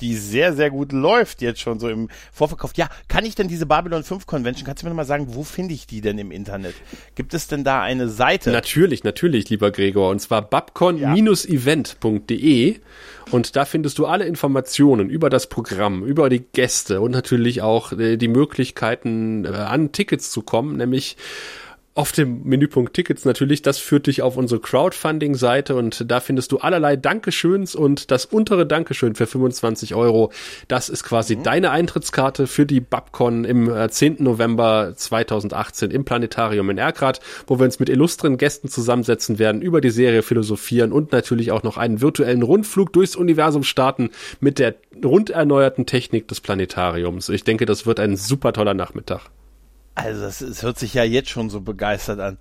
die 0.00 0.14
sehr, 0.14 0.54
sehr 0.54 0.70
gut 0.70 0.92
läuft 0.92 1.42
jetzt 1.42 1.60
schon 1.60 1.78
so 1.78 1.88
im 1.88 2.08
Vorverkauf. 2.32 2.72
Ja, 2.76 2.88
kann 3.08 3.24
ich 3.24 3.34
denn 3.34 3.48
diese 3.48 3.66
Babylon 3.66 4.02
5 4.02 4.26
Convention, 4.26 4.66
kannst 4.66 4.82
du 4.82 4.86
mir 4.86 4.90
noch 4.90 4.96
mal 4.96 5.04
sagen, 5.04 5.26
wo 5.30 5.44
finde 5.44 5.74
ich 5.74 5.86
die 5.86 6.00
denn 6.00 6.18
im 6.18 6.30
Internet? 6.30 6.74
Gibt 7.14 7.34
es 7.34 7.48
denn 7.48 7.64
da 7.64 7.82
eine 7.82 8.08
Seite? 8.08 8.50
Natürlich, 8.50 9.04
natürlich, 9.04 9.50
lieber 9.50 9.70
Gregor. 9.70 10.08
Und 10.10 10.20
zwar 10.20 10.40
babcon-event.de. 10.42 12.80
Und 13.30 13.56
da 13.56 13.64
findest 13.64 13.98
du 13.98 14.06
alle 14.06 14.26
Informationen 14.26 15.08
über 15.08 15.30
das 15.30 15.48
Programm, 15.48 16.04
über 16.04 16.28
die 16.28 16.40
Gäste 16.40 17.00
und 17.00 17.12
natürlich 17.12 17.62
auch 17.62 17.92
äh, 17.92 18.16
die 18.16 18.28
Möglichkeiten, 18.28 19.44
äh, 19.44 19.48
an 19.48 19.92
Tickets 19.92 20.30
zu 20.30 20.42
kommen, 20.42 20.76
nämlich 20.76 21.16
auf 21.94 22.10
dem 22.10 22.42
Menüpunkt 22.42 22.92
Tickets 22.92 23.24
natürlich, 23.24 23.62
das 23.62 23.78
führt 23.78 24.08
dich 24.08 24.20
auf 24.20 24.36
unsere 24.36 24.60
Crowdfunding-Seite 24.60 25.76
und 25.76 26.10
da 26.10 26.18
findest 26.18 26.50
du 26.50 26.58
allerlei 26.58 26.96
Dankeschöns 26.96 27.76
und 27.76 28.10
das 28.10 28.26
untere 28.26 28.66
Dankeschön 28.66 29.14
für 29.14 29.28
25 29.28 29.94
Euro, 29.94 30.32
das 30.66 30.88
ist 30.88 31.04
quasi 31.04 31.40
deine 31.40 31.70
Eintrittskarte 31.70 32.48
für 32.48 32.66
die 32.66 32.80
Babcon 32.80 33.44
im 33.44 33.68
äh, 33.68 33.88
10. 33.88 34.16
November 34.18 34.92
2018 34.96 35.92
im 35.92 36.04
Planetarium 36.04 36.68
in 36.70 36.78
Erkrath, 36.78 37.20
wo 37.46 37.60
wir 37.60 37.64
uns 37.64 37.78
mit 37.78 37.88
illustren 37.88 38.38
Gästen 38.38 38.68
zusammensetzen 38.68 39.38
werden, 39.38 39.62
über 39.62 39.80
die 39.80 39.90
Serie 39.90 40.22
philosophieren 40.22 40.90
und 40.90 41.12
natürlich 41.12 41.52
auch 41.52 41.62
noch 41.62 41.76
einen 41.76 42.00
virtuellen 42.00 42.42
Rundflug 42.42 42.92
durchs 42.92 43.14
Universum 43.14 43.62
starten 43.62 44.10
mit 44.40 44.58
der 44.58 44.74
rund 45.04 45.30
erneuerten 45.30 45.86
Technik 45.86 46.26
des 46.26 46.40
Planetariums. 46.40 47.28
Ich 47.28 47.44
denke, 47.44 47.66
das 47.66 47.86
wird 47.86 48.00
ein 48.00 48.16
super 48.16 48.52
toller 48.52 48.74
Nachmittag. 48.74 49.30
Also, 49.94 50.20
das, 50.20 50.40
es 50.40 50.62
hört 50.62 50.78
sich 50.78 50.94
ja 50.94 51.04
jetzt 51.04 51.30
schon 51.30 51.50
so 51.50 51.60
begeistert 51.60 52.20
an. 52.20 52.38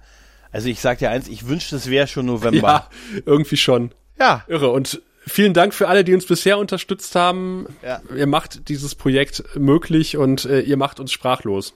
Also, 0.51 0.69
ich 0.69 0.79
sag 0.79 0.99
dir 0.99 1.09
eins, 1.09 1.27
ich 1.27 1.47
wünschte, 1.47 1.75
es 1.75 1.89
wäre 1.89 2.07
schon 2.07 2.25
November. 2.25 2.61
Ja, 2.67 2.89
irgendwie 3.25 3.57
schon. 3.57 3.91
ja. 4.19 4.43
Irre. 4.47 4.69
Und 4.69 5.01
vielen 5.25 5.53
Dank 5.53 5.73
für 5.73 5.87
alle, 5.87 6.03
die 6.03 6.13
uns 6.13 6.25
bisher 6.25 6.57
unterstützt 6.57 7.15
haben. 7.15 7.67
Ja. 7.83 8.01
Ihr 8.15 8.27
macht 8.27 8.69
dieses 8.69 8.95
Projekt 8.95 9.43
möglich 9.55 10.17
und 10.17 10.45
äh, 10.45 10.61
ihr 10.61 10.77
macht 10.77 10.99
uns 10.99 11.11
sprachlos. 11.11 11.73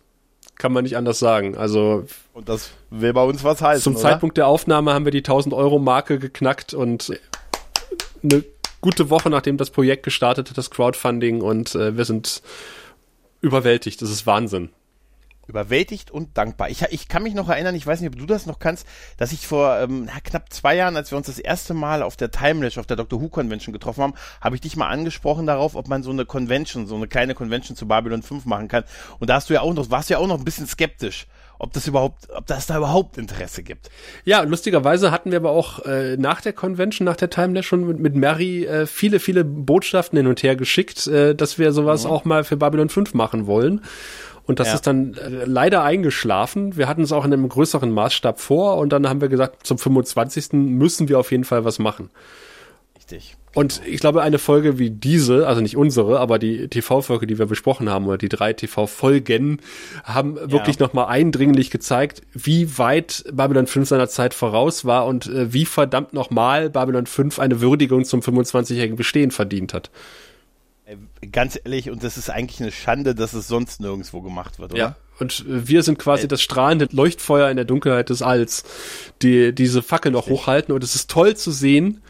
Kann 0.58 0.74
man 0.74 0.84
nicht 0.84 0.98
anders 0.98 1.20
sagen. 1.20 1.56
Also 1.56 2.06
Und 2.34 2.50
das 2.50 2.72
will 2.90 3.14
bei 3.14 3.24
uns 3.24 3.44
was 3.44 3.62
heißen, 3.62 3.84
zum 3.84 3.94
oder? 3.94 4.02
Zeitpunkt 4.02 4.38
der 4.38 4.48
Aufnahme 4.48 4.94
haben 4.94 5.06
wir 5.06 5.12
die 5.12 5.20
1000 5.20 5.54
Euro 5.54 5.78
Marke 5.78 6.18
geknackt 6.18 6.74
und 6.74 7.14
eine 8.24 8.44
gute 8.82 9.10
Woche 9.10 9.30
nachdem 9.30 9.58
das 9.58 9.70
Projekt 9.70 10.04
gestartet 10.04 10.50
hat, 10.50 10.58
das 10.58 10.72
Crowdfunding 10.72 11.42
und 11.42 11.76
äh, 11.76 11.96
wir 11.96 12.06
sind 12.06 12.42
überwältigt. 13.42 14.02
Das 14.02 14.10
ist 14.10 14.26
Wahnsinn. 14.26 14.70
Überwältigt 15.48 16.12
und 16.12 16.38
dankbar. 16.38 16.70
Ich, 16.70 16.82
ich 16.90 17.08
kann 17.08 17.24
mich 17.24 17.34
noch 17.34 17.50
erinnern, 17.50 17.76
ich 17.76 17.88
weiß 17.88 18.02
nicht, 18.02 18.14
ob 18.14 18.20
du 18.20 18.26
das 18.26 18.46
noch 18.46 18.60
kannst, 18.60 18.86
dass 19.18 19.32
ich 19.32 19.48
vor 19.48 19.80
ähm, 19.80 20.06
na, 20.06 20.20
knapp 20.24 20.52
zwei 20.52 20.76
Jahren, 20.76 20.96
als 20.96 21.12
wir 21.12 21.18
uns 21.18 21.28
das 21.28 21.40
erste 21.40 21.74
Mal 21.74 22.04
auf 22.04 22.16
der 22.18 22.32
Timelash, 22.32 22.78
auf 22.78 22.86
der 22.86 22.98
Doctor 22.98 23.22
Who 23.22 23.30
Convention 23.30 23.74
getroffen 23.74 24.04
haben, 24.04 24.14
habe 24.42 24.56
ich 24.56 24.62
dich 24.62 24.76
mal 24.76 24.88
angesprochen 24.88 25.46
darauf, 25.46 25.76
ob 25.76 25.88
man 25.88 26.04
so 26.04 26.12
eine 26.12 26.26
Convention, 26.26 26.88
so 26.88 26.96
eine 26.96 27.08
kleine 27.08 27.36
Convention 27.36 27.76
zu 27.76 27.88
Babylon 27.88 28.24
5 28.24 28.46
machen 28.46 28.68
kann. 28.68 28.84
Und 29.20 29.30
da 29.30 29.36
hast 29.36 29.50
du 29.50 29.54
ja 29.54 29.62
auch 29.62 29.74
noch, 29.74 29.90
warst 29.90 30.10
du 30.10 30.16
ja 30.16 30.20
auch 30.20 30.28
noch 30.28 30.38
ein 30.38 30.46
bisschen 30.46 30.68
skeptisch, 30.68 31.28
ob 31.60 31.74
das 31.74 31.88
überhaupt, 31.88 32.30
ob 32.36 32.46
das 32.46 32.68
da 32.68 32.78
überhaupt 32.78 33.18
Interesse 33.18 33.64
gibt. 33.64 33.90
Ja, 34.26 34.42
lustigerweise 34.42 35.12
hatten 35.12 35.32
wir 35.32 35.38
aber 35.38 35.52
auch 35.52 35.86
äh, 35.86 36.18
nach 36.18 36.42
der 36.42 36.54
Convention, 36.54 37.06
nach 37.06 37.16
der 37.16 37.30
Timeless 37.30 37.66
schon 37.66 37.88
mit, 37.88 38.00
mit 38.00 38.16
Mary 38.16 38.66
äh, 38.66 38.86
viele, 38.86 39.20
viele 39.20 39.44
Botschaften 39.44 40.18
hin 40.18 40.28
und 40.28 40.44
her 40.44 40.56
geschickt, 40.56 41.08
äh, 41.08 41.36
dass 41.36 41.58
wir 41.58 41.72
sowas 41.72 42.06
auch 42.06 42.26
mal 42.26 42.44
für 42.44 42.58
Babylon 42.58 42.90
5 42.90 43.14
machen 43.14 43.48
wollen. 43.48 43.82
Und 44.48 44.60
das 44.60 44.70
Ja. 44.70 44.74
ist 44.76 44.88
dann 44.88 45.14
äh, 45.16 45.46
leider 45.46 45.84
eingeschlafen. 45.84 46.76
Wir 46.78 46.88
hatten 46.88 47.02
es 47.04 47.12
auch 47.12 47.26
in 47.26 47.34
einem 47.34 47.48
größeren 47.50 47.92
Maßstab 47.92 48.40
vor 48.40 48.78
und 48.78 48.92
dann 48.92 49.08
haben 49.08 49.22
wir 49.22 49.28
gesagt, 49.28 49.68
zum 49.68 49.78
25. 49.78 50.54
müssen 50.54 51.10
wir 51.10 51.20
auf 51.20 51.32
jeden 51.32 51.44
Fall 51.44 51.66
was 51.66 51.78
machen. 51.80 52.10
Richtig. 52.96 53.36
Und 53.54 53.82
ich 53.88 54.00
glaube, 54.02 54.22
eine 54.22 54.38
Folge 54.38 54.78
wie 54.78 54.92
diese, 54.92 55.48
also 55.48 55.62
nicht 55.62 55.78
unsere, 55.78 56.20
aber 56.20 56.38
die 56.38 56.68
TV-Folge, 56.68 57.26
die 57.26 57.40
wir 57.40 57.48
besprochen 57.48 57.90
haben, 57.90 58.06
oder 58.06 58.18
die 58.20 58.30
drei 58.30 58.54
TV-Folgen, 58.54 59.62
haben 60.04 60.36
wirklich 60.52 60.78
nochmal 60.78 61.08
eindringlich 61.08 61.72
gezeigt, 61.72 62.22
wie 62.34 62.78
weit 62.78 63.24
Babylon 63.32 63.66
5 63.66 63.88
seiner 63.90 64.10
Zeit 64.10 64.34
voraus 64.36 64.86
war 64.86 65.08
und 65.08 65.26
äh, 65.28 65.52
wie 65.54 65.66
verdammt 65.66 66.14
nochmal 66.14 66.70
Babylon 66.70 67.08
5 67.08 67.40
eine 67.40 67.60
Würdigung 67.60 68.06
zum 68.06 68.20
25-jährigen 68.20 68.96
Bestehen 68.96 69.32
verdient 69.32 69.74
hat. 69.74 69.90
Äh, 70.88 71.28
Ganz 71.28 71.60
ehrlich, 71.62 71.90
und 71.90 72.04
das 72.04 72.18
ist 72.18 72.30
eigentlich 72.30 72.62
eine 72.62 72.72
Schande, 72.72 73.14
dass 73.14 73.34
es 73.34 73.48
sonst 73.48 73.82
nirgendwo 73.82 74.22
gemacht 74.22 74.60
wird, 74.60 74.72
oder? 74.72 74.80
Ja. 74.80 74.96
Und 75.20 75.42
äh, 75.42 75.68
wir 75.68 75.84
sind 75.84 76.00
quasi 76.00 76.28
das 76.28 76.42
strahlende 76.42 76.88
Leuchtfeuer 76.92 77.50
in 77.50 77.58
der 77.58 77.66
Dunkelheit 77.66 78.10
des 78.10 78.22
Alls, 78.22 78.64
die 79.22 79.54
diese 79.54 79.84
Fackel 79.84 80.12
noch 80.12 80.28
hochhalten. 80.28 80.74
Und 80.74 80.84
es 80.84 80.96
ist 80.96 81.10
toll 81.10 81.36
zu 81.36 81.52
sehen, 81.52 82.02